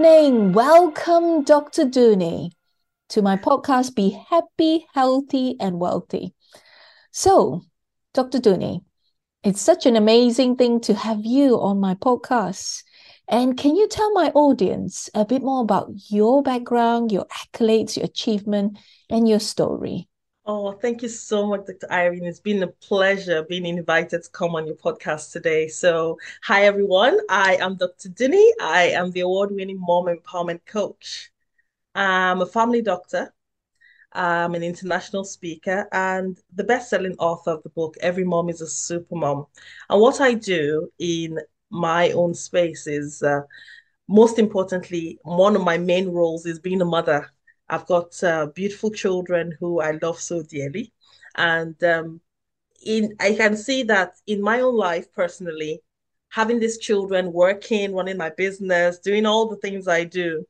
Evening. 0.00 0.52
Welcome, 0.52 1.44
Dr. 1.44 1.84
Dunni, 1.84 2.52
to 3.10 3.20
my 3.20 3.36
podcast, 3.36 3.94
Be 3.94 4.18
Happy, 4.30 4.86
Healthy, 4.94 5.56
and 5.60 5.78
Wealthy. 5.78 6.32
So, 7.12 7.60
Dr. 8.14 8.38
Dunni, 8.38 8.80
it's 9.44 9.60
such 9.60 9.84
an 9.84 9.96
amazing 9.96 10.56
thing 10.56 10.80
to 10.88 10.94
have 10.94 11.26
you 11.26 11.60
on 11.60 11.80
my 11.80 11.96
podcast. 11.96 12.82
And 13.28 13.58
can 13.58 13.76
you 13.76 13.88
tell 13.88 14.10
my 14.14 14.30
audience 14.30 15.10
a 15.14 15.26
bit 15.26 15.42
more 15.42 15.60
about 15.60 15.90
your 16.08 16.42
background, 16.42 17.12
your 17.12 17.26
accolades, 17.26 17.98
your 17.98 18.06
achievement, 18.06 18.78
and 19.10 19.28
your 19.28 19.38
story? 19.38 20.08
Oh, 20.52 20.72
thank 20.72 21.00
you 21.02 21.08
so 21.08 21.46
much, 21.46 21.66
Dr. 21.66 21.86
Irene. 21.92 22.24
It's 22.24 22.40
been 22.40 22.64
a 22.64 22.66
pleasure 22.66 23.44
being 23.44 23.64
invited 23.66 24.24
to 24.24 24.30
come 24.30 24.56
on 24.56 24.66
your 24.66 24.74
podcast 24.74 25.30
today. 25.30 25.68
So, 25.68 26.18
hi 26.42 26.64
everyone. 26.64 27.20
I 27.28 27.54
am 27.60 27.76
Dr. 27.76 28.08
Dunni. 28.08 28.52
I 28.60 28.86
am 28.86 29.12
the 29.12 29.20
award-winning 29.20 29.78
mom 29.78 30.06
empowerment 30.06 30.66
coach. 30.66 31.30
I'm 31.94 32.40
a 32.40 32.46
family 32.46 32.82
doctor. 32.82 33.32
I'm 34.12 34.56
an 34.56 34.64
international 34.64 35.22
speaker 35.22 35.86
and 35.92 36.36
the 36.52 36.64
best-selling 36.64 37.14
author 37.20 37.52
of 37.52 37.62
the 37.62 37.70
book 37.70 37.94
Every 38.00 38.24
Mom 38.24 38.48
is 38.48 38.60
a 38.60 38.66
Super 38.66 39.14
Mom. 39.14 39.46
And 39.88 40.00
what 40.00 40.20
I 40.20 40.34
do 40.34 40.90
in 40.98 41.38
my 41.70 42.10
own 42.10 42.34
space 42.34 42.88
is, 42.88 43.22
uh, 43.22 43.42
most 44.08 44.40
importantly, 44.40 45.20
one 45.22 45.54
of 45.54 45.62
my 45.62 45.78
main 45.78 46.08
roles 46.08 46.44
is 46.44 46.58
being 46.58 46.82
a 46.82 46.84
mother 46.84 47.30
I've 47.70 47.86
got 47.86 48.22
uh, 48.24 48.46
beautiful 48.46 48.90
children 48.90 49.56
who 49.60 49.80
I 49.80 49.92
love 50.02 50.20
so 50.20 50.42
dearly. 50.42 50.92
And 51.36 51.82
um, 51.84 52.20
in 52.84 53.14
I 53.20 53.34
can 53.34 53.56
see 53.56 53.84
that 53.84 54.16
in 54.26 54.42
my 54.42 54.60
own 54.60 54.76
life 54.76 55.12
personally, 55.12 55.80
having 56.30 56.58
these 56.58 56.78
children, 56.78 57.32
working, 57.32 57.94
running 57.94 58.16
my 58.16 58.30
business, 58.30 58.98
doing 58.98 59.24
all 59.24 59.48
the 59.48 59.56
things 59.56 59.86
I 59.86 60.04
do, 60.04 60.44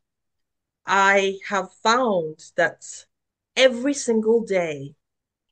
I 0.87 1.39
have 1.47 1.69
found 1.83 2.43
that 2.57 2.85
every 3.55 3.95
single 3.95 4.43
day 4.43 4.95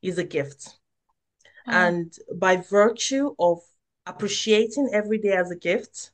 is 0.01 0.17
a 0.17 0.25
gift. 0.25 0.79
Mm. 1.69 1.73
And 1.73 2.15
by 2.37 2.57
virtue 2.57 3.35
of 3.39 3.59
appreciating 4.07 4.89
every 4.93 5.19
day 5.19 5.33
as 5.33 5.51
a 5.51 5.57
gift, 5.57 6.13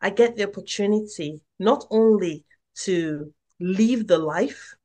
I 0.00 0.08
get 0.10 0.36
the 0.36 0.48
opportunity 0.48 1.42
not 1.58 1.86
only 1.90 2.44
to 2.84 3.34
live 3.60 4.06
the 4.06 4.18
life 4.18 4.77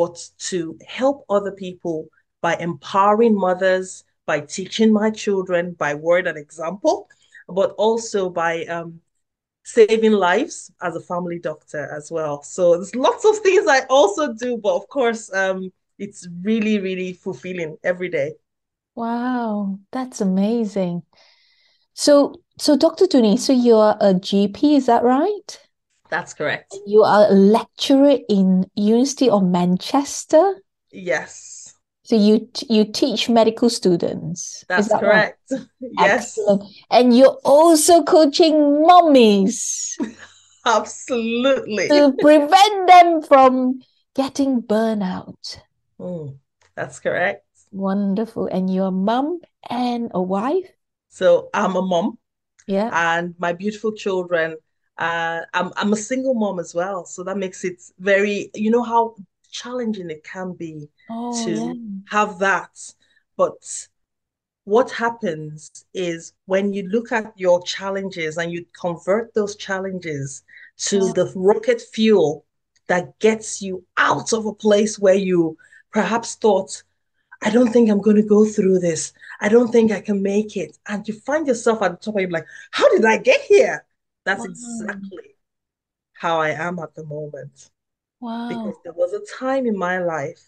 but 0.00 0.30
to 0.38 0.78
help 0.88 1.26
other 1.28 1.52
people 1.52 2.08
by 2.40 2.56
empowering 2.56 3.36
mothers, 3.36 4.02
by 4.24 4.40
teaching 4.40 4.90
my 4.94 5.10
children 5.10 5.72
by 5.72 5.92
word 5.94 6.26
and 6.26 6.38
example, 6.38 7.06
but 7.46 7.72
also 7.72 8.30
by 8.30 8.64
um, 8.64 8.98
saving 9.62 10.12
lives 10.12 10.72
as 10.80 10.96
a 10.96 11.00
family 11.00 11.38
doctor 11.38 11.94
as 11.94 12.10
well. 12.10 12.42
So 12.42 12.76
there's 12.76 12.94
lots 12.94 13.26
of 13.26 13.40
things 13.40 13.66
I 13.68 13.80
also 13.90 14.32
do, 14.32 14.56
but 14.56 14.74
of 14.74 14.88
course, 14.88 15.30
um, 15.34 15.70
it's 15.98 16.26
really, 16.40 16.78
really 16.80 17.12
fulfilling 17.12 17.76
every 17.84 18.08
day. 18.08 18.36
Wow, 18.94 19.80
that's 19.92 20.22
amazing. 20.22 21.02
So, 21.92 22.40
so 22.56 22.74
Dr. 22.74 23.06
Dunni, 23.06 23.36
so 23.36 23.52
you're 23.52 23.96
a 24.00 24.14
GP, 24.14 24.76
is 24.76 24.86
that 24.86 25.02
right? 25.02 25.69
That's 26.10 26.34
correct. 26.34 26.74
You 26.86 27.02
are 27.02 27.30
a 27.30 27.34
lecturer 27.34 28.18
in 28.28 28.66
University 28.74 29.30
of 29.30 29.44
Manchester. 29.44 30.60
Yes. 30.90 31.74
So 32.02 32.16
you 32.16 32.50
you 32.68 32.84
teach 32.90 33.28
medical 33.28 33.70
students. 33.70 34.64
That's 34.68 34.88
that 34.88 35.00
correct. 35.00 35.38
Right? 35.50 35.60
Yes. 35.80 36.36
Excellent. 36.36 36.64
And 36.90 37.16
you're 37.16 37.38
also 37.44 38.02
coaching 38.02 38.82
mummies. 38.82 39.96
Absolutely. 40.66 41.88
To 41.88 42.12
prevent 42.20 42.88
them 42.88 43.22
from 43.22 43.80
getting 44.14 44.60
burnout. 44.62 45.60
Mm, 46.00 46.36
that's 46.74 46.98
correct. 46.98 47.46
Wonderful. 47.70 48.46
And 48.46 48.72
you're 48.72 48.88
a 48.88 48.90
mum 48.90 49.40
and 49.68 50.10
a 50.12 50.20
wife? 50.20 50.66
So 51.08 51.48
I'm 51.54 51.76
a 51.76 51.82
mom. 51.82 52.18
Yeah. 52.66 52.90
And 52.92 53.34
my 53.38 53.52
beautiful 53.52 53.92
children 53.92 54.56
uh, 55.00 55.40
I'm 55.54 55.72
I'm 55.76 55.92
a 55.92 55.96
single 55.96 56.34
mom 56.34 56.58
as 56.60 56.74
well, 56.74 57.04
so 57.04 57.24
that 57.24 57.38
makes 57.38 57.64
it 57.64 57.82
very. 57.98 58.50
You 58.54 58.70
know 58.70 58.82
how 58.82 59.16
challenging 59.50 60.10
it 60.10 60.22
can 60.22 60.52
be 60.52 60.88
oh, 61.10 61.44
to 61.44 61.50
yeah. 61.50 61.72
have 62.10 62.38
that, 62.38 62.78
but 63.36 63.88
what 64.64 64.90
happens 64.90 65.84
is 65.94 66.34
when 66.46 66.72
you 66.72 66.86
look 66.88 67.10
at 67.10 67.32
your 67.36 67.62
challenges 67.62 68.36
and 68.36 68.52
you 68.52 68.64
convert 68.78 69.34
those 69.34 69.56
challenges 69.56 70.44
to 70.76 70.98
yeah. 70.98 71.12
the 71.14 71.32
rocket 71.34 71.80
fuel 71.80 72.44
that 72.86 73.18
gets 73.18 73.62
you 73.62 73.84
out 73.96 74.32
of 74.32 74.46
a 74.46 74.54
place 74.54 74.98
where 74.98 75.14
you 75.14 75.56
perhaps 75.92 76.34
thought, 76.34 76.82
I 77.42 77.50
don't 77.50 77.72
think 77.72 77.88
I'm 77.88 78.00
going 78.00 78.16
to 78.16 78.22
go 78.22 78.44
through 78.44 78.80
this. 78.80 79.12
I 79.40 79.48
don't 79.48 79.72
think 79.72 79.92
I 79.92 80.00
can 80.00 80.22
make 80.22 80.56
it. 80.56 80.76
And 80.86 81.06
you 81.08 81.14
find 81.14 81.46
yourself 81.46 81.82
at 81.82 81.92
the 81.92 81.96
top 81.96 82.16
and 82.16 82.22
you're 82.22 82.30
like, 82.30 82.46
how 82.70 82.88
did 82.90 83.04
I 83.04 83.16
get 83.18 83.40
here? 83.40 83.84
That's 84.24 84.40
wow. 84.40 84.46
exactly 84.46 85.36
how 86.14 86.40
I 86.40 86.50
am 86.50 86.78
at 86.78 86.94
the 86.94 87.04
moment. 87.04 87.70
Wow. 88.20 88.48
Because 88.48 88.74
there 88.84 88.92
was 88.92 89.12
a 89.12 89.38
time 89.38 89.66
in 89.66 89.76
my 89.76 89.98
life 89.98 90.42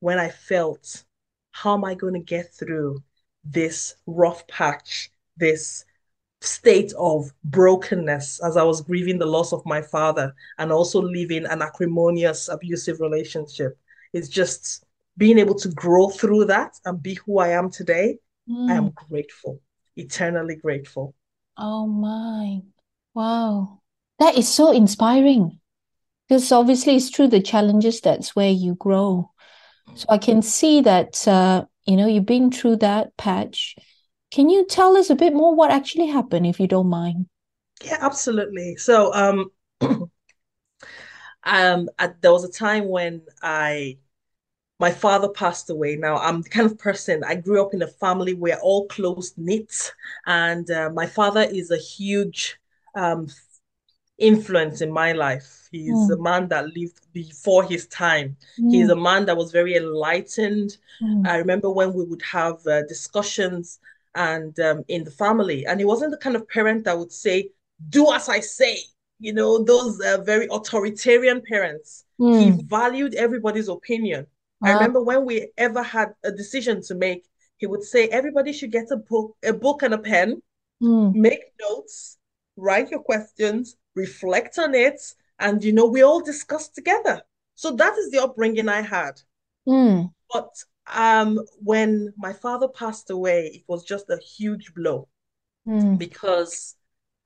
when 0.00 0.18
I 0.18 0.28
felt, 0.28 1.04
how 1.52 1.74
am 1.74 1.84
I 1.84 1.94
going 1.94 2.14
to 2.14 2.20
get 2.20 2.52
through 2.52 3.02
this 3.44 3.94
rough 4.06 4.46
patch, 4.48 5.10
this 5.36 5.84
state 6.40 6.92
of 6.98 7.30
brokenness 7.44 8.40
as 8.44 8.56
I 8.56 8.64
was 8.64 8.80
grieving 8.80 9.18
the 9.18 9.26
loss 9.26 9.52
of 9.52 9.64
my 9.64 9.80
father 9.80 10.34
and 10.58 10.72
also 10.72 11.00
living 11.00 11.46
an 11.46 11.62
acrimonious, 11.62 12.48
abusive 12.48 13.00
relationship? 13.00 13.78
It's 14.12 14.28
just 14.28 14.84
being 15.16 15.38
able 15.38 15.54
to 15.56 15.68
grow 15.68 16.08
through 16.08 16.46
that 16.46 16.80
and 16.84 17.00
be 17.00 17.14
who 17.26 17.38
I 17.38 17.50
am 17.50 17.70
today. 17.70 18.18
Mm. 18.48 18.70
I 18.70 18.74
am 18.74 18.90
mm. 18.90 18.94
grateful, 18.94 19.60
eternally 19.96 20.56
grateful. 20.56 21.14
Oh 21.56 21.86
my. 21.86 22.62
Wow. 23.14 23.80
That 24.18 24.36
is 24.36 24.52
so 24.52 24.70
inspiring. 24.72 25.58
Because 26.28 26.50
obviously 26.52 26.96
it's 26.96 27.10
through 27.10 27.28
the 27.28 27.42
challenges 27.42 28.00
that's 28.00 28.34
where 28.34 28.50
you 28.50 28.74
grow. 28.76 29.30
So 29.94 30.06
I 30.08 30.18
can 30.18 30.40
see 30.40 30.80
that 30.82 31.26
uh, 31.28 31.66
you 31.84 31.96
know, 31.96 32.06
you've 32.06 32.26
been 32.26 32.50
through 32.50 32.76
that 32.76 33.16
patch. 33.16 33.76
Can 34.30 34.48
you 34.48 34.64
tell 34.66 34.96
us 34.96 35.10
a 35.10 35.16
bit 35.16 35.34
more 35.34 35.54
what 35.54 35.70
actually 35.70 36.06
happened 36.06 36.46
if 36.46 36.58
you 36.58 36.66
don't 36.66 36.88
mind? 36.88 37.26
Yeah, 37.84 37.98
absolutely. 38.00 38.76
So 38.76 39.12
um 39.12 39.50
um 41.44 41.88
there 42.20 42.32
was 42.32 42.44
a 42.44 42.50
time 42.50 42.88
when 42.88 43.22
I 43.42 43.98
my 44.78 44.90
father 44.90 45.28
passed 45.28 45.70
away. 45.70 45.94
Now, 45.94 46.16
I'm 46.16 46.42
the 46.42 46.48
kind 46.48 46.66
of 46.66 46.76
person, 46.76 47.22
I 47.22 47.36
grew 47.36 47.64
up 47.64 47.72
in 47.72 47.82
a 47.82 47.86
family 47.86 48.34
where 48.34 48.58
all 48.58 48.88
close 48.88 49.32
knit, 49.36 49.92
and 50.26 50.68
uh, 50.72 50.90
my 50.90 51.06
father 51.06 51.42
is 51.42 51.70
a 51.70 51.76
huge 51.76 52.58
um, 52.94 53.28
influence 54.18 54.80
in 54.80 54.90
my 54.90 55.12
life. 55.12 55.68
He's 55.70 55.92
mm. 55.92 56.18
a 56.18 56.22
man 56.22 56.48
that 56.48 56.74
lived 56.76 57.12
before 57.12 57.64
his 57.64 57.86
time. 57.88 58.36
Mm. 58.58 58.72
He's 58.72 58.88
a 58.88 58.96
man 58.96 59.26
that 59.26 59.36
was 59.36 59.50
very 59.52 59.74
enlightened. 59.74 60.76
Mm. 61.02 61.26
I 61.26 61.36
remember 61.36 61.70
when 61.70 61.92
we 61.92 62.04
would 62.04 62.22
have 62.22 62.64
uh, 62.66 62.82
discussions 62.86 63.80
and 64.14 64.58
um, 64.60 64.84
in 64.88 65.04
the 65.04 65.10
family, 65.10 65.66
and 65.66 65.80
he 65.80 65.86
wasn't 65.86 66.12
the 66.12 66.18
kind 66.18 66.36
of 66.36 66.48
parent 66.48 66.84
that 66.84 66.98
would 66.98 67.12
say, 67.12 67.50
"Do 67.88 68.12
as 68.12 68.28
I 68.28 68.40
say." 68.40 68.78
You 69.18 69.32
know, 69.32 69.62
those 69.62 70.00
uh, 70.00 70.20
very 70.22 70.48
authoritarian 70.50 71.42
parents. 71.42 72.04
He 72.18 72.50
hmm. 72.50 72.66
valued 72.66 73.14
everybody's 73.14 73.68
opinion. 73.68 74.26
Wow. 74.60 74.70
I 74.70 74.74
remember 74.74 75.02
when 75.02 75.24
we 75.24 75.48
ever 75.56 75.82
had 75.82 76.10
a 76.24 76.32
decision 76.32 76.82
to 76.82 76.94
make, 76.94 77.24
he 77.56 77.66
would 77.66 77.82
say, 77.82 78.08
"Everybody 78.08 78.52
should 78.52 78.72
get 78.72 78.90
a 78.90 78.96
book, 78.96 79.36
a 79.42 79.52
book 79.52 79.82
and 79.82 79.94
a 79.94 79.98
pen, 79.98 80.42
hmm. 80.80 81.10
make 81.14 81.40
notes." 81.60 82.18
Write 82.56 82.90
your 82.90 83.00
questions, 83.00 83.76
reflect 83.94 84.58
on 84.58 84.74
it, 84.74 85.00
and 85.38 85.62
you 85.62 85.72
know, 85.72 85.86
we 85.86 86.02
all 86.02 86.20
discuss 86.20 86.68
together. 86.68 87.22
So 87.54 87.72
that 87.72 87.96
is 87.98 88.10
the 88.10 88.22
upbringing 88.22 88.68
I 88.68 88.80
had. 88.80 89.20
Mm. 89.68 90.12
But 90.32 90.50
um, 90.92 91.38
when 91.58 92.12
my 92.16 92.32
father 92.32 92.68
passed 92.68 93.10
away, 93.10 93.50
it 93.54 93.62
was 93.68 93.84
just 93.84 94.10
a 94.10 94.18
huge 94.18 94.74
blow 94.74 95.08
mm. 95.66 95.98
because 95.98 96.76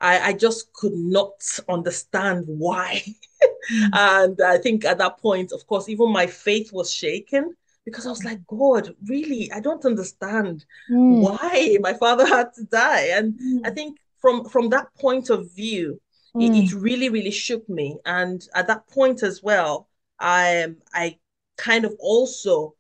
I, 0.01 0.19
I 0.19 0.33
just 0.33 0.73
could 0.73 0.95
not 0.95 1.41
understand 1.69 2.45
why. 2.47 3.03
mm. 3.73 3.89
And 3.93 4.41
I 4.41 4.59
think 4.59 4.85
at 4.85 4.99
that 4.99 5.19
point, 5.19 5.53
of 5.53 5.67
course, 5.67 5.89
even 5.89 6.13
my 6.13 6.27
faith 6.27 6.73
was 6.73 6.93
shaken 6.93 7.55
because 7.85 8.05
I 8.05 8.11
was 8.11 8.25
like, 8.25 8.45
God, 8.47 8.95
really, 9.09 9.51
I 9.53 9.61
don't 9.61 9.85
understand 9.85 10.65
mm. 10.91 11.23
why 11.23 11.79
my 11.81 11.95
father 11.95 12.27
had 12.37 12.53
to 12.55 12.65
die. 12.65 13.09
And 13.13 13.35
mm. 13.35 13.61
I 13.65 13.71
think 13.71 13.99
from 14.27 14.45
from 14.45 14.71
that 14.71 14.89
point 14.99 15.31
of 15.31 15.55
view, 15.55 16.01
mm. 16.35 16.43
it, 16.43 16.65
it, 16.65 16.73
really 16.75 17.09
really 17.09 17.31
shook 17.31 17.69
me. 17.69 17.97
And 18.05 18.45
at 18.57 18.67
that 18.67 18.89
point 18.89 19.23
as 19.23 19.41
well, 19.41 19.89
I 20.19 20.75
I 20.93 21.19
kind 21.57 21.85
of 21.85 21.95
also 22.01 22.75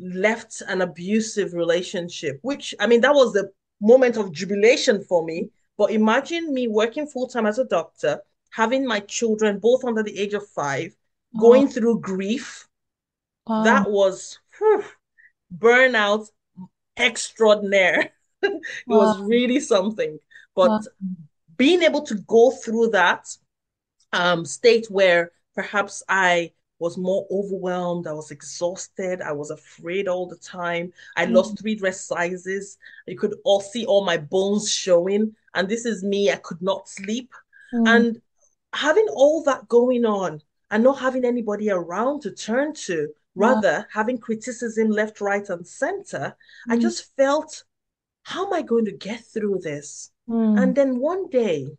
left 0.00 0.62
an 0.66 0.80
abusive 0.82 1.54
relationship, 1.54 2.40
which 2.42 2.74
I 2.80 2.88
mean 2.88 3.02
that 3.02 3.14
was 3.14 3.32
the 3.32 3.52
moment 3.80 4.16
of 4.16 4.32
jubilation 4.32 5.04
for 5.04 5.24
me. 5.24 5.50
But 5.78 5.92
imagine 5.92 6.52
me 6.52 6.66
working 6.66 7.06
full 7.06 7.28
time 7.28 7.46
as 7.46 7.60
a 7.60 7.64
doctor, 7.64 8.20
having 8.50 8.84
my 8.84 8.98
children 8.98 9.60
both 9.60 9.84
under 9.84 10.02
the 10.02 10.18
age 10.18 10.34
of 10.34 10.44
five, 10.48 10.92
going 11.38 11.68
oh. 11.68 11.70
through 11.70 12.00
grief. 12.00 12.66
That 13.46 13.90
was 13.90 14.38
whew, 14.58 14.84
burnout 15.56 16.26
extraordinaire. 16.96 18.10
it 18.42 18.62
wow. 18.86 18.98
was 18.98 19.20
really 19.20 19.60
something. 19.60 20.18
But 20.54 20.70
wow. 20.70 20.80
being 21.56 21.82
able 21.82 22.02
to 22.02 22.14
go 22.14 22.50
through 22.50 22.90
that 22.90 23.26
um, 24.12 24.44
state 24.44 24.86
where 24.90 25.32
perhaps 25.54 26.02
I 26.08 26.52
was 26.80 26.96
more 26.96 27.26
overwhelmed. 27.30 28.06
I 28.06 28.12
was 28.12 28.30
exhausted. 28.30 29.20
I 29.20 29.32
was 29.32 29.50
afraid 29.50 30.08
all 30.08 30.26
the 30.26 30.36
time. 30.36 30.92
I 31.16 31.26
mm. 31.26 31.32
lost 31.32 31.60
three 31.60 31.74
dress 31.74 32.00
sizes. 32.00 32.78
You 33.06 33.16
could 33.16 33.34
all 33.44 33.60
see 33.60 33.84
all 33.84 34.04
my 34.04 34.16
bones 34.16 34.72
showing. 34.72 35.36
And 35.54 35.68
this 35.68 35.84
is 35.84 36.02
me. 36.02 36.32
I 36.32 36.36
could 36.36 36.62
not 36.62 36.88
sleep. 36.88 37.32
Mm. 37.72 37.88
And 37.88 38.22
having 38.72 39.06
all 39.12 39.42
that 39.44 39.68
going 39.68 40.04
on 40.04 40.40
and 40.70 40.82
not 40.82 40.98
having 40.98 41.24
anybody 41.24 41.70
around 41.70 42.22
to 42.22 42.30
turn 42.30 42.72
to, 42.74 43.08
rather 43.34 43.86
having 43.92 44.18
criticism 44.18 44.88
left, 44.88 45.20
right, 45.20 45.48
and 45.50 45.66
center, 45.66 46.34
mm. 46.68 46.72
I 46.72 46.78
just 46.78 47.14
felt, 47.16 47.64
how 48.22 48.46
am 48.46 48.52
I 48.54 48.62
going 48.62 48.86
to 48.86 48.92
get 48.92 49.24
through 49.24 49.60
this? 49.62 50.10
Mm. 50.30 50.62
And 50.62 50.74
then 50.74 50.98
one 50.98 51.28
day, 51.28 51.76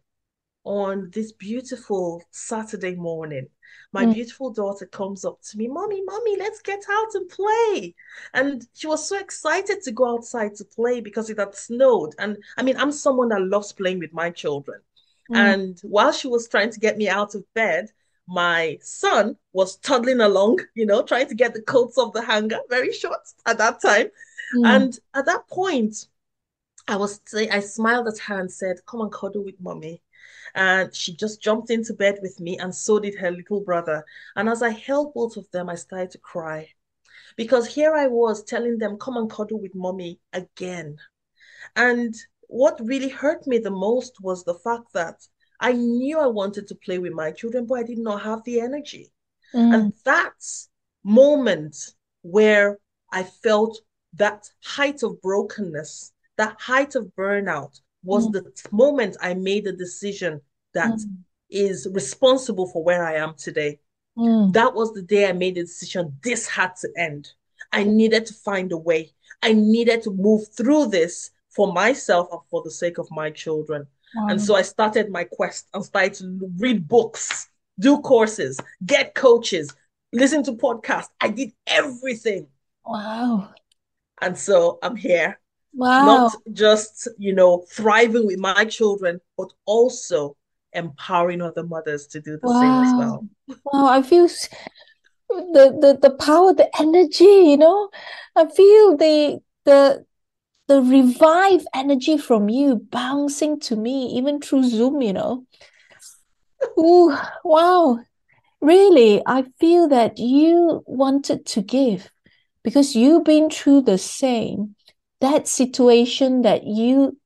on 0.64 1.10
this 1.12 1.32
beautiful 1.32 2.22
Saturday 2.32 2.96
morning, 2.96 3.48
my 3.94 4.06
mm. 4.06 4.14
beautiful 4.14 4.52
daughter 4.52 4.86
comes 4.86 5.26
up 5.26 5.42
to 5.42 5.58
me, 5.58 5.68
Mommy, 5.68 6.02
Mommy, 6.06 6.38
let's 6.38 6.62
get 6.62 6.84
out 6.90 7.16
and 7.16 7.30
play. 7.30 7.96
And 8.34 8.66
she 8.74 8.88
was 8.88 9.08
so 9.08 9.18
excited 9.18 9.82
to 9.84 9.92
go 9.92 10.14
outside 10.14 10.56
to 10.56 10.66
play 10.66 11.02
because 11.02 11.30
it 11.30 11.40
had 11.40 11.56
snowed. 11.56 12.14
And 12.20 12.38
I 12.58 12.64
mean, 12.64 12.78
I'm 12.78 12.92
someone 12.92 13.30
that 13.30 13.42
loves 13.42 13.72
playing 13.72 14.00
with 14.00 14.14
my 14.14 14.30
children. 14.30 14.82
Mm. 15.32 15.54
And 15.54 15.80
while 15.84 16.12
she 16.12 16.28
was 16.28 16.48
trying 16.48 16.72
to 16.72 16.80
get 16.80 16.98
me 16.98 17.10
out 17.10 17.36
of 17.36 17.44
bed, 17.54 17.90
my 18.28 18.78
son 18.82 19.36
was 19.52 19.78
toddling 19.78 20.22
along, 20.22 20.60
you 20.76 20.86
know, 20.86 21.02
trying 21.04 21.28
to 21.28 21.36
get 21.36 21.54
the 21.54 21.62
coats 21.62 21.98
off 21.98 22.14
the 22.14 22.22
hanger, 22.22 22.60
very 22.70 22.94
short 22.94 23.20
at 23.46 23.58
that 23.58 23.82
time. 23.82 24.08
Mm. 24.56 24.66
And 24.66 25.00
at 25.14 25.26
that 25.26 25.48
point, 25.50 26.08
I 26.92 26.98
was 26.98 27.22
I 27.34 27.62
smiled 27.62 28.10
at 28.10 28.20
her 28.20 28.40
and 28.40 28.52
said, 28.52 28.86
Come 28.86 29.02
and 29.02 29.12
cuddle 29.12 29.46
with 29.46 29.56
mommy. 29.62 30.04
And 30.54 30.94
she 30.94 31.16
just 31.16 31.42
jumped 31.42 31.70
into 31.70 31.94
bed 31.94 32.20
with 32.22 32.38
me, 32.42 32.58
and 32.58 32.76
so 32.76 33.00
did 33.00 33.16
her 33.16 33.32
little 33.32 33.62
brother. 33.62 34.04
And 34.36 34.50
as 34.50 34.62
I 34.62 34.72
held 34.72 35.14
both 35.14 35.38
of 35.38 35.50
them, 35.52 35.70
I 35.70 35.76
started 35.76 36.12
to 36.12 36.18
cry 36.18 36.68
because 37.38 37.66
here 37.66 37.96
I 37.96 38.08
was 38.08 38.44
telling 38.44 38.78
them, 38.78 38.98
Come 38.98 39.16
and 39.16 39.32
cuddle 39.32 39.62
with 39.62 39.74
mommy 39.74 40.20
again. 40.34 40.98
And 41.78 42.14
what 42.50 42.86
really 42.86 43.08
hurt 43.08 43.48
me 43.48 43.58
the 43.58 43.72
most 43.72 44.18
was 44.22 44.44
the 44.44 44.56
fact 44.56 44.92
that 44.94 45.16
I 45.62 45.72
knew 45.72 46.20
I 46.20 46.28
wanted 46.28 46.68
to 46.68 46.76
play 46.76 47.00
with 47.00 47.14
my 47.14 47.32
children, 47.32 47.68
but 47.68 47.76
I 47.76 47.84
did 47.84 48.00
not 48.00 48.22
have 48.24 48.44
the 48.44 48.60
energy. 48.60 49.14
Mm. 49.54 49.74
And 49.74 49.94
that 50.04 50.34
moment 51.06 51.78
where 52.22 52.80
I 53.14 53.24
felt 53.24 53.80
that 54.16 54.50
height 54.62 55.04
of 55.04 55.22
brokenness, 55.22 56.12
that 56.42 56.60
height 56.60 56.96
of 56.96 57.06
burnout, 57.16 57.80
was 58.04 58.28
mm. 58.28 58.34
the 58.34 58.68
moment 58.72 59.16
I 59.22 59.36
made 59.36 59.68
a 59.68 59.72
decision 59.72 60.42
that 60.74 60.94
mm. 60.94 61.18
is 61.52 61.88
responsible 61.92 62.68
for 62.68 62.84
where 62.84 63.06
I 63.06 63.16
am 63.18 63.36
today. 63.38 63.80
Mm. 64.18 64.52
That 64.54 64.74
was 64.74 64.92
the 64.94 65.04
day 65.04 65.30
I 65.30 65.34
made 65.34 65.56
the 65.56 65.62
decision 65.62 66.18
this 66.24 66.48
had 66.48 66.76
to 66.78 66.90
end. 66.98 67.32
I 67.72 67.84
needed 67.84 68.26
to 68.26 68.34
find 68.34 68.72
a 68.72 68.78
way. 68.78 69.14
I 69.44 69.54
needed 69.54 70.02
to 70.04 70.12
move 70.12 70.48
through 70.58 70.88
this 70.88 71.30
for 71.50 71.72
myself 71.72 72.28
and 72.32 72.42
for 72.50 72.64
the 72.64 72.72
sake 72.72 72.98
of 72.98 73.08
my 73.12 73.30
children. 73.30 73.86
Wow. 74.16 74.28
And 74.30 74.42
so 74.42 74.56
I 74.56 74.64
started 74.64 75.12
my 75.12 75.26
quest 75.26 75.68
and 75.76 75.86
started 75.86 76.16
to 76.16 76.50
read 76.58 76.88
books, 76.88 77.50
do 77.80 78.00
courses, 78.00 78.60
get 78.86 79.14
coaches, 79.14 79.76
listen 80.12 80.44
to 80.46 80.54
podcasts. 80.54 81.10
I 81.22 81.30
did 81.30 81.52
everything. 81.68 82.48
Wow. 82.84 83.54
And 84.22 84.38
so 84.38 84.80
I'm 84.82 84.96
here 84.96 85.41
Wow. 85.74 86.06
Not 86.06 86.36
just, 86.54 87.08
you 87.18 87.34
know, 87.34 87.66
thriving 87.70 88.28
with 88.28 88.40
my 88.40 88.66
children, 88.66 89.22
but 89.38 89.52
also 89.66 90.36
empowering 90.74 91.42
other 91.42 91.64
mothers 91.64 92.08
to 92.08 92.22
do 92.22 92.38
the 92.38 92.48
wow. 92.48 92.62
same 92.62 92.84
as 92.84 92.94
well. 92.98 93.28
Wow, 93.66 93.88
I 93.88 94.02
feel 94.02 94.28
the, 95.30 95.78
the 95.82 96.00
the 96.02 96.16
power, 96.16 96.54
the 96.54 96.70
energy, 96.80 97.24
you 97.24 97.58
know. 97.58 97.90
I 98.36 98.50
feel 98.50 98.98
the 98.98 99.42
the 99.66 100.06
the 100.68 100.82
revive 100.82 101.66
energy 101.74 102.18
from 102.18 102.50
you 102.50 102.76
bouncing 102.76 103.60
to 103.62 103.76
me, 103.76 104.08
even 104.18 104.40
through 104.40 104.64
Zoom, 104.64 105.02
you 105.02 105.14
know. 105.14 105.46
Ooh, 106.78 107.16
wow. 107.44 108.00
Really, 108.62 109.22
I 109.26 109.46
feel 109.60 109.88
that 109.90 110.20
you 110.20 110.84
wanted 110.86 111.46
to 111.48 111.62
give 111.62 112.12
because 112.64 112.96
you've 112.96 113.24
been 113.24 113.50
through 113.50 113.82
the 113.82 113.98
same 113.98 114.76
that 115.22 115.48
situation 115.48 116.42
that 116.42 116.66
you, 116.66 117.18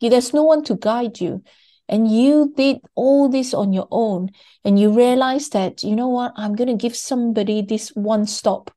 there's 0.00 0.34
no 0.34 0.44
one 0.44 0.62
to 0.64 0.76
guide 0.76 1.20
you. 1.20 1.42
And 1.88 2.10
you 2.10 2.52
did 2.56 2.78
all 2.94 3.28
this 3.28 3.52
on 3.52 3.72
your 3.72 3.88
own. 3.90 4.30
And 4.64 4.78
you 4.78 4.92
realize 4.92 5.48
that 5.50 5.82
you 5.82 5.96
know 5.96 6.08
what? 6.08 6.32
I'm 6.36 6.54
going 6.54 6.68
to 6.68 6.80
give 6.80 6.94
somebody 6.94 7.62
this 7.62 7.88
one 7.90 8.26
stop 8.26 8.70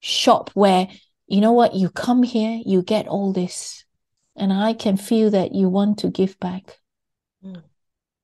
shop 0.00 0.50
where 0.54 0.88
you 1.28 1.40
know 1.40 1.52
what? 1.52 1.74
You 1.74 1.88
come 1.88 2.22
here 2.22 2.60
you 2.66 2.82
get 2.82 3.08
all 3.08 3.32
this. 3.32 3.84
And 4.36 4.52
i 4.52 4.72
can 4.72 4.96
feel 4.96 5.30
that 5.30 5.54
you 5.54 5.68
want 5.68 5.98
to 5.98 6.08
give 6.08 6.38
back. 6.40 6.78
Mm. 7.44 7.62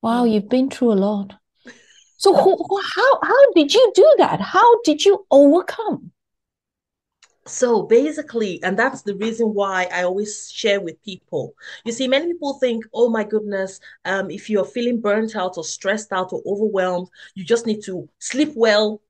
wow 0.03 0.25
mm. 0.25 0.32
you've 0.32 0.49
been 0.49 0.70
through 0.70 0.93
a 0.93 1.00
lot. 1.09 1.35
So 2.20 2.35
who, 2.35 2.56
how 2.97 3.20
how 3.23 3.53
did 3.53 3.73
you 3.73 3.93
do 3.94 4.15
that? 4.19 4.41
How 4.41 4.82
did 4.82 5.05
you 5.05 5.25
overcome 5.31 6.11
so 7.49 7.83
basically, 7.83 8.62
and 8.62 8.79
that's 8.79 9.03
the 9.03 9.17
reason 9.17 9.55
why 9.55 9.89
I 9.93 10.03
always 10.03 10.50
share 10.53 10.81
with 10.81 11.03
people. 11.03 11.55
You 11.85 11.93
see, 11.93 12.09
many 12.09 12.33
people 12.33 12.55
think, 12.55 12.85
oh 12.93 13.09
my 13.09 13.25
goodness, 13.25 13.81
um, 14.05 14.31
if 14.31 14.49
you're 14.49 14.65
feeling 14.65 15.00
burnt 15.00 15.35
out 15.35 15.56
or 15.56 15.65
stressed 15.65 16.12
out 16.12 16.33
or 16.33 16.43
overwhelmed, 16.47 17.08
you 17.34 17.44
just 17.44 17.67
need 17.67 17.82
to 17.84 18.08
sleep 18.19 18.53
well, 18.55 19.01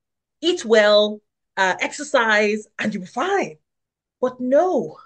eat 0.41 0.65
well, 0.65 1.21
uh, 1.57 1.75
exercise, 1.79 2.67
and 2.79 2.93
you'll 2.93 3.03
be 3.03 3.07
fine. 3.07 3.57
But 4.21 4.39
no, 4.39 4.97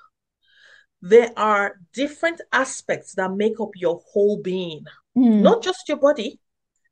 there 1.01 1.31
are 1.36 1.79
different 1.93 2.41
aspects 2.51 3.15
that 3.15 3.34
make 3.34 3.60
up 3.60 3.72
your 3.75 4.01
whole 4.12 4.41
being, 4.41 4.86
mm. 5.17 5.41
not 5.41 5.62
just 5.63 5.88
your 5.89 5.98
body, 5.98 6.39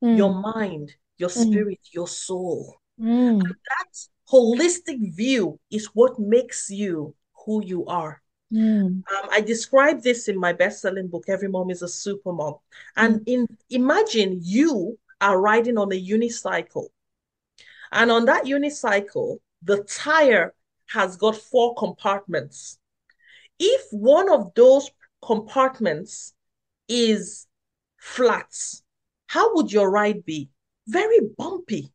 mm. 0.04 0.18
your 0.18 0.34
mind, 0.34 0.94
your 1.18 1.30
hmm. 1.30 1.42
spirit, 1.42 1.80
mm. 1.86 1.94
your 1.94 2.08
soul. 2.08 2.76
Hmm. 3.00 3.40
And 3.40 3.42
that 3.42 4.08
holistic 4.32 5.14
view 5.16 5.60
is 5.70 5.88
what 5.94 6.20
makes 6.20 6.70
you 6.70 7.16
who 7.46 7.64
you 7.66 7.86
are. 7.86 8.22
Mm. 8.54 8.86
Um, 8.86 9.30
I 9.32 9.42
describe 9.42 10.02
this 10.02 10.28
in 10.28 10.38
my 10.38 10.54
best-selling 10.54 11.08
book, 11.08 11.26
Every 11.28 11.48
Mom 11.48 11.70
is 11.70 11.82
a 11.82 11.88
Super 11.88 12.34
Mom. 12.34 12.56
And 12.96 13.22
mm. 13.22 13.24
in 13.28 13.48
imagine 13.70 14.40
you 14.42 14.98
are 15.20 15.40
riding 15.40 15.78
on 15.78 15.92
a 15.92 16.02
unicycle. 16.02 16.88
And 17.92 18.12
on 18.12 18.26
that 18.26 18.46
unicycle, 18.46 19.38
the 19.62 19.84
tire 19.84 20.54
has 20.90 21.18
got 21.18 21.36
four 21.36 21.76
compartments. 21.76 22.80
If 23.60 23.82
one 23.92 24.30
of 24.30 24.54
those 24.56 24.90
compartments 25.24 26.34
is 26.88 27.48
flat, 27.98 28.54
how 29.28 29.56
would 29.56 29.72
your 29.72 29.90
ride 29.90 30.26
be? 30.26 30.50
Very 30.88 31.20
bumpy. 31.38 31.94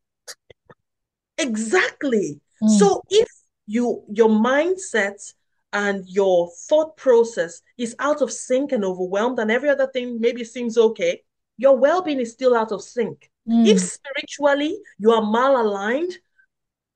Exactly. 1.37 2.39
Mm. 2.61 2.77
So 2.79 3.03
if 3.09 3.27
you 3.65 4.03
your 4.09 4.29
mindset 4.29 5.33
and 5.73 6.03
your 6.07 6.49
thought 6.67 6.95
process 6.97 7.61
is 7.77 7.95
out 7.99 8.21
of 8.21 8.31
sync 8.31 8.71
and 8.71 8.85
overwhelmed 8.85 9.39
and 9.39 9.51
every 9.51 9.69
other 9.69 9.87
thing 9.87 10.19
maybe 10.19 10.43
seems 10.43 10.77
okay, 10.77 11.21
your 11.57 11.77
well-being 11.77 12.19
is 12.19 12.31
still 12.31 12.55
out 12.55 12.71
of 12.71 12.81
sync. 12.81 13.29
Mm. 13.47 13.67
If 13.67 13.79
spiritually 13.79 14.77
you 14.97 15.11
are 15.11 15.21
malaligned, 15.21 16.13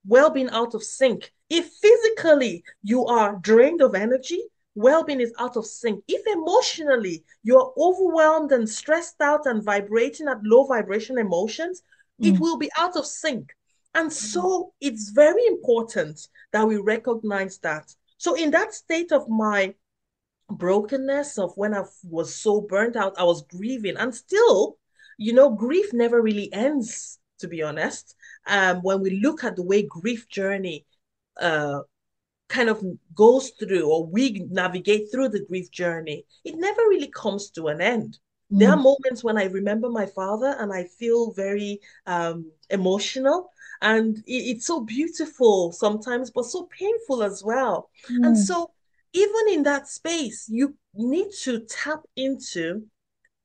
well-being 0.05 0.49
out 0.49 0.73
of 0.73 0.83
sync. 0.83 1.31
If 1.49 1.65
physically 1.81 2.63
you 2.81 3.05
are 3.05 3.35
drained 3.41 3.81
of 3.81 3.93
energy, 3.93 4.41
well-being 4.73 5.19
is 5.19 5.33
out 5.37 5.57
of 5.57 5.65
sync. 5.65 6.03
If 6.07 6.25
emotionally 6.27 7.23
you're 7.43 7.73
overwhelmed 7.77 8.51
and 8.51 8.67
stressed 8.67 9.19
out 9.21 9.45
and 9.45 9.63
vibrating 9.63 10.27
at 10.27 10.43
low 10.43 10.65
vibration 10.65 11.17
emotions, 11.17 11.83
mm. 12.21 12.33
it 12.33 12.39
will 12.39 12.57
be 12.57 12.69
out 12.77 12.95
of 12.95 13.05
sync. 13.05 13.53
And 13.93 14.09
mm-hmm. 14.09 14.25
so 14.25 14.73
it's 14.79 15.09
very 15.09 15.45
important 15.47 16.27
that 16.51 16.67
we 16.67 16.77
recognize 16.77 17.57
that. 17.59 17.93
So, 18.17 18.35
in 18.35 18.51
that 18.51 18.73
state 18.73 19.11
of 19.11 19.27
my 19.27 19.75
brokenness, 20.49 21.37
of 21.37 21.53
when 21.55 21.73
I 21.73 21.83
was 22.03 22.35
so 22.35 22.61
burnt 22.61 22.95
out, 22.95 23.15
I 23.17 23.23
was 23.23 23.43
grieving, 23.43 23.97
and 23.97 24.13
still, 24.13 24.77
you 25.17 25.33
know, 25.33 25.49
grief 25.49 25.93
never 25.93 26.21
really 26.21 26.51
ends, 26.53 27.19
to 27.39 27.47
be 27.47 27.63
honest. 27.63 28.15
Um, 28.47 28.81
when 28.81 29.01
we 29.01 29.19
look 29.21 29.43
at 29.43 29.55
the 29.55 29.63
way 29.63 29.83
grief 29.83 30.27
journey 30.29 30.85
uh, 31.39 31.81
kind 32.47 32.69
of 32.69 32.83
goes 33.15 33.51
through, 33.51 33.89
or 33.89 34.05
we 34.05 34.45
navigate 34.49 35.11
through 35.11 35.29
the 35.29 35.45
grief 35.45 35.71
journey, 35.71 36.25
it 36.43 36.55
never 36.57 36.81
really 36.89 37.09
comes 37.09 37.49
to 37.51 37.67
an 37.67 37.81
end. 37.81 38.19
There 38.53 38.69
are 38.69 38.75
moments 38.75 39.23
when 39.23 39.37
I 39.37 39.45
remember 39.45 39.89
my 39.89 40.05
father 40.05 40.57
and 40.59 40.73
I 40.73 40.83
feel 40.83 41.31
very 41.31 41.79
um, 42.05 42.51
emotional. 42.69 43.50
And 43.81 44.17
it, 44.27 44.31
it's 44.57 44.67
so 44.67 44.81
beautiful 44.81 45.71
sometimes, 45.71 46.31
but 46.31 46.45
so 46.45 46.67
painful 46.77 47.23
as 47.23 47.43
well. 47.43 47.89
Mm. 48.09 48.27
And 48.27 48.37
so, 48.37 48.71
even 49.13 49.49
in 49.51 49.63
that 49.63 49.87
space, 49.87 50.47
you 50.49 50.75
need 50.95 51.27
to 51.41 51.59
tap 51.61 52.01
into 52.15 52.83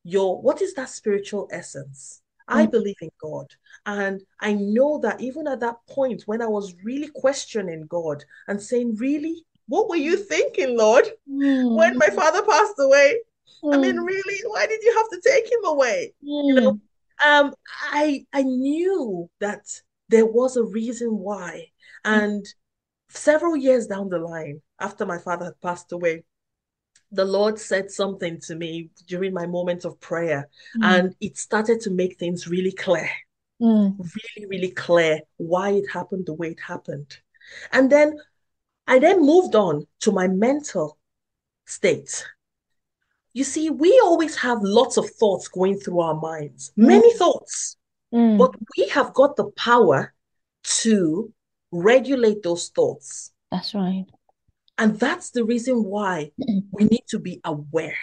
your 0.04 0.40
what 0.40 0.62
is 0.62 0.74
that 0.74 0.88
spiritual 0.88 1.48
essence? 1.50 2.22
I 2.48 2.66
Mm. 2.66 2.70
believe 2.70 2.96
in 3.00 3.10
God. 3.20 3.46
And 3.86 4.22
I 4.40 4.52
know 4.54 4.98
that 5.00 5.20
even 5.20 5.48
at 5.48 5.60
that 5.60 5.78
point 5.88 6.22
when 6.26 6.40
I 6.42 6.46
was 6.46 6.74
really 6.84 7.08
questioning 7.14 7.86
God 7.88 8.24
and 8.46 8.62
saying, 8.62 8.96
Really, 8.96 9.44
what 9.68 9.88
were 9.88 9.96
you 9.96 10.16
thinking, 10.16 10.76
Lord, 10.76 11.06
when 11.26 11.94
Mm. 11.94 11.98
my 11.98 12.08
father 12.14 12.42
passed 12.42 12.78
away? 12.78 13.20
I 13.72 13.78
mean, 13.78 13.96
really, 13.96 14.40
why 14.46 14.66
did 14.66 14.82
you 14.82 14.94
have 14.96 15.08
to 15.10 15.20
take 15.28 15.50
him 15.50 15.64
away? 15.64 16.14
You 16.20 16.54
know, 16.54 16.80
um, 17.26 17.54
I 17.90 18.26
I 18.32 18.42
knew 18.42 19.28
that 19.40 19.64
there 20.08 20.26
was 20.26 20.56
a 20.56 20.64
reason 20.64 21.18
why. 21.18 21.70
And 22.04 22.46
several 23.08 23.56
years 23.56 23.86
down 23.86 24.08
the 24.08 24.18
line, 24.18 24.62
after 24.78 25.06
my 25.06 25.18
father 25.18 25.46
had 25.46 25.60
passed 25.60 25.92
away, 25.92 26.24
the 27.12 27.24
Lord 27.24 27.58
said 27.58 27.90
something 27.90 28.40
to 28.42 28.54
me 28.54 28.90
during 29.06 29.32
my 29.32 29.46
moment 29.46 29.84
of 29.84 30.00
prayer, 30.00 30.48
Mm. 30.76 30.84
and 30.84 31.16
it 31.20 31.38
started 31.38 31.80
to 31.82 31.90
make 31.90 32.18
things 32.18 32.48
really 32.48 32.72
clear, 32.72 33.08
Mm. 33.60 33.96
really, 33.98 34.46
really 34.48 34.70
clear 34.70 35.20
why 35.36 35.70
it 35.70 35.88
happened 35.90 36.26
the 36.26 36.34
way 36.34 36.50
it 36.50 36.60
happened. 36.60 37.18
And 37.72 37.90
then 37.90 38.18
I 38.86 38.98
then 38.98 39.20
moved 39.20 39.54
on 39.54 39.86
to 40.00 40.12
my 40.12 40.28
mental 40.28 40.98
state. 41.64 42.24
You 43.32 43.44
see, 43.44 43.70
we 43.70 44.00
always 44.00 44.36
have 44.36 44.58
lots 44.62 44.96
of 44.96 45.10
thoughts 45.10 45.48
going 45.48 45.78
through 45.78 46.00
our 46.00 46.14
minds, 46.14 46.72
many 46.76 47.12
thoughts, 47.14 47.76
Mm. 48.14 48.38
but 48.38 48.54
we 48.76 48.88
have 48.88 49.12
got 49.14 49.36
the 49.36 49.50
power 49.56 50.14
to 50.62 51.32
regulate 51.72 52.42
those 52.42 52.68
thoughts. 52.68 53.32
That's 53.50 53.74
right. 53.74 54.06
And 54.78 54.98
that's 54.98 55.30
the 55.30 55.44
reason 55.44 55.84
why 55.84 56.32
Mm. 56.40 56.64
we 56.70 56.84
need 56.84 57.04
to 57.08 57.18
be 57.18 57.40
aware. 57.44 57.96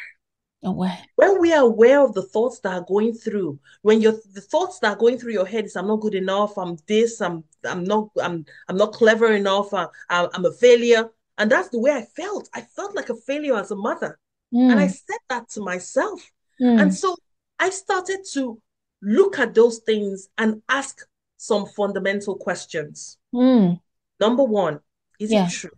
Aware. 0.64 0.98
When 1.16 1.40
we 1.42 1.52
are 1.54 1.64
aware 1.64 2.00
of 2.02 2.14
the 2.14 2.24
thoughts 2.24 2.60
that 2.62 2.74
are 2.74 2.86
going 2.88 3.14
through, 3.14 3.60
when 3.82 4.02
you're 4.02 4.20
the 4.34 4.42
thoughts 4.42 4.80
that 4.80 4.94
are 4.94 5.00
going 5.00 5.18
through 5.18 5.34
your 5.34 5.46
head 5.46 5.66
is 5.66 5.76
I'm 5.76 5.88
not 5.88 6.00
good 6.00 6.16
enough, 6.16 6.58
I'm 6.58 6.78
this, 6.88 7.22
I'm 7.22 7.44
I'm 7.66 7.84
not 7.84 8.10
I'm 8.22 8.46
I'm 8.70 8.78
not 8.78 8.94
clever 8.94 9.34
enough, 9.34 9.74
I'm, 9.74 9.90
I'm 10.10 10.46
a 10.46 10.54
failure. 10.54 11.10
And 11.38 11.52
that's 11.52 11.70
the 11.70 11.80
way 11.80 11.92
I 11.92 12.04
felt. 12.16 12.48
I 12.54 12.62
felt 12.62 12.96
like 12.96 13.10
a 13.10 13.16
failure 13.16 13.58
as 13.58 13.72
a 13.72 13.76
mother. 13.76 14.18
And 14.54 14.80
I 14.80 14.88
Mm. 14.88 14.92
said 14.92 15.22
that 15.30 15.50
to 15.50 15.62
myself. 15.62 16.22
Mm. 16.62 16.80
And 16.82 16.94
so 16.94 17.18
I 17.60 17.70
started 17.72 18.20
to 18.34 18.62
look 19.04 19.38
at 19.40 19.54
those 19.54 19.80
things 19.80 20.30
and 20.38 20.62
ask 20.70 21.06
some 21.38 21.66
fundamental 21.66 22.36
questions. 22.36 23.18
Mm. 23.34 23.80
Number 24.20 24.44
one, 24.44 24.80
is 25.20 25.32
Yeah. 25.32 25.48
it 25.48 25.52
true? 25.52 25.72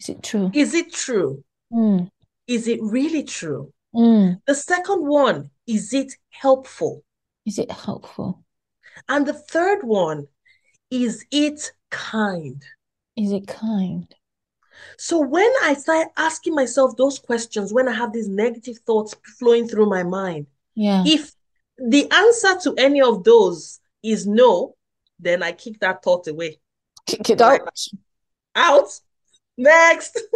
Is 0.00 0.08
it 0.08 0.22
true? 0.22 0.50
Is 0.54 0.74
it 0.74 0.92
true? 0.92 1.44
Mm. 1.72 2.08
Is 2.46 2.68
it 2.68 2.80
really 2.82 3.24
true? 3.24 3.72
Mm. 3.94 4.40
The 4.46 4.54
second 4.54 5.06
one, 5.06 5.50
is 5.66 5.92
it 5.92 6.12
helpful? 6.30 7.02
Is 7.44 7.58
it 7.58 7.70
helpful? 7.70 8.44
And 9.08 9.26
the 9.26 9.34
third 9.34 9.82
one, 9.82 10.28
is 10.90 11.24
it 11.30 11.72
kind? 11.90 12.62
Is 13.16 13.32
it 13.32 13.46
kind? 13.48 14.14
So 14.98 15.18
when 15.20 15.50
I 15.62 15.74
start 15.74 16.08
asking 16.16 16.54
myself 16.54 16.96
those 16.96 17.18
questions, 17.18 17.72
when 17.72 17.88
I 17.88 17.92
have 17.92 18.12
these 18.12 18.28
negative 18.28 18.78
thoughts 18.86 19.14
flowing 19.38 19.66
through 19.68 19.86
my 19.88 20.02
mind, 20.02 20.46
Yeah. 20.74 21.04
if 21.06 21.32
the 21.78 22.10
answer 22.10 22.58
to 22.64 22.74
any 22.76 23.00
of 23.00 23.24
those 23.24 23.80
is 24.02 24.26
no, 24.26 24.74
then 25.18 25.42
I 25.42 25.52
kick 25.52 25.80
that 25.80 26.02
thought 26.02 26.26
away. 26.28 26.58
Kick 27.06 27.30
it 27.30 27.40
out. 27.40 27.60
Out. 28.54 28.88
Next. 29.56 30.20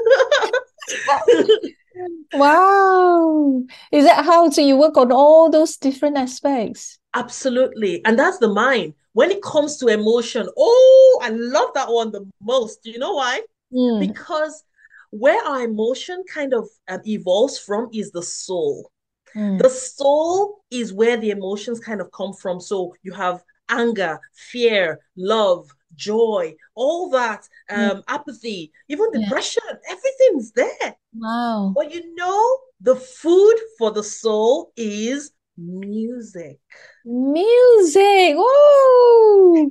Wow. 2.33 3.63
Is 3.93 4.05
that 4.05 4.25
how 4.25 4.51
so 4.51 4.61
you 4.61 4.77
work 4.77 4.97
on 4.97 5.13
all 5.13 5.51
those 5.51 5.77
different 5.77 6.17
aspects? 6.17 6.99
Absolutely. 7.15 8.05
And 8.05 8.19
that's 8.19 8.39
the 8.39 8.49
mind. 8.49 8.95
When 9.13 9.31
it 9.31 9.43
comes 9.43 9.79
to 9.79 9.87
emotion, 9.87 10.47
oh, 10.59 11.21
I 11.23 11.31
love 11.31 11.71
that 11.75 11.91
one 11.91 12.13
the 12.13 12.29
most. 12.43 12.81
You 12.85 12.99
know 12.99 13.15
why? 13.15 13.41
Mm. 13.73 14.07
Because 14.07 14.63
where 15.11 15.43
our 15.47 15.63
emotion 15.63 16.23
kind 16.33 16.53
of 16.53 16.69
um, 16.89 17.01
evolves 17.07 17.59
from 17.59 17.89
is 17.93 18.11
the 18.11 18.23
soul. 18.23 18.91
Mm. 19.37 19.59
The 19.63 19.69
soul 19.69 20.61
is 20.71 20.93
where 20.93 21.17
the 21.17 21.31
emotions 21.31 21.81
kind 21.81 22.01
of 22.01 22.11
come 22.13 22.33
from. 22.33 22.61
So 22.61 22.95
you 23.03 23.13
have 23.13 23.43
anger, 23.69 24.19
fear, 24.35 25.01
love, 25.17 25.69
joy, 25.95 26.55
all 26.75 27.11
that, 27.11 27.47
um, 27.71 28.03
apathy, 28.09 28.73
even 28.89 29.11
Yeah. 29.13 29.21
depression, 29.21 29.63
everything's 29.89 30.53
there. 30.53 30.97
Wow. 31.15 31.73
But 31.75 31.93
you 31.93 32.15
know, 32.15 32.59
the 32.81 32.97
food 32.97 33.55
for 33.79 33.91
the 33.91 34.03
soul 34.03 34.73
is 34.77 35.33
music. 35.57 36.59
Music. 37.05 38.35
Oh, 38.39 39.71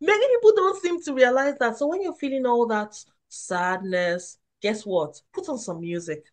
many 0.00 0.26
people 0.28 0.52
don't 0.56 0.82
seem 0.82 1.02
to 1.02 1.14
realize 1.14 1.54
that. 1.60 1.76
So 1.76 1.86
when 1.86 2.02
you're 2.02 2.14
feeling 2.14 2.46
all 2.46 2.66
that 2.68 2.94
sadness, 3.28 4.38
guess 4.62 4.84
what? 4.84 5.20
Put 5.32 5.48
on 5.48 5.58
some 5.58 5.80
music 5.80 6.24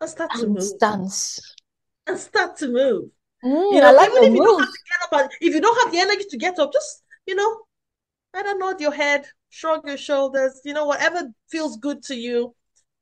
and 0.00 0.10
start 0.10 0.32
to 0.32 0.46
Dance, 0.46 0.70
move. 0.70 0.80
dance. 0.80 1.54
And 2.08 2.18
start 2.18 2.56
to 2.58 2.68
move. 2.68 3.10
Mm, 3.44 3.72
You 3.74 3.78
I 3.78 3.92
know, 3.92 3.96
like 3.96 4.10
even 4.10 4.24
if 4.24 4.34
you 4.34 4.42
don't 4.42 4.60
have 4.60 4.72
to 4.72 4.78
get 4.90 5.00
up, 5.04 5.20
and 5.20 5.30
if 5.40 5.54
you 5.54 5.60
don't 5.60 5.82
have 5.84 5.92
the 5.92 6.00
energy 6.00 6.24
to 6.30 6.36
get 6.38 6.58
up, 6.58 6.72
just, 6.72 7.02
you 7.26 7.34
know, 7.36 7.60
either 8.34 8.58
nod 8.58 8.80
your 8.80 8.92
head, 8.92 9.26
shrug 9.50 9.86
your 9.86 9.96
shoulders, 9.96 10.60
you 10.64 10.72
know, 10.74 10.86
whatever 10.86 11.30
feels 11.48 11.76
good 11.76 12.02
to 12.04 12.14
you, 12.14 12.54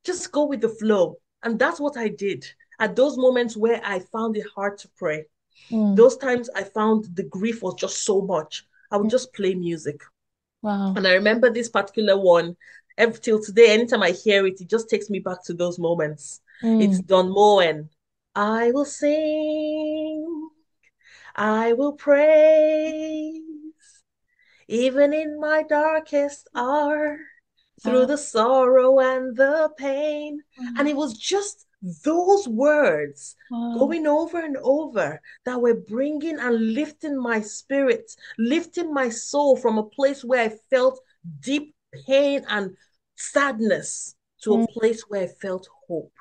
just 0.05 0.33
go 0.33 0.45
with 0.45 0.61
the 0.61 0.69
flow. 0.69 1.17
And 1.43 1.59
that's 1.59 1.81
what 1.81 1.97
I 1.97 2.09
did 2.09 2.47
at 2.81 2.97
those 2.97 3.17
moments 3.17 3.57
where 3.57 3.81
I 3.85 4.01
found 4.01 4.37
it 4.37 4.47
hard 4.55 4.79
to 4.79 4.89
pray. 4.97 5.25
Mm. 5.71 5.97
Those 5.97 6.17
times 6.17 6.51
I 6.55 6.65
found 6.65 7.07
the 7.15 7.23
grief 7.25 7.63
was 7.63 7.75
just 7.75 8.05
so 8.05 8.21
much. 8.21 8.67
I 8.91 8.97
would 8.97 9.09
Mm. 9.09 9.11
just 9.11 9.33
play 9.33 9.55
music. 9.55 10.01
Wow. 10.63 10.95
And 10.97 11.07
I 11.07 11.15
remember 11.15 11.51
this 11.51 11.69
particular 11.69 12.19
one, 12.19 12.57
every 12.99 13.19
till 13.21 13.43
today, 13.43 13.71
anytime 13.73 14.03
I 14.03 14.11
hear 14.11 14.47
it, 14.47 14.61
it 14.61 14.69
just 14.69 14.89
takes 14.91 15.11
me 15.11 15.19
back 15.21 15.45
to 15.45 15.55
those 15.55 15.79
moments. 15.79 16.41
It's 16.63 17.01
Mm. 17.01 17.07
Don 17.07 17.31
Moen. 17.31 17.89
I 18.37 18.71
will 18.71 18.85
sing, 18.85 20.51
I 21.35 21.73
will 21.73 21.95
praise, 21.95 23.33
even 24.69 25.15
in 25.15 25.41
my 25.41 25.63
darkest 25.63 26.47
hour, 26.55 27.19
through 27.83 28.01
Wow. 28.01 28.07
the 28.07 28.19
sorrow 28.19 29.01
and 29.01 29.35
the 29.37 29.71
pain. 29.79 30.43
And 30.77 30.87
mm. 30.87 30.91
it 30.91 30.97
was 30.97 31.17
just 31.17 31.67
those 32.05 32.47
words 32.47 33.37
Wow. 33.51 33.75
going 33.79 34.07
over 34.07 34.39
and 34.39 34.59
over 34.59 35.21
that 35.47 35.61
were 35.61 35.75
bringing 35.89 36.39
and 36.39 36.75
lifting 36.75 37.17
my 37.19 37.41
spirit, 37.41 38.13
lifting 38.39 38.93
my 38.93 39.09
soul 39.09 39.57
from 39.57 39.79
a 39.79 39.83
place 39.83 40.23
where 40.23 40.45
I 40.45 40.57
felt 40.69 41.01
deep 41.41 41.75
pain 42.07 42.45
and 42.49 42.77
sadness 43.17 44.15
to 44.43 44.55
a 44.55 44.59
Mm. 44.59 44.73
place 44.75 45.03
where 45.09 45.23
I 45.23 45.29
felt 45.29 45.67
hope. 45.89 46.13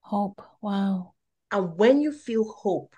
Hope. 0.00 0.42
Wow. 0.60 1.13
And 1.54 1.78
when 1.78 2.00
you 2.00 2.10
feel 2.10 2.42
hope, 2.44 2.96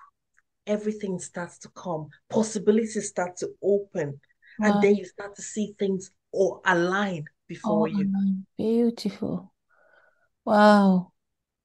everything 0.65 1.19
starts 1.19 1.59
to 1.59 1.69
come, 1.69 2.09
possibilities 2.27 3.07
start 3.07 3.37
to 3.37 3.49
open, 3.61 4.19
and 4.59 4.81
then 4.81 4.95
you 4.95 5.05
start 5.05 5.35
to 5.35 5.43
see 5.43 5.75
things 5.77 6.09
all 6.31 6.61
align 6.65 7.25
before 7.47 7.87
Oh, 7.87 7.91
you. 7.91 8.11
Beautiful. 8.57 9.53
Wow. 10.43 11.11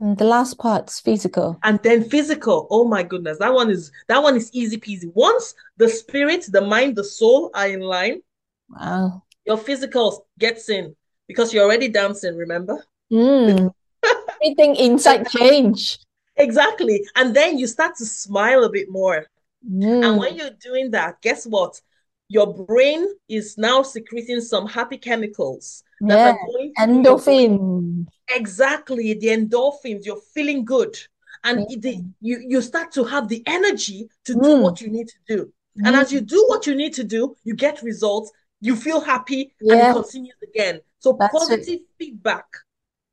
And 0.01 0.19
the 0.19 0.27
last 0.27 0.59
part's 0.59 1.01
physical. 1.01 1.59
And 1.63 1.81
then 1.83 2.05
physical, 2.05 2.67
oh 2.71 2.87
my 2.87 3.03
goodness, 3.03 3.39
that 3.39 3.55
one 3.55 3.71
is 3.71 3.91
that 4.09 4.23
one 4.23 4.37
is 4.37 4.51
easy 4.53 4.77
peasy. 4.77 5.11
Once 5.15 5.55
the 5.79 5.89
spirit, 5.89 6.45
the 6.51 6.61
mind, 6.61 6.97
the 6.97 7.05
soul 7.05 7.51
are 7.55 7.69
in 7.69 7.81
line, 7.81 8.21
Wow. 8.69 9.23
your 9.47 9.57
physical 9.57 10.27
gets 10.39 10.69
in 10.69 10.95
because 11.27 11.55
you're 11.55 11.65
already 11.65 11.89
dancing, 11.89 12.37
remember? 12.37 12.85
Mm. 13.11 13.73
Everything 14.43 14.77
inside 14.77 15.31
change. 15.31 15.99
Exactly. 16.37 17.07
And 17.17 17.35
then 17.35 17.59
you 17.59 17.67
start 17.67 17.97
to 17.97 18.07
smile 18.07 18.65
a 18.65 18.71
bit 18.71 18.89
more. 18.91 19.27
And 19.65 20.19
when 20.19 20.35
Mm. 20.35 20.39
you're 20.39 20.51
doing 20.61 20.91
that, 20.93 21.21
guess 21.23 21.47
what? 21.47 21.81
Your 22.29 22.53
brain 22.65 23.07
is 23.29 23.57
now 23.59 23.83
secreting 23.83 24.41
some 24.41 24.67
happy 24.67 24.97
chemicals 24.99 25.85
that 26.01 26.17
Yeah. 26.17 26.31
are 26.33 26.39
going 26.47 26.73
through 26.75 26.95
your 27.03 27.19
brain. 27.19 27.59
Endorphin. 27.59 28.07
Exactly, 28.31 29.15
the 29.15 29.29
endorphins, 29.29 30.05
you're 30.07 30.21
feeling 30.35 30.65
good. 30.65 30.97
And 31.45 31.71
it- 31.71 31.83
the, 31.83 31.97
Mm. 31.97 32.13
you, 32.21 32.39
you 32.49 32.61
start 32.63 32.93
to 32.93 33.05
have 33.05 33.29
the 33.29 33.43
energy 33.47 34.09
to 34.25 34.35
do 34.35 34.41
Mm. 34.41 34.63
what 34.63 34.81
you 34.81 34.89
need 34.89 35.09
to 35.09 35.37
do. 35.37 35.53
And 35.85 35.95
as 35.97 36.13
you 36.13 36.21
Mm. 36.23 36.27
do 36.29 36.45
what 36.49 36.67
you 36.67 36.75
need 36.75 36.95
to 36.95 37.05
do, 37.05 37.37
you 37.45 37.55
get 37.55 37.83
results, 37.83 38.31
you 38.61 38.77
feel 38.77 39.01
happy, 39.01 39.55
and 39.61 39.81
it 39.81 39.93
continues 39.93 40.37
again. 40.43 40.81
So 41.01 41.13
that's 41.19 41.35
it. 41.35 41.39
positive 41.39 41.81
feedback. 41.99 42.47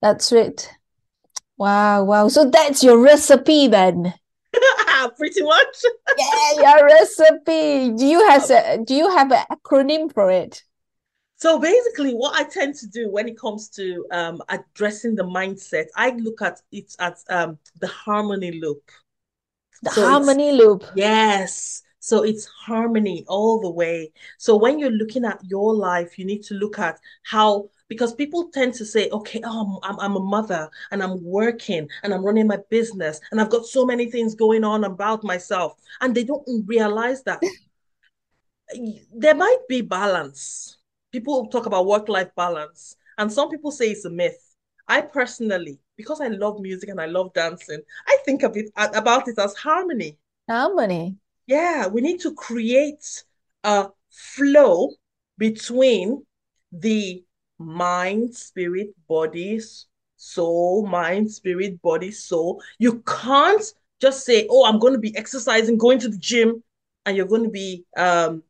That's 0.02 0.32
it. 0.32 0.70
Wow, 1.60 2.06
wow. 2.06 2.30
So 2.30 2.50
that's 2.50 2.84
your 2.84 2.98
recipe 2.98 3.68
then. 3.68 4.14
Pretty 5.18 5.44
much. 5.44 5.84
yeah, 6.18 6.78
your 6.78 6.86
recipe. 6.86 7.92
Do 7.96 8.06
you 8.06 8.28
have 8.28 8.50
a 8.50 8.78
do 8.84 8.96
you 8.96 9.10
have 9.10 9.32
an 9.32 9.44
acronym 9.52 10.12
for 10.12 10.32
it? 10.32 10.64
So 11.36 11.60
basically, 11.60 12.14
what 12.14 12.40
I 12.40 12.44
tend 12.44 12.76
to 12.76 12.88
do 12.88 13.10
when 13.12 13.28
it 13.28 13.38
comes 13.38 13.70
to 13.72 14.06
um, 14.12 14.42
addressing 14.50 15.16
the 15.16 15.24
mindset, 15.24 15.86
I 15.96 16.12
look 16.12 16.42
at 16.42 16.62
it 16.72 16.96
as 17.00 17.24
um, 17.30 17.58
the 17.80 17.88
harmony 17.88 18.60
loop. 18.60 18.90
The 19.84 19.92
so 19.92 20.08
harmony 20.08 20.54
loop. 20.54 20.86
Yes. 20.96 21.84
So 22.00 22.24
it's 22.24 22.46
harmony 22.46 23.26
all 23.28 23.60
the 23.60 23.70
way. 23.70 24.14
So 24.38 24.56
when 24.56 24.80
you're 24.80 24.90
looking 24.92 25.26
at 25.26 25.40
your 25.44 25.74
life, 25.74 26.18
you 26.18 26.26
need 26.26 26.44
to 26.44 26.54
look 26.54 26.80
at 26.80 27.00
how 27.24 27.70
because 27.90 28.14
people 28.14 28.50
tend 28.54 28.74
to 28.76 28.86
say, 28.86 29.10
okay, 29.10 29.42
oh, 29.44 29.80
I'm, 29.84 30.00
I'm 30.00 30.16
a 30.16 30.20
mother 30.20 30.70
and 30.92 31.04
I'm 31.04 31.22
working 31.24 31.90
and 32.04 32.14
I'm 32.14 32.24
running 32.24 32.48
my 32.48 32.60
business 32.70 33.20
and 33.32 33.42
I've 33.42 33.50
got 33.50 33.66
so 33.66 33.86
many 33.86 34.10
things 34.10 34.36
going 34.36 34.64
on 34.64 34.86
about 34.86 35.24
myself. 35.24 35.74
And 36.00 36.16
they 36.16 36.24
don't 36.24 36.48
realize 36.66 37.24
that 37.24 37.42
there 39.14 39.36
might 39.36 39.68
be 39.68 39.82
balance. 39.82 40.78
People 41.12 41.48
talk 41.48 41.66
about 41.66 41.88
work 41.88 42.08
life 42.08 42.30
balance, 42.36 42.96
and 43.18 43.34
some 43.34 43.50
people 43.50 43.72
say 43.72 43.90
it's 43.90 44.06
a 44.06 44.10
myth. 44.12 44.56
I 44.88 45.02
personally, 45.02 45.80
because 45.98 46.22
I 46.22 46.28
love 46.28 46.60
music 46.62 46.90
and 46.90 47.02
I 47.02 47.08
love 47.08 47.34
dancing, 47.34 47.82
I 48.08 48.18
think 48.26 48.44
of 48.44 48.56
it 48.56 48.70
about 48.76 49.28
it 49.28 49.40
as 49.40 49.56
harmony. 49.56 50.18
Harmony. 50.48 51.16
Yeah, 51.48 51.88
we 51.88 52.02
need 52.02 52.20
to 52.22 52.34
create 52.36 53.24
a 53.64 53.88
flow 54.12 54.92
between 55.38 56.26
the 56.72 57.24
mind, 57.60 58.34
spirit, 58.34 58.90
body, 59.08 59.60
soul, 60.16 60.88
mind, 60.88 61.32
spirit, 61.32 61.82
body, 61.82 62.12
soul. 62.12 62.62
You 62.80 63.04
can't 63.06 63.64
just 64.02 64.26
say, 64.26 64.48
"Oh, 64.50 64.66
I'm 64.66 64.80
going 64.80 64.94
to 64.94 65.00
be 65.00 65.16
exercising, 65.16 65.78
going 65.78 66.00
to 66.00 66.10
the 66.10 66.18
gym," 66.18 66.64
and 67.06 67.16
you're 67.16 67.28
going 67.28 67.44
to 67.44 67.50
be 67.50 67.86
um, 67.98 68.44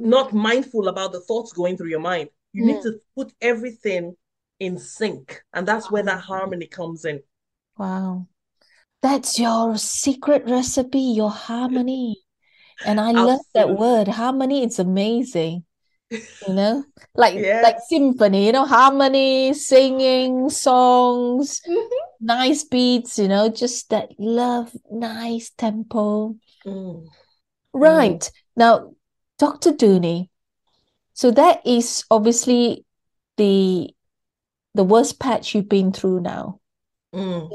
not 0.00 0.32
mindful 0.32 0.88
about 0.88 1.12
the 1.12 1.20
thoughts 1.20 1.52
going 1.52 1.76
through 1.76 1.88
your 1.88 2.00
mind. 2.00 2.28
You 2.52 2.62
mm. 2.62 2.66
need 2.66 2.82
to 2.82 3.00
put 3.16 3.32
everything 3.40 4.16
in 4.60 4.78
sync, 4.78 5.42
and 5.52 5.66
that's 5.66 5.90
where 5.90 6.02
that 6.02 6.20
harmony 6.20 6.66
comes 6.66 7.04
in. 7.04 7.22
Wow, 7.78 8.28
that's 9.02 9.38
your 9.38 9.76
secret 9.76 10.44
recipe, 10.46 11.00
your 11.00 11.30
harmony. 11.30 12.20
And 12.86 13.00
I 13.00 13.10
Absolutely. 13.10 13.32
love 13.32 13.40
that 13.54 13.70
word, 13.78 14.08
harmony. 14.08 14.62
It's 14.62 14.78
amazing 14.78 15.64
you 16.10 16.54
know 16.54 16.84
like 17.14 17.34
yeah. 17.34 17.60
like 17.62 17.76
symphony 17.88 18.46
you 18.46 18.52
know 18.52 18.64
harmony 18.64 19.52
singing 19.54 20.50
songs 20.50 21.60
mm-hmm. 21.66 22.26
nice 22.26 22.64
beats 22.64 23.18
you 23.18 23.28
know 23.28 23.48
just 23.48 23.88
that 23.90 24.08
love 24.18 24.70
nice 24.90 25.50
tempo 25.50 26.34
mm. 26.66 27.06
right 27.72 28.20
mm. 28.20 28.30
now 28.56 28.92
dr 29.38 29.72
dunni 29.72 30.30
so 31.14 31.30
that 31.30 31.66
is 31.66 32.04
obviously 32.10 32.84
the 33.36 33.90
the 34.74 34.84
worst 34.84 35.18
patch 35.18 35.54
you've 35.54 35.68
been 35.68 35.92
through 35.92 36.20
now 36.20 36.60
mm. 37.14 37.50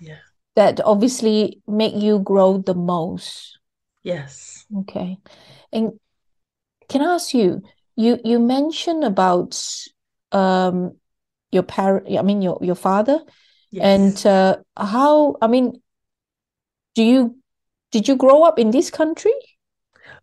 yeah 0.00 0.18
that 0.54 0.80
obviously 0.84 1.60
make 1.66 1.94
you 1.94 2.18
grow 2.18 2.58
the 2.58 2.74
most 2.74 3.58
yes 4.02 4.64
okay 4.78 5.16
and 5.72 5.92
can 6.88 7.02
i 7.02 7.14
ask 7.14 7.34
you 7.34 7.62
you 7.96 8.18
you 8.24 8.38
mentioned 8.38 9.04
about 9.04 9.58
um 10.32 10.96
your 11.50 11.62
parent 11.62 12.06
i 12.18 12.22
mean 12.22 12.42
your 12.42 12.58
your 12.60 12.74
father 12.74 13.20
yes. 13.70 13.82
and 13.84 14.26
uh, 14.26 14.56
how 14.76 15.36
i 15.40 15.46
mean 15.46 15.80
do 16.94 17.02
you 17.02 17.36
did 17.90 18.06
you 18.06 18.16
grow 18.16 18.42
up 18.42 18.58
in 18.58 18.70
this 18.70 18.90
country 18.90 19.32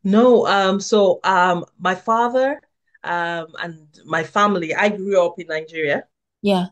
no 0.03 0.45
um 0.47 0.79
so 0.79 1.19
um 1.23 1.65
my 1.79 1.95
father 1.95 2.61
um 3.03 3.47
and 3.61 3.87
my 4.05 4.23
family 4.23 4.73
i 4.75 4.89
grew 4.89 5.25
up 5.25 5.39
in 5.39 5.47
nigeria 5.47 6.03
yeah 6.41 6.67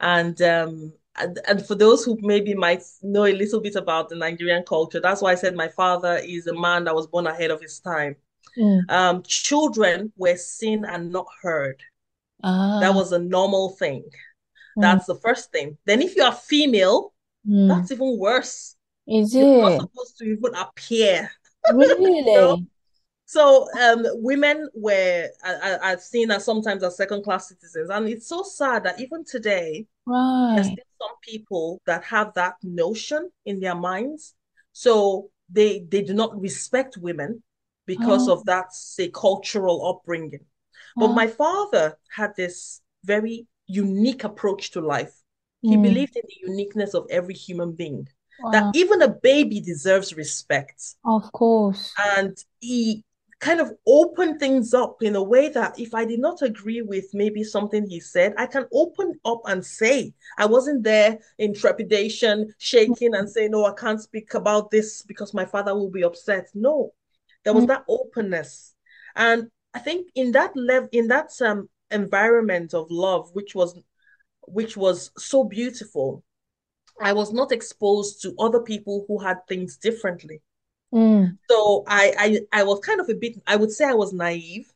and 0.00 0.40
um 0.42 0.92
and, 1.16 1.38
and 1.46 1.66
for 1.66 1.74
those 1.74 2.04
who 2.04 2.18
maybe 2.22 2.54
might 2.54 2.82
know 3.02 3.26
a 3.26 3.34
little 3.34 3.60
bit 3.60 3.76
about 3.76 4.08
the 4.08 4.16
Nigerian 4.16 4.62
culture, 4.62 5.00
that's 5.00 5.20
why 5.20 5.32
I 5.32 5.34
said 5.34 5.54
my 5.54 5.68
father 5.68 6.16
is 6.24 6.46
a 6.46 6.58
man 6.58 6.84
that 6.84 6.94
was 6.94 7.06
born 7.06 7.26
ahead 7.26 7.50
of 7.50 7.60
his 7.60 7.80
time. 7.80 8.16
Mm. 8.58 8.90
Um, 8.90 9.22
children 9.22 10.12
were 10.16 10.36
seen 10.36 10.84
and 10.84 11.10
not 11.10 11.26
heard. 11.42 11.82
Ah. 12.42 12.80
That 12.80 12.94
was 12.94 13.12
a 13.12 13.18
normal 13.18 13.70
thing. 13.70 14.04
Mm. 14.76 14.82
That's 14.82 15.06
the 15.06 15.16
first 15.16 15.52
thing. 15.52 15.78
Then, 15.86 16.02
if 16.02 16.16
you 16.16 16.22
are 16.22 16.32
female, 16.32 17.12
mm. 17.48 17.68
that's 17.68 17.90
even 17.90 18.18
worse. 18.18 18.76
Is 19.06 19.34
You're 19.34 19.44
it? 19.44 19.60
not 19.60 19.80
supposed 19.80 20.18
to 20.18 20.24
even 20.24 20.54
appear. 20.54 21.30
Really? 21.72 22.16
you 22.18 22.24
know? 22.24 22.58
So 23.32 23.66
um, 23.80 24.04
women 24.16 24.68
were 24.74 25.26
I, 25.42 25.78
I, 25.82 25.90
have 25.90 26.02
seen 26.02 26.30
as 26.30 26.44
sometimes 26.44 26.82
as 26.82 26.98
second 26.98 27.24
class 27.24 27.48
citizens, 27.48 27.88
and 27.88 28.06
it's 28.06 28.28
so 28.28 28.42
sad 28.42 28.84
that 28.84 29.00
even 29.00 29.24
today, 29.24 29.86
right. 30.06 30.52
there's 30.54 30.66
still 30.66 30.84
some 31.00 31.16
people 31.22 31.80
that 31.86 32.04
have 32.04 32.34
that 32.34 32.56
notion 32.62 33.30
in 33.46 33.58
their 33.58 33.74
minds. 33.74 34.34
So 34.74 35.30
they 35.50 35.86
they 35.88 36.02
do 36.02 36.12
not 36.12 36.38
respect 36.38 36.98
women 36.98 37.42
because 37.86 38.28
oh. 38.28 38.34
of 38.34 38.44
that, 38.46 38.72
say, 38.72 39.08
cultural 39.08 39.86
upbringing. 39.88 40.44
But 40.96 41.10
oh. 41.10 41.12
my 41.14 41.26
father 41.26 41.98
had 42.14 42.34
this 42.36 42.80
very 43.04 43.46
unique 43.66 44.24
approach 44.24 44.70
to 44.72 44.80
life. 44.80 45.14
He 45.62 45.76
mm. 45.76 45.82
believed 45.82 46.16
in 46.16 46.22
the 46.26 46.50
uniqueness 46.50 46.94
of 46.94 47.06
every 47.10 47.34
human 47.34 47.72
being, 47.72 48.08
wow. 48.42 48.50
that 48.50 48.76
even 48.76 49.00
a 49.02 49.08
baby 49.08 49.60
deserves 49.60 50.14
respect. 50.14 50.82
Of 51.04 51.30
course. 51.32 51.92
And 52.16 52.36
he 52.60 53.04
kind 53.42 53.60
of 53.60 53.72
opened 53.88 54.38
things 54.38 54.72
up 54.72 55.02
in 55.02 55.16
a 55.16 55.22
way 55.22 55.48
that 55.48 55.78
if 55.78 55.94
I 55.94 56.04
did 56.04 56.20
not 56.20 56.42
agree 56.42 56.80
with 56.80 57.06
maybe 57.12 57.42
something 57.42 57.84
he 57.84 57.98
said, 57.98 58.34
I 58.38 58.46
can 58.46 58.66
open 58.72 59.18
up 59.24 59.42
and 59.46 59.64
say, 59.66 60.14
I 60.38 60.46
wasn't 60.46 60.84
there 60.84 61.18
in 61.38 61.52
trepidation, 61.52 62.54
shaking 62.58 63.14
and 63.14 63.28
saying, 63.28 63.50
No, 63.50 63.64
I 63.64 63.74
can't 63.74 64.00
speak 64.00 64.34
about 64.34 64.70
this 64.70 65.02
because 65.02 65.34
my 65.34 65.44
father 65.44 65.74
will 65.74 65.90
be 65.90 66.04
upset. 66.04 66.48
No, 66.54 66.92
there 67.44 67.52
was 67.52 67.64
mm. 67.64 67.68
that 67.68 67.84
openness. 67.88 68.74
And 69.14 69.50
I 69.74 69.78
think 69.78 70.08
in 70.14 70.32
that 70.32 70.56
level, 70.56 70.88
in 70.92 71.08
that 71.08 71.30
um, 71.40 71.68
environment 71.90 72.74
of 72.74 72.90
love, 72.90 73.30
which 73.32 73.54
was 73.54 73.78
which 74.42 74.76
was 74.76 75.10
so 75.16 75.44
beautiful, 75.44 76.22
I 77.00 77.12
was 77.12 77.32
not 77.32 77.52
exposed 77.52 78.22
to 78.22 78.34
other 78.38 78.60
people 78.60 79.04
who 79.06 79.18
had 79.18 79.38
things 79.48 79.76
differently. 79.76 80.42
Mm. 80.92 81.38
So 81.48 81.84
I, 81.86 82.40
I 82.52 82.60
I 82.60 82.62
was 82.64 82.80
kind 82.80 83.00
of 83.00 83.08
a 83.08 83.14
bit, 83.14 83.40
I 83.46 83.56
would 83.56 83.70
say 83.70 83.84
I 83.86 83.94
was 83.94 84.12
naive. 84.12 84.72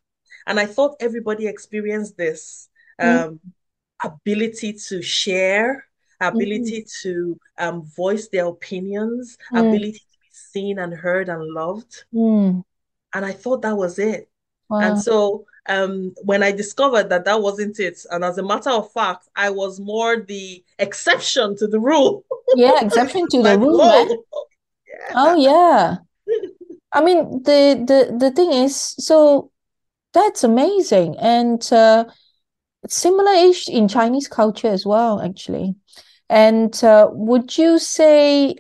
And 0.47 0.61
I 0.61 0.67
thought 0.67 0.97
everybody 1.01 1.49
experienced 1.49 2.17
this 2.17 2.69
mm. 3.01 3.27
um, 3.27 3.41
mm. 3.41 4.11
ability 4.13 4.75
to 4.89 5.03
share, 5.03 5.85
ability 6.21 6.83
mm. 6.83 7.03
to 7.03 7.41
um, 7.59 7.85
voice 7.85 8.29
their 8.29 8.47
opinions, 8.47 9.37
mm. 9.53 9.59
ability 9.59 10.03
seen 10.57 10.79
and 10.79 10.95
heard 10.95 11.29
and 11.29 11.43
loved. 11.53 12.05
Mm. 12.15 12.65
And 13.15 13.25
I 13.27 13.33
thought 13.33 13.63
that 13.63 13.77
was 13.77 13.99
it. 13.99 14.31
Wow. 14.71 14.81
And 14.81 15.01
so 15.01 15.45
um, 15.69 16.15
when 16.23 16.43
I 16.43 16.53
discovered 16.53 17.11
that 17.11 17.27
that 17.27 17.43
wasn't 17.43 17.79
it, 17.79 17.99
and 18.11 18.25
as 18.25 18.39
a 18.39 18.43
matter 18.43 18.71
of 18.71 18.91
fact, 18.93 19.29
I 19.37 19.51
was 19.51 19.79
more 19.79 20.17
the 20.17 20.65
exception 20.79 21.57
to 21.57 21.67
the 21.67 21.79
rule. 21.79 22.25
Yeah, 22.55 22.79
exception 22.85 23.27
to 23.33 23.43
the 23.43 23.59
rule. 23.59 23.79
Right? 23.79 24.09
Yeah. 24.89 25.13
Oh 25.15 25.37
yeah. 25.37 25.97
I 26.93 27.05
mean 27.05 27.43
the 27.43 27.61
the 27.91 28.17
the 28.17 28.31
thing 28.31 28.53
is 28.53 28.95
so 28.99 29.51
that's 30.15 30.43
amazing 30.45 31.17
and 31.19 31.61
uh, 31.73 32.05
similar 32.89 33.33
ish 33.33 33.69
in 33.69 33.89
Chinese 33.89 34.29
culture 34.29 34.69
as 34.69 34.87
well 34.87 35.21
actually. 35.21 35.75
And 36.29 36.73
uh, 36.83 37.09
would 37.13 37.57
you 37.59 37.79
say 37.79 38.57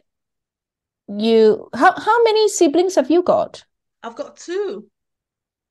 you 1.09 1.69
how 1.75 1.99
how 1.99 2.23
many 2.25 2.49
siblings 2.49 2.95
have 2.95 3.11
you 3.11 3.23
got? 3.23 3.65
I've 4.03 4.17
got 4.17 4.37
two. 4.37 4.87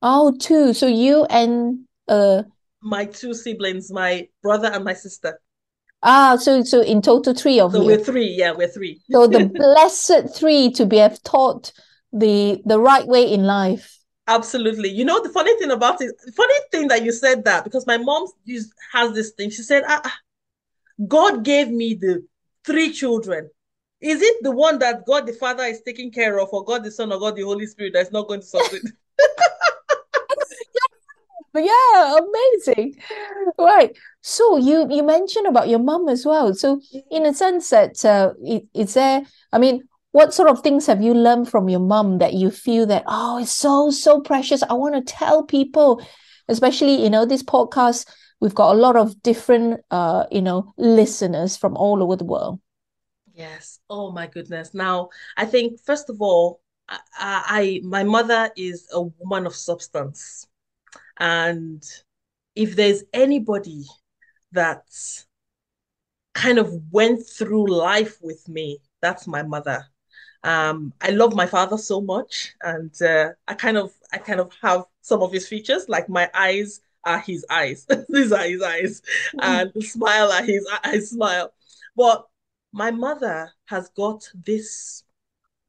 Oh, 0.02 0.36
two. 0.38 0.72
So 0.74 0.86
you 0.86 1.24
and 1.26 1.86
uh 2.08 2.42
my 2.82 3.04
two 3.06 3.34
siblings, 3.34 3.90
my 3.90 4.28
brother 4.42 4.68
and 4.68 4.84
my 4.84 4.94
sister. 4.94 5.40
Ah, 6.02 6.36
so 6.36 6.62
so 6.62 6.80
in 6.80 7.02
total 7.02 7.34
three 7.34 7.58
of 7.58 7.72
so 7.72 7.80
you. 7.80 7.86
we're 7.86 7.98
three, 7.98 8.28
yeah, 8.28 8.52
we're 8.52 8.68
three. 8.68 9.00
so 9.10 9.26
the 9.26 9.44
blessed 9.54 10.36
three 10.36 10.70
to 10.72 10.86
be 10.86 10.98
have 10.98 11.22
taught 11.22 11.72
the 12.12 12.62
the 12.64 12.78
right 12.78 13.06
way 13.06 13.30
in 13.30 13.44
life. 13.44 13.98
Absolutely. 14.28 14.88
You 14.88 15.04
know 15.04 15.22
the 15.22 15.30
funny 15.30 15.56
thing 15.58 15.70
about 15.70 16.00
it, 16.00 16.12
funny 16.36 16.54
thing 16.72 16.88
that 16.88 17.04
you 17.04 17.12
said 17.12 17.44
that 17.44 17.64
because 17.64 17.86
my 17.86 17.96
mom 17.96 18.26
used 18.44 18.72
has 18.92 19.12
this 19.14 19.30
thing. 19.32 19.50
She 19.50 19.62
said, 19.62 19.84
ah, 19.86 20.00
ah 20.04 20.18
God 21.06 21.44
gave 21.44 21.68
me 21.68 21.94
the 21.94 22.24
three 22.64 22.92
children. 22.92 23.50
Is 24.00 24.20
it 24.20 24.42
the 24.42 24.52
one 24.52 24.78
that 24.80 25.06
God 25.06 25.26
the 25.26 25.32
Father 25.32 25.64
is 25.64 25.80
taking 25.82 26.10
care 26.10 26.38
of, 26.38 26.48
or 26.52 26.64
God 26.64 26.84
the 26.84 26.90
Son, 26.90 27.12
or 27.12 27.18
God 27.18 27.36
the 27.36 27.42
Holy 27.42 27.66
Spirit 27.66 27.92
that's 27.94 28.12
not 28.12 28.28
going 28.28 28.40
to 28.40 28.46
succeed? 28.46 28.82
yeah, 31.54 32.18
amazing. 32.18 32.96
Right. 33.58 33.96
So 34.20 34.58
you 34.58 34.86
you 34.90 35.02
mentioned 35.02 35.46
about 35.46 35.68
your 35.68 35.78
mom 35.78 36.08
as 36.08 36.26
well. 36.26 36.52
So 36.54 36.80
in 37.10 37.24
a 37.24 37.32
sense 37.32 37.70
that 37.70 38.04
uh, 38.04 38.34
it, 38.42 38.64
it's 38.74 38.94
there. 38.94 39.22
I 39.52 39.58
mean, 39.58 39.88
what 40.16 40.32
sort 40.32 40.48
of 40.48 40.62
things 40.62 40.86
have 40.86 41.02
you 41.02 41.12
learned 41.12 41.46
from 41.46 41.68
your 41.68 41.80
mom 41.80 42.16
that 42.18 42.32
you 42.32 42.50
feel 42.50 42.86
that 42.86 43.04
oh 43.06 43.36
it's 43.36 43.52
so 43.52 43.90
so 43.90 44.18
precious 44.18 44.62
i 44.62 44.72
want 44.72 44.94
to 44.94 45.02
tell 45.02 45.42
people 45.42 46.00
especially 46.48 47.02
you 47.02 47.10
know 47.10 47.26
this 47.26 47.42
podcast 47.42 48.08
we've 48.40 48.54
got 48.54 48.74
a 48.74 48.78
lot 48.78 48.96
of 48.96 49.22
different 49.22 49.78
uh 49.90 50.24
you 50.30 50.40
know 50.40 50.72
listeners 50.78 51.58
from 51.58 51.76
all 51.76 52.02
over 52.02 52.16
the 52.16 52.24
world 52.24 52.58
yes. 53.36 53.80
Oh 53.88 54.10
my 54.10 54.26
goodness. 54.26 54.74
Now 54.74 55.10
i 55.36 55.44
think 55.44 55.80
first 55.80 56.10
of 56.10 56.20
all 56.20 56.60
I, 56.88 56.98
I 57.18 57.80
my 57.84 58.04
mother 58.04 58.50
is 58.56 58.88
a 58.92 59.02
woman 59.02 59.46
of 59.46 59.54
substance. 59.54 60.46
And 61.18 61.84
if 62.54 62.76
there's 62.76 63.04
anybody 63.12 63.84
that 64.52 64.84
kind 66.34 66.58
of 66.58 66.72
went 66.90 67.26
through 67.26 67.66
life 67.70 68.18
with 68.22 68.48
me 68.48 68.80
that's 69.00 69.26
my 69.26 69.42
mother. 69.42 69.84
Um, 70.42 70.92
I 71.00 71.10
love 71.10 71.34
my 71.34 71.46
father 71.46 71.78
so 71.78 72.00
much, 72.00 72.54
and 72.62 72.90
uh, 73.02 73.30
I 73.48 73.54
kind 73.54 73.76
of 73.76 73.92
I 74.12 74.18
kind 74.18 74.40
of 74.40 74.52
have 74.62 74.84
some 75.00 75.22
of 75.22 75.32
his 75.32 75.48
features, 75.48 75.88
like 75.88 76.08
my 76.08 76.30
eyes 76.34 76.80
are 77.04 77.20
his 77.20 77.44
eyes, 77.50 77.86
these 78.08 78.32
are 78.32 78.44
his 78.44 78.62
eyes, 78.62 79.02
mm. 79.34 79.40
and 79.42 79.72
the 79.74 79.82
smile 79.82 80.30
are 80.32 80.42
his 80.42 80.66
eyes 80.84 81.10
smile. 81.10 81.52
But 81.96 82.26
my 82.76 82.90
mother 82.90 83.50
has 83.66 83.88
got 83.96 84.28
this 84.44 85.02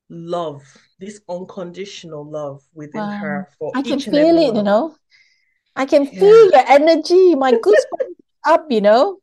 love, 0.09 0.63
this 0.99 1.21
unconditional 1.29 2.29
love 2.29 2.61
within 2.73 3.01
wow. 3.01 3.17
her 3.17 3.49
for 3.57 3.71
I 3.75 3.81
can 3.81 3.99
feel 3.99 4.37
it, 4.37 4.55
you 4.55 4.63
know. 4.63 4.95
I 5.75 5.85
can 5.85 6.05
yeah. 6.05 6.19
feel 6.19 6.51
your 6.51 6.65
energy, 6.67 7.35
my 7.35 7.51
goosebumps 7.53 8.15
up, 8.45 8.65
you 8.69 8.81
know 8.81 9.19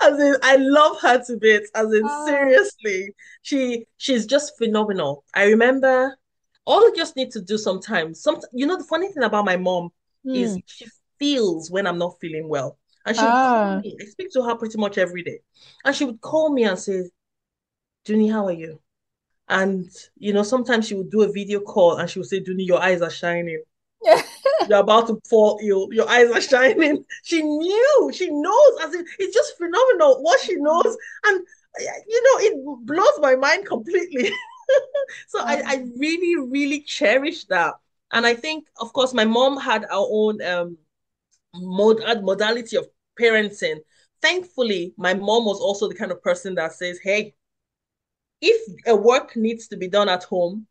as 0.00 0.18
in 0.18 0.36
I 0.42 0.56
love 0.56 1.00
her 1.00 1.22
to 1.24 1.36
bits. 1.36 1.70
As 1.74 1.92
in 1.92 2.02
oh. 2.04 2.26
seriously, 2.26 3.14
she 3.42 3.86
she's 3.96 4.26
just 4.26 4.56
phenomenal. 4.58 5.24
I 5.34 5.44
remember 5.44 6.16
all 6.64 6.78
I 6.78 6.92
just 6.96 7.16
need 7.16 7.30
to 7.32 7.40
do 7.40 7.58
sometimes. 7.58 8.22
Some 8.22 8.40
you 8.52 8.66
know 8.66 8.76
the 8.76 8.84
funny 8.84 9.08
thing 9.08 9.22
about 9.22 9.44
my 9.44 9.56
mom 9.56 9.90
mm. 10.26 10.36
is 10.36 10.58
she 10.66 10.86
feels 11.18 11.70
when 11.70 11.86
I'm 11.86 11.98
not 11.98 12.16
feeling 12.20 12.48
well. 12.48 12.78
And 13.04 13.16
she 13.16 13.22
would 13.22 13.28
ah. 13.28 13.64
call 13.66 13.80
me. 13.80 13.96
I 14.00 14.04
speak 14.04 14.32
to 14.32 14.42
her 14.42 14.56
pretty 14.56 14.78
much 14.78 14.98
every 14.98 15.22
day. 15.22 15.40
And 15.84 15.94
she 15.94 16.04
would 16.04 16.20
call 16.20 16.52
me 16.52 16.64
and 16.64 16.78
say, 16.78 17.10
Dunni, 18.04 18.28
how 18.28 18.46
are 18.46 18.52
you? 18.52 18.80
And 19.48 19.90
you 20.16 20.32
know, 20.32 20.42
sometimes 20.42 20.86
she 20.86 20.94
would 20.94 21.10
do 21.10 21.22
a 21.22 21.32
video 21.32 21.60
call 21.60 21.96
and 21.96 22.08
she 22.08 22.18
would 22.18 22.28
say, 22.28 22.40
Dunni, 22.40 22.64
your 22.64 22.80
eyes 22.80 23.02
are 23.02 23.10
shining. 23.10 23.62
You're 24.68 24.80
about 24.80 25.06
to 25.08 25.20
fall 25.28 25.60
ill. 25.62 25.88
Your 25.92 26.08
eyes 26.08 26.30
are 26.30 26.40
shining. 26.40 27.04
She 27.24 27.42
knew. 27.42 28.10
She 28.14 28.28
knows. 28.30 28.78
As 28.82 28.94
in, 28.94 29.04
it's 29.18 29.34
just 29.34 29.56
phenomenal 29.56 30.22
what 30.22 30.40
she 30.40 30.56
knows, 30.56 30.96
and 31.24 31.40
you 31.78 32.22
know, 32.22 32.46
it 32.46 32.86
blows 32.86 33.18
my 33.20 33.36
mind 33.36 33.66
completely. 33.66 34.30
so 35.28 35.40
I, 35.40 35.62
I 35.64 35.84
really, 35.96 36.48
really 36.48 36.82
cherish 36.82 37.44
that. 37.46 37.74
And 38.12 38.26
I 38.26 38.34
think, 38.34 38.66
of 38.80 38.92
course, 38.92 39.14
my 39.14 39.24
mom 39.24 39.58
had 39.58 39.84
our 39.84 40.06
own 40.10 40.42
um 40.42 40.78
mod 41.54 42.00
modality 42.22 42.76
of 42.76 42.86
parenting. 43.20 43.78
Thankfully, 44.20 44.94
my 44.96 45.14
mom 45.14 45.44
was 45.44 45.60
also 45.60 45.88
the 45.88 45.94
kind 45.94 46.12
of 46.12 46.22
person 46.22 46.54
that 46.56 46.72
says, 46.72 46.98
"Hey, 47.02 47.34
if 48.40 48.60
a 48.86 48.94
work 48.96 49.36
needs 49.36 49.68
to 49.68 49.76
be 49.76 49.88
done 49.88 50.08
at 50.08 50.24
home, 50.24 50.66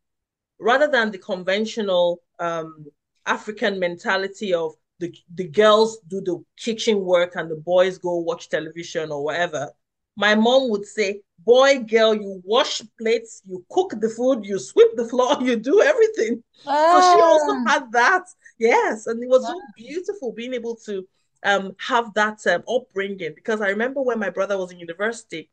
rather 0.59 0.87
than 0.87 1.11
the 1.11 1.17
conventional 1.17 2.21
um, 2.39 2.85
African 3.25 3.79
mentality 3.79 4.53
of 4.53 4.73
the, 4.99 5.13
the 5.33 5.47
girls 5.47 5.99
do 6.07 6.21
the 6.21 6.43
kitchen 6.57 6.99
work 6.99 7.35
and 7.35 7.49
the 7.49 7.55
boys 7.55 7.97
go 7.97 8.17
watch 8.17 8.49
television 8.49 9.11
or 9.11 9.23
whatever. 9.23 9.71
My 10.15 10.35
mom 10.35 10.69
would 10.69 10.85
say, 10.85 11.21
Boy, 11.43 11.79
girl, 11.79 12.13
you 12.13 12.39
wash 12.45 12.83
plates, 12.99 13.41
you 13.47 13.65
cook 13.71 13.95
the 13.99 14.09
food, 14.09 14.45
you 14.45 14.59
sweep 14.59 14.89
the 14.95 15.07
floor, 15.07 15.37
you 15.41 15.55
do 15.55 15.81
everything. 15.81 16.43
Ah. 16.67 16.99
So 17.01 17.15
she 17.15 17.21
also 17.21 17.51
ah. 17.51 17.63
had 17.67 17.91
that. 17.93 18.23
Yes. 18.59 19.07
And 19.07 19.23
it 19.23 19.29
was 19.29 19.45
so 19.45 19.59
beautiful 19.75 20.33
being 20.33 20.53
able 20.53 20.75
to 20.85 21.07
um, 21.43 21.75
have 21.79 22.13
that 22.13 22.45
um, 22.45 22.63
upbringing 22.69 23.33
because 23.35 23.61
I 23.61 23.69
remember 23.69 24.01
when 24.01 24.19
my 24.19 24.29
brother 24.29 24.57
was 24.57 24.71
in 24.71 24.79
university, 24.79 25.49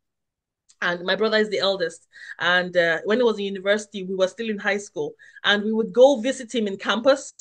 and 0.81 1.05
my 1.05 1.17
brother 1.17 1.39
is 1.39 1.51
the 1.51 1.59
eldest. 1.59 2.07
And 2.39 2.77
uh, 2.77 2.99
when 3.05 3.19
he 3.19 3.25
was 3.25 3.39
in 3.39 3.47
university, 3.47 4.05
we 4.05 4.15
were 4.15 4.29
still 4.29 4.49
in 4.49 4.59
high 4.59 4.79
school, 4.79 5.15
and 5.45 5.65
we 5.65 5.73
would 5.73 5.93
go 5.93 6.21
visit 6.21 6.55
him 6.55 6.67
in 6.67 6.77
campus. 6.77 7.33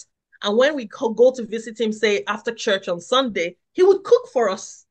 And 0.43 0.57
when 0.57 0.75
we 0.75 0.85
go 0.85 1.33
to 1.35 1.45
visit 1.45 1.79
him, 1.79 1.91
say 1.91 2.23
after 2.27 2.53
church 2.53 2.87
on 2.87 2.99
Sunday, 2.99 3.57
he 3.73 3.83
would 3.83 4.03
cook 4.03 4.29
for 4.31 4.49
us. 4.49 4.85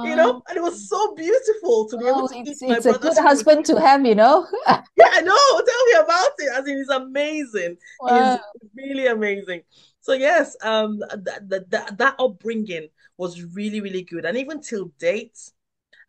You 0.00 0.16
know, 0.16 0.34
um, 0.36 0.42
and 0.48 0.56
it 0.56 0.62
was 0.62 0.88
so 0.88 1.14
beautiful 1.14 1.88
to 1.88 1.98
be 1.98 2.06
able 2.06 2.22
oh, 2.22 2.28
to 2.28 2.38
it's, 2.38 2.62
eat. 2.62 2.70
It's 2.70 2.86
a 2.86 2.92
good 2.92 3.16
husband 3.16 3.64
to 3.66 3.80
have, 3.80 4.04
you 4.06 4.14
know. 4.14 4.46
yeah, 4.66 4.82
I 4.98 5.20
know. 5.22 5.62
Tell 5.66 5.84
me 5.86 5.92
about 6.04 6.30
it. 6.38 6.50
I 6.54 6.60
mean, 6.62 6.78
it's 6.78 6.90
amazing. 6.90 7.76
Wow. 8.00 8.34
It's 8.34 8.64
really 8.76 9.06
amazing. 9.06 9.62
So 10.00 10.12
yes, 10.12 10.56
um, 10.62 10.98
that, 11.00 11.48
that 11.48 11.70
that 11.70 11.98
that 11.98 12.14
upbringing 12.18 12.88
was 13.16 13.42
really 13.42 13.80
really 13.80 14.02
good, 14.02 14.24
and 14.24 14.38
even 14.38 14.60
till 14.60 14.92
date, 14.98 15.38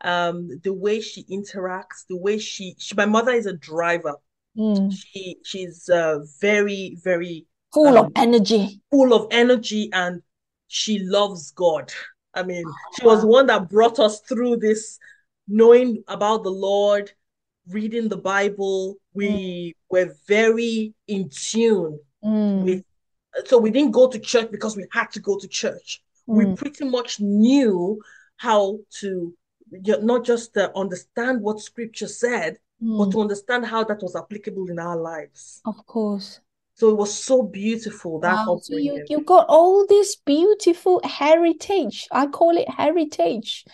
um, 0.01 0.59
the 0.63 0.73
way 0.73 1.01
she 1.01 1.23
interacts, 1.25 2.05
the 2.07 2.17
way 2.17 2.37
she, 2.37 2.75
she 2.77 2.95
my 2.95 3.05
mother 3.05 3.31
is 3.31 3.45
a 3.45 3.53
driver. 3.53 4.15
Mm. 4.57 4.93
She 4.93 5.37
she's 5.43 5.89
uh, 5.89 6.19
very 6.39 6.97
very 7.03 7.47
full 7.73 7.97
um, 7.97 8.05
of 8.05 8.11
energy 8.15 8.81
full 8.91 9.13
of 9.13 9.27
energy 9.31 9.89
and 9.93 10.21
she 10.67 10.99
loves 10.99 11.51
god 11.51 11.91
i 12.39 12.43
mean 12.43 12.63
she 12.99 13.05
was 13.05 13.21
the 13.21 13.27
one 13.27 13.47
that 13.47 13.69
brought 13.69 13.99
us 13.99 14.21
through 14.21 14.55
this 14.57 14.99
knowing 15.47 16.03
about 16.07 16.43
the 16.43 16.51
lord 16.51 17.11
reading 17.67 18.09
the 18.09 18.17
bible 18.17 18.95
we 19.13 19.29
mm. 19.29 19.73
were 19.89 20.13
very 20.27 20.93
in 21.07 21.29
tune 21.29 21.99
mm. 22.23 22.63
with 22.63 22.83
so 23.45 23.57
we 23.57 23.69
didn't 23.69 23.91
go 23.91 24.07
to 24.07 24.19
church 24.19 24.49
because 24.51 24.75
we 24.75 24.85
had 24.91 25.11
to 25.11 25.19
go 25.19 25.37
to 25.37 25.47
church 25.47 26.01
mm. 26.27 26.35
we 26.35 26.55
pretty 26.55 26.85
much 26.85 27.19
knew 27.19 27.99
how 28.37 28.79
to 28.99 29.33
not 30.01 30.25
just 30.25 30.57
uh, 30.57 30.69
understand 30.75 31.41
what 31.41 31.59
scripture 31.59 32.07
said 32.07 32.57
but 32.81 32.87
mm. 32.87 33.11
to 33.11 33.21
understand 33.21 33.65
how 33.65 33.83
that 33.83 34.01
was 34.01 34.15
applicable 34.15 34.69
in 34.69 34.79
our 34.79 34.97
lives 34.97 35.61
of 35.65 35.85
course 35.85 36.39
so 36.79 36.89
it 36.89 36.95
was 36.95 37.13
so 37.13 37.43
beautiful 37.43 38.21
that 38.21 38.47
wow. 38.47 38.57
so 38.63 38.77
you, 38.77 39.03
you 39.09 39.21
got 39.25 39.45
all 39.49 39.85
this 39.85 40.15
beautiful 40.15 41.01
heritage. 41.03 42.07
I 42.09 42.27
call 42.27 42.57
it 42.57 42.69
heritage, 42.69 43.65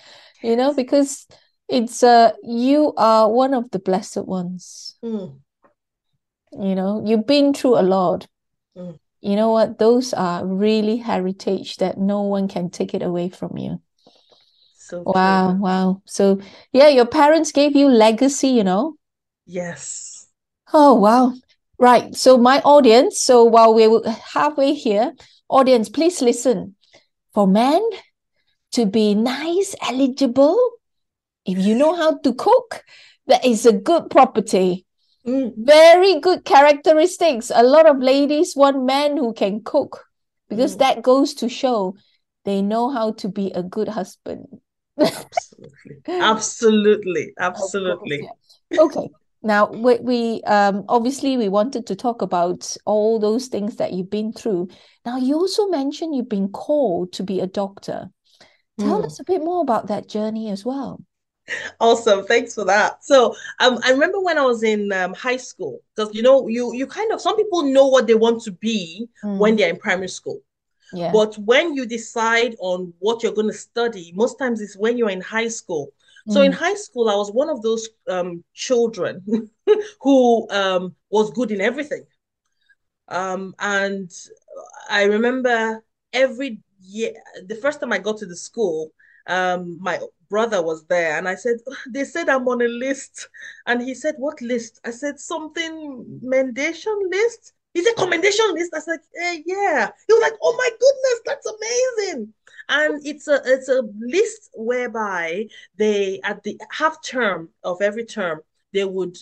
you 0.42 0.56
know, 0.56 0.74
because 0.74 1.28
it's 1.70 2.02
uh 2.02 2.32
you 2.42 2.94
are 2.98 3.30
one 3.30 3.54
of 3.54 3.70
the 3.70 3.78
blessed 3.78 4.26
ones. 4.26 4.98
Mm. 5.04 5.40
You 6.52 6.74
know, 6.74 7.04
you've 7.06 7.28
been 7.28 7.54
through 7.54 7.78
a 7.78 7.86
lot. 7.86 8.26
Mm. 8.76 8.98
You 9.22 9.36
know 9.36 9.52
what? 9.52 9.78
Those 9.78 10.12
are 10.14 10.44
really 10.44 10.98
heritage 10.98 11.78
that 11.78 12.00
no 12.00 12.24
one 12.24 12.48
can 12.48 12.72
take 12.72 12.96
it 12.96 13.04
away 13.04 13.30
from 13.30 13.56
you. 13.56 13.82
So 14.74 15.04
wow, 15.06 15.54
wow. 15.54 16.02
So 16.06 16.40
yeah, 16.72 16.88
your 16.88 17.06
parents 17.06 17.52
gave 17.52 17.76
you 17.76 17.88
legacy, 17.88 18.48
you 18.48 18.64
know? 18.64 18.96
Yes. 19.46 20.28
Oh 20.74 20.96
wow. 20.96 21.34
Right. 21.78 22.16
So 22.16 22.38
my 22.38 22.62
audience, 22.62 23.22
so 23.22 23.44
while 23.44 23.74
we're 23.74 24.02
halfway 24.34 24.74
here, 24.74 25.14
audience, 25.50 25.90
please 25.90 26.22
listen. 26.22 26.76
For 27.34 27.46
men 27.46 27.82
to 28.72 28.86
be 28.86 29.14
nice, 29.14 29.76
eligible, 29.82 30.58
if 31.46 31.58
you 31.58 31.76
know 31.76 31.96
how 31.96 32.18
to 32.20 32.34
cook, 32.34 32.84
that 33.28 33.46
is 33.46 33.66
a 33.66 33.74
good 33.74 34.10
property. 34.10 34.86
Mm. 35.28 35.54
Very 35.58 36.20
good 36.20 36.46
characteristics. 36.46 37.52
A 37.54 37.64
lot 37.64 37.88
of 37.88 38.00
ladies 38.00 38.56
want 38.56 38.84
men 38.86 39.18
who 39.18 39.34
can 39.34 39.62
cook 39.64 40.06
because 40.50 40.76
mm. 40.76 40.80
that 40.80 41.02
goes 41.02 41.34
to 41.36 41.50
show 41.50 41.96
they 42.46 42.62
know 42.62 42.92
how 42.92 43.12
to 43.14 43.28
be 43.28 43.52
a 43.52 43.64
good 43.64 43.88
husband. 43.88 44.46
Absolutely. 45.00 46.04
Absolutely. 46.08 47.34
Absolutely. 47.40 48.30
Okay. 48.78 49.10
Now, 49.46 49.70
we, 49.70 50.00
we 50.00 50.42
um, 50.44 50.86
obviously 50.90 51.38
we 51.38 51.50
wanted 51.50 51.86
to 51.88 51.96
talk 51.96 52.24
about 52.24 52.76
all 52.84 53.20
those 53.20 53.46
things 53.46 53.76
that 53.76 53.94
you've 53.94 54.10
been 54.10 54.34
through. 54.34 54.70
Now, 55.06 55.18
you 55.18 55.36
also 55.36 55.68
mentioned 55.68 56.16
you've 56.16 56.28
been 56.28 56.50
called 56.50 57.14
to 57.14 57.24
be 57.24 57.40
a 57.40 57.46
doctor. 57.46 58.10
Tell 58.80 59.04
mm. 59.04 59.06
us 59.06 59.20
a 59.20 59.24
bit 59.24 59.42
more 59.42 59.62
about 59.62 59.88
that 59.88 60.10
journey 60.10 60.50
as 60.50 60.66
well. 60.66 61.00
Awesome, 61.80 62.26
thanks 62.26 62.56
for 62.56 62.66
that. 62.66 63.06
So, 63.06 63.36
um, 63.60 63.80
I 63.84 63.92
remember 63.92 64.20
when 64.20 64.40
I 64.40 64.46
was 64.46 64.64
in 64.64 64.92
um, 64.92 65.14
high 65.14 65.38
school, 65.38 65.80
because 65.96 66.14
you 66.16 66.24
know, 66.24 66.48
you 66.48 66.74
you 66.74 66.88
kind 66.88 67.12
of 67.12 67.22
some 67.22 67.38
people 67.38 67.62
know 67.62 67.86
what 67.86 68.08
they 68.08 68.16
want 68.16 68.42
to 68.44 68.52
be 68.52 69.08
mm. 69.24 69.38
when 69.38 69.56
they're 69.56 69.70
in 69.70 69.78
primary 69.78 70.10
school. 70.10 70.42
Yeah. 70.92 71.12
But 71.12 71.38
when 71.38 71.76
you 71.76 71.86
decide 71.86 72.56
on 72.60 72.94
what 72.98 73.22
you're 73.22 73.34
going 73.34 73.52
to 73.52 73.54
study, 73.54 74.12
most 74.16 74.40
times 74.40 74.60
it's 74.60 74.76
when 74.76 74.98
you're 74.98 75.12
in 75.12 75.22
high 75.22 75.50
school. 75.50 75.92
So 76.28 76.40
mm. 76.40 76.46
in 76.46 76.52
high 76.52 76.76
school, 76.76 77.10
I 77.10 77.16
was 77.16 77.32
one 77.32 77.50
of 77.50 77.62
those 77.62 77.88
um, 78.10 78.44
children 78.54 79.24
who 80.02 80.48
um, 80.50 80.96
was 81.10 81.32
good 81.32 81.52
in 81.52 81.62
everything. 81.62 82.04
Um, 83.08 83.54
and 83.60 84.12
I 84.90 85.04
remember 85.04 85.84
every 86.14 86.60
year, 86.82 87.14
the 87.46 87.56
first 87.56 87.80
time 87.80 87.94
I 87.94 88.00
got 88.00 88.18
to 88.18 88.26
the 88.26 88.36
school, 88.36 88.92
um, 89.28 89.78
my 89.80 90.00
brother 90.30 90.62
was 90.62 90.86
there 90.86 91.18
and 91.18 91.28
I 91.28 91.36
said, 91.36 91.58
they 91.90 92.04
said 92.04 92.30
I'm 92.30 92.48
on 92.48 92.62
a 92.62 92.68
list. 92.68 93.30
And 93.68 93.82
he 93.82 93.94
said, 93.94 94.16
what 94.18 94.42
list? 94.42 94.80
I 94.84 94.92
said, 94.92 95.20
something 95.20 96.20
commendation 96.22 97.00
list. 97.12 97.54
He 97.74 97.84
said, 97.84 97.96
commendation 97.98 98.54
list. 98.54 98.74
I 98.74 98.80
said, 98.80 99.00
eh, 99.22 99.42
yeah. 99.46 99.90
He 100.08 100.14
was 100.14 100.22
like, 100.22 100.40
oh 100.42 100.56
my 100.58 100.70
goodness, 100.70 101.22
that's 101.26 101.46
amazing. 101.46 102.34
And 102.70 103.06
it's 103.06 103.28
a 103.28 103.42
it's 103.46 103.70
a 103.70 103.84
list 104.00 104.50
whereby 104.54 105.48
they 105.78 106.20
at 106.24 106.44
the 106.44 106.60
half 106.72 107.04
term 107.04 107.50
of 107.64 107.82
every 107.82 108.06
term, 108.06 108.42
they 108.74 108.86
would 108.86 109.18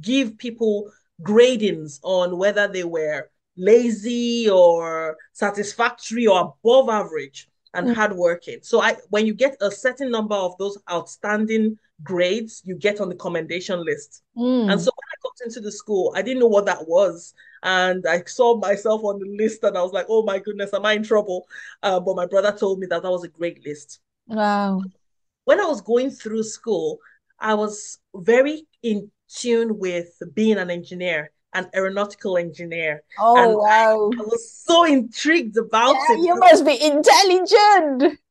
give 0.00 0.38
people 0.38 0.90
gradings 1.22 1.98
on 2.02 2.38
whether 2.38 2.68
they 2.68 2.84
were 2.84 3.30
lazy 3.56 4.48
or 4.48 5.16
satisfactory 5.32 6.26
or 6.26 6.54
above 6.62 6.88
average 6.88 7.48
and 7.74 7.88
mm. 7.88 7.94
hardworking. 7.94 8.58
So 8.62 8.80
I 8.80 8.96
when 9.10 9.26
you 9.26 9.34
get 9.34 9.56
a 9.60 9.70
certain 9.70 10.10
number 10.10 10.34
of 10.34 10.56
those 10.58 10.78
outstanding 10.90 11.78
grades, 12.02 12.62
you 12.64 12.74
get 12.74 13.00
on 13.00 13.08
the 13.08 13.14
commendation 13.14 13.84
list. 13.84 14.22
Mm. 14.36 14.72
And 14.72 14.80
so 14.80 14.90
when 14.95 14.95
I 14.95 14.95
got 14.95 14.95
into 15.46 15.60
the 15.60 15.72
school, 15.72 16.12
I 16.14 16.22
didn't 16.22 16.40
know 16.40 16.46
what 16.46 16.66
that 16.66 16.86
was. 16.86 17.34
And 17.62 18.04
I 18.06 18.22
saw 18.24 18.58
myself 18.58 19.02
on 19.04 19.18
the 19.18 19.36
list 19.36 19.64
and 19.64 19.76
I 19.76 19.82
was 19.82 19.92
like, 19.92 20.06
oh 20.08 20.22
my 20.22 20.38
goodness, 20.38 20.74
am 20.74 20.86
I 20.86 20.92
in 20.92 21.02
trouble? 21.02 21.46
Uh, 21.82 21.98
but 22.00 22.16
my 22.16 22.26
brother 22.26 22.52
told 22.52 22.78
me 22.78 22.86
that 22.88 23.02
that 23.02 23.10
was 23.10 23.24
a 23.24 23.28
great 23.28 23.64
list. 23.64 24.00
Wow. 24.26 24.82
When 25.44 25.60
I 25.60 25.64
was 25.64 25.80
going 25.80 26.10
through 26.10 26.42
school, 26.42 26.98
I 27.40 27.54
was 27.54 27.98
very 28.14 28.66
in 28.82 29.10
tune 29.28 29.78
with 29.78 30.22
being 30.34 30.58
an 30.58 30.70
engineer 30.70 31.32
an 31.54 31.70
aeronautical 31.74 32.36
engineer. 32.36 33.02
Oh 33.18 33.36
and 33.36 33.56
wow! 33.56 34.10
I, 34.12 34.20
I, 34.20 34.26
was 34.26 34.52
so 34.52 34.84
intrigued 34.84 35.56
about 35.56 35.94
yeah, 35.94 36.16
it. 36.16 36.18
You 36.18 36.34
must 36.36 36.66
be 36.66 36.74
intelligent. 36.82 38.20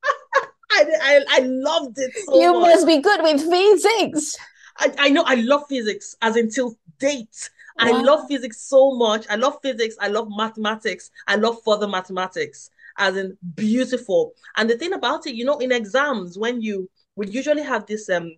I, 0.70 0.84
I, 1.02 1.24
I 1.28 1.38
loved 1.40 1.98
it. 1.98 2.12
So 2.24 2.40
you 2.40 2.52
much. 2.52 2.60
must 2.62 2.86
be 2.86 2.98
good 3.00 3.22
with 3.22 3.40
physics. 3.40 4.36
I, 4.78 4.92
I 4.98 5.08
know 5.10 5.24
I 5.26 5.34
love 5.36 5.64
physics 5.68 6.16
as 6.22 6.36
until 6.36 6.76
date. 6.98 7.50
Wow. 7.78 7.86
I 7.88 8.02
love 8.02 8.28
physics 8.28 8.60
so 8.60 8.94
much. 8.94 9.26
I 9.28 9.36
love 9.36 9.58
physics. 9.62 9.96
I 10.00 10.08
love 10.08 10.28
mathematics. 10.30 11.10
I 11.26 11.36
love 11.36 11.58
further 11.64 11.88
mathematics 11.88 12.70
as 12.98 13.16
in 13.16 13.36
beautiful. 13.54 14.32
And 14.56 14.68
the 14.68 14.76
thing 14.76 14.92
about 14.92 15.26
it, 15.26 15.34
you 15.34 15.44
know, 15.44 15.58
in 15.58 15.72
exams, 15.72 16.38
when 16.38 16.60
you 16.60 16.88
would 17.16 17.32
usually 17.32 17.62
have 17.62 17.86
these 17.86 18.08
um 18.08 18.32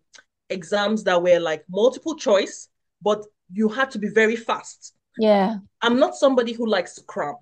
exams 0.50 1.04
that 1.04 1.22
were 1.22 1.38
like 1.38 1.64
multiple 1.68 2.16
choice, 2.16 2.68
but 3.02 3.24
you 3.52 3.68
had 3.68 3.90
to 3.92 3.98
be 3.98 4.08
very 4.08 4.36
fast. 4.36 4.94
Yeah. 5.18 5.58
I'm 5.82 5.98
not 5.98 6.16
somebody 6.16 6.52
who 6.52 6.66
likes 6.66 6.94
to 6.94 7.02
cram. 7.02 7.36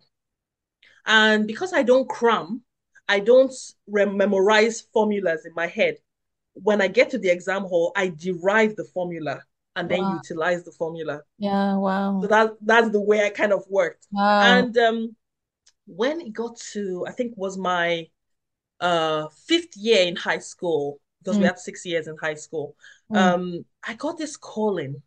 And 1.07 1.47
because 1.47 1.73
I 1.73 1.83
don't 1.83 2.09
cram, 2.09 2.63
I 3.09 3.21
don't 3.21 3.53
memorize 3.87 4.81
formulas 4.93 5.47
in 5.47 5.55
my 5.55 5.67
head. 5.67 5.99
When 6.63 6.81
I 6.81 6.89
get 6.89 7.11
to 7.11 7.19
the 7.19 7.29
exam 7.29 7.63
hall, 7.63 7.93
I 7.95 8.09
derive 8.09 8.77
the 8.77 8.85
formula 8.85 9.43
and 9.75 9.89
then 9.91 10.01
wow. 10.01 10.15
utilize 10.15 10.65
the 10.65 10.73
formula. 10.73 11.21
Yeah, 11.39 11.77
wow. 11.77 12.21
So 12.23 12.29
that 12.29 12.53
that's 12.63 12.91
the 12.91 13.01
way 13.01 13.25
I 13.25 13.31
kind 13.31 13.53
of 13.53 13.65
worked. 13.69 14.07
Wow. 14.11 14.41
And 14.41 14.77
um 14.79 15.17
when 15.87 16.21
it 16.21 16.33
got 16.33 16.57
to 16.73 17.05
I 17.07 17.13
think 17.13 17.35
was 17.37 17.59
my 17.59 18.09
uh 18.81 19.29
fifth 19.47 19.77
year 19.77 20.07
in 20.07 20.17
high 20.17 20.39
school, 20.39 20.99
because 21.21 21.37
mm. 21.37 21.41
we 21.41 21.47
had 21.47 21.59
six 21.59 21.85
years 21.85 22.09
in 22.09 22.17
high 22.17 22.35
school, 22.35 22.75
mm. 23.13 23.17
um, 23.17 23.65
I 23.87 23.95
got 23.95 24.17
this 24.17 24.37
calling 24.37 25.03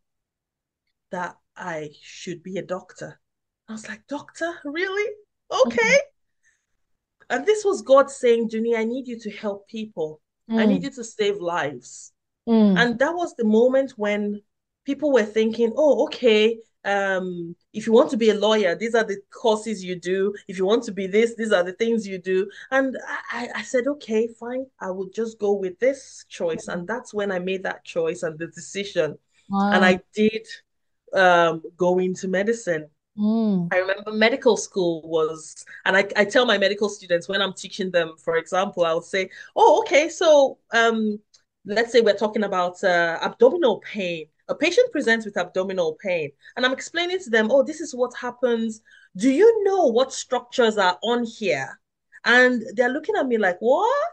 that 1.11 1.35
I 1.55 1.89
should 2.01 2.43
be 2.43 2.57
a 2.57 2.61
doctor. 2.61 3.19
I 3.67 3.73
was 3.73 3.87
like, 3.87 4.01
Doctor, 4.07 4.51
really? 4.65 5.13
Okay. 5.51 5.77
Mm-hmm. 5.77 7.35
And 7.35 7.45
this 7.45 7.63
was 7.63 7.81
God 7.81 8.09
saying, 8.09 8.49
Junie, 8.51 8.75
I 8.75 8.83
need 8.83 9.07
you 9.07 9.19
to 9.19 9.31
help 9.31 9.67
people. 9.67 10.21
Mm. 10.49 10.59
I 10.59 10.65
need 10.65 10.83
mm. 10.83 10.95
to 10.95 11.03
save 11.03 11.37
lives. 11.37 12.11
Mm. 12.47 12.79
And 12.79 12.99
that 12.99 13.13
was 13.13 13.35
the 13.35 13.45
moment 13.45 13.91
when 13.97 14.41
people 14.85 15.11
were 15.11 15.23
thinking, 15.23 15.73
oh, 15.77 16.03
okay, 16.05 16.57
um, 16.85 17.55
if 17.73 17.85
you 17.85 17.93
want 17.93 18.09
to 18.11 18.17
be 18.17 18.29
a 18.29 18.33
lawyer, 18.33 18.75
these 18.75 18.95
are 18.95 19.03
the 19.03 19.17
courses 19.31 19.83
you 19.83 19.99
do. 19.99 20.33
If 20.47 20.57
you 20.57 20.65
want 20.65 20.83
to 20.85 20.91
be 20.91 21.07
this, 21.07 21.35
these 21.35 21.51
are 21.51 21.63
the 21.63 21.73
things 21.73 22.07
you 22.07 22.17
do. 22.17 22.49
And 22.71 22.97
I, 23.31 23.49
I 23.55 23.61
said, 23.61 23.87
okay, 23.87 24.27
fine, 24.27 24.65
I 24.79 24.91
will 24.91 25.09
just 25.09 25.39
go 25.39 25.53
with 25.53 25.77
this 25.79 26.25
choice. 26.29 26.67
And 26.67 26.87
that's 26.87 27.13
when 27.13 27.31
I 27.31 27.39
made 27.39 27.63
that 27.63 27.83
choice 27.83 28.23
and 28.23 28.39
the 28.39 28.47
decision. 28.47 29.17
Wow. 29.49 29.71
And 29.73 29.85
I 29.85 29.99
did 30.13 30.47
um, 31.13 31.61
go 31.75 31.99
into 31.99 32.27
medicine. 32.27 32.89
Mm. 33.19 33.67
I 33.73 33.77
remember 33.77 34.11
medical 34.11 34.55
school 34.55 35.01
was, 35.03 35.65
and 35.85 35.97
I, 35.97 36.07
I 36.15 36.23
tell 36.23 36.45
my 36.45 36.57
medical 36.57 36.87
students 36.87 37.27
when 37.27 37.41
I'm 37.41 37.53
teaching 37.53 37.91
them, 37.91 38.13
for 38.17 38.37
example, 38.37 38.85
I'll 38.85 39.01
say, 39.01 39.29
oh, 39.55 39.81
okay, 39.81 40.07
so 40.07 40.57
um, 40.71 41.19
let's 41.65 41.91
say 41.91 42.01
we're 42.01 42.13
talking 42.13 42.43
about 42.43 42.83
uh, 42.83 43.19
abdominal 43.21 43.79
pain. 43.79 44.27
A 44.47 44.55
patient 44.55 44.91
presents 44.91 45.25
with 45.25 45.37
abdominal 45.37 45.97
pain, 46.01 46.31
and 46.55 46.65
I'm 46.65 46.73
explaining 46.73 47.19
to 47.19 47.29
them, 47.29 47.51
oh, 47.51 47.61
this 47.61 47.81
is 47.81 47.93
what 47.93 48.15
happens. 48.15 48.81
Do 49.15 49.29
you 49.29 49.63
know 49.63 49.85
what 49.85 50.13
structures 50.13 50.77
are 50.77 50.97
on 51.03 51.23
here? 51.23 51.79
And 52.25 52.63
they're 52.75 52.89
looking 52.89 53.15
at 53.15 53.27
me 53.27 53.37
like, 53.37 53.57
what? 53.59 54.09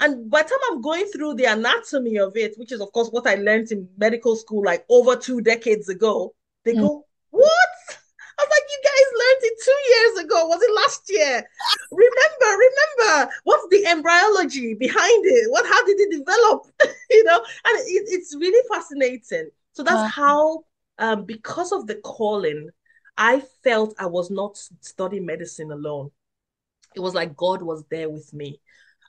And 0.00 0.30
by 0.30 0.42
the 0.42 0.48
time 0.48 0.58
I'm 0.70 0.80
going 0.80 1.06
through 1.06 1.34
the 1.34 1.44
anatomy 1.44 2.18
of 2.18 2.36
it, 2.36 2.54
which 2.56 2.72
is 2.72 2.80
of 2.80 2.90
course 2.92 3.08
what 3.10 3.26
I 3.26 3.34
learned 3.34 3.70
in 3.70 3.88
medical 3.98 4.34
school 4.34 4.64
like 4.64 4.84
over 4.88 5.14
two 5.14 5.40
decades 5.42 5.88
ago, 5.88 6.34
they 6.64 6.72
mm. 6.72 6.80
go, 6.80 7.06
What? 7.30 7.70
I 8.40 8.42
was 8.42 8.50
like, 8.50 8.68
you 8.70 8.80
guys 8.82 9.08
learned 9.20 9.42
it 9.42 9.49
two 9.62 9.78
years 9.90 10.24
ago. 10.24 10.46
Was 10.46 10.62
it 10.62 10.74
last 10.74 11.02
year? 11.08 11.44
remember, 11.90 12.62
remember, 12.98 13.32
what's 13.44 13.66
the 13.70 13.86
embryology 13.86 14.74
behind 14.74 15.24
it? 15.26 15.50
What 15.50 15.66
how 15.66 15.84
did 15.84 16.00
it 16.00 16.18
develop? 16.18 16.66
you 17.10 17.24
know, 17.24 17.36
and 17.36 17.78
it, 17.86 18.04
it's 18.08 18.34
really 18.34 18.66
fascinating. 18.72 19.50
So 19.72 19.82
that's 19.82 19.96
uh, 19.96 20.08
how 20.08 20.64
um, 20.98 21.24
because 21.24 21.72
of 21.72 21.86
the 21.86 21.96
calling, 21.96 22.70
I 23.16 23.42
felt 23.62 23.94
I 23.98 24.06
was 24.06 24.30
not 24.30 24.56
studying 24.80 25.26
medicine 25.26 25.72
alone. 25.72 26.10
It 26.94 27.00
was 27.00 27.14
like 27.14 27.36
God 27.36 27.62
was 27.62 27.84
there 27.90 28.10
with 28.10 28.32
me. 28.32 28.60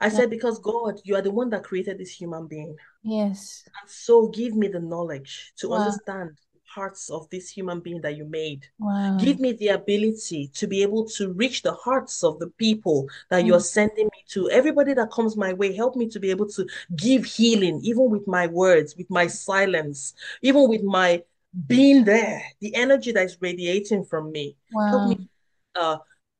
I 0.02 0.10
said, 0.10 0.32
because 0.32 0.58
God, 0.58 1.00
you 1.04 1.16
are 1.16 1.22
the 1.22 1.30
one 1.30 1.52
that 1.52 1.64
created 1.64 2.00
this 2.00 2.10
human 2.10 2.48
being. 2.48 2.76
Yes. 3.04 3.64
And 3.80 3.90
so 3.90 4.30
give 4.30 4.56
me 4.56 4.68
the 4.68 4.80
knowledge 4.80 5.54
to 5.58 5.70
wow. 5.70 5.78
understand 5.78 6.40
parts 6.74 7.10
of 7.10 7.30
this 7.30 7.50
human 7.50 7.80
being 7.80 8.02
that 8.02 8.16
you 8.16 8.26
made. 8.26 8.68
Wow. 8.80 9.18
Give 9.20 9.40
me 9.40 9.54
the 9.54 9.70
ability 9.70 10.50
to 10.54 10.68
be 10.68 10.82
able 10.82 11.06
to 11.10 11.32
reach 11.34 11.62
the 11.62 11.74
hearts 11.74 12.24
of 12.24 12.40
the 12.40 12.48
people 12.48 13.08
that 13.30 13.44
mm. 13.44 13.48
you're 13.48 13.60
sending 13.60 14.06
me 14.06 14.24
to. 14.30 14.50
Everybody 14.50 14.94
that 14.94 15.12
comes 15.12 15.36
my 15.36 15.54
way, 15.54 15.76
help 15.76 15.96
me 15.96 16.08
to 16.10 16.20
be 16.20 16.30
able 16.30 16.48
to 16.50 16.66
give 16.96 17.26
healing, 17.26 17.80
even 17.84 18.10
with 18.10 18.28
my 18.28 18.48
words, 18.48 18.96
with 18.96 19.10
my 19.10 19.28
silence, 19.28 20.14
even 20.42 20.70
with 20.70 20.84
my 20.84 21.24
being 21.68 22.06
there, 22.06 22.42
the 22.62 22.74
energy 22.76 23.12
that 23.12 23.26
is 23.26 23.38
radiating 23.42 24.06
from 24.06 24.32
me. 24.32 24.56
Wow. 24.72 24.88
Help 24.88 25.10
me 25.10 25.30
uh 25.76 25.98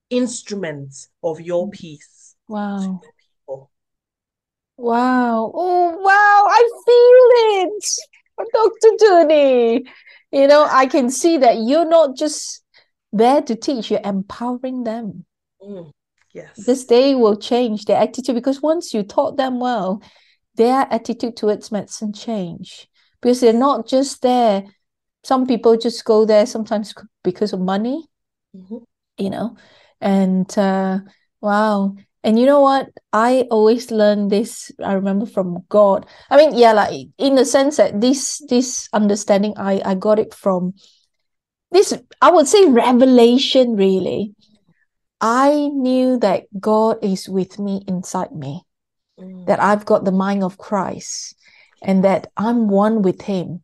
instruments 0.10 1.10
of 1.24 1.40
your 1.42 1.68
mm. 1.68 1.72
peace. 1.72 2.36
Wow. 2.48 3.02
Wow. 4.78 5.52
Oh, 5.54 5.98
wow. 5.98 6.48
I 6.50 6.70
feel 6.86 7.68
it. 7.70 7.86
Dr. 8.54 8.96
Dunni. 8.98 9.86
You 10.32 10.48
know, 10.48 10.68
I 10.70 10.86
can 10.86 11.10
see 11.10 11.38
that 11.38 11.58
you're 11.58 11.88
not 11.88 12.16
just 12.16 12.64
there 13.12 13.42
to 13.42 13.56
teach, 13.56 13.92
you're 13.92 14.00
empowering 14.04 14.84
them. 14.84 15.26
Mm, 15.62 15.92
yes. 16.34 16.66
This 16.66 16.86
day 16.86 17.16
will 17.16 17.36
change 17.36 17.86
their 17.86 17.98
attitude 18.02 18.36
because 18.36 18.62
once 18.62 18.94
you 18.94 19.04
taught 19.04 19.38
them 19.38 19.60
well, 19.60 20.02
their 20.56 20.88
attitude 20.90 21.36
towards 21.36 21.72
medicine 21.72 22.14
change 22.14 22.88
because 23.22 23.42
they're 23.42 23.54
not 23.54 23.88
just 23.88 24.22
there. 24.22 24.64
Some 25.24 25.46
people 25.46 25.78
just 25.78 26.04
go 26.06 26.26
there 26.26 26.46
sometimes 26.46 26.94
because 27.24 27.54
of 27.54 27.60
money, 27.60 28.06
mm-hmm. 28.56 28.78
you 29.18 29.30
know, 29.30 29.56
and 30.00 30.58
uh, 30.58 31.00
wow. 31.42 31.96
And 32.24 32.38
you 32.38 32.46
know 32.46 32.62
what? 32.62 32.90
I 33.12 33.48
always 33.50 33.90
learn 33.90 34.28
this. 34.28 34.72
I 34.84 34.94
remember 34.94 35.26
from 35.26 35.66
God. 35.70 36.06
I 36.30 36.38
mean, 36.38 36.56
yeah, 36.56 36.72
like 36.72 37.08
in 37.18 37.36
the 37.36 37.46
sense 37.46 37.78
that 37.78 38.00
this 38.00 38.42
this 38.48 38.88
understanding, 38.94 39.56
I 39.58 39.82
I 39.84 39.96
got 39.96 40.20
it 40.20 40.34
from 40.34 40.74
this. 41.72 41.94
I 42.22 42.30
would 42.30 42.48
say 42.48 42.70
revelation. 42.70 43.76
Really, 43.76 44.36
I 45.20 45.70
knew 45.74 46.20
that 46.20 46.46
God 46.60 47.00
is 47.02 47.28
with 47.28 47.58
me 47.58 47.82
inside 47.88 48.32
me. 48.32 48.62
Mm. 49.20 49.48
That 49.48 49.60
I've 49.60 49.86
got 49.86 50.06
the 50.06 50.14
mind 50.14 50.44
of 50.44 50.60
Christ, 50.60 51.36
and 51.82 52.04
that 52.04 52.28
I'm 52.38 52.70
one 52.70 53.02
with 53.02 53.24
Him. 53.24 53.64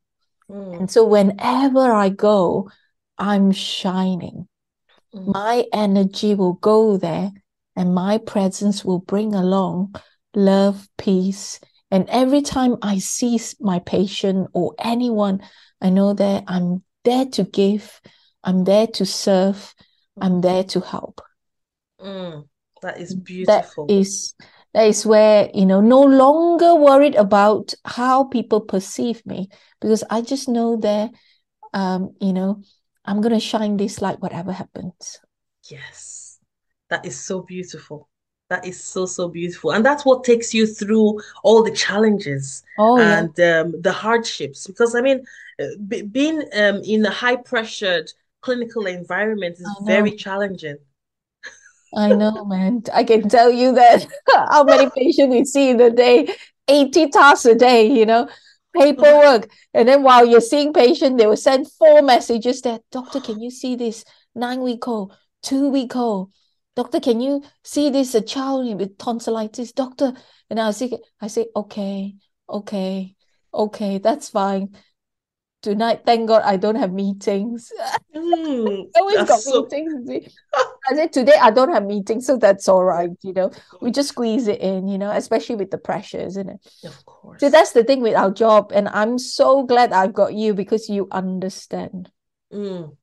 Mm. 0.49 0.79
And 0.79 0.91
so 0.91 1.05
whenever 1.05 1.93
I 1.93 2.09
go, 2.09 2.71
I'm 3.19 3.51
shining. 3.51 4.47
Mm. 5.13 5.33
My 5.33 5.65
energy 5.71 6.33
will 6.33 6.53
go 6.53 6.97
there 6.97 7.31
and 7.77 7.95
my 7.95 8.17
presence 8.17 8.83
will 8.83 8.99
bring 8.99 9.33
along 9.33 9.95
love, 10.35 10.89
peace. 10.97 11.59
And 11.89 12.09
every 12.09 12.41
time 12.41 12.75
I 12.81 12.97
see 12.97 13.39
my 13.61 13.79
patient 13.79 14.49
or 14.53 14.75
anyone, 14.77 15.41
I 15.79 15.89
know 15.89 16.13
that 16.13 16.43
I'm 16.47 16.83
there 17.05 17.25
to 17.25 17.43
give, 17.43 18.01
I'm 18.43 18.65
there 18.65 18.87
to 18.87 19.05
serve, 19.05 19.73
I'm 20.19 20.41
there 20.41 20.63
to 20.65 20.81
help. 20.81 21.21
Mm, 22.01 22.47
that 22.81 22.99
is 22.99 23.15
beautiful. 23.15 23.87
That 23.87 23.93
is 23.93 24.33
That 24.73 24.87
is 24.87 25.05
where, 25.05 25.49
you 25.53 25.65
know, 25.65 25.81
no 25.81 26.01
longer 26.01 26.75
worried 26.75 27.15
about 27.15 27.73
how 27.85 28.25
people 28.25 28.61
perceive 28.61 29.25
me 29.25 29.49
because 29.79 30.03
I 30.09 30.21
just 30.21 30.49
know 30.49 30.75
that, 30.77 31.11
um, 31.73 32.15
you 32.19 32.33
know, 32.33 32.61
I'm 33.05 33.21
going 33.21 33.33
to 33.33 33.39
shine 33.39 33.77
this 33.77 34.01
light 34.01 34.19
whatever 34.19 34.51
happens. 34.51 35.19
Yes, 35.69 36.26
that 36.89 37.05
is 37.05 37.19
so 37.19 37.41
beautiful. 37.41 38.09
That 38.49 38.65
is 38.65 38.81
so, 38.81 39.05
so 39.05 39.27
beautiful. 39.27 39.71
And 39.71 39.85
that's 39.85 40.05
what 40.05 40.23
takes 40.23 40.53
you 40.53 40.65
through 40.65 41.21
all 41.43 41.63
the 41.63 41.71
challenges 41.71 42.63
oh, 42.79 42.97
and 42.97 43.33
yeah. 43.37 43.59
um, 43.59 43.81
the 43.81 43.91
hardships. 43.91 44.67
Because, 44.67 44.95
I 44.95 45.01
mean, 45.01 45.25
uh, 45.61 46.01
being 46.11 46.43
um, 46.53 46.81
in 46.85 47.05
a 47.05 47.11
high 47.11 47.35
pressured 47.35 48.09
clinical 48.41 48.85
environment 48.85 49.55
is 49.59 49.69
very 49.83 50.11
challenging. 50.11 50.77
I 51.93 52.09
know, 52.09 52.45
man. 52.45 52.83
I 52.93 53.03
can 53.03 53.27
tell 53.27 53.51
you 53.51 53.73
that 53.73 54.05
how 54.29 54.63
many 54.63 54.89
patients 54.91 55.33
we 55.33 55.43
see 55.45 55.69
in 55.71 55.81
a 55.81 55.89
day, 55.89 56.33
80 56.67 57.09
tasks 57.09 57.45
a 57.45 57.55
day, 57.55 57.87
you 57.91 58.05
know, 58.05 58.29
paperwork. 58.73 59.49
And 59.73 59.87
then 59.87 60.03
while 60.03 60.25
you're 60.25 60.41
seeing 60.41 60.73
patient, 60.73 61.17
they 61.17 61.27
will 61.27 61.37
send 61.37 61.69
four 61.71 62.01
messages 62.01 62.61
that, 62.61 62.81
doctor, 62.91 63.19
can 63.19 63.41
you 63.41 63.49
see 63.49 63.75
this 63.75 64.05
nine 64.35 64.61
week 64.61 64.87
old, 64.87 65.13
two 65.41 65.69
week 65.69 65.95
old? 65.95 66.31
Doctor, 66.77 66.99
can 66.99 67.19
you 67.19 67.41
see 67.63 67.89
this 67.89 68.13
a 68.13 68.21
child 68.21 68.77
with 68.77 68.99
tonsillitis? 68.99 69.71
Doctor, 69.71 70.13
and 70.47 70.59
I 70.59 70.69
say, 70.69 70.99
I 71.19 71.25
say, 71.25 71.47
okay, 71.55 72.13
okay, 72.47 73.15
okay, 73.51 73.97
that's 73.97 74.29
fine. 74.29 74.75
Tonight, 75.63 76.03
thank 76.05 76.27
God 76.27 76.43
I 76.45 76.57
don't 76.57 76.75
have 76.75 76.93
meetings. 76.93 77.71
Mm, 78.15 78.87
always 78.95 79.27
got 79.27 79.39
so... 79.39 79.63
meetings. 79.63 80.35
I 80.89 80.95
said 80.95 81.13
today 81.13 81.35
I 81.39 81.51
don't 81.51 81.71
have 81.71 81.85
meetings, 81.85 82.25
so 82.25 82.37
that's 82.37 82.67
all 82.67 82.83
right. 82.83 83.11
You 83.21 83.33
know, 83.33 83.51
we 83.79 83.91
just 83.91 84.09
squeeze 84.09 84.47
it 84.47 84.59
in. 84.59 84.87
You 84.87 84.97
know, 84.97 85.11
especially 85.11 85.55
with 85.55 85.69
the 85.69 85.77
pressures, 85.77 86.33
isn't 86.33 86.49
it? 86.49 86.59
Of 86.83 87.05
course. 87.05 87.39
So 87.39 87.49
that's 87.49 87.73
the 87.73 87.83
thing 87.83 88.01
with 88.01 88.15
our 88.15 88.31
job, 88.31 88.71
and 88.73 88.89
I'm 88.89 89.19
so 89.19 89.63
glad 89.63 89.93
I've 89.93 90.13
got 90.13 90.33
you 90.33 90.55
because 90.55 90.89
you 90.89 91.07
understand. 91.11 92.11
Mm, 92.51 92.95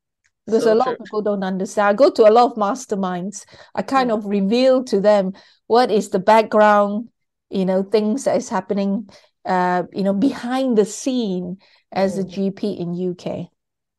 because 0.47 0.65
so 0.65 0.73
a 0.73 0.77
lot 0.77 0.85
true. 0.85 0.93
of 0.95 0.99
people 1.01 1.23
don't 1.23 1.45
understand. 1.45 1.89
I 1.89 1.93
go 1.95 2.11
to 2.11 2.29
a 2.29 2.33
lot 2.33 2.53
of 2.53 2.57
masterminds. 2.57 3.45
I 3.75 3.83
kind 3.83 4.11
mm. 4.11 4.19
of 4.19 4.27
reveal 4.27 4.85
to 4.85 5.01
them 5.01 5.33
what 5.67 5.91
is 5.91 6.11
the 6.11 6.19
background, 6.19 7.09
you 7.51 7.65
know, 7.65 7.83
things 7.83 8.25
that 8.25 8.37
is 8.37 8.49
happening, 8.49 9.09
uh, 9.45 9.85
you 9.93 10.03
know, 10.03 10.13
behind 10.13 10.77
the 10.77 10.85
scene 10.85 11.59
as 11.93 12.19
mm. 12.19 12.21
a 12.21 12.25
GP 12.25 12.79
in 12.79 13.11
UK. 13.11 13.49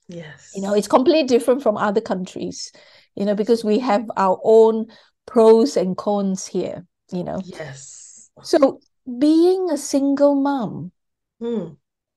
Yes. 0.08 0.52
You 0.56 0.62
know, 0.62 0.76
it's 0.76 0.88
completely 0.88 1.24
different 1.24 1.64
from 1.64 1.78
other 1.78 2.02
countries 2.02 2.72
you 3.16 3.26
know, 3.26 3.36
because 3.36 3.64
we 3.64 3.80
have 3.80 4.06
our 4.18 4.40
own 4.44 4.88
pros 5.26 5.78
and 5.78 5.98
cons 5.98 6.46
here, 6.46 6.86
you 7.12 7.24
know. 7.24 7.42
Yes. 7.44 8.30
So 8.44 8.80
being 9.20 9.70
a 9.72 9.78
single 9.78 10.36
mom 10.36 10.92
hmm. 11.40 11.70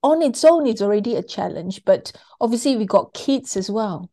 on 0.03 0.21
its 0.21 0.43
own 0.43 0.67
is 0.67 0.81
already 0.81 1.15
a 1.15 1.23
challenge, 1.23 1.83
but 1.85 2.11
obviously 2.39 2.75
we 2.75 2.85
got 2.85 3.13
kids 3.13 3.55
as 3.57 3.71
well. 3.71 4.09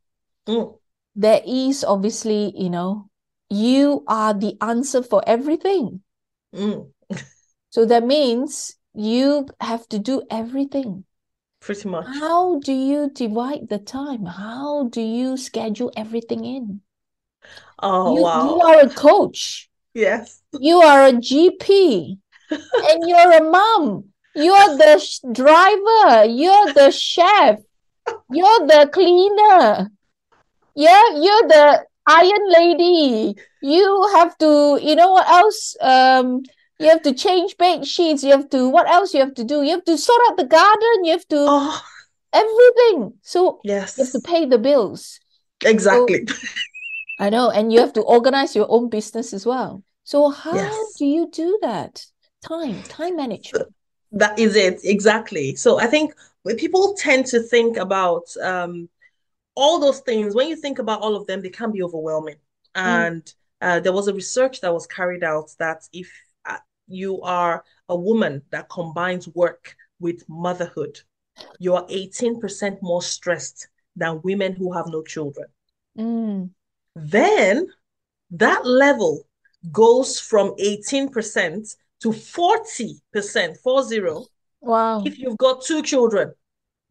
Hmm. 0.46 0.76
There 1.14 1.40
is 1.46 1.84
obviously, 1.84 2.52
you 2.56 2.70
know, 2.70 3.08
you 3.48 4.04
are 4.06 4.34
the 4.34 4.56
answer 4.60 5.02
for 5.02 5.22
everything. 5.26 6.02
Hmm. 6.54 6.92
so 7.70 7.84
that 7.86 8.04
means 8.04 8.76
you 8.94 9.48
have 9.60 9.88
to 9.88 9.98
do 9.98 10.22
everything. 10.30 11.04
Pretty 11.60 11.88
much. 11.88 12.06
How 12.20 12.60
do 12.60 12.72
you 12.72 13.10
divide 13.12 13.68
the 13.68 13.78
time? 13.78 14.26
How 14.26 14.88
do 14.88 15.00
you 15.00 15.36
schedule 15.36 15.90
everything 15.96 16.44
in? 16.44 16.80
Oh, 17.82 18.16
you, 18.16 18.22
wow. 18.22 18.44
You 18.44 18.60
are 18.60 18.80
a 18.80 18.88
coach. 18.88 19.68
Yes. 19.94 20.42
You 20.60 20.78
are 20.78 21.06
a 21.06 21.12
GP. 21.12 22.18
and 22.50 23.08
you're 23.08 23.32
a 23.32 23.42
mom. 23.42 24.04
You're 24.34 24.76
the 24.76 24.98
sh- 24.98 25.20
driver. 25.32 26.24
You're 26.26 26.72
the 26.72 26.90
chef. 26.90 27.58
You're 28.30 28.66
the 28.66 28.88
cleaner. 28.92 29.90
Yeah, 30.76 31.02
you're 31.14 31.48
the 31.48 31.86
iron 32.06 32.50
lady. 32.50 33.34
You 33.62 34.08
have 34.12 34.36
to, 34.38 34.78
you 34.80 34.94
know 34.94 35.12
what 35.12 35.26
else? 35.26 35.74
Um, 35.80 36.42
you 36.78 36.88
have 36.90 37.02
to 37.02 37.14
change 37.14 37.56
bed 37.56 37.86
sheets. 37.86 38.22
You 38.22 38.32
have 38.32 38.50
to, 38.50 38.68
what 38.68 38.86
else 38.86 39.14
you 39.14 39.20
have 39.20 39.34
to 39.34 39.44
do? 39.44 39.62
You 39.62 39.70
have 39.70 39.84
to 39.86 39.96
sort 39.96 40.20
out 40.28 40.36
the 40.36 40.44
garden. 40.44 41.04
You 41.04 41.12
have 41.12 41.26
to, 41.28 41.46
oh. 41.48 41.80
everything. 42.32 43.14
So 43.22 43.60
yes. 43.64 43.96
you 43.96 44.04
have 44.04 44.12
to 44.12 44.20
pay 44.20 44.44
the 44.44 44.58
bills. 44.58 45.18
Exactly. 45.64 46.26
So, 46.26 46.34
I 47.18 47.30
know. 47.30 47.50
And 47.50 47.72
you 47.72 47.80
have 47.80 47.94
to 47.94 48.02
organize 48.02 48.54
your 48.54 48.66
own 48.68 48.90
business 48.90 49.32
as 49.32 49.46
well. 49.46 49.82
So 50.04 50.28
how 50.28 50.54
yes. 50.54 50.94
do 50.98 51.06
you 51.06 51.30
do 51.32 51.58
that? 51.62 52.04
Time, 52.46 52.82
time 52.82 53.16
management. 53.16 53.74
That 54.12 54.38
is 54.38 54.54
it. 54.54 54.80
Exactly. 54.84 55.56
So 55.56 55.80
I 55.80 55.86
think 55.86 56.14
when 56.42 56.56
people 56.56 56.94
tend 56.94 57.26
to 57.26 57.40
think 57.40 57.78
about 57.78 58.24
um, 58.42 58.88
all 59.56 59.80
those 59.80 60.00
things, 60.00 60.34
when 60.34 60.48
you 60.48 60.56
think 60.56 60.78
about 60.78 61.00
all 61.00 61.16
of 61.16 61.26
them, 61.26 61.42
they 61.42 61.48
can 61.48 61.72
be 61.72 61.82
overwhelming. 61.82 62.36
Mm. 62.76 62.82
And 62.82 63.24
mm. 63.24 63.32
uh, 63.62 63.80
there 63.80 63.92
was 63.92 64.06
a 64.06 64.14
research 64.14 64.60
that 64.60 64.72
was 64.72 64.86
carried 64.86 65.24
out 65.24 65.50
that 65.58 65.82
if 65.92 66.10
you 66.88 67.20
are 67.22 67.64
a 67.88 67.96
woman 67.96 68.42
that 68.50 68.68
combines 68.68 69.28
work 69.28 69.74
with 69.98 70.22
motherhood, 70.28 70.98
you 71.58 71.74
are 71.74 71.86
18% 71.86 72.78
more 72.82 73.02
stressed 73.02 73.68
than 73.96 74.20
women 74.22 74.54
who 74.54 74.72
have 74.72 74.86
no 74.88 75.02
children. 75.02 75.46
Mm. 75.98 76.50
Then 76.94 77.66
that 78.30 78.66
level 78.66 79.22
goes 79.72 80.20
from 80.20 80.54
18% 80.60 81.76
to 82.02 82.08
40%, 82.08 83.56
40. 83.62 84.00
Wow. 84.60 85.02
If 85.04 85.18
you've 85.18 85.38
got 85.38 85.62
two 85.64 85.82
children. 85.82 86.32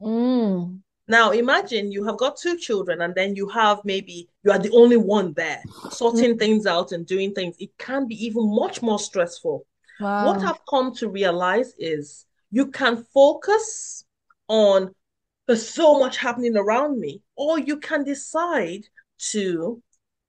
Mm. 0.02 0.82
Now 1.08 1.32
imagine 1.32 1.92
you 1.92 2.04
have 2.06 2.18
got 2.18 2.38
two 2.38 2.58
children 2.58 3.02
and 3.02 3.14
then 3.14 3.36
you 3.36 3.48
have 3.50 3.82
maybe 3.84 4.28
you 4.44 4.52
are 4.52 4.60
the 4.60 4.72
only 4.72 4.98
one 4.98 5.34
there 5.34 5.62
sorting 5.92 6.36
mm. 6.36 6.40
things 6.40 6.66
out 6.66 6.92
and 6.92 7.06
doing 7.06 7.34
things. 7.34 7.56
It 7.60 7.78
can 7.78 8.08
be 8.08 8.26
even 8.26 8.54
much 8.56 8.82
more 8.82 9.00
stressful. 9.00 9.66
Wow. 10.00 10.26
What 10.26 10.44
I've 10.44 10.66
come 10.68 10.94
to 10.96 11.10
realize 11.10 11.74
is 11.78 12.26
you 12.52 12.68
can 12.68 13.06
focus 13.14 14.06
on 14.48 14.94
there's 15.48 15.68
so 15.68 16.00
much 16.00 16.18
happening 16.18 16.58
around 16.58 17.00
me, 17.00 17.22
or 17.36 17.60
you 17.60 17.78
can 17.78 18.04
decide 18.04 18.82
to 19.32 19.82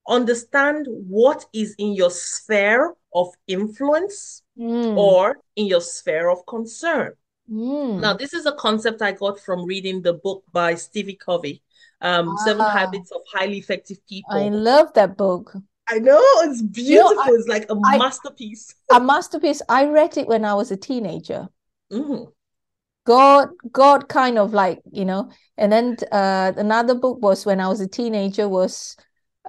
understand 0.09 0.87
what 0.89 1.47
is 1.53 1.75
in 1.79 1.95
your 1.95 2.11
sphere 2.11 2.95
of 3.15 3.29
influence 3.47 4.43
mm. 4.59 4.97
or 4.97 5.39
in 5.57 5.67
your 5.67 5.81
sphere 5.81 6.29
of 6.29 6.45
concern. 6.47 7.15
Mm. 7.51 8.01
Now, 8.01 8.15
this 8.15 8.35
is 8.35 8.47
a 8.47 8.53
concept 8.53 9.03
I 9.03 9.13
got 9.13 9.39
from 9.39 9.65
reading 9.65 10.03
the 10.03 10.15
book 10.15 10.45
by 10.53 10.75
Stephen 10.75 11.17
Covey, 11.17 11.63
um, 12.01 12.29
ah. 12.29 12.45
Seven 12.45 12.67
Habits 12.67 13.11
of 13.13 13.23
Highly 13.33 13.59
Effective 13.59 13.99
People. 14.09 14.37
I 14.37 14.49
love 14.49 14.93
that 14.95 15.17
book. 15.17 15.55
I 15.89 15.99
know 15.99 16.21
it's 16.43 16.63
beautiful. 16.63 17.11
You 17.11 17.15
know, 17.15 17.23
I, 17.23 17.29
it's 17.31 17.49
like 17.49 17.71
a 17.71 17.77
I, 17.85 17.99
masterpiece. 17.99 18.75
a 18.93 19.01
masterpiece. 19.01 19.63
I 19.69 19.87
read 19.87 20.17
it 20.17 20.27
when 20.27 20.45
I 20.45 20.55
was 20.55 20.71
a 20.71 20.77
teenager. 20.77 21.49
Mm. 21.93 22.33
God, 23.05 23.49
God, 23.71 24.09
kind 24.09 24.37
of 24.37 24.53
like 24.53 24.81
you 24.91 25.05
know. 25.05 25.31
And 25.57 25.71
then 25.71 25.97
uh, 26.11 26.53
another 26.57 26.97
book 26.97 27.23
was 27.23 27.47
when 27.47 27.61
I 27.61 27.69
was 27.69 27.81
a 27.81 27.87
teenager 27.87 28.49
was, 28.49 28.97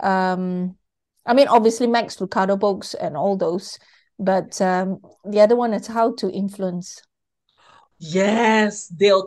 um, 0.02 0.78
I 1.26 1.34
mean, 1.34 1.48
obviously 1.48 1.88
Max 1.88 2.18
Lucado 2.18 2.58
books 2.58 2.94
and 2.94 3.18
all 3.18 3.36
those, 3.36 3.80
but 4.20 4.62
um, 4.62 5.00
the 5.26 5.42
other 5.42 5.56
one 5.56 5.74
is 5.74 5.88
How 5.88 6.14
to 6.16 6.30
Influence. 6.30 7.02
Yes, 8.00 8.88
Dale. 8.88 9.26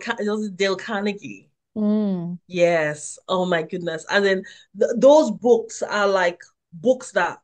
Dale 0.55 0.77
Carnegie. 0.77 1.51
Mm. 1.77 2.39
Yes. 2.47 3.19
Oh 3.29 3.45
my 3.45 3.63
goodness. 3.63 4.05
And 4.11 4.25
then 4.25 4.45
th- 4.79 4.93
those 4.97 5.31
books 5.31 5.83
are 5.83 6.09
like 6.09 6.41
books 6.73 7.13
that 7.13 7.39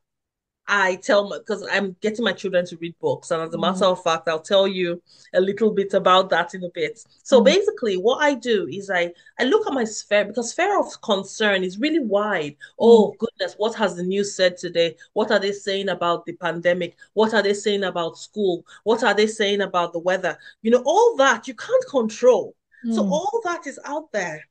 I 0.68 0.96
tell 0.96 1.28
my 1.28 1.38
because 1.38 1.66
I'm 1.70 1.96
getting 2.00 2.24
my 2.24 2.32
children 2.32 2.66
to 2.66 2.76
read 2.78 2.94
books, 3.00 3.30
and 3.30 3.42
as 3.42 3.54
a 3.54 3.58
matter 3.58 3.84
of 3.84 4.02
fact, 4.02 4.28
I'll 4.28 4.40
tell 4.40 4.66
you 4.66 5.00
a 5.34 5.40
little 5.40 5.70
bit 5.70 5.94
about 5.94 6.30
that 6.30 6.54
in 6.54 6.64
a 6.64 6.70
bit. 6.70 7.04
So 7.22 7.40
mm. 7.40 7.44
basically, 7.44 7.96
what 7.96 8.22
I 8.22 8.34
do 8.34 8.66
is 8.70 8.90
I 8.90 9.12
I 9.38 9.44
look 9.44 9.66
at 9.66 9.72
my 9.72 9.84
sphere 9.84 10.24
because 10.24 10.50
sphere 10.50 10.78
of 10.78 11.00
concern 11.02 11.62
is 11.62 11.78
really 11.78 12.00
wide. 12.00 12.52
Mm. 12.52 12.76
Oh 12.80 13.14
goodness, 13.18 13.54
what 13.58 13.74
has 13.76 13.96
the 13.96 14.02
news 14.02 14.34
said 14.34 14.56
today? 14.56 14.96
What 15.12 15.30
are 15.30 15.38
they 15.38 15.52
saying 15.52 15.88
about 15.88 16.26
the 16.26 16.32
pandemic? 16.32 16.96
What 17.14 17.32
are 17.34 17.42
they 17.42 17.54
saying 17.54 17.84
about 17.84 18.18
school? 18.18 18.64
What 18.84 19.04
are 19.04 19.14
they 19.14 19.26
saying 19.26 19.60
about 19.60 19.92
the 19.92 20.00
weather? 20.00 20.36
You 20.62 20.72
know, 20.72 20.82
all 20.84 21.16
that 21.16 21.46
you 21.46 21.54
can't 21.54 21.86
control. 21.88 22.54
So 22.92 23.02
mm. 23.02 23.10
all 23.10 23.40
that 23.44 23.66
is 23.66 23.78
out 23.84 24.10
there. 24.12 24.44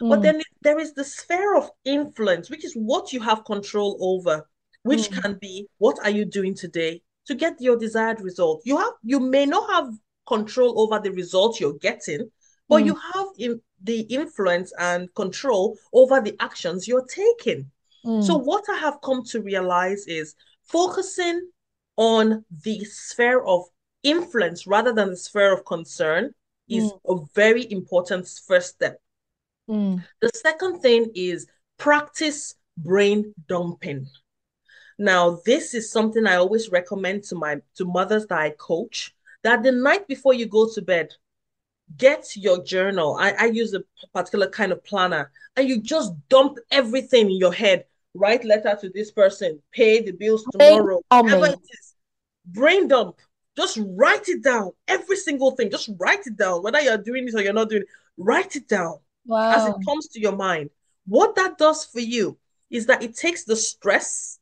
But 0.00 0.20
mm. 0.20 0.22
then 0.22 0.42
there 0.62 0.78
is 0.78 0.94
the 0.94 1.04
sphere 1.04 1.56
of 1.56 1.70
influence, 1.84 2.50
which 2.50 2.64
is 2.64 2.74
what 2.74 3.12
you 3.12 3.20
have 3.20 3.44
control 3.44 3.98
over, 4.00 4.48
which 4.82 5.10
mm. 5.10 5.22
can 5.22 5.38
be 5.40 5.66
what 5.78 5.98
are 6.04 6.10
you 6.10 6.24
doing 6.24 6.54
today 6.54 7.00
to 7.26 7.34
get 7.34 7.60
your 7.60 7.76
desired 7.76 8.20
result. 8.20 8.62
You 8.64 8.76
have 8.76 8.94
you 9.02 9.20
may 9.20 9.46
not 9.46 9.70
have 9.70 9.92
control 10.26 10.80
over 10.80 10.98
the 10.98 11.12
result 11.12 11.60
you're 11.60 11.78
getting, 11.78 12.30
but 12.68 12.82
mm. 12.82 12.86
you 12.86 12.94
have 12.94 13.26
in, 13.38 13.60
the 13.82 14.00
influence 14.02 14.72
and 14.78 15.12
control 15.14 15.76
over 15.92 16.20
the 16.20 16.36
actions 16.40 16.86
you're 16.86 17.06
taking. 17.06 17.70
Mm. 18.04 18.24
So 18.24 18.36
what 18.36 18.64
I 18.68 18.78
have 18.78 19.00
come 19.02 19.24
to 19.26 19.40
realize 19.40 20.06
is 20.06 20.34
focusing 20.64 21.48
on 21.96 22.44
the 22.64 22.84
sphere 22.84 23.42
of 23.42 23.64
influence 24.02 24.66
rather 24.66 24.92
than 24.92 25.10
the 25.10 25.16
sphere 25.16 25.52
of 25.52 25.64
concern 25.64 26.34
is 26.68 26.92
Mm. 26.92 27.00
a 27.08 27.26
very 27.34 27.70
important 27.70 28.28
first 28.46 28.74
step. 28.74 29.00
Mm. 29.68 30.04
The 30.20 30.30
second 30.30 30.80
thing 30.80 31.10
is 31.14 31.46
practice 31.76 32.54
brain 32.76 33.34
dumping. 33.48 34.06
Now, 34.98 35.40
this 35.44 35.74
is 35.74 35.90
something 35.90 36.26
I 36.26 36.36
always 36.36 36.70
recommend 36.70 37.24
to 37.24 37.34
my 37.34 37.60
to 37.76 37.84
mothers 37.84 38.26
that 38.26 38.38
I 38.38 38.50
coach 38.50 39.14
that 39.42 39.62
the 39.62 39.72
night 39.72 40.06
before 40.06 40.34
you 40.34 40.46
go 40.46 40.68
to 40.72 40.82
bed, 40.82 41.10
get 41.96 42.36
your 42.36 42.62
journal. 42.62 43.16
I, 43.18 43.32
I 43.32 43.44
use 43.46 43.74
a 43.74 43.82
particular 44.14 44.48
kind 44.48 44.72
of 44.72 44.84
planner, 44.84 45.30
and 45.56 45.68
you 45.68 45.80
just 45.80 46.12
dump 46.28 46.58
everything 46.70 47.30
in 47.30 47.36
your 47.36 47.52
head. 47.52 47.84
Write 48.14 48.44
letter 48.44 48.76
to 48.80 48.90
this 48.90 49.10
person, 49.10 49.60
pay 49.72 50.02
the 50.02 50.12
bills 50.12 50.44
tomorrow, 50.52 51.00
whatever 51.08 51.46
dumping. 51.46 51.52
it 51.52 51.78
is. 51.78 51.94
Brain 52.46 52.88
dump. 52.88 53.16
Just 53.56 53.78
write 53.82 54.28
it 54.28 54.42
down. 54.42 54.70
Every 54.88 55.16
single 55.16 55.52
thing. 55.52 55.70
Just 55.70 55.90
write 55.98 56.26
it 56.26 56.36
down. 56.36 56.62
Whether 56.62 56.80
you're 56.80 56.98
doing 56.98 57.28
it 57.28 57.34
or 57.34 57.42
you're 57.42 57.52
not 57.52 57.68
doing 57.68 57.82
it, 57.82 57.88
write 58.16 58.56
it 58.56 58.68
down 58.68 58.98
as 59.32 59.68
it 59.68 59.74
comes 59.86 60.08
to 60.08 60.20
your 60.20 60.36
mind. 60.36 60.70
What 61.06 61.34
that 61.36 61.58
does 61.58 61.84
for 61.84 62.00
you 62.00 62.38
is 62.70 62.86
that 62.86 63.02
it 63.02 63.16
takes 63.16 63.44
the 63.44 63.56
stress 63.56 64.38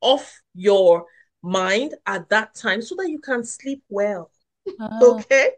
off 0.00 0.40
your 0.54 1.04
mind 1.42 1.94
at 2.06 2.28
that 2.30 2.54
time 2.54 2.82
so 2.82 2.94
that 2.96 3.08
you 3.10 3.18
can 3.18 3.44
sleep 3.44 3.82
well. 3.88 4.30
Ah, 4.78 4.98
Okay. 5.02 5.50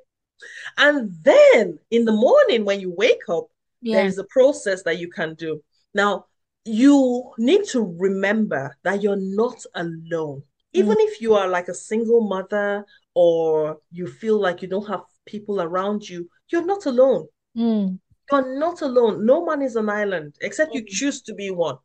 And 0.77 1.13
then 1.23 1.79
in 1.91 2.05
the 2.05 2.13
morning, 2.13 2.65
when 2.65 2.81
you 2.81 2.93
wake 2.97 3.29
up, 3.29 3.47
there 3.81 4.03
yeah. 4.03 4.07
is 4.07 4.19
a 4.19 4.25
process 4.25 4.83
that 4.85 4.99
you 4.99 5.09
can 5.09 5.35
do. 5.35 5.63
Now, 5.95 6.27
you 6.65 7.33
need 7.39 7.65
to 7.69 7.95
remember 7.99 8.77
that 8.85 9.03
you're 9.03 9.17
not 9.17 9.65
alone. 9.75 10.43
Even 10.75 10.97
if 11.01 11.21
you 11.21 11.35
are 11.35 11.49
like 11.49 11.69
a 11.69 11.75
single 11.75 12.23
mother 12.27 12.85
or 13.15 13.79
you 13.91 14.07
feel 14.07 14.41
like 14.41 14.63
you 14.63 14.69
don't 14.69 14.89
have 14.89 15.03
people 15.27 15.61
around 15.61 16.09
you, 16.09 16.29
you're 16.51 16.65
not 16.65 16.87
alone. 16.87 17.27
Mm. 17.57 17.99
You're 18.31 18.59
not 18.59 18.81
alone. 18.81 19.27
No 19.27 19.45
man 19.45 19.61
is 19.63 19.77
an 19.77 19.91
island 19.91 20.37
except 20.41 20.73
you 20.75 20.83
Mm. 20.83 20.89
choose 20.89 21.21
to 21.23 21.35
be 21.35 21.51
one. 21.51 21.77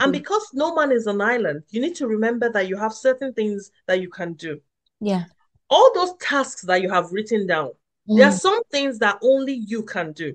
And 0.00 0.12
be. 0.12 0.18
because 0.18 0.46
no 0.54 0.74
man 0.74 0.92
is 0.92 1.06
an 1.06 1.20
island, 1.20 1.62
you 1.70 1.80
need 1.80 1.94
to 1.96 2.06
remember 2.06 2.50
that 2.52 2.68
you 2.68 2.76
have 2.76 2.92
certain 2.92 3.32
things 3.34 3.70
that 3.86 4.00
you 4.00 4.08
can 4.08 4.32
do. 4.34 4.60
Yeah. 5.00 5.24
All 5.70 5.92
those 5.94 6.14
tasks 6.20 6.62
that 6.62 6.80
you 6.82 6.90
have 6.90 7.12
written 7.12 7.46
down, 7.46 7.70
there 8.06 8.26
are 8.26 8.32
Mm. 8.32 8.40
some 8.40 8.62
things 8.70 8.98
that 9.00 9.18
only 9.22 9.52
you 9.54 9.82
can 9.82 10.12
do. 10.12 10.34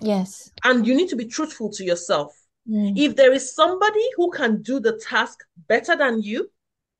Yes. 0.00 0.50
And 0.64 0.84
you 0.86 0.94
need 0.94 1.08
to 1.10 1.16
be 1.16 1.26
truthful 1.26 1.70
to 1.70 1.84
yourself. 1.84 2.36
Mm. 2.68 2.98
If 2.98 3.14
there 3.16 3.32
is 3.32 3.54
somebody 3.54 4.04
who 4.16 4.30
can 4.32 4.62
do 4.62 4.80
the 4.80 4.98
task 4.98 5.38
better 5.68 5.94
than 5.96 6.20
you, 6.22 6.50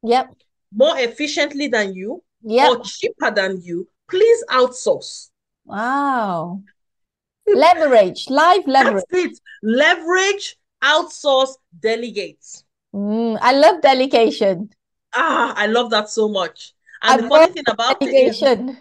Yep. 0.05 0.35
more 0.73 0.97
efficiently 0.99 1.67
than 1.67 1.95
you, 1.95 2.23
Yep. 2.43 2.71
or 2.71 2.85
cheaper 2.85 3.31
than 3.33 3.61
you, 3.61 3.89
please 4.09 4.45
outsource. 4.51 5.31
Wow. 5.65 6.63
Leverage, 7.47 8.31
live 8.31 8.67
leverage. 8.69 9.05
That's 9.11 9.25
it. 9.25 9.41
Leverage, 9.63 10.57
outsource, 10.83 11.55
delegate. 11.79 12.45
Mm. 12.95 13.39
I 13.41 13.53
love 13.53 13.81
delegation. 13.81 14.71
Ah, 15.15 15.55
I 15.57 15.67
love 15.67 15.91
that 15.91 16.11
so 16.11 16.29
much. 16.29 16.75
And 17.03 17.21
I 17.21 17.23
the 17.23 17.29
funny 17.29 17.53
thing 17.53 17.65
about 17.69 18.03
it 18.03 18.07
is 18.07 18.39
Delegation. 18.41 18.79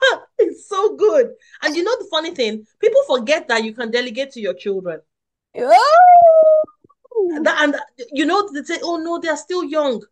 it's 0.38 0.68
so 0.68 0.96
good. 0.96 1.32
And 1.62 1.76
you 1.76 1.84
know 1.84 1.96
the 1.98 2.08
funny 2.10 2.34
thing, 2.34 2.66
people 2.80 3.00
forget 3.06 3.48
that 3.48 3.64
you 3.64 3.72
can 3.72 3.90
delegate 3.90 4.32
to 4.32 4.40
your 4.40 4.54
children. 4.54 5.00
Oh. 5.56 6.64
That, 7.42 7.62
and 7.62 7.76
you 8.12 8.26
know, 8.26 8.48
they 8.52 8.62
say, 8.62 8.78
oh 8.82 8.98
no, 8.98 9.18
they're 9.18 9.36
still 9.36 9.64
young. 9.64 10.02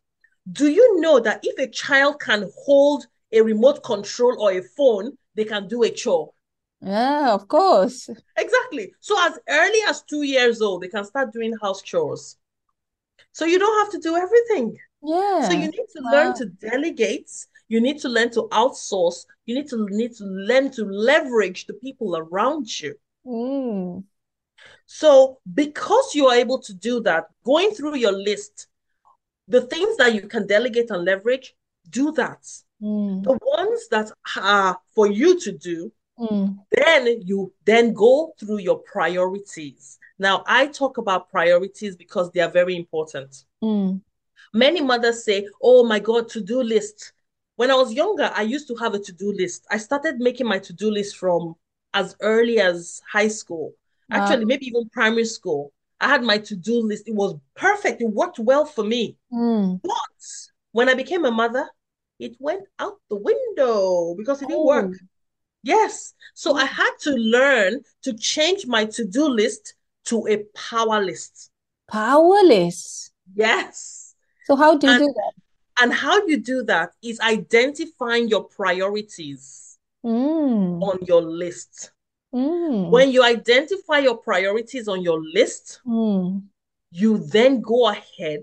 Do 0.50 0.68
you 0.68 1.00
know 1.00 1.20
that 1.20 1.40
if 1.42 1.58
a 1.58 1.70
child 1.70 2.20
can 2.20 2.50
hold 2.64 3.06
a 3.32 3.40
remote 3.40 3.82
control 3.82 4.40
or 4.42 4.52
a 4.52 4.62
phone, 4.62 5.16
they 5.34 5.44
can 5.44 5.68
do 5.68 5.82
a 5.82 5.90
chore? 5.90 6.33
Yeah, 6.84 7.32
of 7.32 7.48
course. 7.48 8.08
Exactly. 8.36 8.92
So 9.00 9.16
as 9.26 9.38
early 9.48 9.78
as 9.88 10.02
two 10.02 10.22
years 10.22 10.60
old, 10.60 10.82
they 10.82 10.88
can 10.88 11.04
start 11.04 11.32
doing 11.32 11.54
house 11.62 11.82
chores. 11.82 12.36
So 13.32 13.44
you 13.44 13.58
don't 13.58 13.84
have 13.84 13.92
to 13.92 13.98
do 13.98 14.16
everything. 14.16 14.76
Yeah. 15.02 15.48
So 15.48 15.52
you 15.52 15.68
need 15.68 15.88
to 15.96 16.02
learn 16.12 16.34
to 16.36 16.46
delegate. 16.46 17.30
You 17.68 17.80
need 17.80 17.98
to 18.00 18.08
learn 18.08 18.30
to 18.32 18.42
outsource. 18.52 19.24
You 19.46 19.54
need 19.54 19.68
to 19.68 19.86
need 19.90 20.14
to 20.16 20.24
learn 20.24 20.70
to 20.72 20.84
leverage 20.84 21.66
the 21.66 21.74
people 21.74 22.16
around 22.16 22.68
you. 22.80 22.94
Mm. 23.26 24.04
So 24.86 25.38
because 25.52 26.14
you 26.14 26.26
are 26.28 26.36
able 26.36 26.60
to 26.60 26.74
do 26.74 27.00
that, 27.00 27.24
going 27.44 27.70
through 27.70 27.96
your 27.96 28.12
list, 28.12 28.68
the 29.48 29.62
things 29.62 29.96
that 29.96 30.14
you 30.14 30.22
can 30.22 30.46
delegate 30.46 30.90
and 30.90 31.04
leverage, 31.04 31.54
do 31.90 32.12
that. 32.12 32.42
Mm. 32.82 33.22
The 33.24 33.38
ones 33.42 33.88
that 33.88 34.10
are 34.36 34.78
for 34.94 35.06
you 35.06 35.40
to 35.40 35.52
do, 35.52 35.92
Mm. 36.18 36.58
then 36.70 37.22
you 37.22 37.52
then 37.64 37.92
go 37.92 38.34
through 38.38 38.58
your 38.58 38.78
priorities. 38.78 39.98
Now, 40.18 40.44
I 40.46 40.68
talk 40.68 40.98
about 40.98 41.28
priorities 41.28 41.96
because 41.96 42.30
they 42.30 42.40
are 42.40 42.50
very 42.50 42.76
important. 42.76 43.44
Mm. 43.62 44.00
Many 44.52 44.80
mothers 44.80 45.24
say, 45.24 45.48
Oh 45.62 45.84
my 45.84 45.98
God, 45.98 46.28
to 46.30 46.40
do 46.40 46.62
list. 46.62 47.12
When 47.56 47.70
I 47.70 47.74
was 47.74 47.92
younger, 47.92 48.30
I 48.34 48.42
used 48.42 48.68
to 48.68 48.76
have 48.76 48.94
a 48.94 48.98
to 48.98 49.12
do 49.12 49.32
list. 49.32 49.66
I 49.70 49.78
started 49.78 50.18
making 50.18 50.46
my 50.46 50.58
to 50.60 50.72
do 50.72 50.90
list 50.90 51.16
from 51.16 51.54
as 51.92 52.16
early 52.20 52.60
as 52.60 53.00
high 53.10 53.28
school, 53.28 53.72
Wow. 54.10 54.18
actually, 54.18 54.44
maybe 54.44 54.66
even 54.66 54.88
primary 54.90 55.24
school. 55.24 55.72
I 56.00 56.08
had 56.08 56.22
my 56.22 56.38
to 56.38 56.56
do 56.56 56.80
list. 56.80 57.08
It 57.08 57.14
was 57.14 57.36
perfect. 57.54 58.02
It 58.02 58.08
worked 58.10 58.38
well 58.38 58.64
for 58.64 58.84
me. 58.84 59.16
Mm. 59.32 59.80
But 59.82 60.26
when 60.72 60.88
I 60.88 60.94
became 60.94 61.24
a 61.24 61.30
mother, 61.30 61.68
it 62.18 62.36
went 62.38 62.64
out 62.78 62.98
the 63.08 63.16
window 63.16 64.14
because 64.16 64.42
it 64.42 64.48
didn't 64.48 64.66
work. 64.66 64.92
Yes. 65.64 66.14
So 66.34 66.54
I 66.56 66.64
Mm. 66.64 66.68
had 66.68 66.90
to 67.00 67.10
learn 67.12 67.82
to 68.02 68.12
change 68.12 68.66
my 68.66 68.84
to 68.84 69.04
do 69.04 69.28
list 69.28 69.74
to 70.04 70.26
a 70.28 70.44
power 70.54 71.02
list. 71.02 71.50
Powerless. 71.90 73.10
Yes. 73.34 74.14
So 74.46 74.54
how 74.56 74.76
do 74.76 74.86
you 74.86 74.92
And 74.92 75.00
do 75.00 75.12
that? 75.14 75.32
And 75.82 75.92
how 75.92 76.24
you 76.26 76.36
do 76.36 76.62
that 76.64 76.92
is 77.02 77.18
identifying 77.20 78.28
your 78.28 78.44
priorities 78.44 79.78
Mm. 80.04 80.82
on 80.82 80.98
your 81.06 81.22
list. 81.22 81.90
Mm. 82.34 82.90
When 82.90 83.10
you 83.10 83.24
identify 83.24 83.98
your 84.00 84.18
priorities 84.18 84.86
on 84.86 85.00
your 85.00 85.20
list, 85.32 85.80
Mm. 85.86 86.42
you 86.90 87.18
then 87.18 87.62
go 87.62 87.88
ahead 87.88 88.42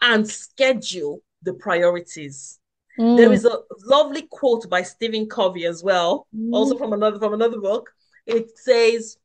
and 0.00 0.28
schedule 0.28 1.20
the 1.42 1.52
priorities. 1.54 2.59
There 3.00 3.30
Mm. 3.30 3.32
is 3.32 3.46
a 3.46 3.62
lovely 3.86 4.22
quote 4.30 4.68
by 4.68 4.82
Stephen 4.82 5.26
Covey 5.26 5.64
as 5.64 5.82
well, 5.82 6.26
also 6.52 6.74
Mm. 6.74 6.78
from 6.78 6.92
another 6.92 7.18
from 7.18 7.32
another 7.32 7.58
book. 7.58 7.88
It 8.26 8.58
says, 8.58 9.16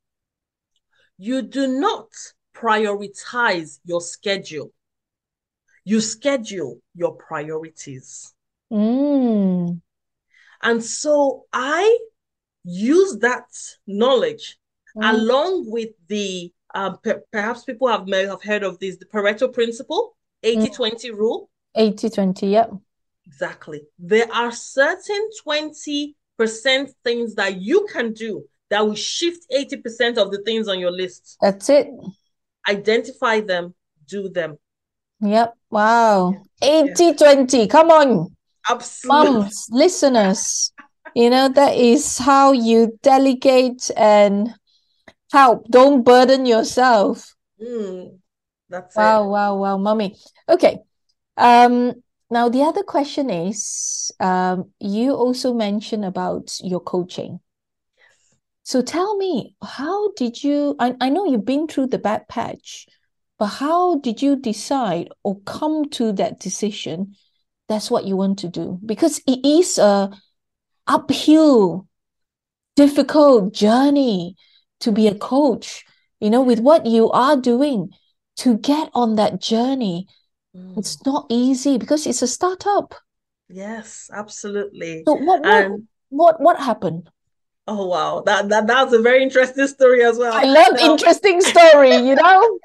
"You 1.18 1.42
do 1.42 1.68
not 1.68 2.08
prioritize 2.54 3.80
your 3.84 4.00
schedule. 4.00 4.72
You 5.84 6.00
schedule 6.00 6.80
your 6.94 7.16
priorities." 7.16 8.34
Mm. 8.72 9.82
And 10.62 10.82
so 10.82 11.46
I 11.52 12.00
use 12.64 13.18
that 13.18 13.48
knowledge 13.86 14.58
Mm. 14.96 15.14
along 15.14 15.70
with 15.70 15.90
the 16.08 16.54
um, 16.74 16.98
per- 17.04 17.24
perhaps 17.32 17.64
people 17.66 17.88
have 17.90 18.06
may 18.08 18.26
have 18.26 18.42
heard 18.44 18.64
of 18.64 18.80
this 18.80 18.96
the 18.98 19.06
Pareto 19.06 19.52
principle, 19.52 20.16
80-20 20.44 21.10
rule. 21.12 21.50
80 21.76 22.10
20. 22.10 22.56
Exactly. 23.28 23.82
There 23.98 24.32
are 24.32 24.52
certain 24.52 25.30
20% 25.44 26.14
things 27.04 27.36
that 27.36 27.62
you 27.62 27.88
can 27.92 28.14
do 28.14 28.46
that 28.70 28.86
will 28.86 28.96
shift 28.96 29.46
80% 29.52 30.18
of 30.18 30.32
the 30.32 30.42
things 30.46 30.68
on 30.68 30.80
your 30.80 30.92
list. 30.92 31.38
That's 31.42 31.70
it. 31.70 31.88
Identify 32.68 33.42
them, 33.42 33.74
do 34.08 34.30
them. 34.30 34.58
Yep. 35.22 35.56
Wow. 35.70 36.36
80 36.62 37.14
20. 37.14 37.68
Come 37.68 37.90
on, 37.92 38.36
Absolutely. 38.70 39.32
moms, 39.32 39.68
listeners. 39.72 40.72
You 41.14 41.30
know, 41.30 41.48
that 41.50 41.76
is 41.76 42.18
how 42.18 42.52
you 42.52 43.00
delegate 43.02 43.90
and 43.96 44.54
help. 45.32 45.68
Don't 45.70 46.04
burden 46.04 46.46
yourself. 46.46 47.36
Mm, 47.62 48.20
that's 48.70 48.96
it. 48.96 49.00
Wow, 49.00 49.30
wow, 49.30 49.56
wow, 49.56 49.78
mommy. 49.78 50.16
Okay. 50.50 50.80
Um, 51.38 51.94
now 52.30 52.50
the 52.50 52.62
other 52.64 52.84
question 52.84 53.30
is, 53.30 54.12
um, 54.20 54.72
you 54.80 55.14
also 55.14 55.54
mentioned 55.54 56.06
about 56.06 56.58
your 56.62 56.80
coaching. 56.80 57.40
So 58.64 58.82
tell 58.82 59.16
me, 59.18 59.56
how 59.62 60.12
did 60.14 60.44
you, 60.44 60.76
I, 60.80 60.96
I 61.00 61.10
know 61.10 61.26
you've 61.26 61.46
been 61.46 61.68
through 61.68 61.88
the 61.88 62.00
bad 62.00 62.28
patch, 62.28 62.88
but 63.38 63.48
how 63.48 64.00
did 64.00 64.22
you 64.22 64.36
decide 64.36 65.10
or 65.24 65.40
come 65.42 65.90
to 65.92 66.12
that 66.14 66.40
decision? 66.40 67.16
That's 67.68 67.92
what 67.92 68.06
you 68.06 68.16
want 68.16 68.40
to 68.40 68.48
do 68.48 68.80
because 68.86 69.20
it 69.28 69.46
is 69.46 69.78
a 69.78 70.12
uphill, 70.88 71.88
difficult 72.76 73.54
journey 73.54 74.36
to 74.80 74.92
be 74.92 75.08
a 75.08 75.16
coach, 75.16 75.84
you 76.20 76.30
know, 76.30 76.42
with 76.42 76.60
what 76.60 76.86
you 76.86 77.12
are 77.12 77.38
doing 77.38 77.90
to 78.38 78.58
get 78.58 78.90
on 78.94 79.16
that 79.16 79.42
journey. 79.42 80.08
Mm, 80.56 80.78
It's 80.78 81.06
not 81.06 81.26
easy 81.30 81.78
because 81.78 82.08
it's 82.08 82.22
a 82.22 82.28
startup. 82.28 82.96
Yes, 83.50 84.10
absolutely. 84.14 85.08
So 85.08 85.16
what 85.16 85.44
what 85.44 85.72
And 85.72 85.88
what 86.10 86.40
what 86.42 86.60
happened? 86.60 87.10
oh 87.68 87.86
wow, 87.88 88.22
that 88.26 88.50
that 88.50 88.68
that's 88.68 88.94
a 88.94 89.02
very 89.02 89.24
interesting 89.24 89.68
story 89.68 90.04
as 90.04 90.18
well. 90.18 90.34
I 90.34 90.46
love 90.46 90.76
Now, 90.82 90.98
interesting 90.98 91.42
story, 91.42 91.96
you 91.96 92.16
know? 92.16 92.60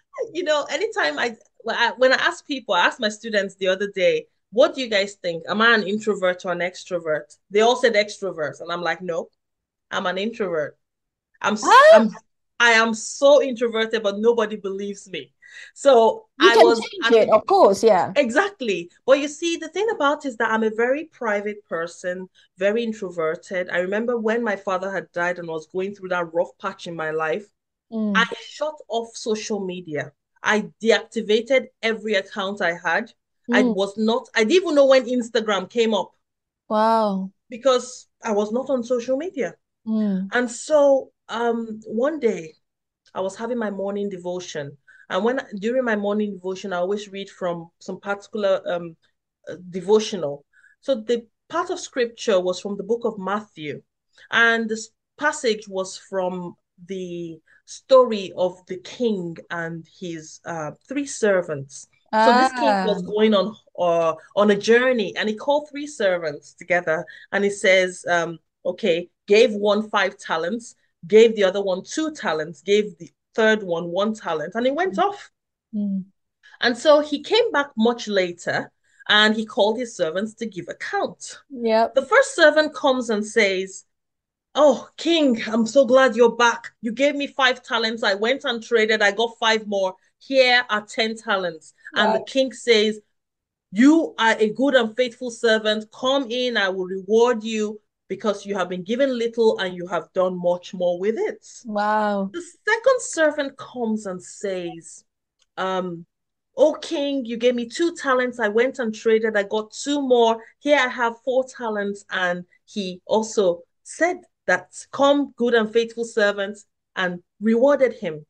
you 0.32 0.44
know, 0.44 0.64
anytime 0.70 1.18
I 1.18 1.36
when 1.62 1.76
I 1.76 1.92
when 1.96 2.12
I 2.12 2.16
ask 2.16 2.46
people, 2.46 2.74
I 2.74 2.86
asked 2.86 3.00
my 3.00 3.08
students 3.08 3.54
the 3.56 3.68
other 3.68 3.90
day, 3.90 4.26
what 4.52 4.74
do 4.74 4.80
you 4.80 4.88
guys 4.88 5.14
think? 5.14 5.44
Am 5.48 5.60
I 5.60 5.74
an 5.74 5.82
introvert 5.82 6.44
or 6.44 6.52
an 6.52 6.58
extrovert? 6.60 7.36
They 7.50 7.60
all 7.60 7.76
said 7.76 7.94
extrovert, 7.94 8.60
and 8.60 8.70
I'm 8.70 8.82
like, 8.82 9.02
no, 9.02 9.28
I'm 9.92 10.06
an 10.06 10.18
introvert. 10.18 10.78
I'm 11.42 11.58
Huh? 11.62 11.70
I'm 11.92 12.10
I 12.60 12.72
am 12.72 12.94
so 12.94 13.42
introverted, 13.42 14.04
but 14.04 14.18
nobody 14.20 14.56
believes 14.56 15.10
me. 15.10 15.33
So 15.74 16.26
You 16.36 16.52
I 16.52 16.56
was 16.56 16.80
change 16.92 17.10
it, 17.10 17.28
of 17.30 17.44
course, 17.46 17.82
yeah. 17.82 18.14
exactly. 18.14 18.90
But 19.06 19.20
you 19.20 19.28
see, 19.28 19.56
the 19.56 19.68
thing 19.68 19.88
about 19.90 20.24
is 20.26 20.36
that 20.38 20.50
I'm 20.50 20.62
a 20.64 20.70
very 20.70 21.04
private 21.06 21.64
person, 21.66 22.28
very 22.58 22.82
introverted. 22.84 23.68
I 23.70 23.78
remember 23.78 24.18
when 24.18 24.42
my 24.44 24.56
father 24.56 24.90
had 24.92 25.10
died 25.12 25.38
and 25.38 25.48
was 25.48 25.66
going 25.66 25.94
through 25.94 26.10
that 26.10 26.32
rough 26.32 26.56
patch 26.58 26.86
in 26.86 26.96
my 26.96 27.10
life, 27.10 27.46
I 28.14 28.24
Mm, 28.24 28.28
shut 28.40 28.74
off 28.88 29.16
social 29.16 29.60
media. 29.64 30.12
I 30.42 30.70
deactivated 30.82 31.68
every 31.82 32.14
account 32.14 32.62
I 32.62 32.74
had. 32.84 33.12
I 33.52 33.62
mm, 33.62 33.74
was 33.74 33.96
not, 33.98 34.28
I 34.34 34.40
didn't 34.44 34.62
even 34.64 34.74
know 34.76 34.86
when 34.86 35.06
Instagram 35.06 35.70
came 35.70 35.94
up 35.94 36.12
wow. 36.68 37.30
because 37.48 38.06
I 38.22 38.32
was 38.32 38.52
not 38.52 38.70
on 38.70 38.82
social 38.84 39.16
media. 39.16 39.54
Mm, 39.86 40.32
And 40.32 40.50
so 40.50 41.12
um 41.28 41.80
one 41.86 42.20
day 42.20 42.54
I 43.14 43.20
was 43.22 43.36
having 43.36 43.58
my 43.58 43.70
morning 43.70 44.10
devotion. 44.10 44.78
And 45.14 45.22
when 45.22 45.40
during 45.60 45.84
my 45.84 45.94
morning 45.94 46.34
devotion, 46.34 46.72
I 46.72 46.78
always 46.78 47.08
read 47.08 47.30
from 47.30 47.70
some 47.78 48.00
particular 48.00 48.60
um 48.66 48.96
uh, 49.48 49.54
devotional. 49.70 50.44
So 50.80 50.96
the 50.96 51.26
part 51.48 51.70
of 51.70 51.78
scripture 51.78 52.40
was 52.40 52.58
from 52.58 52.76
the 52.76 52.82
book 52.82 53.02
of 53.04 53.16
Matthew, 53.16 53.82
and 54.32 54.68
this 54.68 54.90
passage 55.16 55.68
was 55.68 55.96
from 55.96 56.56
the 56.88 57.38
story 57.64 58.32
of 58.36 58.58
the 58.66 58.78
king 58.78 59.36
and 59.50 59.86
his 60.00 60.40
uh, 60.44 60.72
three 60.88 61.06
servants. 61.06 61.86
So 62.24 62.32
this 62.32 62.52
king 62.52 62.74
ah, 62.74 62.84
was 62.84 63.02
going 63.02 63.34
on 63.34 63.54
uh, 63.78 64.14
on 64.34 64.50
a 64.50 64.58
journey, 64.58 65.14
and 65.16 65.28
he 65.28 65.36
called 65.36 65.68
three 65.70 65.86
servants 65.86 66.54
together, 66.54 67.06
and 67.30 67.44
he 67.44 67.50
says, 67.50 68.04
um, 68.08 68.38
"Okay, 68.66 69.08
gave 69.28 69.52
one 69.54 69.88
five 69.90 70.18
talents." 70.18 70.74
gave 71.06 71.36
the 71.36 71.44
other 71.44 71.62
one 71.62 71.82
two 71.82 72.12
talents, 72.12 72.62
gave 72.62 72.96
the 72.98 73.10
third 73.34 73.62
one 73.62 73.88
one 73.88 74.14
talent, 74.14 74.54
and 74.54 74.66
it 74.66 74.74
went 74.74 74.98
off. 74.98 75.30
mm, 75.74 76.04
And 76.60 76.76
so 76.76 77.00
he 77.00 77.22
came 77.22 77.50
back 77.52 77.70
much 77.76 78.08
later 78.08 78.70
and 79.08 79.34
he 79.36 79.44
called 79.44 79.78
his 79.78 79.96
servants 79.96 80.34
to 80.34 80.46
give 80.46 80.68
account. 80.68 81.38
Yeah. 81.50 81.88
The 81.94 82.06
first 82.06 82.34
servant 82.34 82.74
comes 82.74 83.10
and 83.10 83.24
says, 83.26 83.84
Oh, 84.54 84.88
King, 84.96 85.42
I'm 85.48 85.66
so 85.66 85.84
glad 85.84 86.14
you're 86.16 86.36
back. 86.36 86.72
You 86.80 86.92
gave 86.92 87.16
me 87.16 87.26
five 87.26 87.62
talents. 87.62 88.02
I 88.04 88.14
went 88.14 88.44
and 88.44 88.62
traded. 88.62 89.02
I 89.02 89.10
got 89.10 89.36
five 89.38 89.66
more. 89.66 89.94
Here 90.18 90.64
are 90.70 90.82
10 90.86 91.16
talents. 91.16 91.74
And 91.96 92.14
the 92.14 92.20
king 92.20 92.52
says, 92.52 93.00
You 93.72 94.14
are 94.18 94.36
a 94.38 94.50
good 94.50 94.74
and 94.74 94.96
faithful 94.96 95.30
servant. 95.30 95.86
Come 95.92 96.26
in, 96.30 96.56
I 96.56 96.68
will 96.68 96.86
reward 96.86 97.42
you 97.42 97.80
because 98.08 98.44
you 98.44 98.56
have 98.56 98.68
been 98.68 98.82
given 98.82 99.18
little 99.18 99.58
and 99.58 99.74
you 99.74 99.86
have 99.86 100.12
done 100.12 100.40
much 100.40 100.74
more 100.74 100.98
with 100.98 101.16
it. 101.16 101.46
Wow. 101.64 102.30
The 102.32 102.42
second 102.42 103.00
servant 103.00 103.56
comes 103.56 104.06
and 104.06 104.22
says, 104.22 105.04
um, 105.56 106.06
Oh 106.56 106.74
king, 106.74 107.24
you 107.24 107.36
gave 107.36 107.54
me 107.54 107.68
two 107.68 107.94
talents. 107.96 108.38
I 108.38 108.48
went 108.48 108.78
and 108.78 108.94
traded. 108.94 109.36
I 109.36 109.42
got 109.42 109.72
two 109.72 110.00
more. 110.00 110.38
Here 110.60 110.78
I 110.78 110.88
have 110.88 111.14
four 111.24 111.44
talents. 111.44 112.04
And 112.10 112.44
he 112.66 113.00
also 113.06 113.62
said 113.82 114.18
that, 114.46 114.72
Come, 114.92 115.32
good 115.36 115.54
and 115.54 115.72
faithful 115.72 116.04
servant, 116.04 116.58
and 116.94 117.20
rewarded 117.40 117.94
him. 117.94 118.24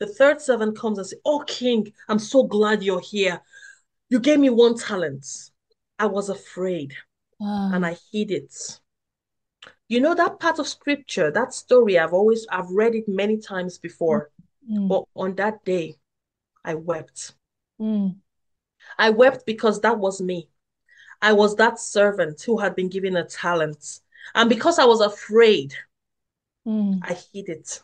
The 0.00 0.06
third 0.06 0.40
servant 0.40 0.76
comes 0.76 0.98
and 0.98 1.06
says, 1.06 1.20
Oh 1.24 1.44
king, 1.46 1.92
I'm 2.08 2.18
so 2.18 2.42
glad 2.44 2.82
you're 2.82 3.00
here. 3.00 3.40
You 4.08 4.18
gave 4.18 4.40
me 4.40 4.50
one 4.50 4.76
talent. 4.76 5.26
I 5.98 6.06
was 6.06 6.30
afraid 6.30 6.94
and 7.74 7.86
I 7.86 7.96
hid 8.12 8.30
it. 8.30 8.80
You 9.88 10.00
know 10.00 10.14
that 10.14 10.38
part 10.38 10.58
of 10.58 10.68
scripture, 10.68 11.30
that 11.30 11.52
story, 11.54 11.98
I've 11.98 12.12
always 12.12 12.46
I've 12.50 12.70
read 12.70 12.94
it 12.94 13.08
many 13.08 13.38
times 13.38 13.78
before. 13.78 14.30
Mm, 14.70 14.88
But 14.88 15.04
on 15.16 15.34
that 15.36 15.64
day, 15.64 15.96
I 16.64 16.74
wept. 16.74 17.34
mm, 17.78 18.20
I 18.98 19.08
wept 19.10 19.46
because 19.46 19.80
that 19.80 19.98
was 19.98 20.20
me. 20.20 20.50
I 21.22 21.32
was 21.34 21.56
that 21.56 21.78
servant 21.80 22.42
who 22.42 22.58
had 22.58 22.76
been 22.76 22.88
given 22.88 23.16
a 23.16 23.24
talent. 23.24 24.00
And 24.34 24.48
because 24.48 24.78
I 24.78 24.86
was 24.86 25.00
afraid, 25.00 25.74
mm, 26.64 27.00
I 27.02 27.14
hid 27.14 27.48
it. 27.48 27.82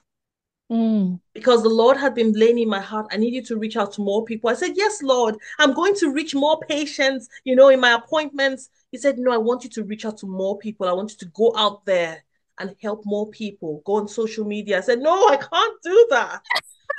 Mm. 0.75 1.21
Because 1.33 1.63
the 1.63 1.69
Lord 1.69 1.97
had 1.97 2.15
been 2.15 2.33
laying 2.33 2.59
in 2.59 2.69
my 2.69 2.81
heart, 2.81 3.07
I 3.11 3.17
need 3.17 3.35
you 3.35 3.43
to 3.45 3.57
reach 3.57 3.77
out 3.77 3.93
to 3.95 4.03
more 4.03 4.25
people. 4.25 4.51
I 4.51 4.55
said, 4.55 4.73
Yes, 4.75 5.03
Lord, 5.03 5.37
I'm 5.59 5.73
going 5.73 5.95
to 5.97 6.13
reach 6.13 6.35
more 6.35 6.61
patients, 6.61 7.29
you 7.45 7.57
know, 7.57 7.69
in 7.69 7.81
my 7.81 7.93
appointments. 7.93 8.69
He 8.93 8.99
said, 8.99 9.19
No, 9.19 9.33
I 9.33 9.39
want 9.39 9.65
you 9.65 9.71
to 9.71 9.85
reach 9.85 10.05
out 10.05 10.19
to 10.19 10.27
more 10.27 10.59
people. 10.59 10.89
I 10.89 10.93
want 10.93 11.13
you 11.13 11.19
to 11.19 11.33
go 11.35 11.53
out 11.57 11.85
there 11.87 12.25
and 12.59 12.75
help 12.81 13.03
more 13.05 13.29
people. 13.31 13.83
Go 13.85 13.95
on 13.95 14.09
social 14.09 14.45
media. 14.45 14.79
I 14.79 14.81
said, 14.81 15.01
No, 15.01 15.29
I 15.29 15.37
can't 15.37 15.83
do 15.83 16.07
that. 16.11 16.43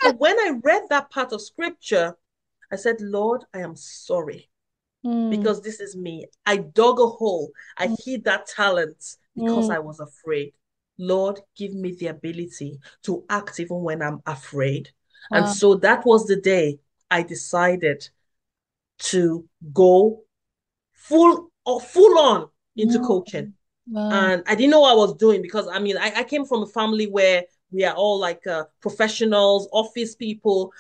So 0.02 0.12
when 0.12 0.38
I 0.38 0.60
read 0.62 0.84
that 0.90 1.10
part 1.10 1.32
of 1.32 1.42
scripture, 1.42 2.18
I 2.70 2.76
said, 2.76 2.98
Lord, 3.00 3.46
I 3.54 3.60
am 3.60 3.78
sorry 3.78 4.50
Mm, 5.06 5.30
because 5.30 5.62
this 5.62 5.80
is 5.80 5.96
me. 5.96 6.26
I 6.46 6.58
dug 6.58 7.00
a 7.00 7.06
hole. 7.06 7.52
I 7.78 7.88
mm, 7.88 7.96
hid 8.04 8.24
that 8.24 8.48
talent 8.48 8.98
because 9.36 9.70
mm. 9.70 9.76
I 9.76 9.80
was 9.80 10.00
afraid. 10.00 10.54
Lord, 10.98 11.42
give 11.56 11.74
me 11.74 11.94
the 11.94 12.08
ability 12.08 12.80
to 13.04 13.26
act 13.30 13.60
even 13.60 13.82
when 13.82 14.02
I'm 14.02 14.22
afraid. 14.26 14.92
And 15.34 15.48
so 15.50 15.76
that 15.76 16.06
was 16.06 16.26
the 16.28 16.38
day 16.38 16.80
I 17.12 17.24
decided 17.24 18.10
to 18.98 19.46
go 19.74 20.24
full 20.94 21.52
or 21.66 21.82
full 21.82 22.18
on 22.20 22.50
into 22.78 23.00
coaching. 23.00 23.50
wow. 23.88 24.12
And 24.12 24.44
I 24.48 24.56
didn't 24.56 24.72
know 24.72 24.82
what 24.82 24.92
I 24.94 24.96
was 24.96 25.16
doing 25.16 25.42
because 25.42 25.68
I 25.68 25.80
mean, 25.80 25.98
I, 25.98 26.14
I 26.18 26.24
came 26.24 26.46
from 26.46 26.64
a 26.64 26.68
family 26.68 27.08
where 27.08 27.46
we 27.72 27.84
are 27.86 27.96
all 27.96 28.20
like 28.20 28.46
uh, 28.48 28.66
professionals, 28.82 29.68
office 29.74 30.16
people. 30.16 30.72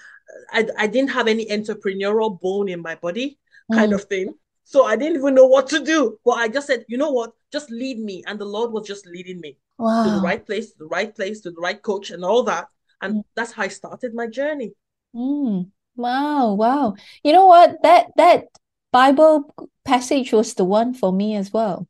I, 0.51 0.67
I 0.77 0.87
didn't 0.87 1.11
have 1.11 1.27
any 1.27 1.47
entrepreneurial 1.47 2.39
bone 2.39 2.69
in 2.69 2.81
my 2.81 2.95
body, 2.95 3.39
kind 3.71 3.93
Mm, 3.93 3.93
of 3.93 4.05
thing. 4.05 4.35
So 4.63 4.85
I 4.85 4.95
didn't 4.95 5.17
even 5.17 5.35
know 5.35 5.47
what 5.47 5.67
to 5.69 5.83
do. 5.83 6.19
But 6.25 6.33
I 6.33 6.47
just 6.47 6.67
said, 6.67 6.85
you 6.87 6.97
know 6.97 7.11
what? 7.11 7.33
Just 7.51 7.69
lead 7.71 7.99
me. 7.99 8.23
And 8.27 8.39
the 8.39 8.45
Lord 8.45 8.71
was 8.71 8.87
just 8.87 9.05
leading 9.07 9.39
me 9.41 9.57
to 9.77 9.83
the 10.11 10.21
right 10.21 10.45
place, 10.45 10.71
to 10.71 10.77
the 10.79 10.87
right 10.87 11.13
place, 11.15 11.41
to 11.41 11.51
the 11.51 11.61
right 11.61 11.81
coach, 11.81 12.11
and 12.11 12.23
all 12.23 12.43
that. 12.43 12.67
And 13.01 13.15
Mm, 13.15 13.23
that's 13.35 13.51
how 13.51 13.63
I 13.63 13.67
started 13.67 14.13
my 14.13 14.27
journey. 14.27 14.73
mm. 15.15 15.69
Wow, 15.97 16.53
wow. 16.53 16.95
You 17.23 17.31
know 17.33 17.47
what? 17.47 17.81
That 17.83 18.07
that 18.17 18.45
Bible 18.91 19.53
passage 19.83 20.31
was 20.33 20.53
the 20.53 20.65
one 20.65 20.93
for 20.93 21.11
me 21.13 21.35
as 21.35 21.51
well. 21.53 21.87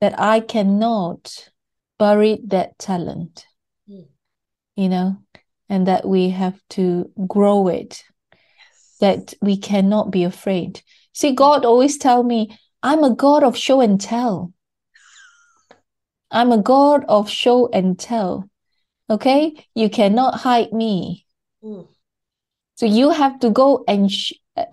That 0.00 0.18
I 0.18 0.40
cannot 0.40 1.50
bury 1.98 2.40
that 2.46 2.78
talent, 2.78 3.46
Mm. 3.88 4.06
you 4.76 4.88
know, 4.88 5.16
and 5.68 5.86
that 5.86 6.04
we 6.06 6.30
have 6.30 6.60
to 6.70 7.10
grow 7.26 7.68
it, 7.68 8.02
Yes. 8.32 8.96
that 9.00 9.34
we 9.40 9.56
cannot 9.56 10.10
be 10.10 10.24
afraid. 10.24 10.82
See, 11.12 11.30
Mm. 11.32 11.36
God 11.36 11.64
always 11.64 11.98
tell 11.98 12.22
me, 12.22 12.58
I'm 12.82 13.04
a 13.04 13.14
God 13.14 13.44
of 13.44 13.56
show 13.56 13.80
and 13.80 14.00
tell. 14.00 14.52
I'm 16.32 16.50
a 16.50 16.62
God 16.62 17.04
of 17.08 17.28
show 17.28 17.68
and 17.68 17.98
tell. 17.98 18.48
Okay? 19.08 19.66
You 19.74 19.90
cannot 19.90 20.40
hide 20.40 20.72
me. 20.72 21.26
Mm. 21.62 21.86
So 22.76 22.86
you 22.86 23.10
have 23.10 23.38
to 23.40 23.50
go 23.50 23.84
and 23.86 24.10
sh 24.10 24.32
uh, 24.56 24.64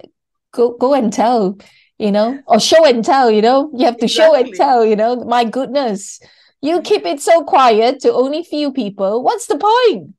go 0.51 0.77
go 0.77 0.93
and 0.95 1.13
tell, 1.13 1.57
you 1.99 2.11
know, 2.11 2.41
or 2.47 2.59
show 2.59 2.85
and 2.85 3.05
tell, 3.05 3.29
you 3.29 3.41
know. 3.41 3.69
You 3.75 3.85
have 3.85 3.97
to 3.97 4.07
show 4.07 4.33
and 4.33 4.53
tell, 4.55 4.83
you 4.85 4.95
know. 4.95 5.17
My 5.25 5.43
goodness, 5.43 6.19
you 6.61 6.81
keep 6.81 7.05
it 7.05 7.21
so 7.21 7.43
quiet 7.43 7.99
to 8.01 8.13
only 8.13 8.43
few 8.43 8.71
people. 8.71 9.21
What's 9.21 9.45
the 9.47 9.57
point? 9.57 10.15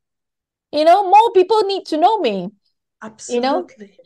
You 0.70 0.84
know, 0.84 1.08
more 1.08 1.32
people 1.32 1.62
need 1.62 1.86
to 1.86 1.96
know 1.96 2.20
me, 2.20 2.50
you 3.28 3.40
know. 3.40 3.66
Absolutely. 3.66 3.98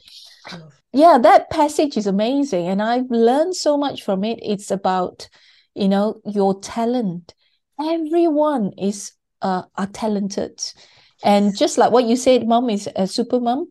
Yeah, 0.92 1.18
that 1.18 1.50
passage 1.50 1.96
is 1.96 2.06
amazing, 2.06 2.68
and 2.68 2.80
I've 2.80 3.10
learned 3.10 3.56
so 3.56 3.76
much 3.76 4.02
from 4.02 4.22
it. 4.22 4.38
It's 4.40 4.70
about, 4.70 5.28
you 5.74 5.88
know, 5.88 6.20
your 6.24 6.60
talent. 6.60 7.34
Everyone 7.80 8.72
is 8.78 9.12
uh 9.42 9.62
are 9.76 9.88
talented. 9.88 10.62
And 11.22 11.56
just 11.56 11.78
like 11.78 11.90
what 11.90 12.04
you 12.04 12.16
said, 12.16 12.46
mom 12.46 12.68
is 12.70 12.88
a 12.94 13.06
super 13.06 13.40
mom. 13.40 13.70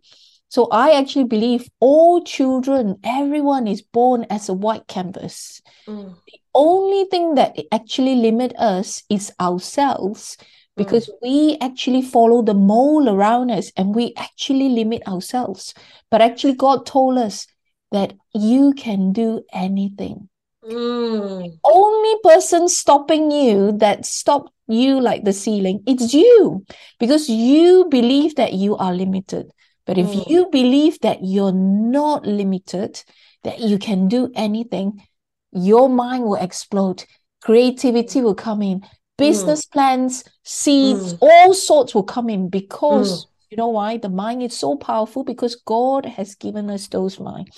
So 0.49 0.67
I 0.71 0.91
actually 0.97 1.25
believe 1.25 1.69
all 1.79 2.23
children, 2.23 2.97
everyone 3.03 3.67
is 3.67 3.81
born 3.81 4.25
as 4.29 4.49
a 4.49 4.53
white 4.53 4.87
canvas. 4.87 5.61
Mm. 5.87 6.15
Only 6.53 7.05
thing 7.05 7.35
that 7.35 7.57
actually 7.71 8.15
limit 8.15 8.53
us 8.57 9.03
is 9.09 9.31
ourselves 9.39 10.37
Mm. 10.37 10.77
because 10.77 11.09
we 11.21 11.57
actually 11.61 12.01
follow 12.01 12.41
the 12.41 12.53
mold 12.53 13.07
around 13.07 13.51
us 13.51 13.71
and 13.77 13.93
we 13.95 14.13
actually 14.17 14.69
limit 14.69 15.07
ourselves. 15.07 15.73
But 16.09 16.21
actually, 16.21 16.55
God 16.55 16.85
told 16.85 17.17
us 17.17 17.47
that 17.91 18.13
you 18.33 18.73
can 18.73 19.13
do 19.13 19.43
anything. 19.53 20.29
Mm. 20.65 21.59
Only 21.63 22.15
person 22.23 22.67
stopping 22.69 23.31
you 23.31 23.73
that 23.73 24.05
stopped 24.05 24.51
you 24.67 24.99
like 25.01 25.23
the 25.25 25.33
ceiling, 25.33 25.83
it's 25.85 26.13
you 26.13 26.65
because 26.99 27.29
you 27.29 27.85
believe 27.89 28.35
that 28.35 28.53
you 28.53 28.77
are 28.77 28.93
limited. 28.93 29.51
But 29.85 29.97
if 29.97 30.07
Mm. 30.07 30.29
you 30.29 30.47
believe 30.51 30.99
that 31.01 31.19
you're 31.21 31.51
not 31.51 32.25
limited, 32.25 33.03
that 33.43 33.59
you 33.59 33.77
can 33.77 34.07
do 34.07 34.31
anything, 34.35 35.03
your 35.51 35.89
mind 35.89 36.23
will 36.23 36.35
explode. 36.35 37.03
Creativity 37.41 38.21
will 38.21 38.35
come 38.35 38.61
in. 38.61 38.81
Business 39.17 39.65
plans, 39.65 40.23
seeds, 40.43 41.13
Mm. 41.13 41.17
all 41.21 41.53
sorts 41.53 41.93
will 41.93 42.03
come 42.03 42.29
in 42.29 42.47
because 42.47 43.25
Mm. 43.25 43.27
you 43.51 43.57
know 43.57 43.67
why? 43.67 43.97
The 43.97 44.09
mind 44.09 44.41
is 44.41 44.57
so 44.57 44.75
powerful 44.77 45.23
because 45.25 45.55
God 45.65 46.05
has 46.05 46.35
given 46.35 46.69
us 46.69 46.87
those 46.87 47.19
mind. 47.19 47.49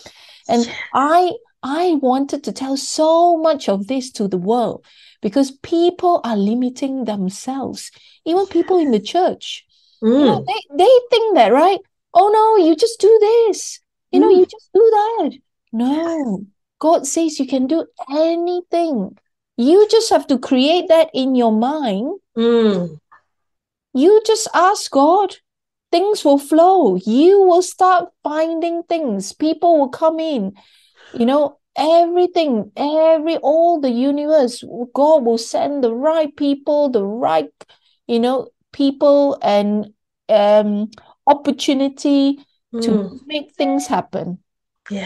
And. 0.50 0.68
I 0.94 1.32
I 1.68 1.96
wanted 1.96 2.44
to 2.44 2.52
tell 2.52 2.78
so 2.78 3.38
much 3.38 3.68
of 3.68 3.88
this 3.88 4.12
to 4.12 4.28
the 4.28 4.38
world 4.38 4.86
because 5.22 5.50
people 5.64 6.22
are 6.24 6.38
limiting 6.38 7.06
themselves. 7.06 7.90
Even 8.24 8.46
people 8.46 8.78
in 8.78 8.92
the 8.92 9.00
church. 9.14 9.66
You 10.02 10.10
know, 10.26 10.42
Mm. 10.42 10.46
they, 10.46 10.78
they 10.78 10.94
think 11.10 11.36
that, 11.36 11.52
right? 11.52 11.80
Oh 12.14 12.30
no, 12.30 12.64
you 12.64 12.76
just 12.76 13.00
do 13.00 13.18
this. 13.20 13.80
You 14.12 14.20
know, 14.20 14.30
Mm. 14.30 14.38
you 14.38 14.46
just 14.46 14.70
do 14.74 14.84
that. 14.92 15.32
No. 15.74 16.46
God 16.78 17.08
says 17.08 17.40
you 17.40 17.48
can 17.48 17.66
do 17.66 17.86
anything. 18.10 19.18
You 19.58 19.88
just 19.90 20.12
have 20.12 20.28
to 20.28 20.38
create 20.38 20.88
that 20.90 21.10
in 21.14 21.34
your 21.34 21.52
mind. 21.52 22.20
Mm. 22.38 23.00
You 23.94 24.22
just 24.26 24.48
ask 24.54 24.92
God. 24.92 25.36
Things 25.92 26.26
will 26.26 26.38
flow. 26.38 26.98
You 26.98 27.42
will 27.44 27.62
start 27.62 28.10
finding 28.24 28.84
things. 28.84 29.32
People 29.34 29.80
will 29.80 29.90
come 29.90 30.20
in. 30.20 30.54
You 31.14 31.26
know, 31.26 31.60
everything, 31.78 32.72
every 32.76 33.38
all 33.38 33.80
the 33.80 33.90
universe, 33.90 34.64
God 34.94 35.26
will 35.26 35.38
send 35.38 35.84
the 35.84 35.94
right 35.94 36.36
people, 36.36 36.90
the 36.90 37.04
right, 37.04 37.52
you 38.08 38.20
know, 38.20 38.50
people 38.74 39.38
and 39.42 39.94
um 40.30 40.92
opportunity 41.28 42.40
to 42.82 42.92
Mm. 42.92 43.20
make 43.26 43.54
things 43.56 43.88
happen. 43.88 44.40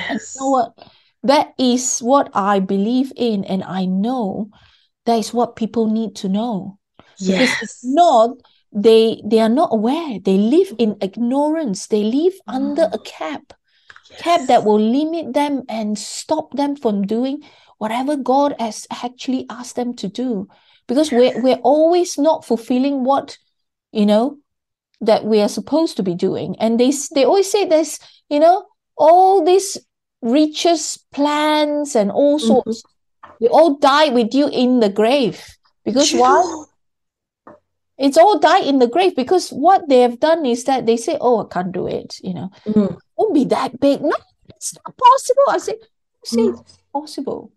And 0.09 0.19
you 0.19 0.41
know 0.41 0.49
what? 0.49 0.77
That 1.23 1.53
is 1.57 1.99
what 1.99 2.29
I 2.33 2.59
believe 2.59 3.11
in, 3.15 3.43
and 3.45 3.63
I 3.63 3.85
know 3.85 4.49
that 5.05 5.19
is 5.19 5.33
what 5.33 5.55
people 5.55 5.87
need 5.87 6.15
to 6.17 6.29
know. 6.29 6.79
Because 7.25 7.57
if 7.61 7.69
Yes. 7.69 7.83
not, 7.83 8.37
they 8.71 9.21
they 9.25 9.39
are 9.39 9.49
not 9.49 9.69
aware. 9.73 10.19
They 10.19 10.37
live 10.37 10.73
in 10.77 10.97
ignorance. 11.01 11.87
They 11.87 12.03
live 12.03 12.33
under 12.47 12.83
Mm. 12.83 12.93
a 12.93 12.99
cap, 12.99 13.53
cap 14.17 14.41
that 14.47 14.65
will 14.65 14.79
limit 14.79 15.33
them 15.33 15.63
and 15.69 15.97
stop 15.97 16.53
them 16.53 16.75
from 16.75 17.05
doing 17.05 17.43
whatever 17.77 18.15
God 18.17 18.55
has 18.59 18.87
actually 18.91 19.45
asked 19.49 19.75
them 19.75 19.95
to 19.95 20.07
do. 20.07 20.47
Because 20.87 21.11
we're 21.11 21.39
we're 21.41 21.61
always 21.63 22.17
not 22.17 22.45
fulfilling 22.45 23.03
what 23.03 23.37
you 23.91 24.05
know 24.05 24.37
that 25.01 25.23
we 25.23 25.39
are 25.39 25.47
supposed 25.49 25.97
to 25.97 26.03
be 26.03 26.15
doing. 26.15 26.55
And 26.59 26.79
they 26.79 26.91
they 27.13 27.23
always 27.23 27.51
say 27.51 27.65
there's 27.65 27.99
you 28.29 28.39
know 28.39 28.65
all 28.97 29.45
these 29.45 29.77
riches 30.21 30.99
plans 31.13 31.95
and 31.95 32.11
all 32.11 32.39
Mhm. 32.39 32.47
sorts. 32.47 32.83
They 33.39 33.47
all 33.47 33.75
die 33.77 34.09
with 34.09 34.33
you 34.33 34.49
in 34.49 34.79
the 34.81 34.89
grave. 34.89 35.45
Because 35.85 36.13
why? 36.13 36.43
It's 37.97 38.17
all 38.17 38.39
died 38.39 38.65
in 38.65 38.79
the 38.79 38.87
grave 38.87 39.15
because 39.15 39.49
what 39.49 39.89
they 39.89 39.99
have 39.99 40.19
done 40.19 40.45
is 40.45 40.63
that 40.63 40.85
they 40.85 40.95
say, 40.95 41.17
"Oh, 41.19 41.43
I 41.43 41.47
can't 41.53 41.71
do 41.71 41.85
it," 41.87 42.15
you 42.23 42.33
know, 42.33 42.49
Mm. 42.65 42.97
Won't 43.19 43.33
be 43.35 43.43
that 43.51 43.77
big. 43.81 43.99
No, 44.01 44.15
it's 44.55 44.73
not 44.75 44.95
possible. 44.95 45.43
I 45.49 45.57
say, 45.57 45.75
say 46.23 46.41
Mm. 46.47 46.59
it's 46.61 46.77
possible. 46.93 47.51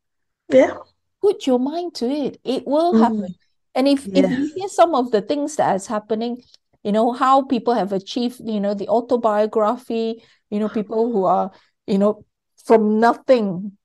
Yeah. 0.48 0.78
Put 1.22 1.46
your 1.46 1.60
mind 1.60 1.94
to 2.02 2.10
it. 2.10 2.40
It 2.42 2.66
will 2.66 2.92
Mm. 2.92 3.00
happen. 3.00 3.34
And 3.76 3.86
if 3.86 4.08
if 4.08 4.26
you 4.30 4.50
hear 4.56 4.68
some 4.68 4.92
of 4.98 5.12
the 5.12 5.22
things 5.22 5.54
that 5.56 5.76
is 5.76 5.86
happening, 5.86 6.42
you 6.82 6.90
know, 6.90 7.12
how 7.12 7.42
people 7.46 7.74
have 7.74 7.92
achieved, 7.92 8.40
you 8.44 8.58
know, 8.58 8.74
the 8.74 8.88
autobiography, 8.88 10.24
you 10.50 10.58
know, 10.58 10.68
people 10.68 11.12
who 11.12 11.24
are, 11.24 11.52
you 11.86 11.96
know, 11.98 12.24
from 12.66 12.98
nothing 12.98 13.78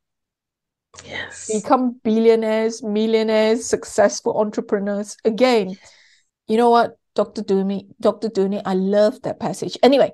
Yes. 1.05 1.47
become 1.53 2.01
billionaires, 2.03 2.81
millionaires, 2.81 3.65
successful 3.65 4.33
entrepreneurs. 4.39 5.15
Again, 5.23 5.77
you 6.47 6.57
know 6.57 6.71
what, 6.71 6.97
Dr. 7.13 7.43
Dunni, 7.43 7.87
Dr. 8.01 8.29
Dunni, 8.29 8.61
I 8.65 8.73
love 8.73 9.21
that 9.21 9.39
passage. 9.39 9.77
Anyway, 9.83 10.11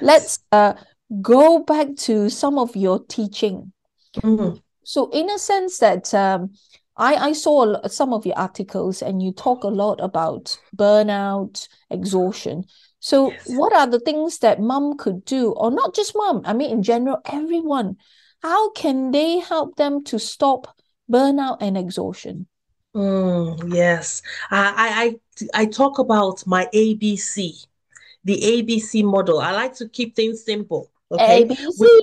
let's 0.00 0.40
uh 0.52 0.74
go 1.22 1.60
back 1.60 1.96
to 1.96 2.28
some 2.30 2.58
of 2.58 2.76
your 2.76 3.04
teaching. 3.06 3.72
Mm. 4.16 4.60
So, 4.84 5.10
in 5.10 5.30
a 5.30 5.38
sense 5.38 5.78
that 5.78 6.12
um, 6.14 6.52
I 6.96 7.14
I 7.28 7.32
saw 7.32 7.86
some 7.88 8.12
of 8.12 8.24
your 8.26 8.38
articles 8.38 9.02
and 9.02 9.22
you 9.22 9.32
talk 9.32 9.64
a 9.64 9.68
lot 9.68 10.00
about 10.00 10.58
burnout, 10.74 11.68
exhaustion. 11.90 12.64
So, 13.00 13.30
Yes. 13.30 13.48
what 13.48 13.72
are 13.72 13.86
the 13.86 14.00
things 14.00 14.38
that 14.38 14.60
mom 14.60 14.96
could 14.96 15.24
do, 15.24 15.52
or 15.52 15.70
not 15.70 15.94
just 15.94 16.14
mom? 16.16 16.42
I 16.44 16.52
mean, 16.52 16.70
in 16.70 16.82
general, 16.82 17.18
everyone. 17.26 17.96
How 18.42 18.70
can 18.70 19.10
they 19.10 19.38
help 19.38 19.76
them 19.76 20.04
to 20.04 20.18
stop 20.18 20.76
burnout 21.10 21.58
and 21.60 21.76
exhaustion? 21.76 22.46
Mm. 22.94 23.74
Yes. 23.74 24.22
I 24.50 25.18
I 25.52 25.62
I 25.62 25.66
talk 25.66 25.98
about 25.98 26.46
my 26.46 26.68
ABC, 26.72 27.66
the 28.24 28.40
ABC 28.40 29.02
model. 29.04 29.40
I 29.40 29.52
like 29.52 29.74
to 29.76 29.88
keep 29.88 30.14
things 30.16 30.44
simple. 30.44 30.90
Okay. 31.12 31.44
ABC. 31.44 32.00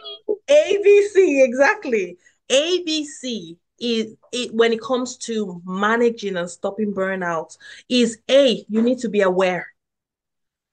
ABC, 0.49 1.43
exactly. 1.43 2.17
ABC 2.49 3.57
is 3.79 4.15
it 4.31 4.53
when 4.53 4.71
it 4.71 4.81
comes 4.81 5.17
to 5.17 5.61
managing 5.65 6.37
and 6.37 6.49
stopping 6.49 6.93
burnout 6.93 7.57
is 7.89 8.19
A, 8.29 8.65
you 8.69 8.81
need 8.81 8.99
to 8.99 9.09
be 9.09 9.21
aware. 9.21 9.67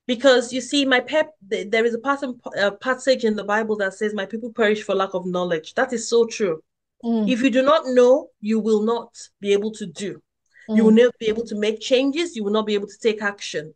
Because 0.07 0.53
you 0.53 0.61
see, 0.61 0.85
my 0.85 1.01
pep, 1.01 1.35
there 1.41 1.85
is 1.85 1.95
a 1.95 2.35
a 2.59 2.73
passage 2.73 3.25
in 3.25 3.37
the 3.37 3.45
Bible 3.45 3.77
that 3.77 3.95
says, 3.95 4.13
My 4.13 4.27
people 4.27 4.53
perish 4.53 4.83
for 4.83 4.95
lack 4.95 5.15
of 5.15 5.25
knowledge. 5.25 5.75
That 5.75 5.93
is 5.93 6.09
so 6.09 6.27
true. 6.27 6.63
Mm, 7.05 7.31
If 7.31 7.43
you 7.43 7.51
do 7.51 7.63
not 7.63 7.87
know, 7.87 8.31
you 8.41 8.59
will 8.59 8.83
not 8.83 9.17
be 9.41 9.53
able 9.53 9.71
to 9.73 9.87
do. 9.87 10.21
You 10.69 10.85
will 10.85 10.93
mm, 10.93 11.05
not 11.05 11.19
be 11.19 11.27
able 11.27 11.47
to 11.47 11.55
make 11.55 11.81
changes. 11.81 12.35
You 12.37 12.45
will 12.45 12.53
not 12.53 12.67
be 12.67 12.75
able 12.75 12.89
to 12.89 12.99
take 12.99 13.23
action. 13.23 13.75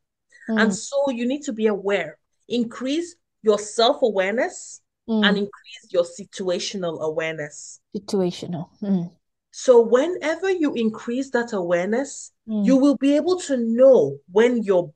And 0.48 0.70
mm, 0.70 0.74
so 0.74 1.11
you 1.11 1.26
need 1.26 1.42
to 1.44 1.52
be 1.52 1.66
aware. 1.68 2.18
Increase 2.48 3.16
your 3.45 3.59
self-awareness 3.59 4.80
and 5.07 5.36
mm. 5.36 5.38
increase 5.45 5.86
your 5.90 6.05
situational 6.05 7.01
awareness. 7.01 7.80
Situational. 7.95 8.70
Mm, 8.82 9.12
So 9.51 9.82
whenever 9.82 10.51
you 10.51 10.72
increase 10.74 11.30
that 11.30 11.53
awareness, 11.53 12.32
mm, 12.49 12.64
you 12.64 12.76
will 12.76 12.97
be 12.97 13.14
able 13.14 13.38
to 13.40 13.57
know 13.59 14.16
when 14.32 14.62
your 14.62 14.92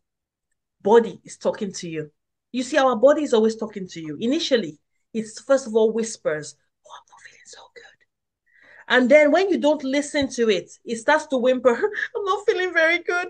body 0.81 1.21
is 1.25 1.37
talking 1.37 1.73
to 1.75 1.89
you. 1.89 2.11
You 2.53 2.63
see, 2.63 2.79
our 2.79 2.97
body 2.97 3.23
is 3.23 3.35
always 3.35 3.57
talking 3.57 3.87
to 3.89 4.01
you. 4.01 4.17
Initially, 4.19 4.79
it's 5.13 5.41
first 5.43 5.67
of 5.67 5.75
all 5.77 5.93
whispers, 5.93 6.57
Oh, 6.87 6.91
I'm 6.97 7.05
not 7.11 7.21
feeling 7.21 7.45
so 7.45 7.61
good. 7.75 7.99
And 8.89 9.11
then 9.11 9.31
when 9.31 9.51
you 9.51 9.59
don't 9.59 9.85
listen 9.85 10.29
to 10.31 10.49
it, 10.49 10.71
it 10.87 10.97
starts 10.97 11.27
to 11.27 11.37
whimper, 11.37 11.75
I'm 12.17 12.25
not 12.25 12.47
feeling 12.47 12.73
very 12.73 13.01
good. 13.01 13.29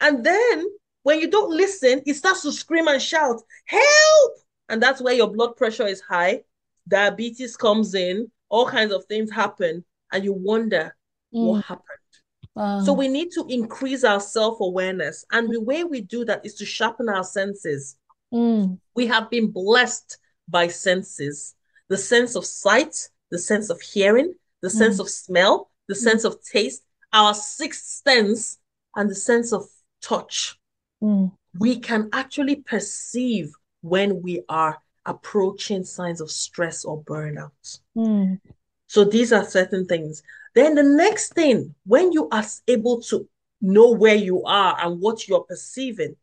And 0.00 0.22
then 0.22 0.66
when 1.06 1.20
you 1.20 1.30
don't 1.30 1.52
listen, 1.52 2.02
it 2.04 2.14
starts 2.14 2.42
to 2.42 2.50
scream 2.50 2.88
and 2.88 3.00
shout, 3.00 3.40
Help! 3.66 4.32
And 4.68 4.82
that's 4.82 5.00
where 5.00 5.14
your 5.14 5.32
blood 5.32 5.56
pressure 5.56 5.86
is 5.86 6.00
high, 6.00 6.42
diabetes 6.88 7.56
comes 7.56 7.94
in, 7.94 8.28
all 8.48 8.66
kinds 8.66 8.92
of 8.92 9.04
things 9.04 9.30
happen, 9.30 9.84
and 10.10 10.24
you 10.24 10.32
wonder 10.32 10.96
what 11.30 11.58
mm. 11.58 11.64
happened. 11.64 12.12
Wow. 12.56 12.80
So 12.80 12.92
we 12.92 13.06
need 13.06 13.30
to 13.32 13.46
increase 13.48 14.02
our 14.02 14.18
self-awareness. 14.18 15.24
And 15.30 15.48
the 15.48 15.60
way 15.60 15.84
we 15.84 16.00
do 16.00 16.24
that 16.24 16.44
is 16.44 16.54
to 16.56 16.66
sharpen 16.66 17.08
our 17.08 17.22
senses. 17.22 17.96
Mm, 18.34 18.80
We 18.96 19.06
have 19.06 19.30
been 19.30 19.52
blessed 19.52 20.18
by 20.48 20.66
senses 20.66 21.54
the 21.88 21.96
sense 21.96 22.34
of 22.34 22.44
sight, 22.44 22.96
the 23.30 23.38
sense 23.38 23.70
of 23.70 23.80
hearing, 23.80 24.34
the 24.60 24.70
sense 24.70 24.96
Mm. 24.96 25.02
of 25.02 25.08
smell, 25.08 25.70
the 25.86 25.94
sense 25.94 26.24
of 26.24 26.42
taste, 26.42 26.82
our 27.12 27.32
sixth 27.32 28.02
sense, 28.04 28.58
and 28.96 29.08
the 29.08 29.14
sense 29.14 29.52
of 29.52 29.68
touch. 30.00 30.58
Mm, 31.00 31.30
We 31.58 31.80
can 31.80 32.08
actually 32.12 32.56
perceive 32.56 33.52
when 33.80 34.22
we 34.22 34.42
are 34.48 34.80
approaching 35.04 35.84
signs 35.84 36.20
of 36.20 36.30
stress 36.30 36.84
or 36.84 37.02
burnout. 37.02 37.80
mm, 37.94 38.38
So 38.86 39.04
these 39.04 39.32
are 39.32 39.44
certain 39.44 39.86
things. 39.86 40.22
Then 40.54 40.74
the 40.74 40.82
next 40.82 41.34
thing, 41.34 41.74
when 41.84 42.12
you 42.12 42.28
are 42.30 42.44
able 42.68 43.00
to 43.02 43.28
know 43.60 43.90
where 43.92 44.14
you 44.14 44.42
are 44.44 44.76
and 44.80 45.00
what 45.00 45.28
you're 45.28 45.44
perceiving, 45.44 46.16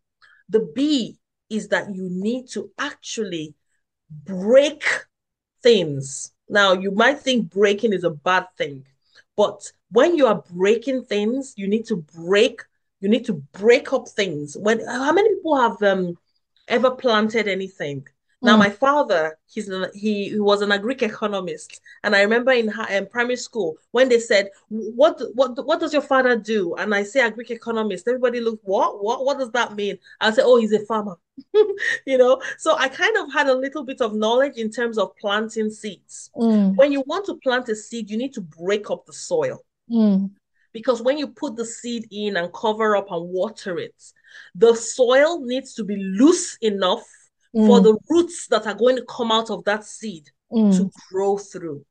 the 0.49 0.59
B 0.76 1.17
is 1.49 1.69
that 1.69 1.93
you 1.93 2.09
need 2.09 2.47
to 2.49 2.71
actually 2.80 3.55
break 4.09 4.84
things. 5.61 6.32
Now, 6.49 6.74
you 6.74 6.91
might 6.91 7.19
think 7.19 7.49
breaking 7.51 7.93
is 7.93 8.03
a 8.03 8.09
bad 8.11 8.47
thing, 8.57 8.86
but 9.36 9.71
when 9.91 10.15
you 10.15 10.28
are 10.28 10.43
breaking 10.51 11.05
things, 11.05 11.53
you 11.57 11.67
need 11.67 11.86
to 11.88 11.97
break, 11.97 12.61
you 13.04 13.10
need 13.10 13.26
to 13.26 13.34
break 13.51 13.91
up 13.91 14.08
things. 14.08 14.56
When 14.56 14.80
how 14.88 15.12
many 15.12 15.30
people 15.36 15.58
have 15.58 15.84
um 15.84 16.18
ever 16.70 16.89
planted 16.89 17.49
anything? 17.49 18.08
Now, 18.41 18.56
mm. 18.56 18.60
my 18.60 18.70
father, 18.70 19.38
he's 19.51 19.70
he, 19.93 20.30
he 20.30 20.39
was 20.39 20.62
an 20.62 20.72
agri 20.72 20.95
economist, 20.95 21.82
and 22.04 22.16
I 22.16 22.22
remember 22.22 22.51
in, 22.51 22.72
in 22.89 23.08
primary 23.08 23.36
school 23.36 23.76
when 23.91 24.08
they 24.08 24.20
said, 24.20 24.49
"What 24.70 25.22
what 25.36 25.66
what 25.66 25.82
does 25.82 25.91
your 25.91 26.01
father 26.01 26.38
do?" 26.38 26.76
And 26.76 26.95
I 26.95 27.04
say, 27.04 27.20
agri 27.20 27.45
economist, 27.49 28.08
Everybody 28.08 28.39
looked, 28.39 28.64
"What 28.64 29.04
what 29.04 29.26
what 29.26 29.38
does 29.38 29.51
that 29.51 29.76
mean?" 29.76 29.97
I 30.22 30.32
say, 30.32 30.41
"Oh, 30.45 30.58
he's 30.58 30.72
a 30.72 30.86
farmer." 30.86 31.18
you 32.06 32.18
know, 32.18 32.41
so 32.58 32.78
I 32.78 32.88
kind 32.88 33.18
of 33.18 33.34
had 33.34 33.47
a 33.47 33.56
little 33.56 33.84
bit 33.84 33.99
of 33.99 34.16
knowledge 34.16 34.56
in 34.56 34.72
terms 34.72 34.97
of 34.97 35.16
planting 35.18 35.70
seeds. 35.70 36.30
Mm. 36.38 36.78
When 36.78 36.93
you 36.93 37.04
want 37.06 37.26
to 37.26 37.36
plant 37.36 37.68
a 37.68 37.76
seed, 37.76 38.10
you 38.10 38.18
need 38.18 38.34
to 38.34 38.41
break 38.41 38.89
up 38.91 39.06
the 39.06 39.14
soil. 39.14 39.60
Mm. 39.91 40.32
Because 40.74 41.01
when 41.01 41.17
you 41.17 41.28
put 41.28 41.55
the 41.55 41.65
seed 41.65 42.07
in 42.11 42.36
and 42.36 42.51
cover 42.53 42.95
up 42.95 43.11
and 43.11 43.30
water 43.30 43.78
it, 43.78 43.95
the 44.55 44.74
soil 44.74 45.39
needs 45.41 45.74
to 45.76 45.84
be 45.84 45.95
loose 45.95 46.57
enough 46.61 47.03
mm. 47.55 47.67
for 47.67 47.80
the 47.80 47.97
roots 48.09 48.47
that 48.47 48.65
are 48.65 48.74
going 48.74 48.95
to 48.95 49.05
come 49.07 49.32
out 49.32 49.49
of 49.49 49.63
that 49.65 49.86
seed 49.86 50.30
mm. 50.51 50.76
to 50.76 50.89
grow 51.11 51.38
through. 51.38 51.86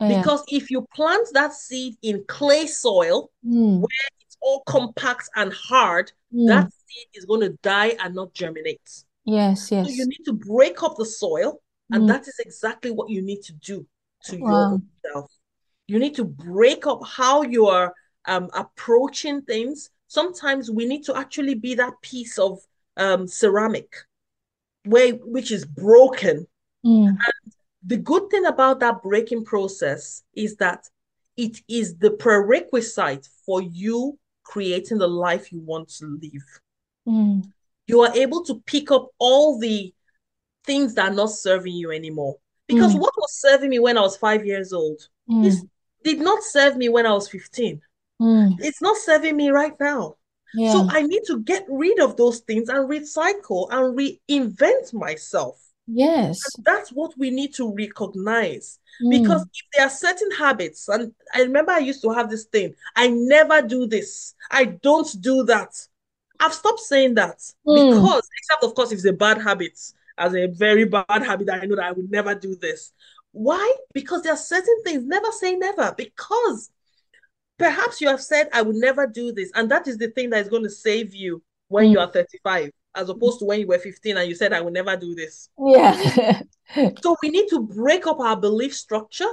Yeah. 0.00 0.20
Because 0.20 0.44
if 0.48 0.70
you 0.70 0.86
plant 0.94 1.28
that 1.34 1.52
seed 1.52 1.96
in 2.02 2.24
clay 2.28 2.66
soil 2.68 3.30
mm. 3.44 3.80
where 3.80 4.08
it's 4.20 4.36
all 4.40 4.62
compact 4.66 5.28
and 5.34 5.52
hard, 5.52 6.12
mm. 6.32 6.46
that 6.46 6.72
seed 6.72 7.06
is 7.14 7.24
going 7.24 7.40
to 7.40 7.58
die 7.62 7.96
and 8.00 8.14
not 8.14 8.32
germinate. 8.32 9.04
Yes, 9.24 9.70
yes. 9.70 9.86
So 9.86 9.92
you 9.92 10.06
need 10.06 10.24
to 10.24 10.32
break 10.32 10.82
up 10.82 10.96
the 10.96 11.04
soil, 11.04 11.60
and 11.90 12.04
mm. 12.04 12.08
that 12.08 12.22
is 12.22 12.38
exactly 12.38 12.90
what 12.92 13.10
you 13.10 13.20
need 13.20 13.42
to 13.42 13.52
do 13.54 13.86
to 14.24 14.36
wow. 14.36 14.78
yourself. 15.04 15.30
You 15.86 15.98
need 15.98 16.14
to 16.14 16.24
break 16.24 16.86
up 16.86 17.00
how 17.04 17.42
you 17.42 17.66
are 17.66 17.92
um, 18.28 18.48
approaching 18.54 19.42
things. 19.42 19.90
Sometimes 20.06 20.70
we 20.70 20.86
need 20.86 21.04
to 21.04 21.16
actually 21.16 21.54
be 21.54 21.74
that 21.74 21.94
piece 22.02 22.38
of 22.38 22.60
um, 22.96 23.26
ceramic 23.26 23.92
way 24.86 25.12
which 25.12 25.50
is 25.50 25.64
broken. 25.64 26.46
Mm. 26.84 27.08
And 27.08 27.52
the 27.84 27.96
good 27.96 28.30
thing 28.30 28.46
about 28.46 28.80
that 28.80 29.02
breaking 29.02 29.44
process 29.44 30.22
is 30.34 30.56
that 30.56 30.88
it 31.36 31.60
is 31.68 31.96
the 31.96 32.10
prerequisite 32.10 33.28
for 33.44 33.62
you 33.62 34.18
creating 34.44 34.98
the 34.98 35.08
life 35.08 35.52
you 35.52 35.60
want 35.60 35.88
to 35.88 36.18
live. 36.20 36.60
Mm. 37.06 37.50
You 37.86 38.02
are 38.02 38.14
able 38.14 38.44
to 38.44 38.62
pick 38.66 38.90
up 38.90 39.08
all 39.18 39.58
the 39.58 39.92
things 40.64 40.94
that 40.94 41.10
are 41.10 41.14
not 41.14 41.30
serving 41.30 41.74
you 41.74 41.92
anymore. 41.92 42.36
Because 42.66 42.94
mm. 42.94 43.00
what 43.00 43.14
was 43.16 43.32
serving 43.32 43.70
me 43.70 43.78
when 43.78 43.96
I 43.96 44.02
was 44.02 44.16
five 44.16 44.44
years 44.44 44.72
old 44.72 45.00
mm. 45.30 45.68
did 46.04 46.18
not 46.18 46.42
serve 46.42 46.76
me 46.76 46.88
when 46.88 47.06
I 47.06 47.12
was 47.12 47.28
15. 47.28 47.80
Mm. 48.20 48.56
It's 48.60 48.82
not 48.82 48.96
serving 48.96 49.36
me 49.36 49.50
right 49.50 49.78
now. 49.78 50.16
Yeah. 50.54 50.72
So 50.72 50.88
I 50.90 51.02
need 51.02 51.22
to 51.26 51.40
get 51.40 51.64
rid 51.68 52.00
of 52.00 52.16
those 52.16 52.40
things 52.40 52.68
and 52.68 52.88
recycle 52.88 53.68
and 53.70 53.96
reinvent 53.96 54.94
myself. 54.94 55.62
Yes. 55.86 56.40
And 56.56 56.64
that's 56.64 56.90
what 56.90 57.12
we 57.18 57.30
need 57.30 57.54
to 57.54 57.74
recognize. 57.74 58.78
Mm. 59.02 59.10
Because 59.22 59.42
if 59.42 59.66
there 59.74 59.86
are 59.86 59.90
certain 59.90 60.30
habits, 60.32 60.88
and 60.88 61.12
I 61.34 61.42
remember 61.42 61.72
I 61.72 61.78
used 61.78 62.02
to 62.02 62.10
have 62.10 62.30
this 62.30 62.44
thing 62.44 62.74
I 62.96 63.08
never 63.08 63.62
do 63.62 63.86
this, 63.86 64.34
I 64.50 64.64
don't 64.64 65.08
do 65.20 65.44
that. 65.44 65.74
I've 66.40 66.54
stopped 66.54 66.80
saying 66.80 67.14
that 67.14 67.38
mm. 67.66 67.90
because, 67.90 68.28
except 68.38 68.64
of 68.64 68.74
course, 68.74 68.92
if 68.92 68.98
it's 68.98 69.06
a 69.06 69.12
bad 69.12 69.40
habit, 69.40 69.78
as 70.16 70.34
a 70.34 70.46
very 70.46 70.84
bad 70.84 71.04
habit, 71.08 71.48
I 71.50 71.64
know 71.66 71.76
that 71.76 71.84
I 71.84 71.92
would 71.92 72.10
never 72.10 72.34
do 72.34 72.56
this. 72.56 72.92
Why? 73.32 73.74
Because 73.92 74.22
there 74.22 74.32
are 74.32 74.36
certain 74.36 74.82
things, 74.84 75.04
never 75.04 75.30
say 75.30 75.54
never, 75.56 75.94
because 75.96 76.70
Perhaps 77.58 78.00
you 78.00 78.08
have 78.08 78.22
said, 78.22 78.48
I 78.52 78.62
will 78.62 78.78
never 78.78 79.06
do 79.06 79.32
this. 79.32 79.50
And 79.54 79.70
that 79.70 79.88
is 79.88 79.98
the 79.98 80.08
thing 80.08 80.30
that 80.30 80.40
is 80.40 80.48
going 80.48 80.62
to 80.62 80.70
save 80.70 81.14
you 81.14 81.42
when 81.68 81.86
mm. 81.86 81.92
you 81.92 82.00
are 82.00 82.06
35, 82.06 82.70
as 82.94 83.08
opposed 83.08 83.40
to 83.40 83.44
when 83.44 83.60
you 83.60 83.66
were 83.66 83.78
15 83.78 84.16
and 84.16 84.28
you 84.28 84.34
said, 84.34 84.52
I 84.52 84.60
will 84.60 84.70
never 84.70 84.96
do 84.96 85.14
this. 85.14 85.48
Yeah. 85.58 86.40
so 87.02 87.16
we 87.22 87.30
need 87.30 87.48
to 87.48 87.60
break 87.60 88.06
up 88.06 88.20
our 88.20 88.36
belief 88.36 88.74
structure. 88.74 89.32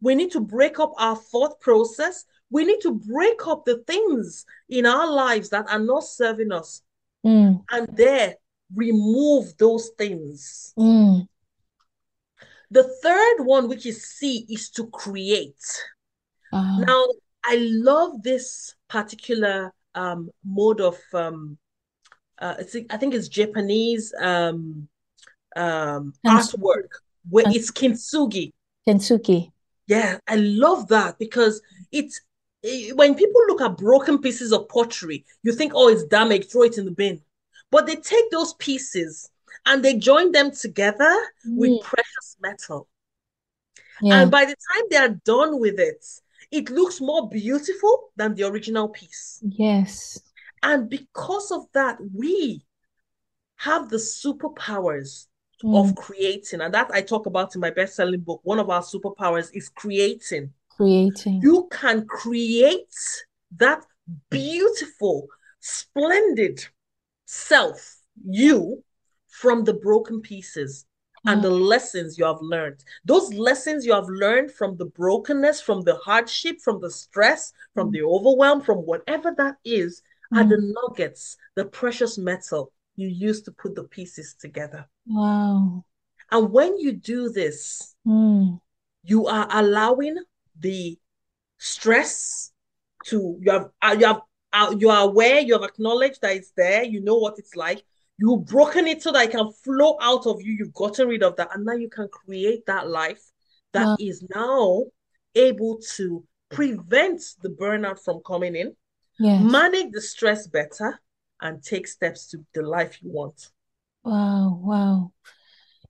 We 0.00 0.14
need 0.14 0.30
to 0.32 0.40
break 0.40 0.78
up 0.78 0.92
our 0.98 1.16
thought 1.16 1.60
process. 1.60 2.24
We 2.50 2.64
need 2.64 2.80
to 2.82 2.92
break 2.92 3.46
up 3.46 3.64
the 3.64 3.78
things 3.86 4.46
in 4.68 4.86
our 4.86 5.10
lives 5.10 5.48
that 5.50 5.68
are 5.68 5.80
not 5.80 6.04
serving 6.04 6.52
us. 6.52 6.82
Mm. 7.26 7.64
And 7.70 7.88
there, 7.96 8.36
remove 8.74 9.56
those 9.58 9.90
things. 9.98 10.72
Mm. 10.78 11.26
The 12.70 12.84
third 13.02 13.44
one, 13.44 13.68
which 13.68 13.86
is 13.86 14.04
C, 14.04 14.46
is 14.48 14.70
to 14.70 14.86
create. 14.88 15.62
Uh-huh. 16.52 16.80
Now, 16.80 17.06
I 17.44 17.56
love 17.60 18.22
this 18.22 18.74
particular 18.88 19.72
um, 19.94 20.30
mode 20.44 20.80
of 20.80 20.98
um, 21.14 21.58
uh, 22.40 22.54
I 22.90 22.96
think 22.96 23.14
it's 23.14 23.28
Japanese 23.28 24.14
um, 24.20 24.88
um, 25.56 26.12
artwork 26.26 26.88
where 27.28 27.44
it's 27.48 27.70
kintsugi. 27.70 28.52
Kintsugi. 28.86 29.50
Yeah, 29.86 30.18
I 30.28 30.36
love 30.36 30.88
that 30.88 31.18
because 31.18 31.60
it's 31.90 32.20
it, 32.62 32.96
when 32.96 33.14
people 33.14 33.40
look 33.48 33.60
at 33.60 33.76
broken 33.76 34.18
pieces 34.18 34.52
of 34.52 34.68
pottery, 34.68 35.24
you 35.42 35.52
think, 35.52 35.72
oh, 35.74 35.88
it's 35.88 36.04
damaged, 36.04 36.50
throw 36.50 36.62
it 36.62 36.78
in 36.78 36.84
the 36.84 36.90
bin. 36.90 37.20
But 37.70 37.86
they 37.86 37.96
take 37.96 38.30
those 38.30 38.54
pieces 38.54 39.30
and 39.66 39.84
they 39.84 39.96
join 39.96 40.32
them 40.32 40.50
together 40.50 41.12
mm. 41.46 41.56
with 41.56 41.82
precious 41.82 42.36
metal. 42.40 42.88
Yeah. 44.00 44.22
And 44.22 44.30
by 44.30 44.44
the 44.44 44.54
time 44.54 44.84
they 44.90 44.96
are 44.96 45.20
done 45.24 45.58
with 45.60 45.78
it, 45.78 46.04
it 46.50 46.70
looks 46.70 47.00
more 47.00 47.28
beautiful 47.28 48.10
than 48.16 48.34
the 48.34 48.44
original 48.44 48.88
piece. 48.88 49.40
Yes. 49.42 50.20
And 50.62 50.88
because 50.88 51.50
of 51.50 51.66
that, 51.74 51.98
we 52.14 52.64
have 53.56 53.90
the 53.90 53.96
superpowers 53.96 55.26
mm. 55.62 55.78
of 55.78 55.94
creating. 55.94 56.60
And 56.60 56.72
that 56.74 56.90
I 56.92 57.02
talk 57.02 57.26
about 57.26 57.54
in 57.54 57.60
my 57.60 57.70
best 57.70 57.96
selling 57.96 58.20
book. 58.20 58.40
One 58.44 58.58
of 58.58 58.70
our 58.70 58.82
superpowers 58.82 59.50
is 59.52 59.68
creating. 59.68 60.52
Creating. 60.70 61.40
You 61.42 61.68
can 61.70 62.06
create 62.06 62.94
that 63.56 63.84
beautiful, 64.30 65.26
splendid 65.60 66.64
self, 67.26 67.98
you, 68.24 68.82
from 69.28 69.64
the 69.64 69.74
broken 69.74 70.20
pieces 70.20 70.86
and 71.26 71.42
the 71.42 71.50
lessons 71.50 72.18
you 72.18 72.24
have 72.24 72.40
learned. 72.40 72.84
Those 73.04 73.32
lessons 73.34 73.84
you 73.84 73.92
have 73.92 74.08
learned 74.08 74.52
from 74.52 74.76
the 74.76 74.86
brokenness, 74.86 75.60
from 75.60 75.82
the 75.82 75.96
hardship, 75.96 76.60
from 76.60 76.80
the 76.80 76.90
stress, 76.90 77.52
from 77.74 77.88
mm. 77.88 77.92
the 77.92 78.02
overwhelm, 78.02 78.62
from 78.62 78.78
whatever 78.78 79.34
that 79.36 79.56
is, 79.64 80.02
mm. 80.32 80.38
are 80.38 80.44
the 80.44 80.74
nuggets, 80.88 81.36
the 81.54 81.64
precious 81.64 82.18
metal 82.18 82.72
you 82.96 83.08
use 83.08 83.42
to 83.42 83.52
put 83.52 83.74
the 83.74 83.84
pieces 83.84 84.34
together. 84.38 84.88
Wow. 85.06 85.84
And 86.30 86.52
when 86.52 86.78
you 86.78 86.92
do 86.92 87.30
this, 87.30 87.94
mm. 88.06 88.60
you 89.04 89.26
are 89.26 89.48
allowing 89.50 90.16
the 90.58 90.98
stress 91.58 92.52
to 93.06 93.38
you 93.40 93.50
have 93.50 93.70
uh, 93.82 93.96
you 93.98 94.06
have 94.06 94.20
uh, 94.52 94.74
you 94.78 94.90
are 94.90 95.04
aware, 95.04 95.40
you 95.40 95.52
have 95.52 95.62
acknowledged 95.62 96.20
that 96.22 96.36
it's 96.36 96.52
there, 96.56 96.82
you 96.82 97.00
know 97.00 97.16
what 97.16 97.34
it's 97.38 97.54
like, 97.54 97.82
You've 98.18 98.46
broken 98.46 98.88
it 98.88 99.02
so 99.02 99.12
that 99.12 99.26
it 99.26 99.30
can 99.30 99.52
flow 99.64 99.96
out 100.00 100.26
of 100.26 100.42
you. 100.42 100.52
You've 100.52 100.74
gotten 100.74 101.08
rid 101.08 101.22
of 101.22 101.36
that. 101.36 101.54
And 101.54 101.64
now 101.64 101.74
you 101.74 101.88
can 101.88 102.08
create 102.08 102.66
that 102.66 102.88
life 102.88 103.22
that 103.72 103.86
wow. 103.86 103.96
is 104.00 104.24
now 104.34 104.84
able 105.34 105.78
to 105.96 106.24
prevent 106.48 107.22
the 107.42 107.48
burnout 107.48 108.02
from 108.02 108.20
coming 108.26 108.56
in, 108.56 108.74
yes. 109.18 109.42
manage 109.42 109.92
the 109.92 110.00
stress 110.00 110.48
better, 110.48 111.00
and 111.40 111.62
take 111.62 111.86
steps 111.86 112.26
to 112.28 112.44
the 112.54 112.62
life 112.62 112.98
you 113.02 113.10
want. 113.12 113.50
Wow, 114.02 114.58
wow. 114.62 115.12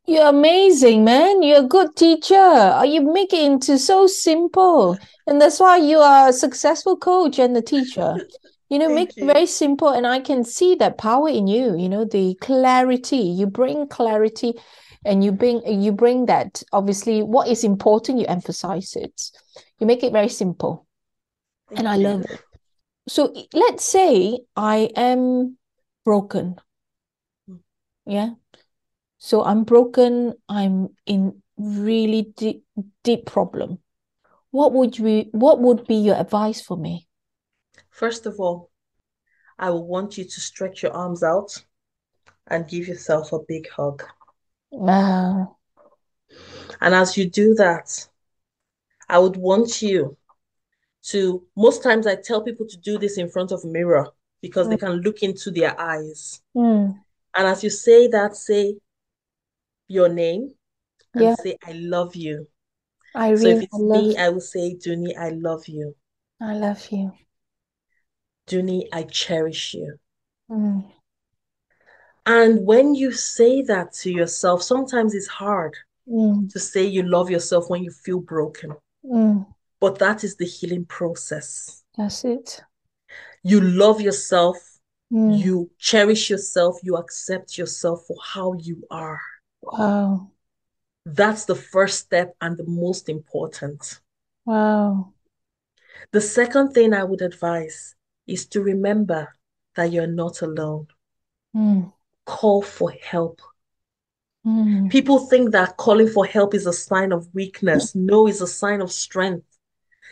You're 0.07 0.29
amazing, 0.29 1.05
man. 1.05 1.43
You're 1.43 1.65
a 1.65 1.69
good 1.69 1.95
teacher. 1.97 2.35
Uh, 2.35 2.83
you 2.83 3.01
make 3.01 3.33
it 3.33 3.43
into 3.43 3.79
so 3.79 4.07
simple. 4.07 4.99
And 5.27 5.41
that's 5.41 5.61
why 5.61 5.77
you 5.79 5.99
are 5.99 6.29
a 6.29 6.33
successful 6.33 6.97
coach 6.97 7.39
and 7.39 7.57
a 7.57 7.63
teacher 7.63 8.17
you 8.69 8.79
know 8.79 8.87
Thank 8.87 8.99
make 8.99 9.17
you. 9.17 9.25
it 9.25 9.33
very 9.33 9.47
simple 9.47 9.89
and 9.89 10.07
i 10.07 10.21
can 10.21 10.45
see 10.45 10.75
that 10.75 10.99
power 10.99 11.29
in 11.29 11.47
you 11.47 11.77
you 11.77 11.89
know 11.89 12.05
the 12.05 12.35
clarity. 12.41 13.17
You 13.17 13.47
bring 13.47 13.89
clarity 13.89 14.55
and 15.05 15.25
you 15.25 15.33
bring 15.33 15.63
you 15.67 15.93
bring 15.93 16.27
that 16.27 16.63
obviously 16.73 17.23
what 17.23 17.49
is 17.49 17.65
important 17.65 18.19
you 18.19 18.27
emphasize 18.27 18.95
it. 18.97 19.31
You 19.79 19.87
make 19.87 20.03
it 20.03 20.13
very 20.13 20.29
simple 20.29 20.87
Thank 21.69 21.79
and 21.81 21.89
i 21.89 21.97
love 21.97 22.23
it. 22.23 22.41
So 23.09 23.33
let's 23.53 23.85
say 23.85 24.41
i 24.57 24.91
am 24.97 25.57
broken. 26.05 26.57
Yeah? 28.05 28.31
So 29.19 29.45
i'm 29.45 29.65
broken 29.65 30.35
i'm 30.49 30.91
in 31.07 31.43
really 31.57 32.33
deep 32.37 32.65
deep 33.03 33.27
problem. 33.27 33.79
What 34.51 34.73
would 34.73 34.99
you 34.99 35.27
what 35.33 35.61
would 35.61 35.87
be 35.87 35.97
your 35.97 36.17
advice 36.17 36.61
for 36.61 36.77
me 36.77 37.08
First 37.99 38.27
of 38.27 38.39
all, 38.39 38.71
I 39.59 39.71
will 39.71 39.85
want 39.85 40.17
you 40.17 40.25
to 40.25 40.41
stretch 40.41 40.85
your 40.85 40.93
arms 40.93 41.25
out 41.25 41.65
and 42.47 42.69
give 42.69 42.87
yourself 42.87 43.33
a 43.33 43.41
big 43.49 43.69
hug. 43.69 44.05
Wow. 44.71 45.57
And 46.81 46.95
as 46.95 47.17
you 47.17 47.29
do 47.29 47.55
that, 47.55 48.09
I 49.09 49.19
would 49.19 49.37
want 49.37 49.83
you 49.83 50.17
to, 51.07 51.45
most 51.57 51.83
times 51.83 52.07
I 52.07 52.15
tell 52.15 52.41
people 52.41 52.67
to 52.69 52.77
do 52.77 52.99
this 52.99 53.19
in 53.19 53.29
front 53.29 53.51
of 53.51 53.65
a 53.65 53.67
mirror 53.67 54.07
because 54.43 54.69
mm. 54.69 54.71
they 54.71 54.77
can 54.77 55.01
look 55.01 55.25
into 55.25 55.51
their 55.51 55.79
eyes. 55.81 56.41
Mm. 56.57 57.01
And 57.35 57.47
as 57.49 57.65
you 57.65 57.71
say 57.71 58.07
that, 58.07 58.37
say, 58.37 58.77
your 59.89 60.09
name 60.09 60.55
and 61.15 61.25
Yeah. 61.25 61.35
say, 61.35 61.57
I 61.67 61.73
love 61.73 62.15
you. 62.15 62.47
I 63.13 63.35
So 63.35 63.49
Irene, 63.49 63.57
if 63.57 63.63
it's 63.65 63.79
me, 63.79 64.11
you. 64.11 64.17
I 64.19 64.29
will 64.29 64.41
say, 64.41 64.75
Dunni, 64.75 65.17
I 65.17 65.31
love 65.31 65.67
you. 65.67 65.97
I 66.41 66.55
love 66.55 66.87
you. 66.93 67.13
Dunni, 68.49 68.89
I 68.93 69.03
cherish 69.05 69.75
you. 69.75 69.99
Mm, 70.51 70.85
And 72.27 72.67
when 72.67 72.95
you 72.95 73.13
say 73.13 73.63
that 73.63 73.93
to 74.03 74.11
yourself, 74.11 74.63
sometimes 74.63 75.15
it's 75.15 75.27
hard 75.27 75.75
mm, 76.07 76.51
to 76.53 76.59
say 76.59 76.85
you 76.85 77.03
love 77.03 77.31
yourself 77.31 77.71
when 77.71 77.83
you 77.83 77.91
feel 77.91 78.21
broken, 78.21 78.75
mm. 79.05 79.47
but 79.81 79.99
that 79.99 80.25
is 80.25 80.37
the 80.37 80.45
healing 80.45 80.85
process. 80.85 81.83
That's 81.97 82.25
it. 82.25 82.63
You 83.43 83.61
love 83.61 84.01
yourself, 84.01 84.57
Mm. 85.11 85.39
you 85.39 85.71
cherish 85.79 86.29
yourself, 86.29 86.81
you 86.83 86.97
accept 86.97 87.57
yourself 87.57 88.05
for 88.07 88.17
how 88.23 88.53
you 88.53 88.85
are. 88.91 89.21
Wow. 89.63 90.31
That's 91.07 91.47
the 91.47 91.55
first 91.55 91.99
step 92.01 92.35
and 92.43 92.59
the 92.59 92.67
most 92.67 93.09
important. 93.09 94.01
Wow. 94.45 95.15
The 96.13 96.21
second 96.21 96.73
thing 96.75 96.93
I 96.93 97.05
would 97.05 97.23
advise 97.23 97.95
is 98.29 98.47
to 98.49 98.63
remember 98.63 99.35
that 99.77 99.93
you're 99.93 100.07
not 100.07 100.43
alone. 100.43 100.89
Mm, 101.55 101.93
Call 102.27 102.63
for 102.63 102.93
help. 102.93 103.43
mm, 104.45 104.89
People 104.91 105.19
think 105.19 105.53
that 105.53 105.77
calling 105.77 106.09
for 106.09 106.25
help 106.27 106.55
is 106.55 106.67
a 106.67 106.73
sign 106.73 107.13
of 107.13 107.33
weakness. 107.35 107.95
No, 107.95 108.27
it's 108.27 108.41
a 108.41 108.47
sign 108.47 108.81
of 108.81 108.91
strength. 108.93 109.47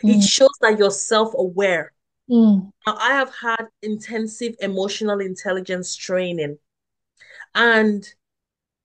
It 0.07 0.23
mm, 0.23 0.23
shows 0.23 0.51
that 0.61 0.79
you're 0.79 0.91
self-aware. 0.91 1.93
mm, 2.29 2.71
Now, 2.87 2.97
I 2.99 3.11
have 3.15 3.35
had 3.35 3.67
intensive 3.83 4.57
emotional 4.61 5.21
intelligence 5.21 5.97
training, 5.97 6.59
and 7.55 8.07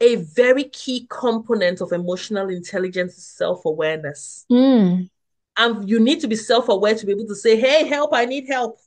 a 0.01 0.17
very 0.17 0.65
key 0.65 1.07
component 1.09 1.81
of 1.81 1.91
emotional 1.93 2.49
intelligence 2.49 3.17
is 3.17 3.25
self-awareness. 3.27 4.47
mm, 4.49 5.09
And 5.57 5.87
you 5.89 5.99
need 5.99 6.21
to 6.21 6.27
be 6.27 6.35
self-aware 6.35 6.95
to 6.95 7.05
be 7.05 7.11
able 7.11 7.27
to 7.27 7.35
say, 7.35 7.59
hey, 7.59 7.85
help, 7.87 8.11
I 8.13 8.25
need 8.25 8.47
help. 8.47 8.77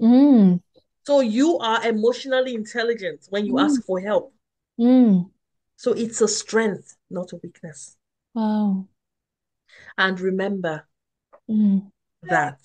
Mm, 0.00 0.58
So 1.04 1.20
you 1.20 1.58
are 1.58 1.86
emotionally 1.86 2.54
intelligent 2.54 3.26
when 3.28 3.44
you 3.44 3.58
mm, 3.58 3.58
ask 3.58 3.84
for 3.84 4.00
help. 4.00 4.32
mm. 4.78 5.30
So 5.74 5.92
it's 5.94 6.20
a 6.20 6.28
strength, 6.28 6.96
not 7.10 7.32
a 7.32 7.36
weakness. 7.42 7.96
Wow. 8.34 8.88
And 9.96 10.18
remember 10.20 10.88
Mm, 11.48 11.90
that 12.22 12.60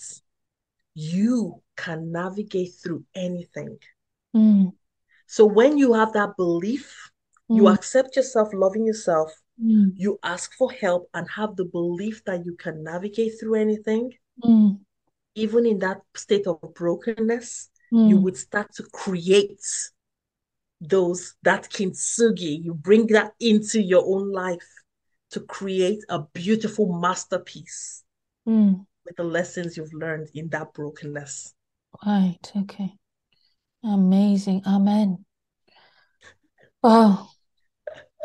you 0.95 1.61
can 1.77 2.11
navigate 2.11 2.73
through 2.73 3.05
anything. 3.15 3.79
mm, 4.33 4.71
So 5.27 5.45
when 5.45 5.77
you 5.77 5.93
have 5.93 6.13
that 6.13 6.35
belief, 6.35 7.11
you 7.51 7.67
mm, 7.67 7.69
accept 7.69 8.15
yourself, 8.15 8.51
loving 8.55 8.87
yourself, 8.87 9.39
you 9.95 10.19
ask 10.23 10.51
for 10.55 10.71
help 10.71 11.09
and 11.13 11.29
have 11.29 11.55
the 11.57 11.65
belief 11.65 12.23
that 12.25 12.43
you 12.43 12.55
can 12.55 12.83
navigate 12.83 13.39
through 13.39 13.53
anything, 13.55 14.17
mm, 14.43 14.84
even 15.35 15.65
in 15.65 15.79
that 15.79 16.01
state 16.15 16.47
of 16.47 16.59
brokenness, 16.73 17.69
you 17.91 18.17
mm. 18.17 18.21
would 18.21 18.37
start 18.37 18.73
to 18.75 18.83
create 18.91 19.61
those 20.81 21.35
that 21.43 21.69
kintsugi. 21.69 22.63
You 22.63 22.73
bring 22.73 23.07
that 23.07 23.33
into 23.39 23.81
your 23.81 24.03
own 24.05 24.31
life 24.31 24.67
to 25.31 25.41
create 25.41 26.03
a 26.09 26.23
beautiful 26.33 26.99
masterpiece 26.99 28.03
Mm. 28.47 28.85
with 29.05 29.15
the 29.15 29.23
lessons 29.23 29.75
you've 29.75 29.93
learned 29.93 30.29
in 30.35 30.49
that 30.49 30.71
brokenness. 30.73 31.53
Right. 32.05 32.51
Okay. 32.55 32.93
Amazing. 33.83 34.61
Amen. 34.67 35.25
Wow. 36.83 37.29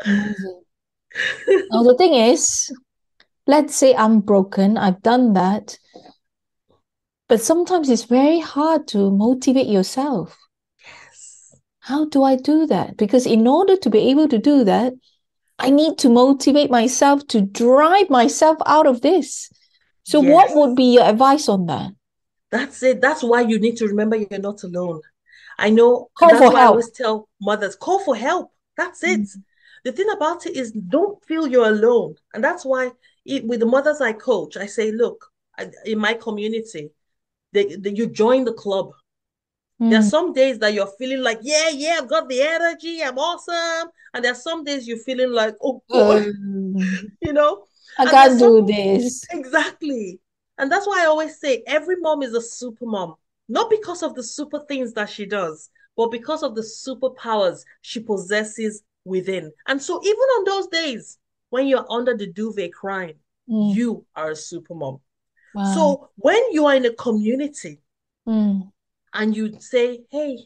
Amazing. 0.05 0.61
Now 1.71 1.83
the 1.83 1.95
thing 1.97 2.13
is, 2.13 2.71
let's 3.45 3.75
say 3.75 3.93
I'm 3.93 4.21
broken, 4.21 4.77
I've 4.77 5.01
done 5.01 5.33
that, 5.33 5.77
but 7.31 7.41
sometimes 7.41 7.89
it's 7.89 8.03
very 8.03 8.41
hard 8.41 8.89
to 8.89 9.09
motivate 9.09 9.67
yourself. 9.67 10.37
Yes. 10.85 11.55
How 11.79 12.03
do 12.03 12.23
I 12.25 12.35
do 12.35 12.65
that? 12.65 12.97
Because 12.97 13.25
in 13.25 13.47
order 13.47 13.77
to 13.77 13.89
be 13.89 13.99
able 14.09 14.27
to 14.27 14.37
do 14.37 14.65
that, 14.65 14.91
I 15.57 15.69
need 15.69 15.97
to 15.99 16.09
motivate 16.09 16.69
myself 16.69 17.25
to 17.27 17.39
drive 17.39 18.09
myself 18.09 18.57
out 18.65 18.85
of 18.85 18.99
this. 18.99 19.49
So, 20.03 20.19
what 20.19 20.53
would 20.55 20.75
be 20.75 20.95
your 20.95 21.05
advice 21.05 21.47
on 21.47 21.67
that? 21.67 21.91
That's 22.51 22.83
it. 22.83 22.99
That's 22.99 23.23
why 23.23 23.43
you 23.43 23.61
need 23.61 23.77
to 23.77 23.87
remember 23.87 24.17
you're 24.17 24.41
not 24.49 24.63
alone. 24.63 24.99
I 25.57 25.69
know 25.69 26.09
Call 26.19 26.31
that's 26.31 26.41
for 26.41 26.49
why 26.49 26.59
I 26.59 26.63
help. 26.63 26.71
always 26.71 26.91
tell 26.91 27.29
mothers, 27.39 27.77
call 27.77 27.99
for 28.03 28.17
help. 28.17 28.51
That's 28.75 29.05
it. 29.05 29.21
Mm. 29.21 29.43
The 29.85 29.93
thing 29.93 30.09
about 30.13 30.47
it 30.47 30.57
is 30.57 30.73
don't 30.73 31.23
feel 31.23 31.47
you're 31.47 31.69
alone. 31.69 32.15
And 32.33 32.43
that's 32.43 32.65
why 32.65 32.91
it, 33.25 33.47
with 33.47 33.61
the 33.61 33.65
mothers 33.65 34.01
I 34.01 34.11
coach, 34.11 34.57
I 34.57 34.65
say, 34.65 34.91
look, 34.91 35.27
I, 35.57 35.71
in 35.85 35.97
my 35.97 36.13
community, 36.13 36.91
they, 37.53 37.75
they, 37.75 37.91
you 37.91 38.07
join 38.07 38.45
the 38.45 38.53
club. 38.53 38.91
There 39.89 39.99
are 39.99 40.03
Mm, 40.03 40.11
some 40.15 40.33
days 40.33 40.59
that 40.59 40.73
you're 40.73 40.87
feeling 40.99 41.21
like, 41.21 41.39
yeah, 41.41 41.69
yeah, 41.69 41.99
I've 42.01 42.09
got 42.09 42.29
the 42.29 42.41
energy, 42.41 43.03
I'm 43.03 43.17
awesome. 43.17 43.89
And 44.13 44.23
there 44.23 44.31
are 44.31 44.35
some 44.35 44.63
days 44.63 44.87
you're 44.87 44.97
feeling 44.97 45.31
like, 45.31 45.55
oh 45.61 45.83
God, 45.89 46.23
um, 46.75 47.11
you 47.21 47.33
know? 47.33 47.65
I 47.97 48.05
And 48.05 48.19
can't 48.19 48.39
do 48.39 48.63
some 48.63 48.65
this. 48.65 49.29
Exactly. 49.31 50.19
And 50.57 50.71
that's 50.71 50.87
why 50.87 51.03
I 51.03 51.07
always 51.07 51.39
say 51.39 51.63
every 51.67 51.95
mom 51.97 52.21
is 52.21 52.33
a 52.33 52.41
super 52.41 52.85
mom, 52.85 53.15
not 53.47 53.69
because 53.69 54.03
of 54.03 54.15
the 54.15 54.23
super 54.23 54.59
things 54.67 54.93
that 54.93 55.09
she 55.09 55.25
does, 55.25 55.69
but 55.97 56.11
because 56.11 56.43
of 56.43 56.55
the 56.55 56.61
superpowers 56.61 57.63
she 57.81 57.99
possesses 57.99 58.83
within. 59.05 59.51
And 59.67 59.81
so, 59.81 60.01
even 60.03 60.19
on 60.19 60.43
those 60.45 60.67
days 60.67 61.17
when 61.49 61.67
you're 61.67 61.85
under 61.91 62.15
the 62.15 62.27
duvet 62.27 62.73
crying, 62.73 63.19
Mm, 63.47 63.73
you 63.73 64.05
are 64.15 64.31
a 64.31 64.35
super 64.35 64.75
mom. 64.75 64.99
Wow. 65.53 65.73
So, 65.73 66.09
when 66.15 66.41
you 66.51 66.65
are 66.65 66.75
in 66.75 66.85
a 66.85 66.93
community 66.93 67.81
Mm, 68.27 68.71
and 69.13 69.35
you 69.35 69.59
say, 69.59 70.01
Hey, 70.09 70.39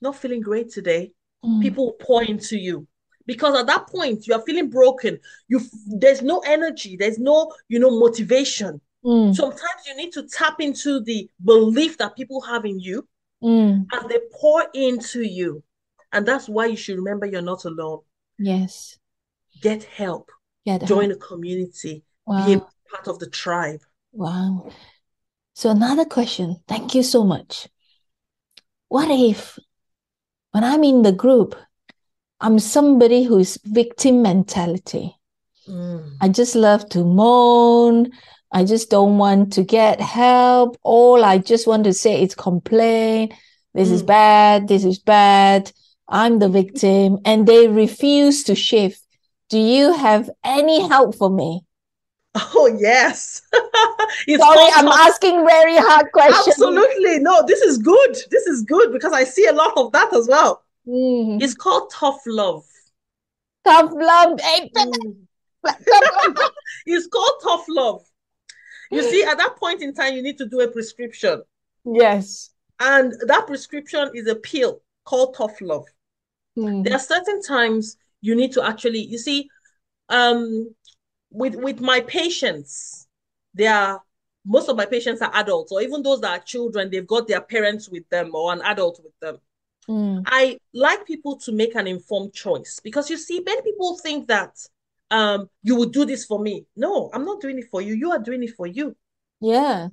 not 0.00 0.16
feeling 0.16 0.40
great 0.40 0.70
today, 0.70 1.12
mm, 1.44 1.62
people 1.62 1.94
pour 2.00 2.22
into 2.22 2.56
you. 2.58 2.86
Because 3.26 3.58
at 3.58 3.66
that 3.68 3.86
point 3.86 4.26
you 4.26 4.34
are 4.34 4.42
feeling 4.42 4.68
broken. 4.68 5.18
You 5.48 5.60
there's 5.86 6.20
no 6.20 6.40
energy. 6.46 6.96
There's 6.96 7.18
no 7.18 7.52
you 7.68 7.78
know 7.78 7.90
motivation. 7.90 8.80
Mm, 9.04 9.34
sometimes 9.34 9.86
you 9.86 9.96
need 9.96 10.12
to 10.12 10.26
tap 10.28 10.60
into 10.60 11.00
the 11.00 11.28
belief 11.42 11.98
that 11.98 12.16
people 12.16 12.40
have 12.42 12.64
in 12.64 12.78
you 12.80 13.06
mm. 13.42 13.86
and 13.90 14.10
they 14.10 14.18
pour 14.32 14.66
into 14.74 15.22
you. 15.22 15.62
And 16.12 16.26
that's 16.26 16.48
why 16.48 16.66
you 16.66 16.76
should 16.76 16.96
remember 16.96 17.26
you're 17.26 17.42
not 17.42 17.64
alone. 17.64 18.00
Yes. 18.38 18.98
get 19.62 19.84
help. 19.84 20.30
Get 20.66 20.82
help. 20.82 20.88
join 20.88 21.10
a 21.10 21.16
community. 21.16 22.04
Wow. 22.26 22.46
be 22.46 22.54
a 22.54 22.58
part 22.90 23.08
of 23.08 23.18
the 23.18 23.28
tribe 23.28 23.80
Wow. 24.14 24.70
So 25.54 25.70
another 25.70 26.04
question. 26.04 26.56
Thank 26.68 26.94
you 26.94 27.02
so 27.02 27.24
much. 27.24 27.68
What 28.88 29.10
if 29.10 29.58
when 30.52 30.62
I'm 30.62 30.84
in 30.84 31.02
the 31.02 31.12
group, 31.12 31.56
I'm 32.40 32.58
somebody 32.60 33.24
who's 33.24 33.58
victim 33.64 34.22
mentality? 34.22 35.16
Mm. 35.68 36.16
I 36.20 36.28
just 36.28 36.54
love 36.54 36.88
to 36.90 37.04
moan. 37.04 38.12
I 38.52 38.64
just 38.64 38.88
don't 38.88 39.18
want 39.18 39.52
to 39.54 39.64
get 39.64 40.00
help. 40.00 40.76
All 40.82 41.24
I 41.24 41.38
just 41.38 41.66
want 41.66 41.84
to 41.84 41.92
say 41.92 42.22
is 42.22 42.36
complain. 42.36 43.34
This 43.74 43.90
is 43.90 44.02
Mm. 44.04 44.06
bad. 44.06 44.68
This 44.68 44.84
is 44.84 45.00
bad. 45.00 45.72
I'm 46.08 46.38
the 46.38 46.48
victim. 46.48 47.18
And 47.24 47.48
they 47.48 47.66
refuse 47.66 48.44
to 48.44 48.54
shift. 48.54 49.00
Do 49.48 49.58
you 49.58 49.92
have 49.92 50.30
any 50.44 50.86
help 50.86 51.16
for 51.16 51.30
me? 51.30 51.64
Oh 52.34 52.66
yes 52.80 53.42
Sorry, 53.52 54.68
I'm 54.76 54.88
asking 54.88 55.46
very 55.46 55.76
hard 55.76 56.10
questions. 56.12 56.48
absolutely 56.48 57.20
no 57.20 57.44
this 57.46 57.60
is 57.60 57.78
good 57.78 58.14
this 58.30 58.46
is 58.46 58.62
good 58.62 58.92
because 58.92 59.12
i 59.12 59.22
see 59.24 59.46
a 59.46 59.52
lot 59.52 59.72
of 59.76 59.92
that 59.92 60.12
as 60.14 60.28
well 60.28 60.62
Mm. 60.86 61.42
it's 61.42 61.54
called 61.54 61.90
tough 61.90 62.20
love 62.26 62.62
Tough 63.66 63.90
love. 63.94 64.38
Mm. 64.38 65.16
It's 66.86 67.06
called 67.06 67.40
tough 67.42 67.64
love. 67.70 68.02
You 68.90 69.02
see, 69.02 69.22
at 69.24 69.38
that 69.38 69.56
point 69.56 69.80
in 69.80 69.94
time, 69.94 70.14
you 70.14 70.22
need 70.22 70.36
to 70.36 70.46
do 70.46 70.60
a 70.60 70.68
prescription. 70.68 71.42
Yes. 71.86 72.50
And 72.80 73.14
that 73.28 73.46
prescription 73.46 74.10
is 74.14 74.26
a 74.28 74.34
pill 74.34 74.82
called 75.06 75.34
tough 75.34 75.58
love. 75.62 75.86
Mm. 76.58 76.84
There 76.84 76.92
are 76.94 76.98
certain 76.98 77.40
times 77.42 77.96
you 78.20 78.34
need 78.36 78.52
to 78.52 78.62
actually, 78.62 79.00
you 79.06 79.16
see, 79.16 79.48
um, 80.10 80.74
with 81.34 81.56
with 81.56 81.80
my 81.80 82.00
patients, 82.00 83.06
they 83.52 83.66
are 83.66 84.00
most 84.46 84.68
of 84.68 84.76
my 84.76 84.86
patients 84.86 85.20
are 85.20 85.30
adults, 85.34 85.72
or 85.72 85.82
even 85.82 86.02
those 86.02 86.20
that 86.20 86.40
are 86.40 86.44
children, 86.44 86.90
they've 86.90 87.06
got 87.06 87.26
their 87.26 87.40
parents 87.40 87.88
with 87.88 88.08
them 88.08 88.34
or 88.34 88.52
an 88.52 88.62
adult 88.62 89.00
with 89.02 89.18
them. 89.20 89.38
Mm. 89.88 90.22
I 90.26 90.58
like 90.72 91.06
people 91.06 91.36
to 91.38 91.52
make 91.52 91.74
an 91.74 91.86
informed 91.86 92.32
choice 92.32 92.80
because 92.82 93.10
you 93.10 93.16
see, 93.18 93.40
many 93.40 93.62
people 93.62 93.98
think 93.98 94.28
that 94.28 94.56
um 95.10 95.50
you 95.62 95.76
would 95.76 95.92
do 95.92 96.04
this 96.04 96.24
for 96.24 96.38
me. 96.38 96.66
No, 96.76 97.10
I'm 97.12 97.24
not 97.24 97.40
doing 97.40 97.58
it 97.58 97.68
for 97.70 97.82
you. 97.82 97.94
You 97.94 98.12
are 98.12 98.18
doing 98.18 98.42
it 98.42 98.54
for 98.56 98.66
you. 98.66 98.96
Yeah. 99.40 99.88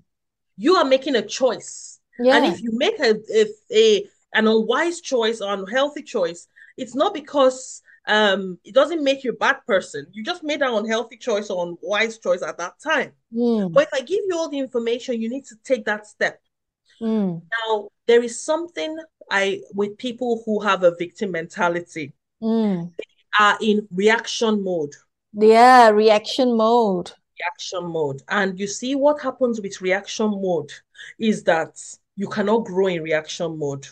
You 0.57 0.75
are 0.75 0.85
making 0.85 1.15
a 1.15 1.21
choice. 1.21 1.99
Yeah. 2.19 2.35
And 2.37 2.45
if 2.53 2.61
you 2.61 2.71
make 2.73 2.99
a, 2.99 3.15
if 3.27 3.49
a 3.71 4.05
an 4.33 4.47
unwise 4.47 5.01
choice 5.01 5.41
or 5.41 5.53
unhealthy 5.53 6.03
choice, 6.03 6.47
it's 6.77 6.95
not 6.95 7.13
because 7.13 7.81
um 8.07 8.57
it 8.63 8.73
doesn't 8.73 9.03
make 9.03 9.23
you 9.23 9.31
a 9.31 9.35
bad 9.35 9.57
person 9.67 10.05
you 10.11 10.23
just 10.23 10.43
made 10.43 10.61
an 10.61 10.73
unhealthy 10.73 11.17
choice 11.17 11.49
or 11.49 11.65
unwise 11.67 12.17
choice 12.17 12.41
at 12.41 12.57
that 12.57 12.73
time 12.79 13.11
Mm. 13.33 13.71
but 13.73 13.83
if 13.83 13.89
i 13.93 13.99
give 14.01 14.19
you 14.27 14.35
all 14.35 14.49
the 14.49 14.59
information 14.59 15.21
you 15.21 15.29
need 15.29 15.45
to 15.45 15.55
take 15.63 15.85
that 15.85 16.05
step 16.07 16.39
Mm. 17.01 17.41
now 17.59 17.89
there 18.07 18.23
is 18.23 18.41
something 18.43 18.97
i 19.29 19.61
with 19.73 19.97
people 19.97 20.41
who 20.45 20.59
have 20.61 20.83
a 20.83 20.95
victim 20.97 21.31
mentality 21.31 22.13
Mm. 22.41 22.91
are 23.39 23.57
in 23.61 23.87
reaction 23.91 24.63
mode 24.63 24.95
Yeah, 25.33 25.89
reaction 25.89 26.57
mode. 26.57 27.11
reaction 27.39 27.85
mode 27.91 28.21
and 28.27 28.59
you 28.59 28.67
see 28.67 28.95
what 28.95 29.21
happens 29.21 29.61
with 29.61 29.79
reaction 29.81 30.29
mode 30.41 30.71
is 31.19 31.43
that 31.43 31.79
you 32.15 32.27
cannot 32.27 32.65
grow 32.65 32.87
in 32.87 33.01
reaction 33.03 33.57
mode 33.57 33.87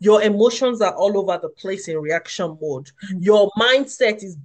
your 0.00 0.22
emotions 0.22 0.80
are 0.80 0.94
all 0.94 1.16
over 1.18 1.38
the 1.40 1.48
place 1.48 1.88
in 1.88 1.98
reaction 1.98 2.58
mode 2.60 2.90
Mm. 3.10 3.18
your 3.24 3.50
mindset 3.58 4.22
is 4.22 4.36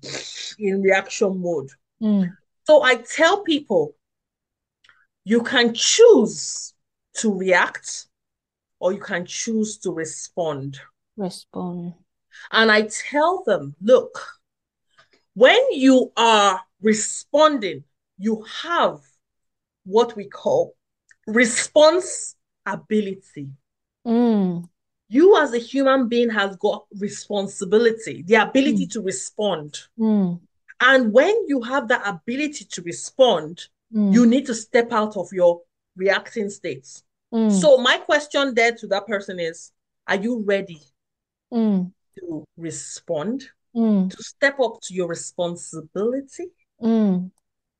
in 0.57 0.81
reaction 0.81 1.41
mode 1.41 1.69
Mm. 2.01 2.35
So 2.65 2.81
I 2.81 2.95
tell 2.95 3.43
people 3.43 3.95
you 5.23 5.43
can 5.43 5.73
choose 5.73 6.73
to 7.17 7.33
react 7.37 8.07
or 8.79 8.93
you 8.93 8.99
can 8.99 9.25
choose 9.25 9.77
to 9.79 9.91
respond. 9.91 10.79
Respond. 11.17 11.93
And 12.51 12.71
I 12.71 12.87
tell 12.87 13.43
them, 13.45 13.75
look, 13.81 14.17
when 15.35 15.61
you 15.73 16.11
are 16.17 16.61
responding, 16.81 17.83
you 18.17 18.43
have 18.63 18.99
what 19.85 20.15
we 20.15 20.25
call 20.27 20.75
response 21.27 22.35
ability. 22.65 23.49
Mm. 24.07 24.67
You 25.13 25.35
as 25.37 25.53
a 25.53 25.57
human 25.57 26.07
being 26.07 26.29
has 26.29 26.55
got 26.55 26.85
responsibility, 26.97 28.23
the 28.25 28.35
ability 28.35 28.87
to 28.87 29.01
respond. 29.01 29.77
Mm. 29.99 30.39
And 30.79 31.11
when 31.11 31.35
you 31.49 31.61
have 31.63 31.89
that 31.89 32.03
ability 32.05 32.63
to 32.65 32.81
respond, 32.81 33.67
Mm. 33.93 34.13
you 34.13 34.25
need 34.25 34.45
to 34.45 34.55
step 34.55 34.93
out 34.93 35.17
of 35.17 35.27
your 35.33 35.61
reacting 35.97 36.49
states. 36.49 37.03
Mm. 37.33 37.51
So 37.51 37.77
my 37.77 37.97
question 37.97 38.53
there 38.55 38.71
to 38.71 38.87
that 38.87 39.05
person 39.05 39.37
is, 39.37 39.73
are 40.07 40.15
you 40.15 40.43
ready 40.45 40.79
Mm. 41.53 41.91
to 42.17 42.45
respond, 42.55 43.49
Mm. 43.75 44.09
to 44.09 44.23
step 44.23 44.61
up 44.61 44.79
to 44.83 44.93
your 44.93 45.07
responsibility? 45.09 46.45
Mm. 46.81 47.31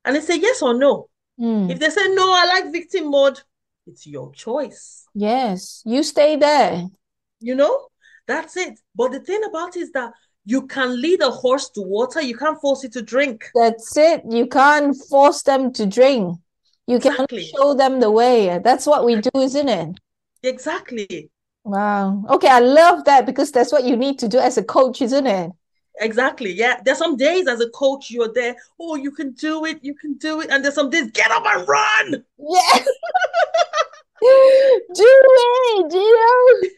And 0.04 0.16
they 0.16 0.20
say 0.20 0.36
yes 0.38 0.60
or 0.60 0.74
no. 0.74 1.08
Mm. 1.40 1.70
If 1.70 1.78
they 1.78 1.88
say 1.88 2.06
no, 2.14 2.30
I 2.30 2.44
like 2.44 2.72
victim 2.72 3.10
mode, 3.10 3.40
it's 3.86 4.06
your 4.06 4.32
choice. 4.32 5.06
Yes, 5.14 5.82
you 5.86 6.02
stay 6.02 6.36
there. 6.36 6.90
You 7.42 7.54
know, 7.54 7.86
that's 8.26 8.56
it. 8.56 8.78
But 8.94 9.12
the 9.12 9.20
thing 9.20 9.42
about 9.44 9.76
it 9.76 9.80
is 9.80 9.92
that 9.92 10.12
you 10.44 10.66
can 10.66 11.00
lead 11.00 11.20
a 11.20 11.30
horse 11.30 11.68
to 11.70 11.82
water, 11.82 12.20
you 12.20 12.36
can't 12.36 12.60
force 12.60 12.84
it 12.84 12.92
to 12.94 13.02
drink. 13.02 13.48
That's 13.54 13.96
it. 13.96 14.22
You 14.28 14.46
can't 14.46 14.96
force 15.08 15.42
them 15.42 15.72
to 15.74 15.86
drink. 15.86 16.38
You 16.86 16.98
can 16.98 17.12
Exactly. 17.12 17.44
show 17.44 17.74
them 17.74 18.00
the 18.00 18.10
way. 18.10 18.58
That's 18.62 18.86
what 18.86 19.04
we 19.04 19.20
do, 19.20 19.30
isn't 19.36 19.68
it? 19.68 19.96
Exactly. 20.42 21.30
Wow. 21.64 22.24
Okay, 22.28 22.48
I 22.48 22.58
love 22.58 23.04
that 23.04 23.24
because 23.24 23.52
that's 23.52 23.70
what 23.70 23.84
you 23.84 23.96
need 23.96 24.18
to 24.18 24.28
do 24.28 24.38
as 24.38 24.58
a 24.58 24.64
coach, 24.64 25.00
isn't 25.00 25.26
it? 25.26 25.52
Exactly. 26.00 26.52
Yeah. 26.52 26.80
There's 26.84 26.98
some 26.98 27.16
days 27.16 27.46
as 27.46 27.60
a 27.60 27.68
coach, 27.70 28.10
you're 28.10 28.32
there, 28.32 28.56
oh, 28.80 28.96
you 28.96 29.12
can 29.12 29.32
do 29.32 29.64
it, 29.66 29.78
you 29.82 29.94
can 29.94 30.14
do 30.14 30.40
it. 30.40 30.50
And 30.50 30.64
there's 30.64 30.74
some 30.74 30.90
days, 30.90 31.10
get 31.12 31.30
up 31.30 31.44
and 31.46 31.68
run. 31.68 32.24
Yeah. 32.38 32.84
Do 34.94 35.04
it, 35.04 35.92
you 35.92 36.14
know, 36.20 36.68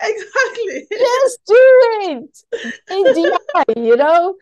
Exactly. 0.02 0.86
just 0.90 1.38
do 1.46 1.54
it. 2.02 2.42
NDI, 2.90 3.64
you 3.76 3.96
know. 3.96 4.34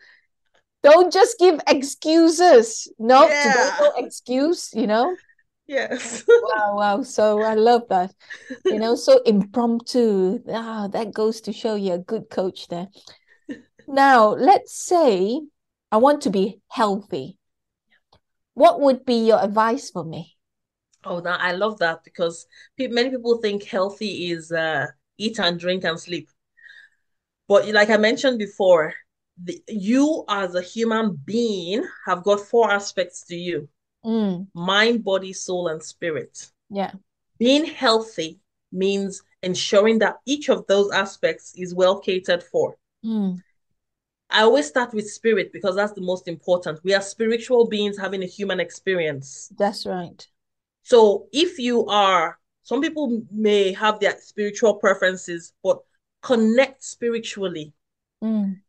Don't 0.83 1.11
just 1.11 1.37
give 1.39 1.59
excuses. 1.67 2.91
No, 2.97 3.27
Yeah. 3.27 3.75
no 3.79 3.91
excuse, 3.97 4.71
you 4.73 4.87
know. 4.87 5.15
Yes. 5.67 6.23
Wow, 6.27 6.77
wow. 6.77 7.01
So 7.03 7.41
I 7.41 7.55
love 7.55 7.83
that. 7.89 8.13
You 8.71 8.79
know, 8.79 8.95
so 8.95 9.21
impromptu. 9.25 10.39
Ah, 10.49 10.87
that 10.87 11.13
goes 11.13 11.41
to 11.41 11.53
show 11.53 11.75
you're 11.75 11.95
a 11.95 11.99
good 11.99 12.29
coach 12.29 12.67
there. 12.69 12.87
Now, 13.87 14.29
let's 14.29 14.73
say 14.73 15.41
I 15.91 15.97
want 15.97 16.21
to 16.23 16.29
be 16.29 16.61
healthy. 16.69 17.37
What 18.53 18.79
would 18.81 19.05
be 19.05 19.27
your 19.27 19.43
advice 19.43 19.89
for 19.91 20.03
me? 20.03 20.36
Oh, 21.07 21.19
now 21.19 21.37
I 21.39 21.53
love 21.53 21.79
that 21.79 22.03
because 22.03 22.47
pe- 22.77 22.87
many 22.87 23.09
people 23.09 23.37
think 23.37 23.63
healthy 23.63 24.31
is 24.31 24.51
uh, 24.51 24.87
eat 25.17 25.39
and 25.39 25.59
drink 25.59 25.83
and 25.85 25.99
sleep. 25.99 26.29
But 27.47 27.67
like 27.69 27.89
I 27.89 27.97
mentioned 27.97 28.39
before, 28.39 28.93
the, 29.41 29.63
you 29.67 30.25
as 30.27 30.55
a 30.55 30.61
human 30.61 31.17
being 31.25 31.87
have 32.05 32.23
got 32.23 32.41
four 32.41 32.71
aspects 32.71 33.23
to 33.27 33.35
you 33.35 33.69
Mm, 34.05 34.47
mind, 34.53 35.03
body, 35.03 35.33
soul, 35.33 35.67
and 35.67 35.83
spirit. 35.83 36.51
yeah. 36.69 36.91
Being 37.39 37.65
healthy 37.65 38.39
means 38.71 39.21
ensuring 39.43 39.99
that 39.99 40.17
each 40.25 40.49
of 40.49 40.65
those 40.67 40.91
aspects 40.91 41.53
is 41.55 41.73
well 41.75 41.99
catered 41.99 42.43
for. 42.43 42.77
Mm, 43.05 43.41
I 44.29 44.41
always 44.43 44.67
start 44.67 44.93
with 44.93 45.09
spirit 45.09 45.51
because 45.53 45.75
that's 45.75 45.93
the 45.93 46.01
most 46.01 46.27
important. 46.27 46.83
We 46.83 46.93
are 46.93 47.01
spiritual 47.01 47.67
beings 47.67 47.97
having 47.97 48.23
a 48.23 48.27
human 48.27 48.59
experience. 48.59 49.51
that's 49.57 49.85
right. 49.85 50.27
So 50.87 51.27
if 51.33 51.59
you 51.59 51.85
are, 51.87 52.39
some 52.63 52.81
people 52.81 53.21
may 53.29 53.73
have 53.73 53.99
their 53.99 54.17
spiritual 54.21 54.75
preferences, 54.75 55.51
but 55.61 55.79
connect 56.21 56.81
spiritually. 56.81 57.73
Mm, 58.23 58.61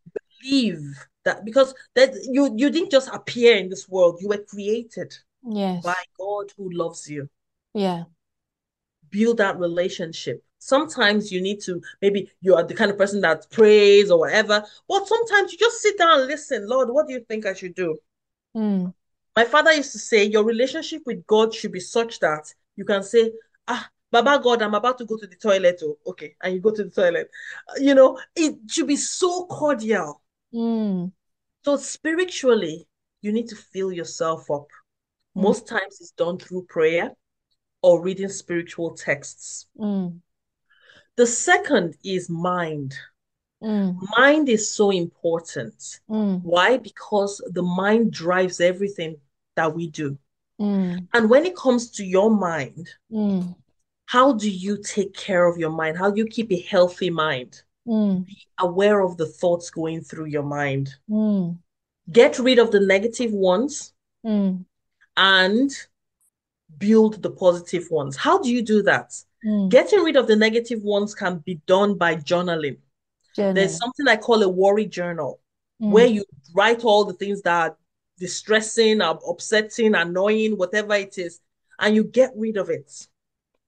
Believe 0.43 0.81
that 1.25 1.45
because 1.45 1.77
that 1.95 2.11
you 2.29 2.53
you 2.57 2.71
didn't 2.71 2.91
just 2.91 3.09
appear 3.15 3.57
in 3.57 3.69
this 3.69 3.89
world, 3.89 4.19
you 4.21 4.31
were 4.31 4.45
created 4.49 5.17
yes. 5.49 5.85
by 5.85 5.95
God 6.19 6.53
who 6.57 6.69
loves 6.71 7.09
you. 7.09 7.29
Yeah. 7.73 8.03
Build 9.11 9.37
that 9.37 9.57
relationship. 9.61 10.43
Sometimes 10.59 11.31
you 11.31 11.41
need 11.41 11.61
to, 11.61 11.81
maybe 12.03 12.33
you 12.41 12.57
are 12.57 12.65
the 12.65 12.75
kind 12.75 12.91
of 12.91 12.99
person 12.99 13.21
that 13.21 13.49
prays 13.53 14.11
or 14.11 14.19
whatever, 14.19 14.65
but 14.89 15.07
sometimes 15.07 15.53
you 15.53 15.59
just 15.59 15.81
sit 15.81 15.97
down 15.97 16.19
and 16.19 16.27
listen. 16.27 16.69
Lord, 16.69 16.91
what 16.91 17.07
do 17.07 17.13
you 17.13 17.21
think 17.21 17.47
I 17.47 17.55
should 17.55 17.77
do? 17.77 17.97
Mm, 18.57 18.93
My 19.39 19.45
father 19.45 19.73
used 19.73 19.93
to 19.93 20.01
say, 20.01 20.25
your 20.25 20.43
relationship 20.43 21.03
with 21.07 21.25
God 21.25 21.55
should 21.55 21.71
be 21.71 21.79
such 21.79 22.19
that 22.19 22.53
you 22.75 22.85
can 22.85 23.05
say, 23.05 23.31
ah, 23.69 23.89
Baba 24.11 24.41
God, 24.43 24.63
I'm 24.63 24.75
about 24.75 24.99
to 24.99 25.05
go 25.05 25.17
to 25.17 25.29
the 25.29 25.37
toilet. 25.37 25.81
Oh, 25.85 25.97
okay. 26.09 26.35
And 26.43 26.55
you 26.55 26.61
go 26.61 26.73
to 26.73 26.83
the 26.83 26.91
toilet. 26.91 27.31
You 27.79 27.95
know, 27.95 28.19
it 28.35 28.57
should 28.69 28.89
be 28.89 28.97
so 28.97 29.47
cordial. 29.47 30.21
mm, 30.53 31.13
So 31.65 31.77
spiritually, 31.77 32.89
you 33.23 33.31
need 33.31 33.49
to 33.51 33.55
fill 33.55 33.93
yourself 33.93 34.51
up. 34.51 34.67
Mm. 35.37 35.43
Most 35.43 35.69
times 35.69 35.99
it's 36.01 36.11
done 36.11 36.39
through 36.39 36.65
prayer 36.65 37.13
or 37.81 38.03
reading 38.03 38.31
spiritual 38.31 38.97
texts. 38.97 39.67
mm, 39.79 40.19
The 41.15 41.27
second 41.29 41.97
is 42.03 42.29
mind. 42.29 42.97
mm, 43.63 43.97
Mind 44.19 44.49
is 44.49 44.75
so 44.75 44.91
important. 44.91 46.01
mm, 46.11 46.41
Why? 46.43 46.77
Because 46.79 47.41
the 47.53 47.63
mind 47.63 48.13
drives 48.13 48.61
everything 48.61 49.21
that 49.59 49.75
we 49.75 49.89
do. 49.89 50.19
mm, 50.59 51.09
And 51.15 51.31
when 51.31 51.47
it 51.47 51.57
comes 51.57 51.91
to 51.93 52.05
your 52.05 52.31
mind, 52.31 52.89
mm, 53.11 53.55
how 54.07 54.33
do 54.33 54.51
you 54.51 54.83
take 54.83 55.15
care 55.15 55.47
of 55.47 55.59
your 55.59 55.71
mind? 55.71 55.99
How 55.99 56.11
do 56.11 56.19
you 56.19 56.27
keep 56.27 56.51
a 56.53 56.61
healthy 56.61 57.11
mind? 57.11 57.63
mm, 57.87 58.25
Be 58.27 58.39
aware 58.61 59.01
of 59.01 59.17
the 59.19 59.27
thoughts 59.27 59.71
going 59.71 60.03
through 60.03 60.27
your 60.27 60.45
mind. 60.45 60.97
mm, 61.09 61.59
Get 62.13 62.39
rid 62.39 62.59
of 62.59 62.71
the 62.71 62.81
negative 62.81 63.33
ones 63.33 63.95
mm, 64.25 64.65
and 65.17 65.71
build 66.79 67.23
the 67.23 67.31
positive 67.31 67.91
ones. 67.91 68.17
How 68.17 68.39
do 68.39 68.51
you 68.51 68.63
do 68.63 68.83
that? 68.85 69.15
mm. 69.45 69.69
Getting 69.71 70.03
rid 70.03 70.17
of 70.17 70.27
the 70.27 70.37
negative 70.37 70.83
ones 70.83 71.15
can 71.15 71.39
be 71.39 71.57
done 71.67 71.97
by 71.97 72.17
journaling. 72.17 72.79
There's 73.53 73.77
something 73.77 74.09
I 74.09 74.17
call 74.17 74.43
a 74.43 74.49
worry 74.49 74.87
journal 74.87 75.41
where 75.89 76.07
you 76.07 76.25
write 76.55 76.85
all 76.85 77.05
the 77.07 77.15
things 77.15 77.43
that 77.43 77.53
are 77.73 77.77
distressing, 78.19 79.01
are 79.01 79.19
upsetting, 79.29 79.95
annoying, 79.95 80.57
whatever 80.57 80.95
it 80.95 81.19
is, 81.19 81.41
and 81.79 81.95
you 81.95 82.05
get 82.05 82.33
rid 82.37 82.57
of 82.57 82.71
it. 82.71 83.09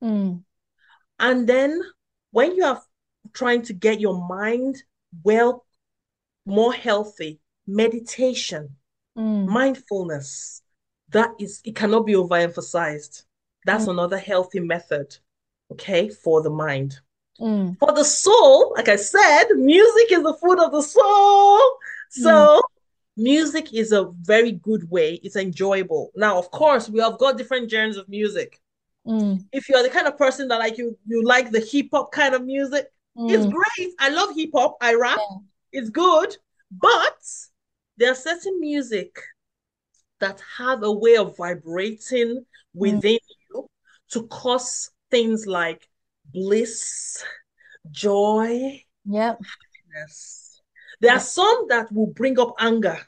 mm, 0.02 0.42
And 1.18 1.48
then 1.48 1.80
when 2.30 2.56
you 2.56 2.64
are 2.64 2.82
trying 3.32 3.62
to 3.62 3.72
get 3.72 4.00
your 4.00 4.26
mind 4.26 4.82
well, 5.22 5.64
more 6.46 6.72
healthy, 6.72 7.40
meditation, 7.66 8.76
mm, 9.16 9.46
mindfulness, 9.46 10.62
that 11.10 11.30
is, 11.38 11.60
it 11.64 11.76
cannot 11.76 12.06
be 12.06 12.14
overemphasized. 12.14 13.24
That's 13.64 13.86
Mm. 13.86 13.92
another 13.92 14.18
healthy 14.18 14.60
method, 14.60 15.16
okay, 15.72 16.08
for 16.08 16.42
the 16.42 16.50
mind. 16.50 17.00
mm, 17.40 17.76
For 17.78 17.92
the 17.92 18.04
soul, 18.04 18.72
like 18.76 18.88
I 18.88 18.96
said, 18.96 19.44
music 19.54 20.12
is 20.12 20.22
the 20.22 20.34
food 20.34 20.58
of 20.60 20.72
the 20.72 20.82
soul. 20.82 21.60
So 22.10 22.62
music 23.20 23.72
is 23.72 23.92
a 23.92 24.10
very 24.22 24.52
good 24.52 24.90
way. 24.90 25.20
It's 25.22 25.36
enjoyable. 25.36 26.10
Now, 26.16 26.38
of 26.38 26.50
course, 26.50 26.88
we 26.88 27.00
have 27.00 27.18
got 27.18 27.36
different 27.36 27.70
genres 27.70 27.96
of 27.96 28.08
music. 28.08 28.58
mm, 29.06 29.44
If 29.52 29.68
you're 29.68 29.82
the 29.82 29.90
kind 29.90 30.06
of 30.06 30.16
person 30.16 30.48
that 30.48 30.58
like 30.58 30.78
you 30.78 30.98
you 31.06 31.22
like 31.24 31.50
the 31.50 31.60
hip 31.60 31.88
hop 31.92 32.12
kind 32.12 32.34
of 32.34 32.44
music, 32.44 32.86
it's 33.16 33.46
mm. 33.46 33.52
great. 33.52 33.90
I 33.98 34.08
love 34.08 34.34
hip 34.34 34.50
hop. 34.54 34.76
I 34.80 34.94
rap. 34.94 35.18
Yeah. 35.18 35.36
It's 35.72 35.90
good. 35.90 36.36
But 36.70 37.20
there 37.96 38.10
are 38.12 38.16
certain 38.16 38.58
music 38.60 39.18
that 40.20 40.40
have 40.58 40.82
a 40.82 40.92
way 40.92 41.16
of 41.16 41.36
vibrating 41.36 42.44
within 42.74 43.18
mm. 43.18 43.34
you 43.50 43.68
to 44.12 44.26
cause 44.28 44.90
things 45.10 45.46
like 45.46 45.88
bliss, 46.32 47.24
joy, 47.90 48.82
yep. 49.04 49.38
happiness. 49.38 50.62
There 51.00 51.12
are 51.12 51.20
some 51.20 51.66
that 51.68 51.90
will 51.90 52.12
bring 52.14 52.38
up 52.38 52.54
anger 52.58 52.98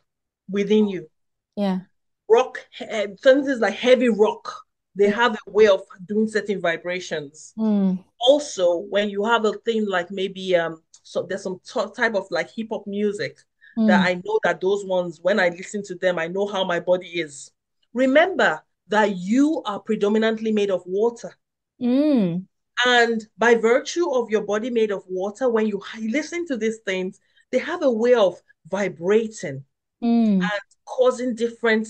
within 0.53 0.89
you. 0.89 1.09
Yeah. 1.57 1.81
Rock, 2.29 2.65
things 2.79 3.59
like 3.59 3.75
heavy 3.75 4.09
rock, 4.09 4.55
they 4.95 5.11
have 5.11 5.35
a 5.47 5.51
way 5.51 5.67
of 5.67 5.83
doing 6.07 6.29
certain 6.29 6.61
vibrations. 6.61 7.53
Mm. 7.59 8.03
Also, 8.21 8.79
when 8.79 9.11
you 9.11 9.25
have 9.25 9.45
a 9.45 9.53
thing 9.65 9.89
like 9.89 10.11
maybe 10.11 10.55
um, 10.55 10.83
so 11.03 11.23
there's 11.23 11.43
some 11.43 11.61
t- 11.67 11.81
type 11.97 12.15
of 12.15 12.27
like 12.31 12.51
hip 12.51 12.69
hop 12.71 12.87
music 12.87 13.39
mm. 13.77 13.87
that 13.89 14.07
I 14.07 14.15
know 14.25 14.39
that 14.45 14.61
those 14.61 14.85
ones, 14.85 15.19
when 15.21 15.41
I 15.41 15.49
listen 15.49 15.83
to 15.85 15.95
them, 15.95 16.19
I 16.19 16.29
know 16.29 16.47
how 16.47 16.65
my 16.65 16.81
body 16.81 17.21
is. 17.21 17.51
Remember 17.93 18.63
that 18.89 19.17
you 19.17 19.63
are 19.65 19.81
predominantly 19.81 20.53
made 20.53 20.71
of 20.71 20.83
water. 20.87 21.35
Mm. 21.81 22.45
And 22.87 23.27
by 23.39 23.55
virtue 23.55 24.11
of 24.11 24.31
your 24.31 24.43
body 24.43 24.71
made 24.71 24.91
of 24.91 25.05
water, 25.09 25.51
when 25.51 25.67
you 25.67 25.83
listen 26.01 26.47
to 26.47 26.57
these 26.57 26.79
things, 26.79 27.21
they 27.51 27.59
have 27.59 27.83
a 27.83 27.91
way 27.91 28.15
of 28.15 28.41
vibrating 28.69 29.65
mm. 30.03 30.43
and 30.43 30.61
causing 30.85 31.35
different 31.35 31.89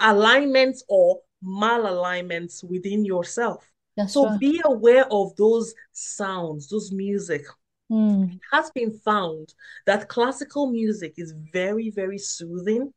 alignments 0.00 0.84
or 0.88 1.20
malalignments 1.44 2.62
within 2.64 3.04
yourself. 3.04 3.70
That's 3.96 4.12
so 4.12 4.26
right. 4.26 4.38
be 4.38 4.60
aware 4.64 5.06
of 5.10 5.34
those 5.36 5.74
sounds, 5.92 6.68
those 6.68 6.92
music. 6.92 7.42
Mm. 7.90 8.34
It 8.34 8.40
has 8.52 8.70
been 8.70 8.92
found 8.92 9.54
that 9.86 10.08
classical 10.08 10.70
music 10.70 11.14
is 11.16 11.34
very, 11.52 11.90
very 11.90 12.18
soothing. 12.18 12.92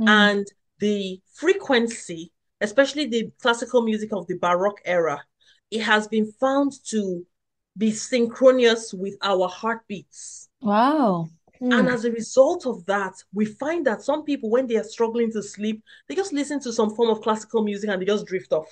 Mm. 0.00 0.08
And 0.08 0.46
the 0.78 1.20
frequency, 1.34 2.32
especially 2.60 3.06
the 3.06 3.30
classical 3.40 3.82
music 3.82 4.10
of 4.12 4.26
the 4.26 4.38
Baroque 4.38 4.80
era, 4.84 5.22
it 5.70 5.82
has 5.82 6.08
been 6.08 6.32
found 6.40 6.72
to 6.90 7.26
be 7.76 7.90
synchronous 7.90 8.94
with 8.94 9.16
our 9.22 9.48
heartbeats. 9.48 10.48
Wow. 10.62 11.28
Mm. 11.60 11.78
And 11.78 11.88
as 11.88 12.04
a 12.04 12.10
result 12.10 12.66
of 12.66 12.84
that, 12.86 13.14
we 13.32 13.44
find 13.44 13.86
that 13.86 14.02
some 14.02 14.24
people, 14.24 14.50
when 14.50 14.66
they 14.66 14.76
are 14.76 14.84
struggling 14.84 15.30
to 15.32 15.42
sleep, 15.42 15.82
they 16.08 16.14
just 16.14 16.32
listen 16.32 16.60
to 16.60 16.72
some 16.72 16.94
form 16.94 17.10
of 17.10 17.20
classical 17.22 17.62
music 17.62 17.90
and 17.90 18.00
they 18.00 18.06
just 18.06 18.26
drift 18.26 18.52
off. 18.52 18.68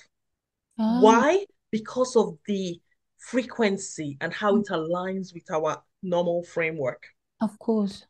Oh. 0.79 1.01
Why? 1.01 1.45
Because 1.71 2.17
of 2.17 2.37
the 2.47 2.81
frequency 3.19 4.17
and 4.21 4.33
how 4.33 4.57
it 4.57 4.67
aligns 4.69 5.33
with 5.33 5.51
our 5.51 5.83
normal 6.03 6.43
framework. 6.45 7.07
Of 7.41 7.59
course. 7.59 8.07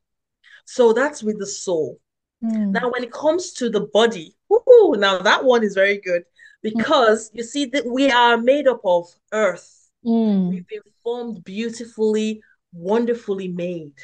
So 0.65 0.93
that's 0.93 1.23
with 1.23 1.39
the 1.39 1.47
soul. 1.47 2.01
Mm. 2.43 2.73
Now, 2.73 2.91
when 2.91 3.05
it 3.05 3.13
comes 3.13 3.53
to 3.55 3.71
the 3.71 3.89
body, 3.93 4.35
whoo, 4.49 4.97
now 4.97 5.19
that 5.19 5.45
one 5.45 5.63
is 5.63 5.75
very 5.75 5.99
good 5.99 6.25
because 6.63 7.31
mm. 7.31 7.37
you 7.37 7.43
see 7.45 7.67
that 7.67 7.87
we 7.87 8.11
are 8.11 8.37
made 8.37 8.67
up 8.67 8.81
of 8.85 9.07
earth. 9.33 9.91
Mm. 10.05 10.51
We've 10.51 10.67
been 10.67 10.81
formed 11.03 11.45
beautifully, 11.45 12.43
wonderfully 12.73 13.49
made. 13.49 13.95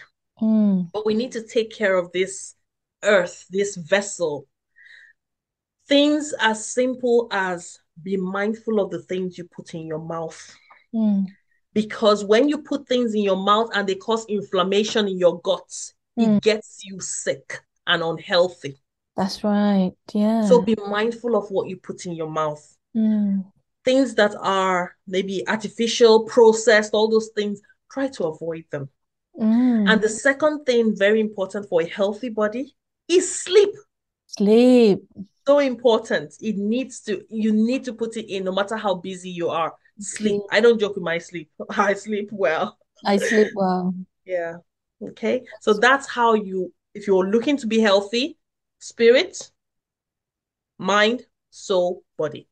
Mm. 0.40 0.90
But 0.92 1.06
we 1.06 1.14
need 1.14 1.32
to 1.32 1.46
take 1.46 1.74
care 1.74 1.96
of 1.96 2.12
this 2.12 2.54
earth, 3.02 3.46
this 3.50 3.76
vessel. 3.76 4.46
Things 5.88 6.32
as 6.40 6.66
simple 6.66 7.28
as 7.30 7.78
be 8.02 8.16
mindful 8.16 8.80
of 8.80 8.90
the 8.90 9.02
things 9.02 9.36
you 9.36 9.44
put 9.44 9.74
in 9.74 9.86
your 9.86 9.98
mouth. 9.98 10.56
Mm. 10.94 11.26
Because 11.72 12.24
when 12.24 12.48
you 12.48 12.58
put 12.58 12.88
things 12.88 13.14
in 13.14 13.22
your 13.22 13.36
mouth 13.36 13.70
and 13.74 13.88
they 13.88 13.94
cause 13.94 14.26
inflammation 14.26 15.06
in 15.06 15.18
your 15.18 15.40
guts, 15.40 15.94
mm. 16.18 16.36
it 16.36 16.42
gets 16.42 16.84
you 16.84 17.00
sick 17.00 17.60
and 17.86 18.02
unhealthy. 18.02 18.80
That's 19.16 19.44
right. 19.44 19.92
Yeah. 20.12 20.46
So 20.46 20.62
be 20.62 20.76
mindful 20.88 21.36
of 21.36 21.50
what 21.50 21.68
you 21.68 21.76
put 21.76 22.06
in 22.06 22.12
your 22.12 22.30
mouth. 22.30 22.64
Mm. 22.96 23.44
Things 23.84 24.14
that 24.16 24.34
are 24.40 24.96
maybe 25.06 25.46
artificial, 25.48 26.24
processed, 26.24 26.94
all 26.94 27.10
those 27.10 27.30
things, 27.34 27.60
try 27.90 28.08
to 28.08 28.24
avoid 28.24 28.64
them. 28.70 28.88
Mm. 29.38 29.90
And 29.90 30.00
the 30.00 30.08
second 30.08 30.64
thing, 30.64 30.96
very 30.96 31.20
important 31.20 31.68
for 31.68 31.82
a 31.82 31.86
healthy 31.86 32.28
body, 32.28 32.74
is 33.08 33.40
sleep. 33.40 33.70
Sleep. 34.26 35.00
So 35.46 35.58
important. 35.58 36.34
It 36.40 36.56
needs 36.56 37.00
to, 37.02 37.22
you 37.28 37.52
need 37.52 37.84
to 37.84 37.92
put 37.92 38.16
it 38.16 38.32
in 38.32 38.44
no 38.44 38.52
matter 38.52 38.76
how 38.76 38.94
busy 38.94 39.30
you 39.30 39.48
are. 39.48 39.74
Sleep. 39.98 40.40
I 40.50 40.60
don't 40.60 40.78
joke 40.78 40.94
with 40.94 41.04
my 41.04 41.18
sleep. 41.18 41.50
I 41.70 41.94
sleep 41.94 42.28
well. 42.32 42.78
I 43.04 43.16
sleep 43.16 43.48
well. 43.54 43.94
yeah. 44.24 44.56
Okay. 45.02 45.42
So 45.60 45.74
that's 45.74 46.08
how 46.08 46.34
you, 46.34 46.72
if 46.94 47.06
you're 47.06 47.26
looking 47.26 47.56
to 47.58 47.66
be 47.66 47.80
healthy, 47.80 48.38
spirit, 48.78 49.50
mind, 50.78 51.22
soul, 51.50 52.02
body. 52.16 52.48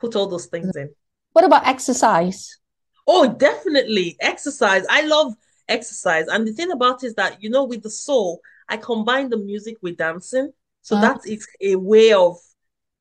Put 0.00 0.16
all 0.16 0.26
those 0.26 0.46
things 0.46 0.74
in. 0.76 0.90
What 1.32 1.44
about 1.44 1.66
exercise? 1.66 2.58
Oh, 3.06 3.28
definitely. 3.28 4.16
Exercise. 4.20 4.84
I 4.90 5.02
love 5.02 5.34
exercise. 5.68 6.26
And 6.28 6.46
the 6.46 6.52
thing 6.52 6.70
about 6.70 7.04
is 7.04 7.14
that, 7.14 7.42
you 7.42 7.50
know, 7.50 7.64
with 7.64 7.82
the 7.82 7.90
soul, 7.90 8.40
I 8.68 8.76
combine 8.76 9.30
the 9.30 9.36
music 9.36 9.76
with 9.82 9.96
dancing. 9.96 10.52
So 10.82 10.96
uh-huh. 10.96 11.14
that 11.14 11.30
is 11.30 11.46
a 11.60 11.76
way 11.76 12.12
of 12.12 12.36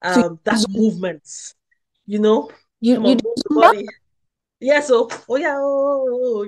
um 0.01 0.13
so 0.13 0.39
that 0.43 0.65
movement, 0.69 1.27
you 2.05 2.19
know. 2.19 2.49
You, 2.81 3.05
you 3.07 3.15
do 3.15 3.33
the 3.35 3.55
body. 3.55 3.85
Yeah, 4.59 4.79
so 4.79 5.09
oh 5.29 5.35
yeah, 5.35 5.55
oh, 5.57 6.45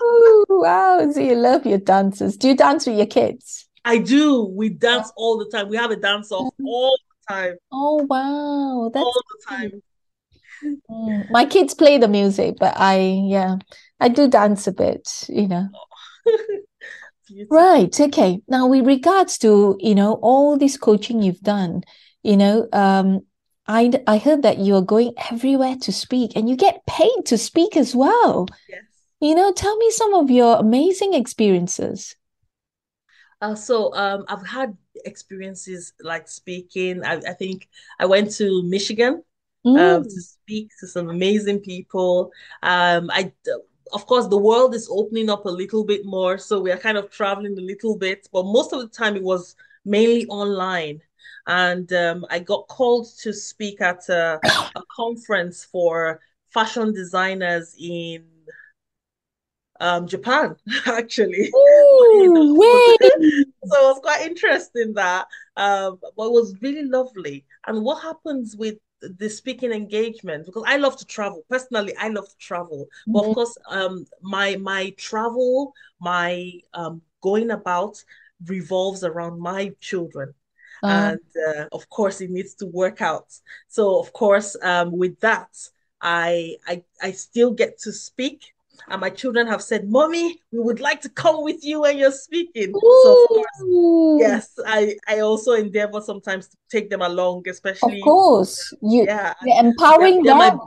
oh, 0.00 0.46
wow. 0.48 1.10
So 1.10 1.20
you 1.20 1.34
love 1.34 1.66
your 1.66 1.78
dances. 1.78 2.36
Do 2.36 2.48
you 2.48 2.56
dance 2.56 2.86
with 2.86 2.96
your 2.96 3.06
kids? 3.06 3.68
I 3.84 3.98
do. 3.98 4.44
We 4.44 4.68
dance 4.68 5.12
all 5.16 5.38
the 5.38 5.46
time. 5.46 5.68
We 5.68 5.76
have 5.76 5.90
a 5.90 5.96
dance 5.96 6.30
off 6.30 6.52
mm-hmm. 6.54 6.66
all 6.66 6.96
the 7.28 7.34
time. 7.34 7.56
Oh 7.72 8.06
wow. 8.08 8.90
That's 8.92 9.04
all 9.04 9.12
the 9.12 9.56
time. 9.56 9.82
Mm. 10.90 11.30
My 11.30 11.44
kids 11.44 11.74
play 11.74 11.98
the 11.98 12.08
music, 12.08 12.56
but 12.58 12.74
I, 12.76 12.98
yeah, 13.26 13.56
I 14.00 14.08
do 14.08 14.28
dance 14.28 14.66
a 14.66 14.72
bit, 14.72 15.26
you 15.28 15.48
know. 15.48 15.68
right. 17.50 18.00
Okay. 18.00 18.40
Now, 18.48 18.66
with 18.66 18.86
regards 18.86 19.38
to, 19.38 19.76
you 19.80 19.94
know, 19.94 20.14
all 20.14 20.56
this 20.56 20.76
coaching 20.76 21.22
you've 21.22 21.40
done, 21.40 21.82
you 22.22 22.36
know, 22.36 22.68
um, 22.72 23.20
I, 23.66 23.92
I 24.06 24.18
heard 24.18 24.42
that 24.42 24.58
you're 24.58 24.82
going 24.82 25.14
everywhere 25.30 25.76
to 25.82 25.92
speak 25.92 26.32
and 26.36 26.48
you 26.48 26.56
get 26.56 26.84
paid 26.86 27.26
to 27.26 27.38
speak 27.38 27.76
as 27.76 27.94
well. 27.94 28.46
Yes. 28.68 28.82
You 29.20 29.34
know, 29.34 29.52
tell 29.52 29.76
me 29.76 29.90
some 29.90 30.14
of 30.14 30.30
your 30.30 30.56
amazing 30.56 31.14
experiences. 31.14 32.16
Uh, 33.40 33.54
so 33.54 33.94
um, 33.94 34.24
I've 34.28 34.46
had 34.46 34.76
experiences 35.04 35.92
like 36.00 36.28
speaking. 36.28 37.04
I, 37.04 37.14
I 37.28 37.32
think 37.32 37.68
I 37.98 38.06
went 38.06 38.32
to 38.36 38.62
Michigan 38.64 39.22
mm. 39.66 39.78
um, 39.78 40.04
to 40.04 40.20
speak 40.20 40.70
to 40.80 40.86
some 40.86 41.08
amazing 41.08 41.60
people. 41.60 42.30
Um, 42.62 43.10
I, 43.12 43.32
of 43.92 44.06
course, 44.06 44.26
the 44.26 44.38
world 44.38 44.74
is 44.74 44.88
opening 44.90 45.30
up 45.30 45.44
a 45.44 45.50
little 45.50 45.84
bit 45.84 46.04
more, 46.04 46.38
so 46.38 46.60
we 46.60 46.70
are 46.72 46.78
kind 46.78 46.96
of 46.98 47.10
traveling 47.10 47.58
a 47.58 47.62
little 47.62 47.96
bit, 47.96 48.28
but 48.32 48.44
most 48.44 48.72
of 48.72 48.80
the 48.80 48.88
time 48.88 49.16
it 49.16 49.22
was 49.22 49.54
mainly 49.84 50.26
online. 50.26 51.00
And 51.46 51.92
um, 51.92 52.24
I 52.30 52.38
got 52.38 52.68
called 52.68 53.08
to 53.22 53.32
speak 53.32 53.80
at 53.80 54.08
a, 54.08 54.38
a 54.76 54.82
conference 54.94 55.64
for 55.64 56.20
fashion 56.52 56.92
designers 56.94 57.74
in 57.78 58.24
um, 59.80 60.06
Japan, 60.06 60.54
actually. 60.86 61.50
Ooh, 61.54 62.96
so 63.64 63.76
it 63.76 63.86
was 63.88 64.00
quite 64.00 64.24
interesting 64.24 64.94
that, 64.94 65.26
um, 65.56 65.98
but 66.00 66.26
it 66.26 66.32
was 66.32 66.54
really 66.62 66.84
lovely. 66.84 67.44
And 67.66 67.82
what 67.82 68.02
happens 68.02 68.56
with 68.56 68.76
the 69.18 69.28
speaking 69.28 69.72
engagement 69.72 70.46
because 70.46 70.64
I 70.66 70.76
love 70.76 70.96
to 70.98 71.06
travel. 71.06 71.42
Personally, 71.48 71.94
I 71.96 72.08
love 72.08 72.28
to 72.28 72.38
travel. 72.38 72.86
Mm-hmm. 72.86 73.12
But 73.12 73.18
of 73.20 73.24
mm-hmm. 73.24 73.34
course, 73.34 73.58
um, 73.68 74.06
my 74.20 74.56
my 74.56 74.90
travel, 74.96 75.74
my 76.00 76.52
um, 76.74 77.02
going 77.20 77.50
about 77.50 78.02
revolves 78.46 79.04
around 79.04 79.40
my 79.40 79.72
children. 79.80 80.34
Uh-huh. 80.82 81.14
And 81.14 81.56
uh, 81.56 81.68
of 81.72 81.88
course, 81.88 82.20
it 82.20 82.30
needs 82.30 82.54
to 82.54 82.66
work 82.66 83.00
out. 83.00 83.26
So, 83.68 84.00
of 84.00 84.12
course, 84.12 84.56
um, 84.62 84.90
with 84.90 85.18
that, 85.20 85.48
I, 86.00 86.56
I 86.66 86.82
I 87.00 87.12
still 87.12 87.52
get 87.52 87.78
to 87.80 87.92
speak 87.92 88.54
and 88.88 89.00
my 89.00 89.10
children 89.10 89.46
have 89.46 89.62
said, 89.62 89.88
"Mommy, 89.88 90.40
we 90.50 90.58
would 90.58 90.80
like 90.80 91.00
to 91.02 91.08
come 91.08 91.42
with 91.42 91.64
you 91.64 91.82
when 91.82 91.98
you're 91.98 92.12
speaking." 92.12 92.70
Ooh. 92.70 93.02
So 93.04 93.22
of 93.22 93.28
course, 93.58 94.20
yes, 94.20 94.58
I 94.66 94.96
I 95.08 95.20
also 95.20 95.52
endeavor 95.52 96.00
sometimes 96.00 96.48
to 96.48 96.56
take 96.70 96.90
them 96.90 97.02
along, 97.02 97.48
especially. 97.48 97.98
Of 97.98 98.04
course, 98.04 98.74
you 98.82 99.04
yeah, 99.04 99.34
you're 99.42 99.64
empowering 99.64 100.22
they're, 100.22 100.36
they're 100.36 100.50
them. 100.50 100.58
My, 100.58 100.66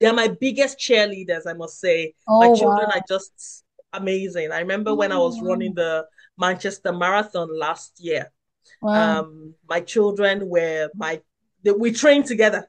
they're 0.00 0.12
my 0.12 0.28
biggest 0.28 0.78
cheerleaders, 0.78 1.46
I 1.46 1.52
must 1.52 1.80
say. 1.80 2.14
Oh, 2.26 2.40
my 2.40 2.48
children 2.58 2.88
wow. 2.88 2.96
are 2.96 3.04
just 3.08 3.64
amazing. 3.92 4.50
I 4.52 4.58
remember 4.60 4.94
when 4.94 5.12
I 5.12 5.18
was 5.18 5.40
running 5.40 5.74
the 5.74 6.06
Manchester 6.38 6.92
Marathon 6.92 7.48
last 7.56 8.00
year. 8.00 8.32
Wow. 8.80 9.20
Um, 9.20 9.54
my 9.68 9.80
children 9.80 10.48
were 10.48 10.90
my 10.94 11.20
they, 11.62 11.70
we 11.70 11.92
trained 11.92 12.26
together. 12.26 12.68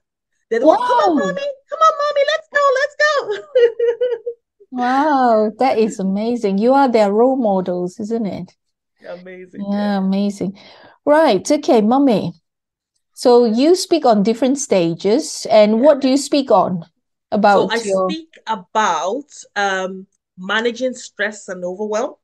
They 0.50 0.60
wow. 0.60 0.76
come 0.76 0.86
on, 0.86 1.18
mommy, 1.18 1.48
come 1.70 1.80
on, 1.80 1.94
mommy, 2.02 2.22
let's 2.32 2.48
go, 2.54 2.62
let's 2.76 2.96
go. 3.00 4.30
Wow, 4.74 5.52
that 5.60 5.78
is 5.80 6.00
amazing. 6.00 6.58
You 6.58 6.74
are 6.74 6.90
their 6.92 7.14
role 7.14 7.38
models, 7.38 7.98
isn't 8.00 8.26
it? 8.26 8.56
Amazing. 9.08 9.70
Yeah, 9.70 9.98
Yeah. 9.98 10.00
amazing. 10.00 10.58
Right. 11.06 11.50
Okay, 11.50 11.82
mummy. 11.82 12.34
So 13.14 13.46
you 13.46 13.76
speak 13.76 14.06
on 14.06 14.24
different 14.24 14.60
stages, 14.60 15.48
and 15.52 15.82
Yeah. 15.82 15.82
what 15.82 16.02
do 16.02 16.10
you 16.10 16.18
speak 16.18 16.52
on 16.52 16.86
about? 17.32 17.46
So 17.46 17.70
I 17.70 17.80
your, 17.84 18.16
speak 18.16 18.40
about 18.48 19.30
um, 19.56 20.08
managing 20.38 20.94
stress 20.94 21.48
and 21.48 21.64
overwhelm. 21.64 22.16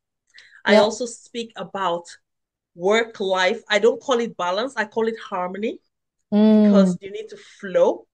I 0.66 0.78
also 0.78 1.06
speak 1.06 1.54
about 1.58 2.06
work 2.76 3.20
life. 3.20 3.62
I 3.70 3.80
don't 3.80 4.02
call 4.02 4.20
it 4.20 4.38
balance, 4.38 4.76
I 4.78 4.86
call 4.86 5.08
it 5.08 5.20
harmony 5.20 5.80
because 6.62 6.98
Mm, 6.98 7.00
you 7.02 7.12
need 7.12 7.30
to 7.30 7.38
flow. 7.38 8.08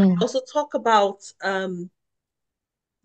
I 0.00 0.06
mm, 0.06 0.22
also 0.22 0.40
talk 0.52 0.74
about 0.74 1.20
um, 1.42 1.90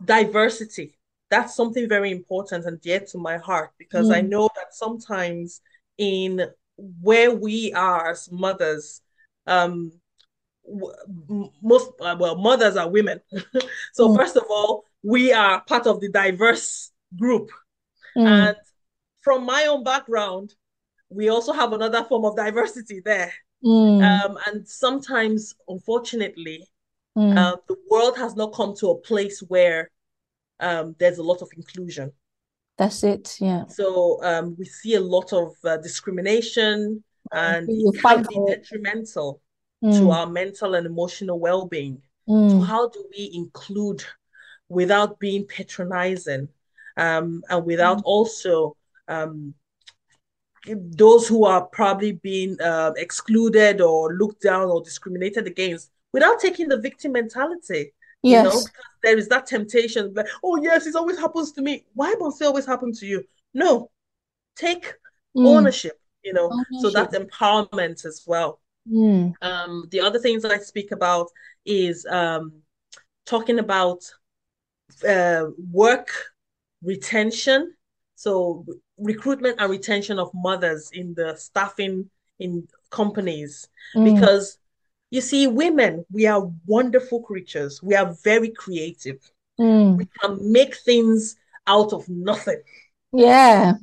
diversity. 0.03 0.95
That's 1.29 1.55
something 1.55 1.87
very 1.87 2.11
important 2.11 2.65
and 2.65 2.79
dear 2.81 2.99
to 3.11 3.17
my 3.17 3.37
heart 3.37 3.71
because 3.77 4.11
I 4.11 4.21
mm, 4.21 4.31
know 4.31 4.49
that 4.55 4.73
sometimes 4.73 5.61
in 5.97 6.45
where 6.77 7.33
we 7.33 7.73
are 7.73 8.11
as 8.11 8.29
mothers, 8.31 9.01
um, 9.47 9.93
most 11.61 11.91
uh, 11.99 12.15
well, 12.19 12.35
mothers 12.37 12.75
are 12.77 12.89
women. 12.89 13.21
so 13.93 14.09
mm, 14.09 14.15
first 14.15 14.35
of 14.35 14.43
all, 14.49 14.83
we 15.03 15.33
are 15.33 15.61
part 15.61 15.87
of 15.87 15.99
the 16.01 16.09
diverse 16.09 16.91
group, 17.17 17.49
mm, 18.15 18.47
and 18.47 18.55
from 19.21 19.45
my 19.45 19.65
own 19.65 19.83
background, 19.83 20.53
we 21.09 21.29
also 21.29 21.53
have 21.53 21.73
another 21.73 22.03
form 22.05 22.25
of 22.25 22.35
diversity 22.37 23.01
there. 23.03 23.33
mm, 23.63 24.21
Um, 24.25 24.37
and 24.47 24.67
sometimes, 24.67 25.55
unfortunately, 25.67 26.67
mm. 27.17 27.37
uh, 27.37 27.57
the 27.67 27.75
world 27.89 28.17
has 28.17 28.35
not 28.35 28.53
come 28.53 28.75
to 28.77 28.89
a 28.89 28.97
place 28.97 29.39
where 29.47 29.89
um, 30.59 30.95
there's 30.99 31.17
a 31.17 31.23
lot 31.23 31.41
of 31.41 31.49
inclusion. 31.57 32.11
That's 32.77 33.03
it. 33.03 33.37
Yeah. 33.39 33.65
So 33.67 34.23
um, 34.23 34.55
we 34.57 34.65
see 34.65 34.95
a 34.95 35.01
lot 35.01 35.33
of 35.33 35.53
uh, 35.63 35.77
discrimination, 35.77 37.03
and 37.31 37.69
it 37.69 37.75
You 37.75 37.91
can 37.91 38.23
be 38.23 38.35
it. 38.35 38.63
detrimental 38.63 39.41
to 39.83 39.87
Mm, 39.87 40.13
our 40.13 40.27
mental 40.27 40.75
and 40.75 40.85
emotional 40.85 41.39
well-being. 41.39 42.01
So 42.27 42.33
mm, 42.33 42.65
how 42.65 42.89
do 42.89 43.03
we 43.17 43.31
include 43.33 44.03
without 44.69 45.19
being 45.19 45.45
patronizing, 45.45 46.49
um, 46.97 47.41
and 47.49 47.65
without 47.65 47.97
mm. 47.97 48.03
also 48.05 48.75
um, 49.07 49.55
those 50.67 51.27
who 51.27 51.45
are 51.45 51.65
probably 51.65 52.11
being 52.11 52.61
uh, 52.61 52.91
excluded 52.95 53.81
or 53.81 54.13
looked 54.13 54.43
down 54.43 54.69
or 54.69 54.83
discriminated 54.83 55.47
against 55.47 55.89
without 56.13 56.39
taking 56.39 56.67
the 56.67 56.77
victim 56.77 57.13
mentality, 57.13 57.93
you 58.29 58.41
know, 58.41 58.51
Yes. 58.51 58.65
because 58.65 58.85
there 59.03 59.17
is 59.17 59.27
that 59.29 59.45
temptation, 59.47 60.13
like, 60.13 60.27
oh, 60.43 60.61
yes, 60.61 60.85
it 60.87 60.95
always 60.95 61.17
happens 61.17 61.51
to 61.53 61.61
me. 61.61 61.85
Why 61.93 62.13
must 62.19 62.41
it 62.41 62.45
always 62.45 62.65
happen 62.65 62.93
to 62.93 63.05
you? 63.05 63.23
No, 63.53 63.89
take 64.55 64.93
Mm. 65.35 65.45
ownership, 65.57 65.99
you 66.23 66.33
know, 66.33 66.49
so 66.79 66.89
Ownership. 66.89 66.93
that's 66.93 67.17
empowerment 67.17 68.05
as 68.05 68.23
well. 68.27 68.59
Mm, 68.91 69.33
Um, 69.41 69.87
the 69.91 70.01
other 70.01 70.19
things 70.19 70.43
that 70.43 70.51
I 70.51 70.57
speak 70.59 70.91
about 70.91 71.29
is 71.65 72.05
um, 72.05 72.61
talking 73.25 73.59
about 73.59 74.03
uh, 75.07 75.45
work 75.71 76.09
retention. 76.83 77.73
So 78.15 78.65
recruitment 78.97 79.55
and 79.59 79.71
retention 79.71 80.19
of 80.19 80.29
mothers 80.33 80.91
in 80.93 81.13
the 81.15 81.35
staffing 81.37 82.09
in 82.39 82.67
companies. 82.91 83.67
mm, 83.95 84.03
Because 84.03 84.57
you 85.11 85.21
see, 85.21 85.45
women, 85.45 86.05
we 86.11 86.25
are 86.25 86.49
wonderful 86.65 87.21
creatures. 87.21 87.83
We 87.83 87.95
are 87.95 88.15
very 88.23 88.49
creative. 88.49 89.19
We 89.57 89.65
mm. 89.65 90.07
can 90.19 90.51
make 90.51 90.75
things 90.77 91.35
out 91.67 91.93
of 91.93 92.07
nothing. 92.09 92.61
Yeah. 93.11 93.73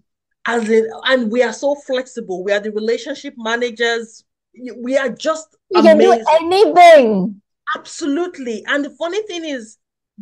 As 0.46 0.68
in, 0.68 0.90
and 1.04 1.30
we 1.30 1.42
are 1.42 1.52
so 1.52 1.74
flexible. 1.74 2.42
We 2.42 2.52
are 2.52 2.60
the 2.60 2.72
relationship 2.72 3.34
managers. 3.36 4.24
We 4.76 4.96
are 4.96 5.10
just 5.10 5.54
You 5.70 5.82
can 5.82 5.98
do 5.98 6.24
anything. 6.40 7.42
Absolutely. 7.76 8.64
And 8.66 8.86
the 8.86 8.90
funny 8.90 9.22
thing 9.24 9.44
is, 9.44 9.76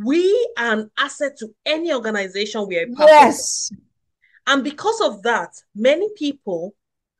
we 0.04 0.50
are 0.58 0.72
an 0.72 0.90
asset 0.98 1.38
to 1.38 1.54
any 1.64 1.94
organization 1.94 2.66
we 2.66 2.78
are 2.78 2.86
part 2.88 3.08
of. 3.08 3.08
Yes. 3.08 3.70
And 4.46 4.62
because 4.62 5.00
of 5.00 5.22
that, 5.22 5.50
many 5.74 6.08
people 6.16 6.74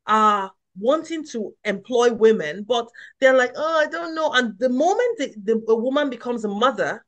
are 0.07 0.51
wanting 0.79 1.25
to 1.29 1.55
employ 1.65 2.13
women, 2.13 2.65
but 2.65 2.89
they're 3.21 3.37
like, 3.37 3.53
oh, 3.57 3.79
I 3.79 3.87
don't 3.87 4.15
know. 4.15 4.33
And 4.33 4.59
the 4.59 4.69
moment 4.69 5.19
the, 5.19 5.35
the 5.45 5.65
a 5.69 5.75
woman 5.77 6.11
becomes 6.11 6.45
a 6.45 6.49
mother, 6.49 7.05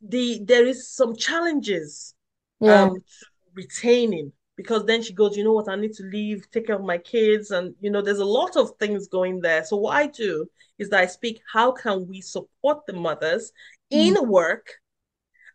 the 0.00 0.40
there 0.44 0.66
is 0.66 0.88
some 0.90 1.14
challenges 1.16 2.14
Yeah. 2.60 2.88
um 2.88 2.94
to 2.94 3.26
retaining 3.54 4.32
because 4.56 4.84
then 4.84 5.02
she 5.02 5.14
goes, 5.14 5.36
you 5.36 5.44
know 5.44 5.52
what, 5.52 5.68
I 5.68 5.76
need 5.76 5.94
to 5.94 6.04
leave, 6.04 6.48
take 6.50 6.66
care 6.66 6.76
of 6.76 6.84
my 6.84 6.98
kids, 6.98 7.50
and 7.50 7.74
you 7.80 7.90
know, 7.90 8.02
there's 8.02 8.18
a 8.18 8.24
lot 8.24 8.56
of 8.56 8.70
things 8.78 9.08
going 9.08 9.40
there. 9.40 9.64
So 9.64 9.76
what 9.76 9.96
I 9.96 10.06
do 10.08 10.46
is 10.78 10.90
that 10.90 11.00
I 11.00 11.06
speak, 11.06 11.40
how 11.52 11.72
can 11.72 12.06
we 12.06 12.20
support 12.20 12.84
the 12.86 12.92
mothers 12.92 13.50
Mm. 13.92 14.16
in 14.16 14.28
work, 14.28 14.66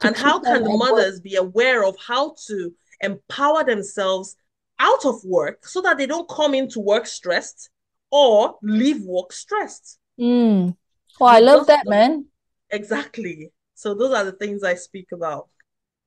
To 0.01 0.07
and 0.07 0.15
how 0.15 0.39
can 0.39 0.63
the 0.63 0.69
at 0.71 0.79
work. 0.79 0.79
mothers 0.79 1.19
be 1.19 1.35
aware 1.35 1.85
of 1.85 1.95
how 2.05 2.35
to 2.47 2.73
empower 3.01 3.63
themselves 3.63 4.35
out 4.79 5.05
of 5.05 5.23
work 5.23 5.67
so 5.67 5.81
that 5.81 5.97
they 5.97 6.05
don't 6.05 6.29
come 6.29 6.53
into 6.53 6.79
work 6.79 7.05
stressed 7.05 7.69
or 8.11 8.55
leave 8.61 9.01
work 9.03 9.33
stressed. 9.33 9.99
Mm. 10.19 10.75
Oh, 11.19 11.25
I 11.25 11.39
love 11.39 11.67
that, 11.67 11.87
man. 11.87 12.25
exactly. 12.69 13.51
So 13.73 13.93
those 13.93 14.13
are 14.13 14.23
the 14.23 14.31
things 14.31 14.63
I 14.63 14.75
speak 14.75 15.07
about. 15.13 15.47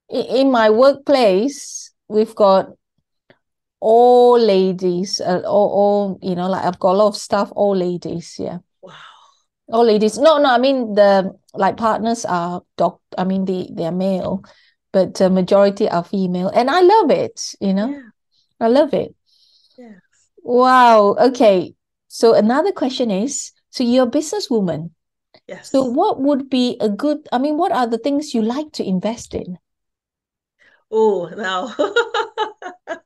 In 0.08 0.50
my 0.50 0.70
workplace, 0.70 1.92
we've 2.08 2.34
got 2.34 2.70
all 3.80 4.38
ladies, 4.38 5.20
uh, 5.20 5.42
all, 5.46 5.70
all, 5.70 6.18
you 6.22 6.34
know, 6.34 6.48
like 6.48 6.64
I've 6.64 6.78
got 6.78 6.92
a 6.92 6.98
lot 6.98 7.08
of 7.08 7.16
staff, 7.16 7.50
all 7.54 7.76
ladies. 7.76 8.36
Yeah. 8.38 8.58
Wow. 8.82 8.92
All 9.72 9.84
ladies. 9.84 10.18
No, 10.18 10.38
no, 10.38 10.50
I 10.50 10.58
mean 10.58 10.94
the 10.94 11.36
like 11.54 11.76
partners 11.76 12.24
are 12.24 12.62
doc, 12.76 13.00
I 13.16 13.24
mean 13.24 13.44
the 13.44 13.68
they're 13.72 13.92
male, 13.92 14.42
but 14.92 15.14
the 15.14 15.30
majority 15.30 15.88
are 15.88 16.04
female. 16.04 16.48
And 16.48 16.68
I 16.70 16.80
love 16.80 17.10
it, 17.10 17.54
you 17.60 17.72
know. 17.72 17.90
Yeah. 17.90 18.00
I 18.60 18.68
love 18.68 18.94
it. 18.94 19.14
Yeah. 19.78 19.94
Wow. 20.42 21.16
Okay. 21.18 21.74
So 22.08 22.34
another 22.34 22.72
question 22.72 23.10
is, 23.10 23.52
so 23.70 23.84
you're 23.84 24.06
a 24.06 24.10
businesswoman. 24.10 24.90
Yes. 25.46 25.70
So 25.70 25.84
what 25.84 26.20
would 26.20 26.50
be 26.50 26.76
a 26.80 26.88
good, 26.88 27.28
I 27.32 27.38
mean, 27.38 27.56
what 27.56 27.72
are 27.72 27.86
the 27.86 27.98
things 27.98 28.34
you 28.34 28.42
like 28.42 28.72
to 28.72 28.84
invest 28.84 29.34
in? 29.34 29.58
Oh, 30.90 31.30
now, 31.36 31.72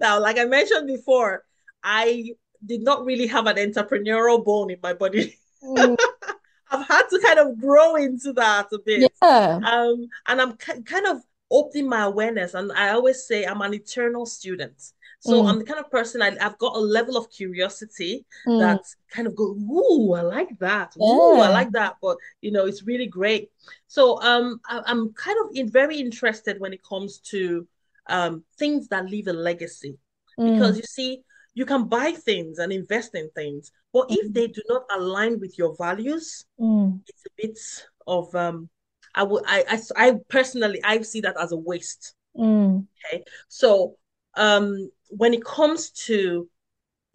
now, 0.00 0.20
like 0.20 0.38
I 0.38 0.44
mentioned 0.44 0.86
before, 0.86 1.44
I 1.82 2.34
did 2.64 2.82
not 2.82 3.04
really 3.04 3.26
have 3.26 3.46
an 3.46 3.56
entrepreneurial 3.56 4.44
bone 4.44 4.70
in 4.70 4.78
my 4.82 4.92
body. 4.92 5.36
Mm, 5.62 5.96
I've 6.70 6.86
had 6.86 7.08
to 7.10 7.20
kind 7.20 7.38
of 7.40 7.60
grow 7.60 7.96
into 7.96 8.32
that 8.34 8.68
a 8.72 8.78
bit. 8.78 9.12
yeah. 9.20 9.58
Um, 9.62 10.08
and 10.26 10.40
I'm 10.40 10.56
ki- 10.56 10.82
kind 10.82 11.06
of 11.06 11.18
opening 11.50 11.88
my 11.88 12.02
awareness. 12.02 12.54
And 12.54 12.72
I 12.72 12.90
always 12.90 13.26
say 13.26 13.44
I'm 13.44 13.60
an 13.60 13.74
eternal 13.74 14.24
student. 14.24 14.80
So 15.22 15.46
Mm. 15.46 15.46
I'm 15.46 15.60
the 15.60 15.64
kind 15.64 15.78
of 15.80 15.90
person 15.90 16.20
I, 16.22 16.36
I've 16.40 16.58
got 16.58 16.76
a 16.76 16.80
level 16.80 17.16
of 17.16 17.30
curiosity 17.30 18.26
Mm, 18.46 18.58
that 18.58 18.82
kind 19.10 19.26
of 19.28 19.36
go, 19.36 19.44
ooh, 19.54 20.14
I 20.14 20.22
like 20.22 20.58
that. 20.58 20.96
Ooh, 20.98 21.40
I 21.40 21.48
like 21.48 21.72
that. 21.72 21.96
But 22.02 22.16
you 22.40 22.50
know, 22.52 22.66
it's 22.66 22.82
really 22.84 23.06
great. 23.06 23.50
So 23.86 24.20
um, 24.22 24.60
I, 24.68 24.82
I'm 24.86 25.12
kind 25.14 25.38
of 25.44 25.50
in, 25.56 25.70
very 25.70 25.98
interested 25.98 26.60
when 26.60 26.72
it 26.72 26.82
comes 26.84 27.18
to 27.32 27.66
um 28.08 28.44
things 28.58 28.88
that 28.88 29.06
leave 29.08 29.28
a 29.28 29.32
legacy. 29.32 29.98
Because 30.44 30.76
Mm, 30.76 30.78
you 30.78 30.82
see, 30.84 31.22
you 31.54 31.66
can 31.66 31.86
buy 31.88 32.12
things 32.12 32.58
and 32.58 32.72
invest 32.72 33.14
in 33.14 33.30
things, 33.30 33.70
but 33.92 34.08
if 34.10 34.32
mm, 34.32 34.34
they 34.34 34.48
do 34.48 34.62
not 34.68 34.84
align 34.92 35.38
with 35.40 35.56
your 35.58 35.76
values, 35.76 36.46
mm, 36.58 37.02
it's 37.08 37.24
a 37.26 37.30
bit 37.36 37.58
of 38.06 38.34
um 38.34 38.68
I 39.14 39.24
would 39.24 39.44
I, 39.46 39.64
I 39.68 40.08
I 40.08 40.14
personally 40.28 40.80
I 40.84 41.02
see 41.02 41.22
that 41.22 41.36
as 41.40 41.52
a 41.52 41.56
waste. 41.56 42.14
mm, 42.34 42.86
Okay. 43.06 43.24
So 43.48 43.96
um 44.36 44.90
when 45.08 45.34
it 45.34 45.44
comes 45.44 45.90
to 45.90 46.48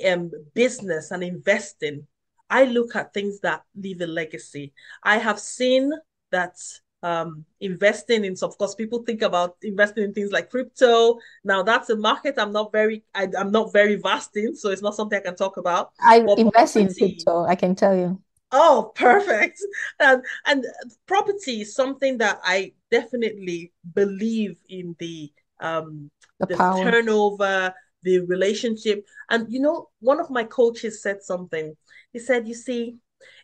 um 0.06 0.32
business 0.54 1.12
and 1.12 1.24
investing, 1.24 2.08
I 2.50 2.66
look 2.66 2.96
at 2.96 3.14
things 3.14 3.40
that 3.42 3.64
leave 3.76 4.02
a 4.02 4.08
legacy. 4.08 4.74
I 5.04 5.18
have 5.18 5.40
seen 5.40 5.92
that 6.32 6.56
um 7.04 7.46
investing 7.62 8.26
in 8.26 8.36
of 8.42 8.58
course 8.58 8.76
people 8.76 9.04
think 9.04 9.22
about 9.22 9.58
investing 9.62 10.04
in 10.04 10.14
things 10.14 10.32
like 10.32 10.50
crypto. 10.50 11.20
Now 11.44 11.64
that's 11.64 11.90
a 11.90 11.96
market 11.96 12.36
I'm 12.38 12.52
not 12.54 12.72
very 12.72 13.04
I, 13.16 13.28
I'm 13.38 13.52
not 13.52 13.74
very 13.74 13.96
vast 13.96 14.36
in, 14.38 14.56
so 14.56 14.70
it's 14.70 14.82
not 14.82 14.96
something 14.96 15.18
I 15.18 15.22
can 15.22 15.36
talk 15.36 15.58
about. 15.58 15.92
I 16.00 16.20
But 16.26 16.40
invest 16.40 16.76
in 16.78 16.94
crypto, 16.96 17.44
I 17.46 17.56
can 17.56 17.76
tell 17.76 17.96
you. 17.96 18.22
Oh, 18.52 18.92
perfect. 18.96 19.60
And 20.00 20.24
and 20.46 20.66
property 21.06 21.62
is 21.62 21.76
something 21.76 22.18
that 22.20 22.40
I 22.44 22.74
definitely 22.92 23.74
believe 23.94 24.58
in 24.70 24.96
the 25.00 25.32
um 25.60 26.12
The 26.40 26.48
the 26.48 26.56
turnover, 26.84 27.74
the 28.04 28.20
relationship. 28.22 29.06
And 29.30 29.52
you 29.52 29.60
know, 29.60 29.90
one 30.00 30.20
of 30.20 30.30
my 30.30 30.44
coaches 30.44 31.02
said 31.02 31.24
something. 31.24 31.76
He 32.14 32.20
said, 32.20 32.48
you 32.48 32.54
see, 32.54 32.98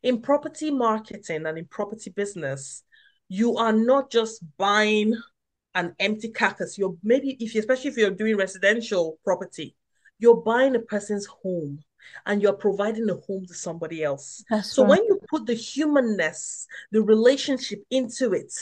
in 0.04 0.22
property 0.22 0.72
marketing 0.72 1.46
and 1.46 1.58
in 1.58 1.66
property 1.66 2.12
business, 2.12 2.84
you 3.30 3.58
are 3.58 3.74
not 3.74 4.12
just 4.12 4.44
buying 4.58 5.16
an 5.76 5.96
empty 6.00 6.30
carcass. 6.30 6.78
You're 6.78 6.96
maybe 7.04 7.36
if 7.40 7.54
you, 7.56 7.60
especially 7.60 7.90
if 7.92 7.98
you're 7.98 8.12
doing 8.12 8.38
residential 8.38 9.18
property, 9.24 9.76
you're 10.20 10.42
buying 10.42 10.76
a 10.76 10.80
person's 10.80 11.26
home 11.26 11.80
and 12.26 12.42
you're 12.42 12.54
providing 12.54 13.10
a 13.10 13.16
home 13.16 13.46
to 13.48 13.54
somebody 13.54 14.04
else. 14.04 14.44
That's 14.50 14.74
so 14.74 14.84
right. 14.84 14.90
when 14.90 15.04
you 15.06 15.20
put 15.30 15.46
the 15.46 15.54
humanness, 15.56 16.68
the 16.92 17.02
relationship 17.02 17.84
into 17.90 18.34
it, 18.34 18.54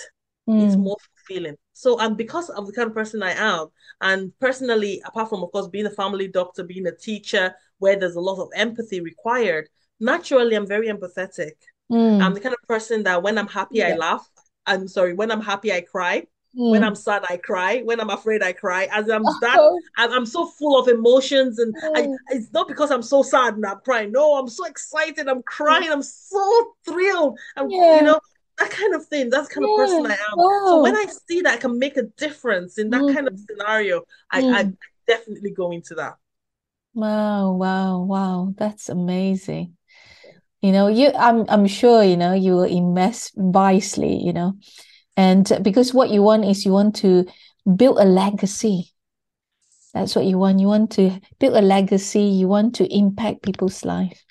it's 0.57 0.75
Mm, 0.75 0.83
more 0.83 0.97
fulfilling. 1.27 1.57
So, 1.81 1.97
and 1.97 2.15
because 2.15 2.51
of 2.51 2.67
the 2.67 2.73
kind 2.73 2.89
of 2.89 2.93
person 2.93 3.23
I 3.23 3.31
am, 3.31 3.69
and 4.01 4.31
personally, 4.39 5.01
apart 5.03 5.29
from, 5.29 5.41
of 5.41 5.51
course, 5.51 5.67
being 5.67 5.87
a 5.87 5.89
family 5.89 6.27
doctor, 6.27 6.63
being 6.63 6.85
a 6.85 6.95
teacher, 6.95 7.55
where 7.79 7.95
there's 7.95 8.17
a 8.17 8.21
lot 8.21 8.39
of 8.39 8.49
empathy 8.53 9.01
required, 9.01 9.67
naturally, 9.99 10.53
I'm 10.55 10.67
very 10.67 10.89
empathetic. 10.89 11.53
mm, 11.91 12.21
I'm 12.21 12.35
the 12.35 12.39
kind 12.39 12.53
of 12.53 12.67
person 12.67 13.01
that 13.03 13.23
when 13.23 13.35
I'm 13.39 13.47
happy, 13.47 13.83
I 13.83 13.95
laugh. 13.95 14.29
I'm 14.67 14.87
sorry, 14.87 15.15
when 15.15 15.31
I'm 15.31 15.41
happy, 15.41 15.73
I 15.73 15.81
cry. 15.81 16.27
When 16.53 16.81
mm. 16.81 16.85
I'm 16.85 16.95
sad, 16.95 17.23
I 17.27 17.37
cry. 17.37 17.79
When 17.79 17.99
I'm 17.99 18.11
afraid, 18.11 18.43
I 18.43 18.53
cry. 18.53 18.87
As 18.91 19.09
I'm 19.09 19.23
that, 19.41 19.57
Oh, 19.57 19.79
I'm, 19.97 20.27
so 20.27 20.45
full 20.45 20.79
of 20.79 20.87
emotions, 20.87 21.57
and 21.57 21.73
I, 21.95 22.03
mm, 22.03 22.15
it's 22.29 22.51
not 22.51 22.67
because 22.67 22.91
I'm 22.91 23.01
so 23.01 23.23
sad 23.23 23.55
and 23.55 23.65
I'm 23.65 23.79
crying. 23.83 24.11
No, 24.11 24.35
I'm 24.35 24.49
so 24.49 24.65
excited. 24.65 25.27
I'm 25.27 25.41
crying. 25.41 25.89
I'm 25.91 26.03
so 26.03 26.73
thrilled. 26.85 27.39
I'm, 27.55 27.71
Yeah. 27.71 27.95
you 27.95 28.01
know, 28.03 28.19
that 28.61 28.71
kind 28.71 28.93
of 28.95 29.05
thing. 29.07 29.29
That's 29.29 29.47
kind 29.49 29.65
of 29.65 29.75
person. 29.75 30.05
I 30.05 30.13
am. 30.31 30.43
So 30.63 30.77
when 30.77 30.95
I 30.95 31.05
see 31.27 31.41
that 31.41 31.53
I 31.55 31.57
can 31.57 31.79
make 31.79 31.97
a 31.97 32.03
difference 32.03 32.77
in 32.77 32.89
that 32.91 33.07
kind 33.07 33.27
of 33.27 33.33
Mm, 33.33 33.45
scenario, 33.49 34.03
I, 34.31 34.45
I 34.49 34.63
mm. 34.63 34.77
definitely 35.07 35.51
go 35.51 35.71
into 35.71 35.95
that. 35.95 36.15
Wow, 36.93 37.53
wow, 37.53 38.01
wow. 38.03 38.53
That's 38.57 38.89
amazing. 38.89 39.77
You 40.61 40.71
know, 40.71 40.87
you 40.87 41.11
I'm 41.17 41.45
I'm 41.49 41.67
sure, 41.67 42.03
you 42.03 42.17
know, 42.17 42.33
you 42.33 42.53
will 42.53 42.63
invest 42.63 43.33
wisely, 43.35 44.17
you 44.17 44.33
know. 44.33 44.53
And 45.17 45.49
because 45.63 45.93
what 45.93 46.09
you 46.09 46.23
want 46.23 46.45
is 46.45 46.65
you 46.65 46.73
want 46.73 46.95
to 46.97 47.25
build 47.75 47.99
a 47.99 48.05
legacy. 48.05 48.93
That's 49.93 50.15
what 50.15 50.25
you 50.25 50.37
want. 50.37 50.59
You 50.59 50.67
want 50.67 50.91
to 50.93 51.19
build 51.39 51.55
a 51.55 51.61
legacy. 51.61 52.23
You 52.23 52.47
want 52.47 52.75
to 52.75 52.85
impact 52.93 53.43
people's 53.43 53.83
life. 53.83 54.23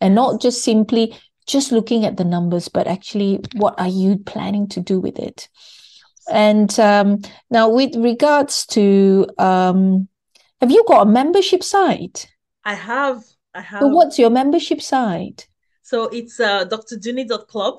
And 0.00 0.14
not 0.14 0.40
just 0.40 0.62
simply 0.62 1.16
just 1.50 1.72
looking 1.72 2.04
at 2.04 2.16
the 2.16 2.24
numbers, 2.24 2.68
but 2.68 2.86
actually 2.86 3.40
what 3.56 3.78
are 3.80 3.88
you 3.88 4.18
planning 4.18 4.68
to 4.68 4.80
do 4.80 5.00
with 5.00 5.18
it? 5.18 5.48
And 6.30 6.78
um, 6.78 7.22
now 7.50 7.68
with 7.70 7.96
regards 7.96 8.66
to 8.68 9.26
um, 9.38 10.08
have 10.60 10.70
you 10.70 10.84
got 10.86 11.06
a 11.06 11.10
membership 11.10 11.62
site? 11.62 12.28
I 12.64 12.74
have, 12.74 13.24
I 13.54 13.60
So 13.80 13.88
have. 13.88 13.88
what's 13.88 14.18
your 14.18 14.30
membership 14.30 14.80
site? 14.80 15.48
So 15.82 16.04
it's 16.08 16.38
uh, 16.40 16.64
drdunni.club. 16.66 17.78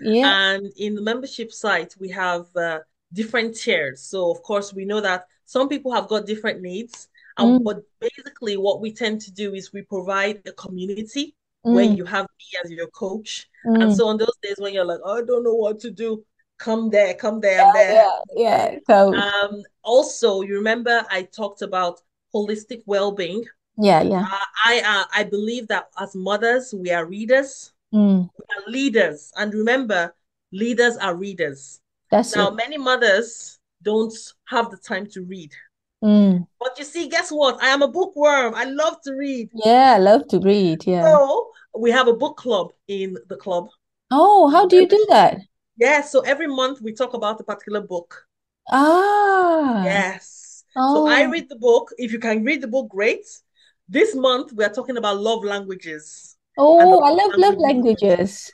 Yeah. 0.00 0.32
And 0.32 0.72
in 0.76 0.94
the 0.96 1.02
membership 1.02 1.52
site, 1.52 1.94
we 2.00 2.10
have 2.10 2.46
uh, 2.56 2.80
different 3.12 3.56
tiers. 3.56 4.02
So, 4.02 4.30
of 4.30 4.42
course, 4.42 4.74
we 4.74 4.84
know 4.86 5.00
that 5.00 5.26
some 5.46 5.68
people 5.68 5.92
have 5.94 6.08
got 6.08 6.26
different 6.26 6.62
needs. 6.62 7.08
And 7.38 7.56
Mm, 7.58 7.64
but 7.64 7.82
basically, 8.00 8.56
what 8.56 8.80
we 8.80 8.92
tend 8.94 9.22
to 9.22 9.32
do 9.32 9.54
is 9.54 9.72
we 9.72 9.82
provide 9.82 10.42
a 10.46 10.52
community 10.52 11.36
mm, 11.66 11.96
you 11.96 12.04
have 12.04 12.26
me 12.38 12.44
as 12.64 12.70
your 12.70 12.88
coach. 12.88 13.48
And 13.64 13.84
mm. 13.84 13.96
so, 13.96 14.08
on 14.08 14.18
those 14.18 14.36
days 14.42 14.56
when 14.58 14.74
you're 14.74 14.84
like, 14.84 15.00
oh, 15.04 15.18
I 15.18 15.24
don't 15.24 15.44
know 15.44 15.54
what 15.54 15.80
to 15.80 15.90
do, 15.90 16.24
come 16.58 16.90
there, 16.90 17.14
come 17.14 17.40
there, 17.40 17.58
Yeah, 17.58 17.72
there. 17.74 17.94
yeah, 18.34 18.70
yeah. 18.70 18.78
So 18.86 19.14
Um, 19.14 19.62
also, 19.82 20.42
you 20.42 20.54
remember 20.56 21.04
I 21.10 21.22
talked 21.22 21.62
about 21.62 22.00
holistic 22.34 22.82
well-being. 22.86 23.44
yeah, 23.76 24.02
yeah. 24.02 24.26
Uh, 24.30 24.46
I 24.66 24.82
uh, 24.84 25.04
I 25.14 25.24
believe 25.24 25.68
that 25.68 25.88
as 25.98 26.14
mothers, 26.14 26.74
we 26.74 26.90
are 26.90 27.04
readers, 27.06 27.72
Mm, 27.92 28.28
we 28.38 28.44
are 28.56 28.70
leaders, 28.70 29.32
and 29.36 29.52
remember, 29.52 30.14
leaders 30.52 30.96
are 30.96 31.14
readers. 31.14 31.80
that's 32.10 32.34
Now, 32.36 32.48
it. 32.48 32.54
many 32.54 32.78
mothers 32.78 33.58
don't 33.82 34.14
have 34.48 34.70
the 34.70 34.76
time 34.78 35.06
to 35.08 35.22
read. 35.24 35.52
Mm. 36.02 36.46
But 36.58 36.78
you 36.78 36.84
see, 36.86 37.08
guess 37.08 37.30
what? 37.30 37.62
I 37.62 37.68
am 37.68 37.82
a 37.82 37.88
bookworm. 37.88 38.54
I 38.54 38.64
love 38.64 39.00
to 39.02 39.12
read. 39.14 39.50
Yeah, 39.54 39.94
I 39.94 39.98
love 39.98 40.28
to 40.28 40.40
read. 40.40 40.86
Yeah. 40.86 41.18
So 41.18 41.52
we 41.78 41.90
have 41.90 42.08
a 42.08 42.14
book 42.14 42.36
club 42.38 42.72
in 42.88 43.16
the 43.28 43.36
club. 43.36 43.68
Oh, 44.12 44.48
how 44.48 44.66
do 44.68 44.76
you 44.76 44.86
do 44.86 45.04
that? 45.08 45.40
Yeah, 45.76 46.00
so 46.02 46.20
every 46.20 46.46
month 46.46 46.80
we 46.80 46.92
talk 46.94 47.12
about 47.14 47.40
a 47.40 47.44
particular 47.44 47.80
book. 47.82 48.26
Ah, 48.66 49.84
Yes. 49.84 50.64
So 50.86 51.04
I 51.06 51.24
oh, 51.24 51.30
read 51.30 51.48
the 51.48 51.56
book. 51.56 51.90
If 51.98 52.12
you 52.12 52.18
can 52.18 52.44
read 52.44 52.60
the 52.62 52.68
book, 52.68 52.88
great. 52.88 53.24
This 53.88 54.14
month 54.14 54.52
we 54.52 54.64
are 54.64 54.72
talking 54.72 54.96
about 54.96 55.18
love 55.20 55.44
languages 55.44 56.36
oh, 56.56 57.02
I 57.02 57.10
love 57.10 57.32
love 57.36 57.36
love 57.36 57.58
languages. 57.58 58.52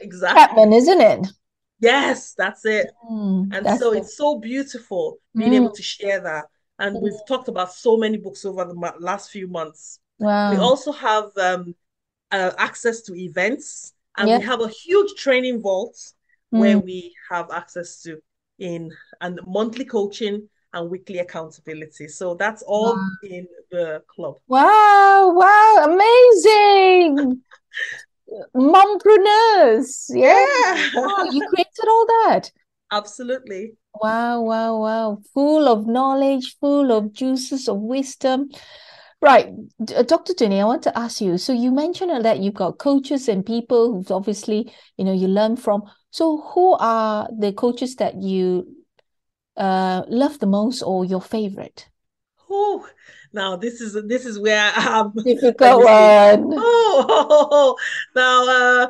Exactly. 0.00 0.42
Chapman, 0.42 0.72
isn't 0.72 1.00
it? 1.00 1.26
Yes, 1.80 2.34
that's 2.34 2.64
it. 2.64 2.92
Mm, 3.10 3.48
And 3.50 3.68
that's 3.68 3.80
so 3.80 3.92
it. 3.92 4.04
it's 4.04 4.16
so 4.16 4.38
beautiful 4.38 5.18
being 5.36 5.52
Mm, 5.52 5.54
able 5.54 5.72
to 5.72 5.82
share 5.82 6.20
that. 6.20 6.46
And 6.78 6.96
mm. 6.96 7.02
we've 7.02 7.26
talked 7.28 7.48
about 7.48 7.72
so 7.72 7.96
many 7.96 8.16
books 8.16 8.44
over 8.44 8.64
the 8.64 8.92
last 8.98 9.30
few 9.30 9.48
months. 9.48 9.98
We 10.18 10.26
also 10.56 10.92
have 10.92 11.36
um, 11.36 11.74
uh, 12.30 12.52
access 12.58 13.02
to 13.02 13.14
events, 13.14 13.92
and 14.16 14.28
we 14.28 14.44
have 14.44 14.60
a 14.60 14.68
huge 14.68 15.14
training 15.16 15.60
vault 15.60 15.96
where 16.50 16.76
Mm. 16.76 16.84
we 16.84 17.14
have 17.30 17.50
access 17.50 18.02
to 18.02 18.20
in 18.58 18.90
and 19.20 19.40
monthly 19.46 19.84
coaching 19.84 20.48
and 20.74 20.90
weekly 20.90 21.18
accountability. 21.18 22.08
So 22.08 22.34
that's 22.34 22.62
all 22.62 22.94
Wow. 22.94 23.08
in 23.24 23.46
the 23.70 24.02
club. 24.06 24.36
Wow, 24.46 25.32
wow, 25.34 25.76
amazing. 25.90 27.42
Mompreneurs. 28.54 30.10
Yeah. 30.10 30.90
Wow, 30.94 31.24
you 31.30 31.46
created 31.48 31.88
all 31.88 32.06
that. 32.06 32.50
absolutely. 32.92 33.74
Wow, 33.94 34.40
wow, 34.42 34.76
wow. 34.80 35.18
Full 35.34 35.68
of 35.68 35.86
knowledge, 35.86 36.56
full 36.58 36.92
of 36.92 37.12
juices 37.12 37.68
of 37.68 37.78
wisdom. 37.78 38.50
Right. 39.20 39.48
Uh, 39.94 40.02
Dr. 40.02 40.34
Dunni, 40.34 40.60
I 40.60 40.64
want 40.64 40.82
to 40.82 40.98
ask 40.98 41.20
you. 41.20 41.38
So 41.38 41.52
you 41.52 41.70
mentioned 41.70 42.24
that 42.24 42.40
you've 42.40 42.54
got 42.54 42.78
coaches 42.78 43.28
and 43.28 43.46
people 43.46 43.94
who've 43.94 44.10
obviously, 44.10 44.72
you 44.96 45.04
know, 45.04 45.12
you 45.12 45.28
learn 45.28 45.56
from. 45.56 45.82
So 46.10 46.40
who 46.40 46.72
are 46.74 47.28
the 47.38 47.52
coaches 47.52 47.96
that 47.96 48.20
you 48.20 48.76
uh 49.56 50.02
love 50.08 50.38
the 50.38 50.46
most 50.46 50.82
or 50.82 51.04
your 51.04 51.20
favorite? 51.20 51.88
Whew. 52.48 52.86
Now 53.32 53.56
this 53.56 53.80
is 53.80 53.96
this 54.08 54.26
is 54.26 54.38
where 54.38 54.72
um 54.78 55.12
Difficult 55.24 55.84
one. 55.84 56.52
Oh, 56.56 57.76
now 58.16 58.48
uh 58.48 58.86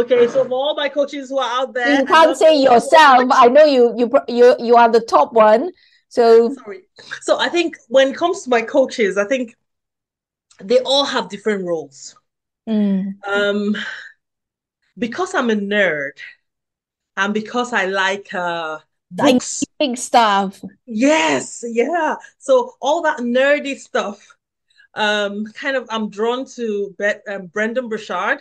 okay, 0.00 0.26
so 0.28 0.44
for 0.44 0.54
all 0.54 0.74
my 0.76 0.88
coaches 0.88 1.28
who 1.30 1.38
are 1.38 1.62
out 1.62 1.74
there, 1.74 2.00
You 2.00 2.06
can't 2.06 2.36
say 2.36 2.56
you 2.56 2.68
all 2.70 2.80
so 2.80 2.96
yourself. 2.96 3.28
I 3.32 3.48
know 3.48 3.64
you 3.64 3.94
you 3.96 4.10
you 4.28 4.56
you 4.58 4.76
are 4.76 4.90
the 4.90 5.00
top 5.00 5.32
one. 5.32 5.72
So 6.08 6.54
Sorry. 6.54 6.82
So 7.20 7.38
I 7.38 7.48
think 7.48 7.76
when 7.88 8.08
it 8.08 8.16
comes 8.16 8.42
to 8.42 8.50
my 8.50 8.62
coaches, 8.62 9.16
I 9.16 9.24
think 9.24 9.54
they 10.62 10.80
all 10.80 11.04
have 11.04 11.28
different 11.28 11.64
roles. 11.64 12.16
mm, 12.66 13.20
Um, 13.26 13.76
because 14.98 15.34
I'm 15.34 15.50
a 15.50 15.54
nerd 15.54 16.12
and 17.16 17.34
because 17.34 17.72
I 17.72 17.86
like 17.86 18.32
uh 18.34 18.78
like 19.18 19.40
big 19.78 19.96
stuff. 19.96 20.62
Yes, 20.86 21.64
yeah. 21.66 22.16
So 22.38 22.74
all 22.80 23.02
that 23.02 23.18
nerdy 23.18 23.76
stuff, 23.78 24.36
um, 24.94 25.46
kind 25.54 25.76
of 25.76 25.86
I'm 25.90 26.10
drawn 26.10 26.46
to 26.56 26.94
Be 26.98 27.12
um, 27.28 27.46
Brendon 27.48 27.88
Burchard. 27.88 28.40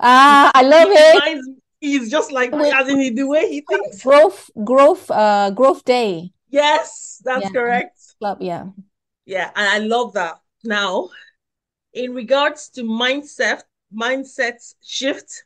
Ah, 0.00 0.50
I 0.54 0.62
love 0.62 0.88
He 0.88 0.90
it. 0.90 1.22
reminds 1.24 1.48
he's 1.80 2.10
just 2.10 2.32
like 2.32 2.52
me, 2.52 2.70
as 2.72 2.88
in 2.88 3.14
the 3.14 3.24
way 3.26 3.48
he 3.50 3.60
thinks. 3.60 4.02
growth, 4.02 4.50
growth, 4.64 5.10
uh, 5.10 5.50
growth 5.50 5.84
day. 5.84 6.32
Yes, 6.50 7.20
that's 7.24 7.44
Yeah, 7.44 7.50
correct. 7.50 7.98
club. 8.20 8.38
Yeah. 8.40 8.66
Yeah, 9.26 9.50
and 9.54 9.68
I 9.68 9.78
love 9.78 10.12
that. 10.14 10.40
Now, 10.64 11.10
in 11.94 12.14
regards 12.14 12.70
to 12.70 12.82
mindset, 12.84 13.62
mindset 13.94 14.74
shift, 14.82 15.44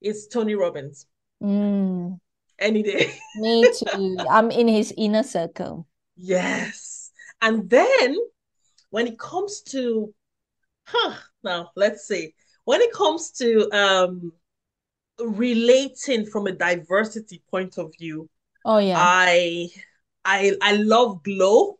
it's 0.00 0.26
Tony 0.28 0.54
Robbins 0.54 1.06
Mm, 1.40 2.18
any 2.58 2.82
day. 2.82 3.18
me 3.34 3.68
too. 3.68 4.24
I'm 4.30 4.50
in 4.50 4.68
his 4.68 4.92
inner 4.96 5.22
circle. 5.22 5.86
Yes. 6.16 7.10
And 7.40 7.68
then 7.68 8.16
when 8.90 9.06
it 9.06 9.18
comes 9.18 9.62
to, 9.72 10.14
huh, 10.86 11.16
now 11.44 11.70
let's 11.76 12.06
see. 12.06 12.34
When 12.64 12.80
it 12.80 12.92
comes 12.92 13.30
to 13.32 13.68
um 13.72 14.32
relating 15.18 16.26
from 16.26 16.46
a 16.46 16.52
diversity 16.52 17.42
point 17.50 17.78
of 17.78 17.92
view, 17.98 18.28
Oh 18.64 18.78
yeah, 18.78 18.98
I 18.98 19.68
I 20.24 20.56
I 20.62 20.72
love 20.76 21.22
Glow, 21.22 21.78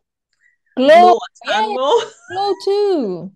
glow. 0.76 0.88
Glow 0.88 1.18
Yeah, 1.46 1.76
glow 2.30 2.54
too. 2.64 3.32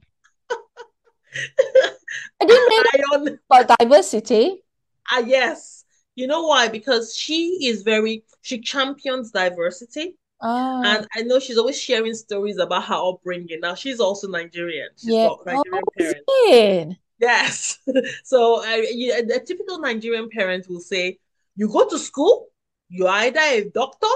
I 2.40 2.44
didn't 2.44 3.28
know 3.28 3.38
about 3.50 3.78
diversity. 3.78 4.62
Ah, 5.10 5.20
yes. 5.20 5.84
You 6.14 6.26
know 6.26 6.46
why? 6.46 6.68
Because 6.68 7.16
she 7.16 7.66
is 7.66 7.82
very, 7.82 8.24
she 8.42 8.60
champions 8.60 9.30
diversity. 9.30 10.16
Ah, 10.40 10.82
And 10.84 11.06
I 11.14 11.22
know 11.22 11.38
she's 11.38 11.58
always 11.58 11.80
sharing 11.80 12.14
stories 12.14 12.58
about 12.58 12.84
her 12.84 12.94
upbringing. 12.94 13.60
Now, 13.60 13.74
she's 13.74 14.00
also 14.00 14.28
Nigerian. 14.28 14.88
She's 14.96 15.14
yeah. 15.14 15.28
got 15.28 15.40
Oh, 15.40 15.44
Nigerian 15.46 15.84
is 15.96 16.14
parents. 16.48 16.96
Yes. 17.18 17.78
So 18.24 18.62
uh, 18.64 18.76
you, 18.90 19.12
a 19.14 19.40
typical 19.40 19.78
Nigerian 19.80 20.28
parent 20.30 20.68
will 20.68 20.80
say, 20.80 21.18
you 21.56 21.68
go 21.68 21.88
to 21.88 21.98
school, 21.98 22.48
you're 22.88 23.08
either 23.08 23.40
a 23.40 23.70
doctor 23.70 24.06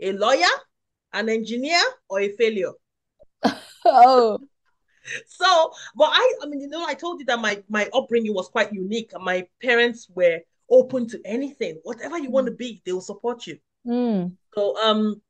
a 0.00 0.12
lawyer, 0.12 0.54
an 1.12 1.28
engineer, 1.28 1.80
or 2.08 2.20
a 2.20 2.30
failure. 2.36 2.72
Oh, 3.84 4.38
So, 5.26 5.72
but 5.94 6.08
I, 6.12 6.34
I 6.42 6.46
mean, 6.46 6.60
you 6.60 6.68
know, 6.68 6.84
I 6.84 6.94
told 6.94 7.20
you 7.20 7.26
that 7.26 7.40
my 7.40 7.62
my 7.68 7.88
upbringing 7.92 8.34
was 8.34 8.48
quite 8.48 8.72
unique. 8.72 9.12
My 9.20 9.46
parents 9.62 10.08
were 10.14 10.40
open 10.70 11.06
to 11.08 11.20
anything, 11.24 11.78
whatever 11.84 12.18
you 12.18 12.30
want 12.30 12.46
to 12.46 12.52
be, 12.52 12.82
they 12.84 12.92
will 12.92 13.00
support 13.00 13.46
you. 13.46 13.58
mm, 13.84 14.36
So, 14.54 14.76
um, 14.82 15.22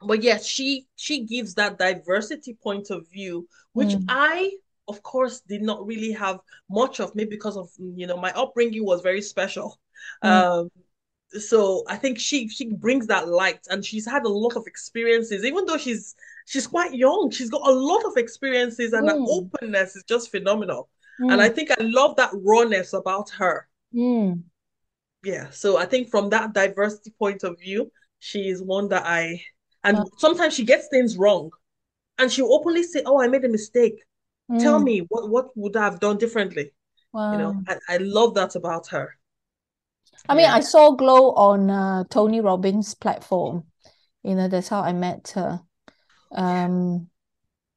but 0.00 0.22
yes, 0.22 0.46
she 0.46 0.88
she 0.96 1.24
gives 1.26 1.54
that 1.54 1.78
diversity 1.78 2.56
point 2.62 2.90
of 2.90 3.08
view, 3.10 3.48
which 3.74 3.96
mm, 3.96 4.08
I, 4.08 4.52
of 4.88 5.02
course, 5.02 5.40
did 5.40 5.62
not 5.62 5.86
really 5.86 6.12
have 6.12 6.40
much 6.70 7.00
of, 7.00 7.14
me 7.14 7.24
because 7.24 7.56
of 7.56 7.70
you 7.78 8.06
know 8.06 8.16
my 8.16 8.32
upbringing 8.32 8.84
was 8.84 9.00
very 9.02 9.22
special. 9.22 9.78
mm, 10.22 10.42
Um, 10.42 10.70
so 11.30 11.84
I 11.88 11.96
think 11.96 12.18
she 12.18 12.48
she 12.48 12.74
brings 12.74 13.06
that 13.08 13.28
light, 13.28 13.60
and 13.70 13.84
she's 13.84 14.06
had 14.06 14.24
a 14.24 14.28
lot 14.28 14.56
of 14.56 14.66
experiences, 14.66 15.44
even 15.44 15.64
though 15.66 15.78
she's 15.78 16.14
she's 16.46 16.66
quite 16.66 16.94
young. 16.94 17.30
She's 17.30 17.50
got 17.50 17.66
a 17.68 17.72
lot 17.72 18.04
of 18.04 18.16
experiences, 18.16 18.92
and 18.92 19.08
that 19.08 19.20
mm, 19.20 19.26
openness 19.26 19.96
is 19.96 20.04
just 20.04 20.30
phenomenal. 20.30 20.90
And 21.28 21.40
I 21.42 21.48
mm, 21.48 21.50
think 21.50 21.70
I 21.70 21.82
love 21.82 22.16
that 22.16 22.30
rawness 22.34 22.92
about 22.92 23.30
her. 23.30 23.68
mm. 23.92 24.42
Yeah. 25.24 25.50
So 25.50 25.76
I 25.76 25.86
think 25.86 26.10
from 26.10 26.30
that 26.30 26.52
diversity 26.52 27.10
point 27.18 27.44
of 27.44 27.58
view, 27.60 27.90
she 28.18 28.48
is 28.48 28.62
one 28.62 28.88
that 28.88 29.04
I, 29.06 29.42
and 29.84 29.98
Wow. 29.98 30.10
sometimes 30.18 30.54
she 30.54 30.64
gets 30.64 30.88
things 30.88 31.16
wrong, 31.16 31.50
and 32.18 32.32
she'll 32.32 32.52
openly 32.52 32.82
say, 32.84 33.02
"Oh, 33.06 33.20
I 33.22 33.28
made 33.28 33.44
a 33.44 33.48
mistake. 33.50 34.04
Tell 34.58 34.78
Mm, 34.78 34.82
me 34.82 35.00
what 35.00 35.28
what 35.30 35.56
would 35.56 35.76
I 35.76 35.84
have 35.84 36.00
done 36.00 36.18
differently?" 36.18 36.72
You 37.30 37.38
know. 37.38 37.58
I, 37.68 37.78
I 37.88 37.96
love 37.98 38.34
that 38.34 38.56
about 38.56 38.88
her. 38.88 39.18
I 40.28 40.34
mean, 40.34 40.46
Yeah. 40.46 40.52
I 40.52 40.60
saw 40.60 40.92
Glow 40.92 41.32
on 41.32 41.70
uh, 41.70 42.04
Tony 42.10 42.40
Robbins' 42.40 42.94
platform. 42.94 43.64
You 44.22 44.34
know, 44.34 44.48
that's 44.48 44.68
how 44.68 44.80
I 44.82 44.92
met 44.92 45.32
her. 45.34 45.60
Um, 46.32 47.08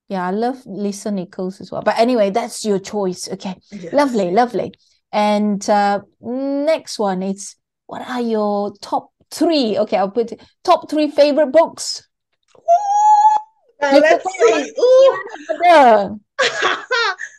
yeah, 0.10 0.26
I 0.28 0.32
love 0.32 0.64
Lisa 0.66 1.12
Nichols 1.12 1.62
as 1.62 1.72
well. 1.72 1.82
But 1.84 2.00
anyway, 2.00 2.32
that's 2.32 2.66
your 2.66 2.80
choice. 2.80 3.30
Okay, 3.32 3.56
Yes. 3.72 3.92
lovely, 3.92 4.32
lovely. 4.32 4.74
And 5.14 5.68
uh, 5.70 6.02
next 6.22 7.00
one 7.00 7.24
is 7.24 7.56
what 7.88 8.08
are 8.08 8.22
your 8.22 8.74
top 8.82 9.12
three? 9.32 9.78
Okay, 9.80 9.98
I'll 9.98 10.12
put 10.12 10.34
top 10.64 10.90
three 10.90 11.10
favorite 11.10 11.52
books. 11.52 12.08
You 12.58 12.95
let's 13.94 14.26
see. 14.40 14.74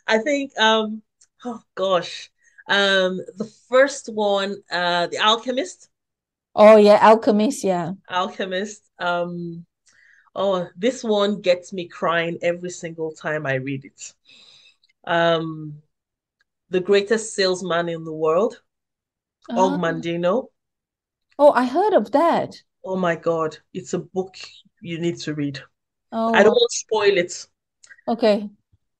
I 0.07 0.17
think 0.19 0.57
um 0.59 1.01
oh 1.45 1.61
gosh. 1.75 2.29
Um 2.67 3.21
the 3.37 3.49
first 3.69 4.09
one, 4.13 4.55
uh 4.71 5.07
The 5.07 5.19
Alchemist. 5.19 5.89
Oh 6.55 6.77
yeah, 6.77 6.99
Alchemist. 7.01 7.63
Yeah. 7.63 7.93
Alchemist. 8.09 8.83
Um 8.99 9.65
oh 10.35 10.67
this 10.75 11.03
one 11.03 11.41
gets 11.41 11.73
me 11.73 11.87
crying 11.87 12.37
every 12.41 12.69
single 12.71 13.11
time 13.11 13.45
I 13.45 13.55
read 13.55 13.85
it. 13.85 14.13
Um 15.05 15.81
The 16.69 16.81
Greatest 16.81 17.33
Salesman 17.35 17.89
in 17.89 18.03
the 18.03 18.13
World, 18.13 18.61
Og 19.49 19.73
Ah. 19.73 19.77
Mandino. 19.77 20.49
Oh, 21.39 21.51
I 21.51 21.65
heard 21.65 21.93
of 21.93 22.11
that. 22.11 22.63
Oh 22.83 22.95
my 22.97 23.15
God, 23.15 23.57
it's 23.73 23.93
a 23.93 23.99
book 23.99 24.35
you 24.81 24.99
need 24.99 25.17
to 25.19 25.33
read. 25.33 25.61
Oh, 26.11 26.33
I 26.33 26.43
don't 26.43 26.53
oh. 26.53 26.59
want 26.59 26.71
to 26.71 26.77
spoil 26.77 27.17
it. 27.17 27.47
okay. 28.07 28.49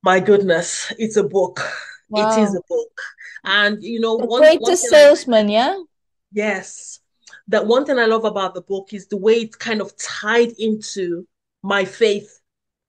My 0.03 0.19
goodness, 0.19 0.93
it's 0.97 1.17
a 1.17 1.23
book. 1.23 1.59
It 2.11 2.39
is 2.39 2.55
a 2.55 2.61
book. 2.69 3.01
And 3.43 3.83
you 3.83 3.99
know, 3.99 4.17
The 4.17 4.25
one 4.25 4.41
one 4.41 4.41
greatest 4.41 4.85
I 4.85 4.89
salesman, 4.89 5.49
yeah? 5.49 5.75
Yes. 6.31 6.99
That 7.49 7.67
one 7.67 7.85
thing 7.85 7.99
I 7.99 8.05
love 8.05 8.25
about 8.25 8.53
the 8.53 8.61
book 8.61 8.93
is 8.93 9.07
the 9.07 9.17
way 9.17 9.35
it's 9.35 9.55
kind 9.55 9.81
of 9.81 9.95
tied 9.97 10.51
into 10.59 11.27
my 11.63 11.83
faith. 11.85 12.39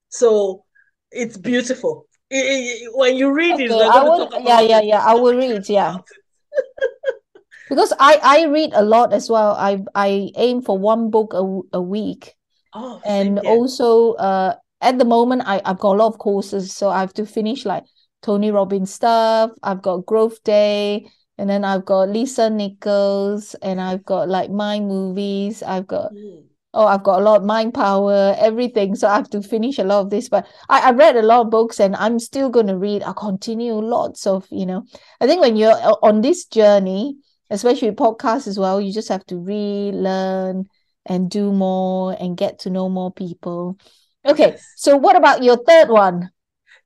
So 0.09 0.65
it's 1.11 1.37
beautiful. 1.37 2.07
I- 2.31 2.37
I- 2.37 2.89
when 2.93 3.17
you 3.17 3.33
read 3.33 3.59
it, 3.59 3.71
Okay, 3.71 3.77
we're 3.77 3.91
I 3.91 4.03
will, 4.05 4.31
yeah, 4.45 4.61
yeah, 4.61 4.81
yeah. 4.81 5.05
I 5.05 5.15
will 5.15 5.35
read, 5.35 5.69
yeah. 5.69 5.97
Because 7.69 7.93
I 8.01 8.19
I 8.23 8.45
read 8.47 8.73
a 8.73 8.83
lot 8.83 9.13
as 9.13 9.29
well. 9.29 9.53
I 9.53 9.85
I 9.95 10.33
aim 10.37 10.63
for 10.63 10.79
one 10.79 11.11
book 11.11 11.35
a, 11.35 11.45
a 11.77 11.83
week. 11.83 12.38
Oh, 12.75 13.01
And 13.05 13.39
here. 13.39 13.51
also 13.51 14.13
uh 14.15 14.55
at 14.81 14.99
the 14.99 15.05
moment 15.05 15.43
I, 15.47 15.61
I've 15.65 15.79
got 15.79 15.95
a 15.95 15.99
lot 15.99 16.09
of 16.09 16.19
courses, 16.19 16.73
so 16.73 16.89
I 16.91 17.01
have 17.01 17.15
to 17.15 17.27
finish 17.27 17.65
like 17.65 17.85
Tony 18.23 18.51
Robbins 18.51 18.93
stuff. 18.93 19.51
I've 19.63 19.83
got 19.83 20.07
Growth 20.07 20.43
Day, 20.45 21.11
and 21.37 21.49
then 21.51 21.65
I've 21.65 21.85
got 21.85 22.09
Lisa 22.11 22.51
Nichols, 22.51 23.55
and 23.63 23.81
I've 23.81 24.05
got 24.05 24.29
like 24.29 24.51
my 24.51 24.81
movies. 24.81 25.63
I've 25.63 25.87
got 25.87 26.13
Mm. 26.13 26.45
oh, 26.75 26.87
I've 26.87 27.03
got 27.03 27.21
a 27.21 27.25
lot 27.25 27.41
of 27.41 27.47
mind 27.47 27.75
power, 27.75 28.35
everything. 28.39 28.95
So 28.95 29.09
I 29.09 29.17
have 29.17 29.31
to 29.31 29.43
finish 29.43 29.79
a 29.79 29.85
lot 29.85 30.01
of 30.03 30.11
this. 30.11 30.29
But 30.29 30.47
I, 30.69 30.89
I 30.89 30.91
read 30.93 31.17
a 31.17 31.23
lot 31.23 31.41
of 31.47 31.51
books 31.51 31.81
and 31.81 31.97
I'm 31.97 32.19
still 32.19 32.51
going 32.51 32.67
to 32.67 32.77
read. 32.77 33.03
I'll 33.03 33.15
continue 33.15 33.75
lots 33.75 34.27
of, 34.27 34.47
you 34.51 34.67
know, 34.67 34.85
I 35.21 35.27
think 35.27 35.41
when 35.41 35.57
you're 35.57 35.77
on 36.03 36.21
this 36.21 36.45
journey, 36.47 37.17
especially 37.51 37.91
podcasts 37.93 38.47
as 38.47 38.59
well, 38.59 38.81
you 38.81 38.93
just 38.93 39.09
have 39.09 39.25
to 39.27 39.39
relearn 39.39 40.67
and 41.07 41.31
do 41.31 41.53
more 41.53 42.17
and 42.19 42.37
get 42.37 42.61
to 42.61 42.71
know 42.71 42.89
more 42.89 43.13
people. 43.13 43.79
Okay, 44.27 44.51
Yes. 44.51 44.73
so 44.77 44.97
what 44.97 45.17
about 45.17 45.43
your 45.43 45.57
third 45.57 45.89
one? 45.89 46.31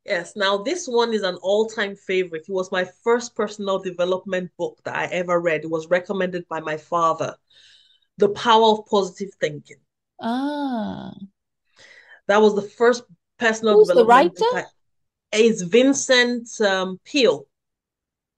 Yes. 0.04 0.34
Now, 0.36 0.58
this 0.58 0.86
one 0.86 1.12
is 1.12 1.22
an 1.22 1.36
all-time 1.42 1.96
favorite. 1.96 2.46
It 2.48 2.52
was 2.52 2.72
my 2.72 2.84
first 3.04 3.34
personal 3.34 3.78
development 3.78 4.50
book 4.56 4.78
that 4.84 4.94
I 4.96 5.04
ever 5.06 5.40
read. 5.40 5.64
It 5.64 5.70
was 5.70 5.88
recommended 5.88 6.46
by 6.48 6.60
my 6.60 6.76
father. 6.76 7.36
The 8.18 8.28
Power 8.28 8.78
of 8.78 8.86
Positive 8.86 9.30
Thinking. 9.40 9.78
Ah, 10.20 11.14
That 12.26 12.40
was 12.40 12.54
the 12.54 12.62
first 12.62 13.04
personal 13.38 13.76
who's 13.76 13.88
the 13.88 14.04
development 14.04 14.34
book 14.36 14.46
writer? 14.52 14.68
I, 15.32 15.38
it's 15.38 15.62
Vincent 15.62 16.48
um, 16.60 17.00
Peale. 17.04 17.46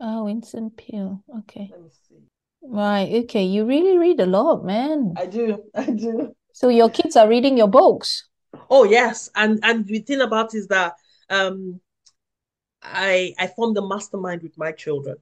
Oh, 0.01 0.25
Winston 0.25 0.71
Peale. 0.71 1.23
Okay. 1.41 1.71
Let 1.71 1.83
me 1.83 1.91
see. 2.09 2.23
Right. 2.65 3.24
Okay. 3.24 3.45
You 3.45 3.65
really 3.65 3.97
read 3.97 4.19
a 4.20 4.27
lot, 4.27 4.65
man. 4.65 5.16
I 5.16 5.27
do. 5.27 5.65
I 5.74 5.91
do. 5.91 6.35
So 6.53 6.69
your 6.70 6.89
kids 6.89 7.16
are 7.16 7.28
reading 7.28 7.59
your 7.59 7.69
books. 7.69 8.24
Oh, 8.70 8.85
yes. 8.85 9.31
And 9.35 9.61
and 9.62 9.86
the 9.86 10.01
thing 10.01 10.20
about 10.20 10.55
is 10.55 10.69
that 10.69 10.95
um 11.31 11.81
I 12.85 13.35
I 13.36 13.49
formed 13.49 13.77
a 13.78 13.82
mastermind 13.82 14.45
with 14.45 14.57
my 14.57 14.70
children. 14.70 15.16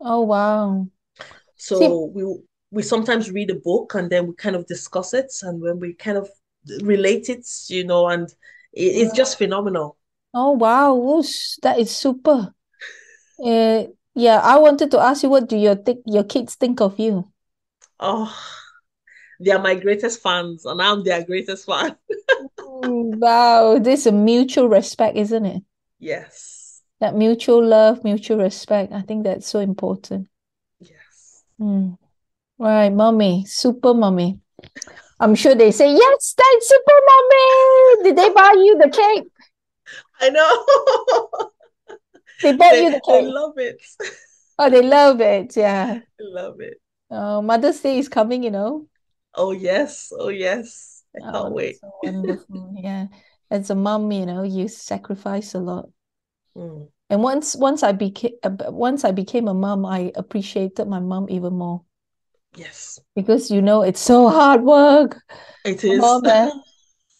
Oh, 0.00 0.20
wow. 0.26 0.88
See, 1.70 1.96
So 1.96 2.04
we 2.14 2.24
we 2.70 2.82
sometimes 2.82 3.30
read 3.30 3.50
a 3.50 3.54
book 3.54 3.94
and 3.94 4.10
then 4.10 4.26
we 4.26 4.34
kind 4.34 4.56
of 4.56 4.66
discuss 4.66 5.12
it 5.14 5.32
and 5.42 5.60
when 5.60 5.78
we 5.78 5.92
kind 5.94 6.16
of 6.16 6.28
relate 6.80 7.28
it, 7.28 7.46
you 7.68 7.84
know, 7.84 8.08
and 8.08 8.28
it, 8.72 8.82
it's 9.02 9.12
just 9.12 9.36
phenomenal. 9.38 9.96
oh, 10.34 10.52
wow. 10.52 10.94
Whoosh, 10.94 11.56
that 11.62 11.78
is 11.78 11.94
super. 11.94 12.54
Uh, 13.44 13.84
yeah, 14.14 14.40
I 14.42 14.58
wanted 14.58 14.90
to 14.92 14.98
ask 14.98 15.22
you, 15.22 15.30
what 15.30 15.48
do 15.48 15.56
your 15.56 15.76
think 15.76 16.00
your 16.06 16.24
kids 16.24 16.54
think 16.54 16.80
of 16.80 16.98
you? 16.98 17.30
Oh, 17.98 18.34
they 19.40 19.50
are 19.50 19.58
my 19.58 19.74
greatest 19.74 20.22
fans 20.22 20.64
and 20.64 20.80
I'm 20.80 21.02
their 21.04 21.24
greatest 21.24 21.66
fan. 21.66 21.96
Wow, 22.58 23.78
this 23.78 24.00
is 24.00 24.06
a 24.08 24.12
mutual 24.12 24.68
respect, 24.68 25.16
isn't 25.16 25.46
it? 25.46 25.62
Yes. 26.00 26.82
That 26.98 27.14
mutual 27.14 27.64
love, 27.64 28.02
mutual 28.02 28.38
respect. 28.38 28.92
I 28.92 29.02
think 29.02 29.24
that's 29.24 29.46
so 29.46 29.60
important. 29.60 30.28
Yes. 30.80 31.44
Mm. 31.60 31.96
Right, 32.58 32.90
mommy, 32.90 33.44
super 33.46 33.94
mommy. 33.94 34.40
I'm 35.20 35.34
sure 35.36 35.54
they 35.54 35.70
say, 35.70 35.92
yes, 35.92 36.34
that's 36.36 36.68
super 36.68 36.98
mommy. 37.06 38.04
Did 38.04 38.16
they 38.16 38.30
buy 38.30 38.54
you 38.56 38.78
the 38.78 38.90
cake? 38.90 39.30
I 40.20 40.30
know. 40.30 41.48
They 42.42 42.52
bought 42.52 42.74
you 42.76 42.90
They 42.90 42.96
the 42.96 43.00
they 43.08 43.22
cake. 43.22 43.26
love 43.26 43.58
it. 43.58 43.82
Oh, 44.58 44.70
they 44.70 44.82
love 44.82 45.20
it. 45.20 45.56
Yeah. 45.56 46.00
Love 46.20 46.60
it. 46.60 46.80
Oh, 47.10 47.42
Mother's 47.42 47.80
Day 47.80 47.98
is 47.98 48.08
coming, 48.08 48.42
you 48.42 48.50
know. 48.50 48.86
Oh 49.34 49.52
yes. 49.52 50.12
Oh 50.16 50.28
yes. 50.28 51.04
I 51.16 51.20
Oh, 51.20 51.32
can't 51.32 51.52
wait. 51.54 51.76
so 51.80 51.92
wonderful. 52.02 52.74
Yeah. 52.78 53.06
As 53.50 53.70
a 53.70 53.74
mom, 53.74 54.10
you 54.12 54.26
know, 54.26 54.42
you 54.42 54.68
sacrifice 54.68 55.54
a 55.54 55.58
lot. 55.58 55.88
Mm. 56.56 56.88
And 57.10 57.22
once 57.22 57.54
once 57.56 57.82
I 57.82 57.92
became 57.92 58.32
once 58.42 59.04
I 59.04 59.12
became 59.12 59.48
a 59.48 59.54
mom, 59.54 59.84
I 59.84 60.12
appreciated 60.14 60.86
my 60.88 61.00
mom 61.00 61.28
even 61.28 61.52
more 61.54 61.82
Yes, 62.56 62.98
because 63.14 63.50
you 63.50 63.60
know 63.62 63.82
it's 63.82 64.00
so 64.00 64.28
hard 64.28 64.62
work. 64.62 65.22
It 65.64 65.84
is. 65.84 65.90
Come 65.90 65.98
is. 65.98 66.04
on, 66.04 66.22
man. 66.22 66.62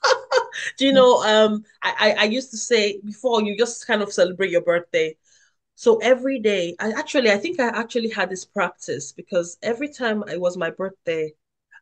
Do 0.78 0.86
you 0.86 0.92
know, 0.92 1.22
um, 1.22 1.64
I, 1.82 2.14
I, 2.18 2.22
I 2.22 2.24
used 2.24 2.50
to 2.50 2.56
say 2.56 3.00
before 3.04 3.42
you 3.42 3.56
just 3.56 3.86
kind 3.86 4.02
of 4.02 4.12
celebrate 4.12 4.50
your 4.50 4.60
birthday. 4.62 5.16
So 5.76 5.98
every 5.98 6.40
day, 6.40 6.76
I 6.80 6.92
actually, 6.92 7.30
I 7.30 7.38
think 7.38 7.60
I 7.60 7.68
actually 7.68 8.10
had 8.10 8.30
this 8.30 8.44
practice 8.44 9.12
because 9.12 9.58
every 9.62 9.88
time 9.88 10.24
it 10.28 10.40
was 10.40 10.56
my 10.56 10.70
birthday, 10.70 11.34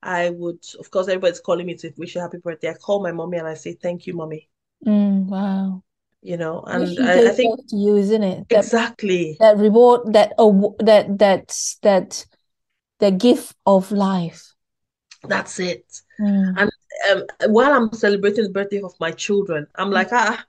I 0.03 0.31
would, 0.31 0.65
of 0.79 0.91
course, 0.91 1.09
everybody's 1.09 1.41
calling 1.41 1.67
me 1.67 1.77
to 1.77 1.93
wish 1.99 2.15
you 2.15 2.21
happy 2.23 2.39
birthday. 2.39 2.71
I 2.71 2.75
call 2.75 3.03
my 3.03 3.13
mommy 3.13 3.39
and 3.39 3.49
I 3.49 3.55
say, 3.55 3.75
thank 3.75 4.07
you, 4.07 4.15
mommy. 4.15 4.49
Mm, 4.87 5.27
wow. 5.29 5.83
You 6.23 6.37
know, 6.37 6.63
and 6.63 6.99
I, 7.01 7.23
I 7.29 7.31
think 7.31 7.55
to 7.69 7.77
you, 7.77 7.97
isn't 7.97 8.23
it? 8.23 8.47
That 8.51 8.67
exactly, 8.67 9.41
that 9.41 9.59
reward, 9.59 10.13
that 10.15 10.35
aw- 10.39 10.75
that 10.81 11.19
that's 11.19 11.79
that 11.83 12.27
the 13.01 13.11
gift 13.13 13.57
of 13.67 13.93
life. 13.93 14.55
that's 15.25 15.59
it. 15.61 15.85
Mm, 16.19 16.57
And 16.57 16.71
um, 17.11 17.25
while 17.47 17.73
I'm 17.73 17.93
celebrating 17.93 18.45
the 18.45 18.51
birthday 18.51 18.81
of 18.83 18.95
my 19.01 19.11
children, 19.11 19.67
I'm 19.75 19.91
like, 19.91 20.09
ah, 20.13 20.45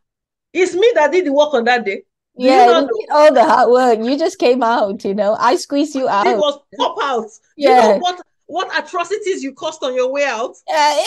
it's 0.53 0.73
me 0.73 0.91
that 0.95 1.11
did 1.11 1.25
the 1.25 1.33
work 1.33 1.53
on 1.53 1.63
that 1.65 1.85
day. 1.85 2.03
Do 2.37 2.45
yeah, 2.45 2.85
all 3.11 3.33
the 3.33 3.43
hard 3.43 3.69
work. 3.69 3.99
You 3.99 4.17
just 4.17 4.39
came 4.39 4.63
out, 4.63 5.03
you 5.03 5.13
know. 5.13 5.35
I 5.37 5.57
squeezed 5.57 5.95
you 5.95 6.07
out. 6.07 6.27
It 6.27 6.37
was 6.37 6.59
pop 6.77 6.97
out. 7.01 7.27
Yeah. 7.57 7.69
You 7.69 7.81
know 7.81 7.97
what 7.97 8.21
what 8.45 8.77
atrocities 8.77 9.43
you 9.43 9.53
caused 9.53 9.83
on 9.83 9.95
your 9.95 10.11
way 10.11 10.25
out? 10.25 10.55
Yeah. 10.67 11.03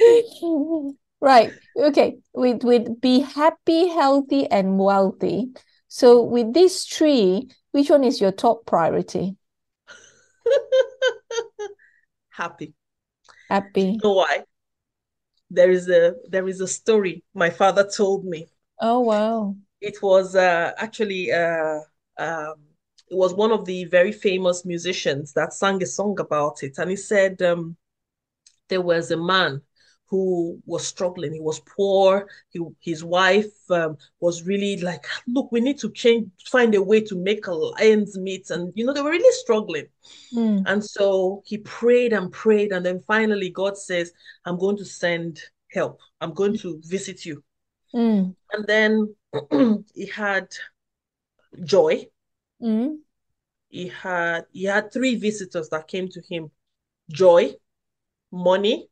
right. 1.20 1.52
Okay. 1.76 2.18
With 2.34 2.62
with 2.62 3.00
be 3.00 3.20
happy, 3.20 3.88
healthy, 3.88 4.46
and 4.46 4.78
wealthy. 4.78 5.48
So 5.88 6.22
with 6.22 6.52
these 6.54 6.84
three, 6.84 7.50
which 7.72 7.90
one 7.90 8.04
is 8.04 8.20
your 8.20 8.32
top 8.32 8.66
priority? 8.66 9.36
happy. 12.30 12.74
Happy. 13.48 13.80
You 13.82 14.00
know 14.02 14.12
why? 14.12 14.44
There 15.50 15.70
is 15.70 15.88
a 15.88 16.14
there 16.28 16.48
is 16.48 16.60
a 16.60 16.68
story 16.68 17.22
my 17.34 17.50
father 17.50 17.88
told 17.88 18.24
me. 18.24 18.48
Oh 18.80 19.00
wow. 19.00 19.56
It 19.80 20.02
was 20.02 20.34
uh, 20.34 20.72
actually 20.76 21.30
uh, 21.30 21.80
um, 22.18 22.54
it 23.10 23.16
was 23.16 23.34
one 23.34 23.52
of 23.52 23.64
the 23.64 23.84
very 23.84 24.12
famous 24.12 24.64
musicians 24.64 25.32
that 25.34 25.52
sang 25.52 25.82
a 25.82 25.86
song 25.86 26.18
about 26.18 26.62
it, 26.62 26.78
and 26.78 26.90
he 26.90 26.96
said 26.96 27.40
um, 27.42 27.76
there 28.68 28.80
was 28.80 29.10
a 29.10 29.16
man 29.16 29.60
who 30.14 30.62
was 30.64 30.86
struggling. 30.86 31.32
He 31.32 31.40
was 31.40 31.58
poor. 31.60 32.28
He, 32.50 32.60
his 32.78 33.02
wife 33.02 33.52
um, 33.68 33.96
was 34.20 34.46
really 34.46 34.76
like, 34.76 35.04
look, 35.26 35.50
we 35.50 35.60
need 35.60 35.80
to 35.80 35.90
change, 35.90 36.30
find 36.46 36.72
a 36.76 36.82
way 36.82 37.00
to 37.00 37.16
make 37.16 37.46
ends 37.80 38.16
meet. 38.16 38.48
And, 38.50 38.72
you 38.76 38.86
know, 38.86 38.92
they 38.92 39.02
were 39.02 39.10
really 39.10 39.36
struggling. 39.42 39.86
Mm. 40.32 40.62
And 40.66 40.84
so 40.84 41.42
he 41.44 41.58
prayed 41.58 42.12
and 42.12 42.30
prayed. 42.30 42.70
And 42.70 42.86
then 42.86 43.00
finally, 43.08 43.50
God 43.50 43.76
says, 43.76 44.12
I'm 44.44 44.56
going 44.56 44.76
to 44.76 44.84
send 44.84 45.40
help. 45.72 45.98
I'm 46.20 46.32
going 46.32 46.56
to 46.58 46.80
visit 46.84 47.24
you. 47.24 47.42
Mm. 47.92 48.36
And 48.52 48.66
then 48.68 49.16
he 49.96 50.06
had 50.06 50.46
joy. 51.64 52.06
Mm. 52.62 52.98
He 53.68 53.88
had 53.88 54.44
he 54.52 54.62
had 54.64 54.92
three 54.92 55.16
visitors 55.16 55.68
that 55.70 55.88
came 55.88 56.08
to 56.10 56.22
him: 56.30 56.52
joy, 57.10 57.54
money, 58.30 58.88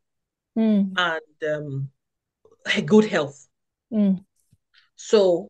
mm. 0.57 0.93
and 0.97 1.55
um, 1.55 1.91
good 2.87 3.05
health. 3.05 3.49
Mm. 3.93 4.25
So 4.97 5.49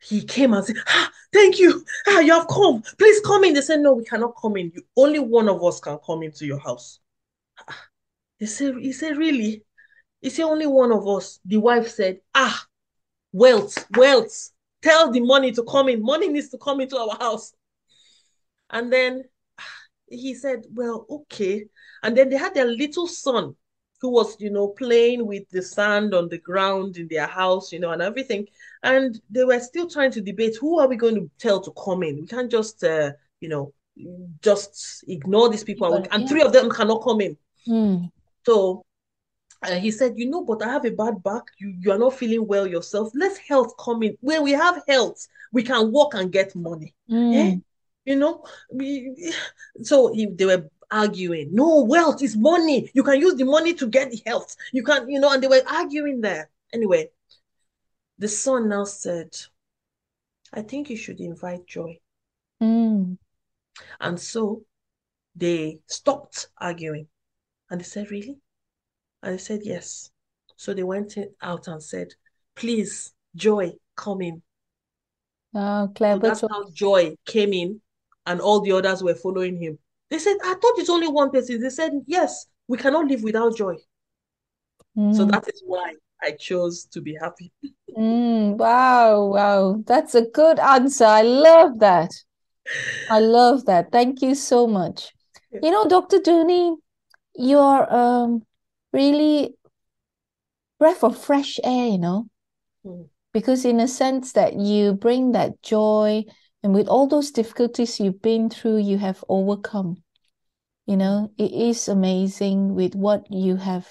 he 0.00 0.22
came 0.22 0.54
and 0.54 0.64
said, 0.64 0.76
ah, 0.86 1.10
thank 1.32 1.58
you. 1.58 1.84
Ah, 2.08 2.20
you 2.20 2.32
have 2.32 2.48
come. 2.48 2.82
Please 2.98 3.20
come 3.20 3.44
in. 3.44 3.54
They 3.54 3.60
said, 3.60 3.80
no, 3.80 3.94
we 3.94 4.04
cannot 4.04 4.34
come 4.40 4.56
in. 4.56 4.72
You, 4.74 4.82
only 4.96 5.18
one 5.18 5.48
of 5.48 5.62
us 5.62 5.80
can 5.80 5.98
come 6.04 6.22
into 6.22 6.46
your 6.46 6.58
house. 6.58 7.00
He 8.38 8.46
said, 8.46 8.76
he 8.80 8.92
said, 8.92 9.18
really? 9.18 9.64
He 10.22 10.30
said, 10.30 10.44
only 10.44 10.66
one 10.66 10.92
of 10.92 11.06
us. 11.06 11.38
The 11.44 11.58
wife 11.58 11.88
said, 11.88 12.20
ah, 12.34 12.66
wealth, 13.32 13.86
wealth. 13.96 14.50
Tell 14.82 15.12
the 15.12 15.20
money 15.20 15.52
to 15.52 15.62
come 15.64 15.90
in. 15.90 16.02
Money 16.02 16.28
needs 16.28 16.48
to 16.50 16.58
come 16.58 16.80
into 16.80 16.96
our 16.96 17.16
house. 17.18 17.52
And 18.70 18.90
then 18.90 19.24
he 20.08 20.34
said, 20.34 20.64
well, 20.72 21.06
okay. 21.10 21.66
And 22.02 22.16
then 22.16 22.30
they 22.30 22.36
had 22.36 22.54
their 22.54 22.64
little 22.64 23.06
son 23.06 23.56
who 24.00 24.10
was, 24.10 24.40
you 24.40 24.50
know, 24.50 24.68
playing 24.68 25.26
with 25.26 25.48
the 25.50 25.62
sand 25.62 26.14
on 26.14 26.28
the 26.28 26.38
ground 26.38 26.96
in 26.96 27.06
their 27.08 27.26
house, 27.26 27.72
you 27.72 27.78
know, 27.78 27.90
and 27.90 28.00
everything. 28.00 28.46
And 28.82 29.20
they 29.30 29.44
were 29.44 29.60
still 29.60 29.88
trying 29.88 30.10
to 30.12 30.20
debate 30.20 30.56
who 30.56 30.78
are 30.80 30.88
we 30.88 30.96
going 30.96 31.16
to 31.16 31.30
tell 31.38 31.60
to 31.60 31.72
come 31.72 32.02
in? 32.02 32.20
We 32.20 32.26
can't 32.26 32.50
just, 32.50 32.82
uh, 32.82 33.12
you 33.40 33.48
know, 33.48 33.74
just 34.42 35.04
ignore 35.06 35.50
these 35.50 35.64
people. 35.64 35.90
But, 35.90 36.08
and 36.12 36.22
yeah. 36.22 36.28
three 36.28 36.42
of 36.42 36.52
them 36.52 36.70
cannot 36.70 37.02
come 37.02 37.20
in. 37.20 37.36
Mm. 37.68 38.10
So 38.46 38.84
uh, 39.62 39.74
he 39.74 39.90
said, 39.90 40.14
you 40.16 40.30
know, 40.30 40.44
but 40.44 40.62
I 40.62 40.72
have 40.72 40.86
a 40.86 40.90
bad 40.90 41.22
back. 41.22 41.42
You, 41.58 41.74
you 41.78 41.92
are 41.92 41.98
not 41.98 42.14
feeling 42.14 42.46
well 42.46 42.66
yourself. 42.66 43.10
Let 43.14 43.36
health 43.46 43.74
come 43.78 44.02
in. 44.02 44.16
When 44.20 44.42
we 44.42 44.52
have 44.52 44.82
health, 44.88 45.26
we 45.52 45.62
can 45.62 45.92
work 45.92 46.14
and 46.14 46.32
get 46.32 46.54
money. 46.56 46.94
Mm. 47.10 47.34
Eh? 47.34 47.56
You 48.06 48.16
know, 48.16 48.44
we, 48.72 49.34
so 49.82 50.10
he, 50.12 50.26
they 50.26 50.46
were 50.46 50.70
arguing. 50.90 51.50
No, 51.52 51.84
wealth 51.84 52.22
is 52.22 52.36
money. 52.36 52.90
You 52.94 53.02
can 53.02 53.20
use 53.20 53.34
the 53.34 53.44
money 53.44 53.74
to 53.74 53.86
get 53.86 54.10
the 54.10 54.22
health. 54.26 54.56
You 54.72 54.82
can, 54.82 55.08
you 55.08 55.20
know, 55.20 55.32
and 55.32 55.42
they 55.42 55.48
were 55.48 55.62
arguing 55.66 56.20
there. 56.20 56.50
Anyway, 56.72 57.10
the 58.18 58.28
son 58.28 58.68
now 58.68 58.84
said, 58.84 59.36
I 60.52 60.62
think 60.62 60.90
you 60.90 60.96
should 60.96 61.20
invite 61.20 61.66
Joy. 61.66 61.98
Mm. 62.62 63.16
And 64.00 64.20
so 64.20 64.62
they 65.34 65.78
stopped 65.86 66.48
arguing. 66.58 67.06
And 67.70 67.80
they 67.80 67.84
said, 67.84 68.10
Really? 68.10 68.38
And 69.22 69.34
they 69.34 69.38
said, 69.38 69.60
Yes. 69.62 70.10
So 70.56 70.74
they 70.74 70.82
went 70.82 71.16
out 71.40 71.68
and 71.68 71.82
said, 71.82 72.08
Please, 72.54 73.12
Joy, 73.34 73.72
come 73.96 74.22
in. 74.22 74.42
Oh, 75.54 75.90
clever. 75.94 76.20
So 76.20 76.28
that's 76.28 76.40
how 76.42 76.70
Joy 76.70 77.16
came 77.24 77.52
in, 77.52 77.80
and 78.26 78.40
all 78.40 78.60
the 78.60 78.72
others 78.72 79.02
were 79.02 79.14
following 79.14 79.60
him. 79.60 79.78
They 80.10 80.18
said, 80.18 80.36
I 80.44 80.54
thought 80.54 80.78
it's 80.78 80.90
only 80.90 81.08
one 81.08 81.30
person. 81.30 81.60
They 81.60 81.70
said, 81.70 81.92
Yes, 82.06 82.46
we 82.68 82.76
cannot 82.78 83.06
live 83.06 83.22
without 83.22 83.56
joy. 83.56 83.76
Mm. 84.96 85.14
So 85.14 85.24
that 85.24 85.48
is 85.48 85.62
why 85.64 85.94
I 86.22 86.32
chose 86.32 86.84
to 86.86 87.00
be 87.00 87.16
happy. 87.20 87.52
mm, 87.96 88.56
wow, 88.56 89.24
wow. 89.26 89.82
That's 89.86 90.14
a 90.14 90.22
good 90.22 90.58
answer. 90.58 91.04
I 91.04 91.22
love 91.22 91.78
that. 91.78 92.10
I 93.08 93.20
love 93.20 93.66
that. 93.66 93.92
Thank 93.92 94.20
you 94.22 94.34
so 94.34 94.66
much. 94.66 95.12
Yeah. 95.52 95.60
You 95.62 95.70
know, 95.70 95.88
Dr. 95.88 96.18
Dunni, 96.18 96.76
you're 97.34 97.94
um, 97.94 98.42
really 98.92 99.54
breath 100.78 101.04
of 101.04 101.16
fresh 101.16 101.58
air, 101.62 101.86
you 101.88 101.98
know, 101.98 102.26
mm. 102.84 103.08
because 103.32 103.64
in 103.64 103.80
a 103.80 103.88
sense 103.88 104.32
that 104.32 104.54
you 104.54 104.92
bring 104.94 105.32
that 105.32 105.62
joy 105.62 106.24
and 106.62 106.74
with 106.74 106.88
all 106.88 107.06
those 107.06 107.30
difficulties 107.30 107.98
you've 107.98 108.20
been 108.20 108.50
through, 108.50 108.78
you 108.78 108.98
have 108.98 109.24
overcome. 109.28 110.02
You 110.86 110.96
know, 110.96 111.32
it 111.38 111.52
is 111.52 111.88
amazing 111.88 112.74
with 112.74 112.94
what 112.94 113.26
you 113.30 113.56
have 113.56 113.88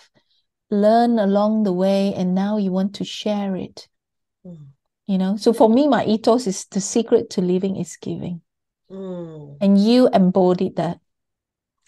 learned 0.69 1.19
along 1.19 1.63
the 1.63 1.73
way, 1.73 2.13
and 2.13 2.35
now 2.35 2.57
you 2.57 2.71
want 2.71 2.95
to 2.95 3.03
share 3.03 3.55
it. 3.55 3.87
Mm. 4.45 4.67
You 5.07 5.17
know, 5.17 5.37
so 5.37 5.53
for 5.53 5.69
me, 5.69 5.87
my 5.87 6.05
ethos 6.05 6.45
is 6.45 6.65
the 6.65 6.81
secret 6.81 7.31
to 7.31 7.41
living 7.41 7.77
is 7.77 7.97
giving. 7.97 8.41
Mm. 8.91 9.57
And 9.61 9.77
you 9.77 10.07
embodied 10.09 10.75
that. 10.75 10.99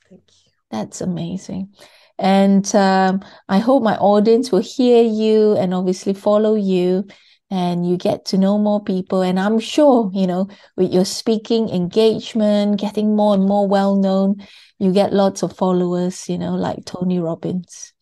Thank 0.09 0.23
you. 0.45 0.51
That's 0.71 1.01
amazing. 1.01 1.73
And 2.17 2.73
um, 2.75 3.21
I 3.47 3.59
hope 3.59 3.83
my 3.83 3.97
audience 3.97 4.51
will 4.51 4.61
hear 4.61 5.03
you 5.03 5.55
and 5.57 5.73
obviously 5.73 6.13
follow 6.13 6.55
you 6.55 7.07
and 7.51 7.87
you 7.87 7.97
get 7.97 8.23
to 8.25 8.37
know 8.37 8.57
more 8.57 8.81
people. 8.81 9.21
And 9.21 9.37
I'm 9.37 9.59
sure, 9.59 10.09
you 10.13 10.25
know, 10.25 10.47
with 10.77 10.93
your 10.93 11.03
speaking 11.03 11.69
engagement, 11.69 12.79
getting 12.79 13.15
more 13.15 13.35
and 13.35 13.43
more 13.43 13.67
well 13.67 13.97
known, 13.97 14.37
you 14.79 14.93
get 14.93 15.13
lots 15.13 15.43
of 15.43 15.55
followers, 15.55 16.29
you 16.29 16.37
know, 16.37 16.55
like 16.55 16.85
Tony 16.85 17.19
Robbins. 17.19 17.93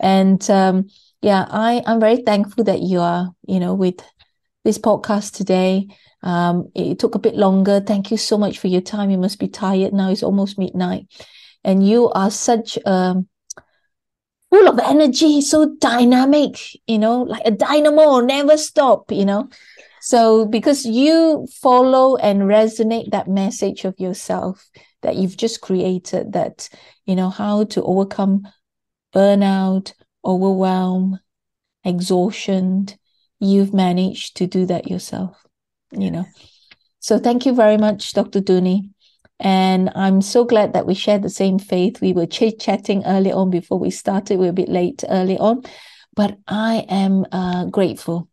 And 0.00 0.48
um, 0.48 0.88
yeah, 1.20 1.46
I, 1.50 1.82
I'm 1.86 1.98
very 1.98 2.22
thankful 2.22 2.64
that 2.64 2.80
you 2.80 3.00
are, 3.00 3.30
you 3.46 3.58
know, 3.58 3.74
with 3.74 3.96
this 4.64 4.78
podcast 4.78 5.32
today. 5.34 5.88
Um, 6.22 6.70
it 6.74 7.00
took 7.00 7.16
a 7.16 7.18
bit 7.18 7.34
longer. 7.34 7.80
Thank 7.80 8.12
you 8.12 8.16
so 8.16 8.38
much 8.38 8.58
for 8.60 8.68
your 8.68 8.80
time. 8.80 9.10
You 9.10 9.18
must 9.18 9.40
be 9.40 9.48
tired 9.48 9.92
now. 9.92 10.10
It's 10.10 10.22
almost 10.22 10.58
midnight. 10.58 11.06
And 11.64 11.86
you 11.86 12.10
are 12.10 12.30
such 12.30 12.78
um, 12.86 13.28
full 14.54 14.68
of 14.68 14.78
energy, 14.78 15.40
so 15.40 15.74
dynamic, 15.80 16.60
you 16.86 16.96
know, 16.96 17.22
like 17.22 17.42
a 17.44 17.50
dynamo, 17.50 18.20
never 18.20 18.56
stop, 18.56 19.10
you 19.10 19.24
know. 19.24 19.48
So 20.00 20.46
because 20.46 20.84
you 20.84 21.48
follow 21.60 22.16
and 22.16 22.42
resonate 22.42 23.10
that 23.10 23.26
message 23.26 23.84
of 23.84 23.98
yourself 23.98 24.68
that 25.02 25.16
you've 25.16 25.36
just 25.36 25.60
created, 25.60 26.34
that, 26.34 26.68
you 27.04 27.16
know, 27.16 27.30
how 27.30 27.64
to 27.64 27.82
overcome 27.82 28.46
burnout, 29.12 29.92
overwhelm, 30.24 31.18
exhaustion, 31.82 32.86
you've 33.40 33.74
managed 33.74 34.36
to 34.36 34.46
do 34.46 34.66
that 34.66 34.88
yourself, 34.88 35.44
you 35.90 36.12
know. 36.12 36.26
So 37.00 37.18
thank 37.18 37.44
you 37.44 37.54
very 37.54 37.76
much, 37.76 38.12
Dr. 38.12 38.40
Dunni. 38.40 38.90
And 39.40 39.90
I'm 39.94 40.22
so 40.22 40.44
glad 40.44 40.72
that 40.72 40.86
we 40.86 40.94
share 40.94 41.18
the 41.18 41.28
same 41.28 41.58
faith. 41.58 42.00
We 42.00 42.12
were 42.12 42.26
chit 42.26 42.60
chatting 42.60 43.04
early 43.04 43.32
on 43.32 43.50
before 43.50 43.78
we 43.78 43.90
started. 43.90 44.38
We 44.38 44.46
are 44.46 44.50
a 44.50 44.54
bit 44.54 44.68
late 44.68 45.02
early 45.08 45.38
on, 45.38 45.62
but 46.14 46.38
I 46.46 46.86
am 46.88 47.26
uh, 47.32 47.66
grateful. 47.66 48.28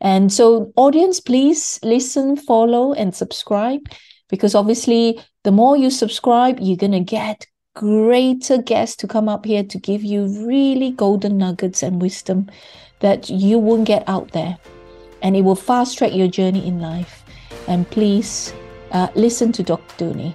And 0.00 0.32
so, 0.32 0.72
audience, 0.76 1.20
please 1.20 1.78
listen, 1.84 2.36
follow, 2.36 2.92
and 2.92 3.14
subscribe 3.14 3.82
because 4.28 4.54
obviously, 4.54 5.20
the 5.44 5.52
more 5.52 5.76
you 5.76 5.90
subscribe, 5.90 6.58
you're 6.60 6.76
going 6.76 6.92
to 6.92 7.00
get 7.00 7.46
greater 7.74 8.58
guests 8.58 8.96
to 8.96 9.08
come 9.08 9.28
up 9.28 9.44
here 9.44 9.62
to 9.62 9.78
give 9.78 10.02
you 10.02 10.26
really 10.46 10.90
golden 10.90 11.38
nuggets 11.38 11.82
and 11.82 12.02
wisdom 12.02 12.50
that 13.00 13.30
you 13.30 13.58
won't 13.58 13.86
get 13.86 14.08
out 14.08 14.32
there. 14.32 14.58
And 15.22 15.36
it 15.36 15.42
will 15.42 15.56
fast 15.56 15.98
track 15.98 16.14
your 16.14 16.28
journey 16.28 16.66
in 16.66 16.80
life. 16.80 17.24
And 17.68 17.88
please 17.88 18.52
uh, 18.92 19.08
listen 19.14 19.52
to 19.52 19.62
Dr. 19.62 19.96
Dunni. 19.96 20.34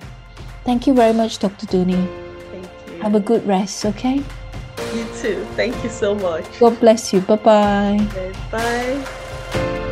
Thank 0.63 0.88
you 0.88 0.93
very 0.93 1.13
much, 1.13 1.39
Dr. 1.39 1.65
Dunni. 1.67 2.07
Thank 2.51 2.65
you. 2.88 3.01
Have 3.01 3.15
a 3.15 3.19
good 3.19 3.45
rest, 3.47 3.85
okay? 3.85 4.21
You 4.93 5.05
too. 5.21 5.45
Thank 5.55 5.81
you 5.84 5.89
so 5.89 6.13
much. 6.15 6.45
God 6.59 6.79
bless 6.79 7.13
you. 7.13 7.21
Bye-bye. 7.21 8.07
Okay, 8.11 8.34
bye. 8.51 9.84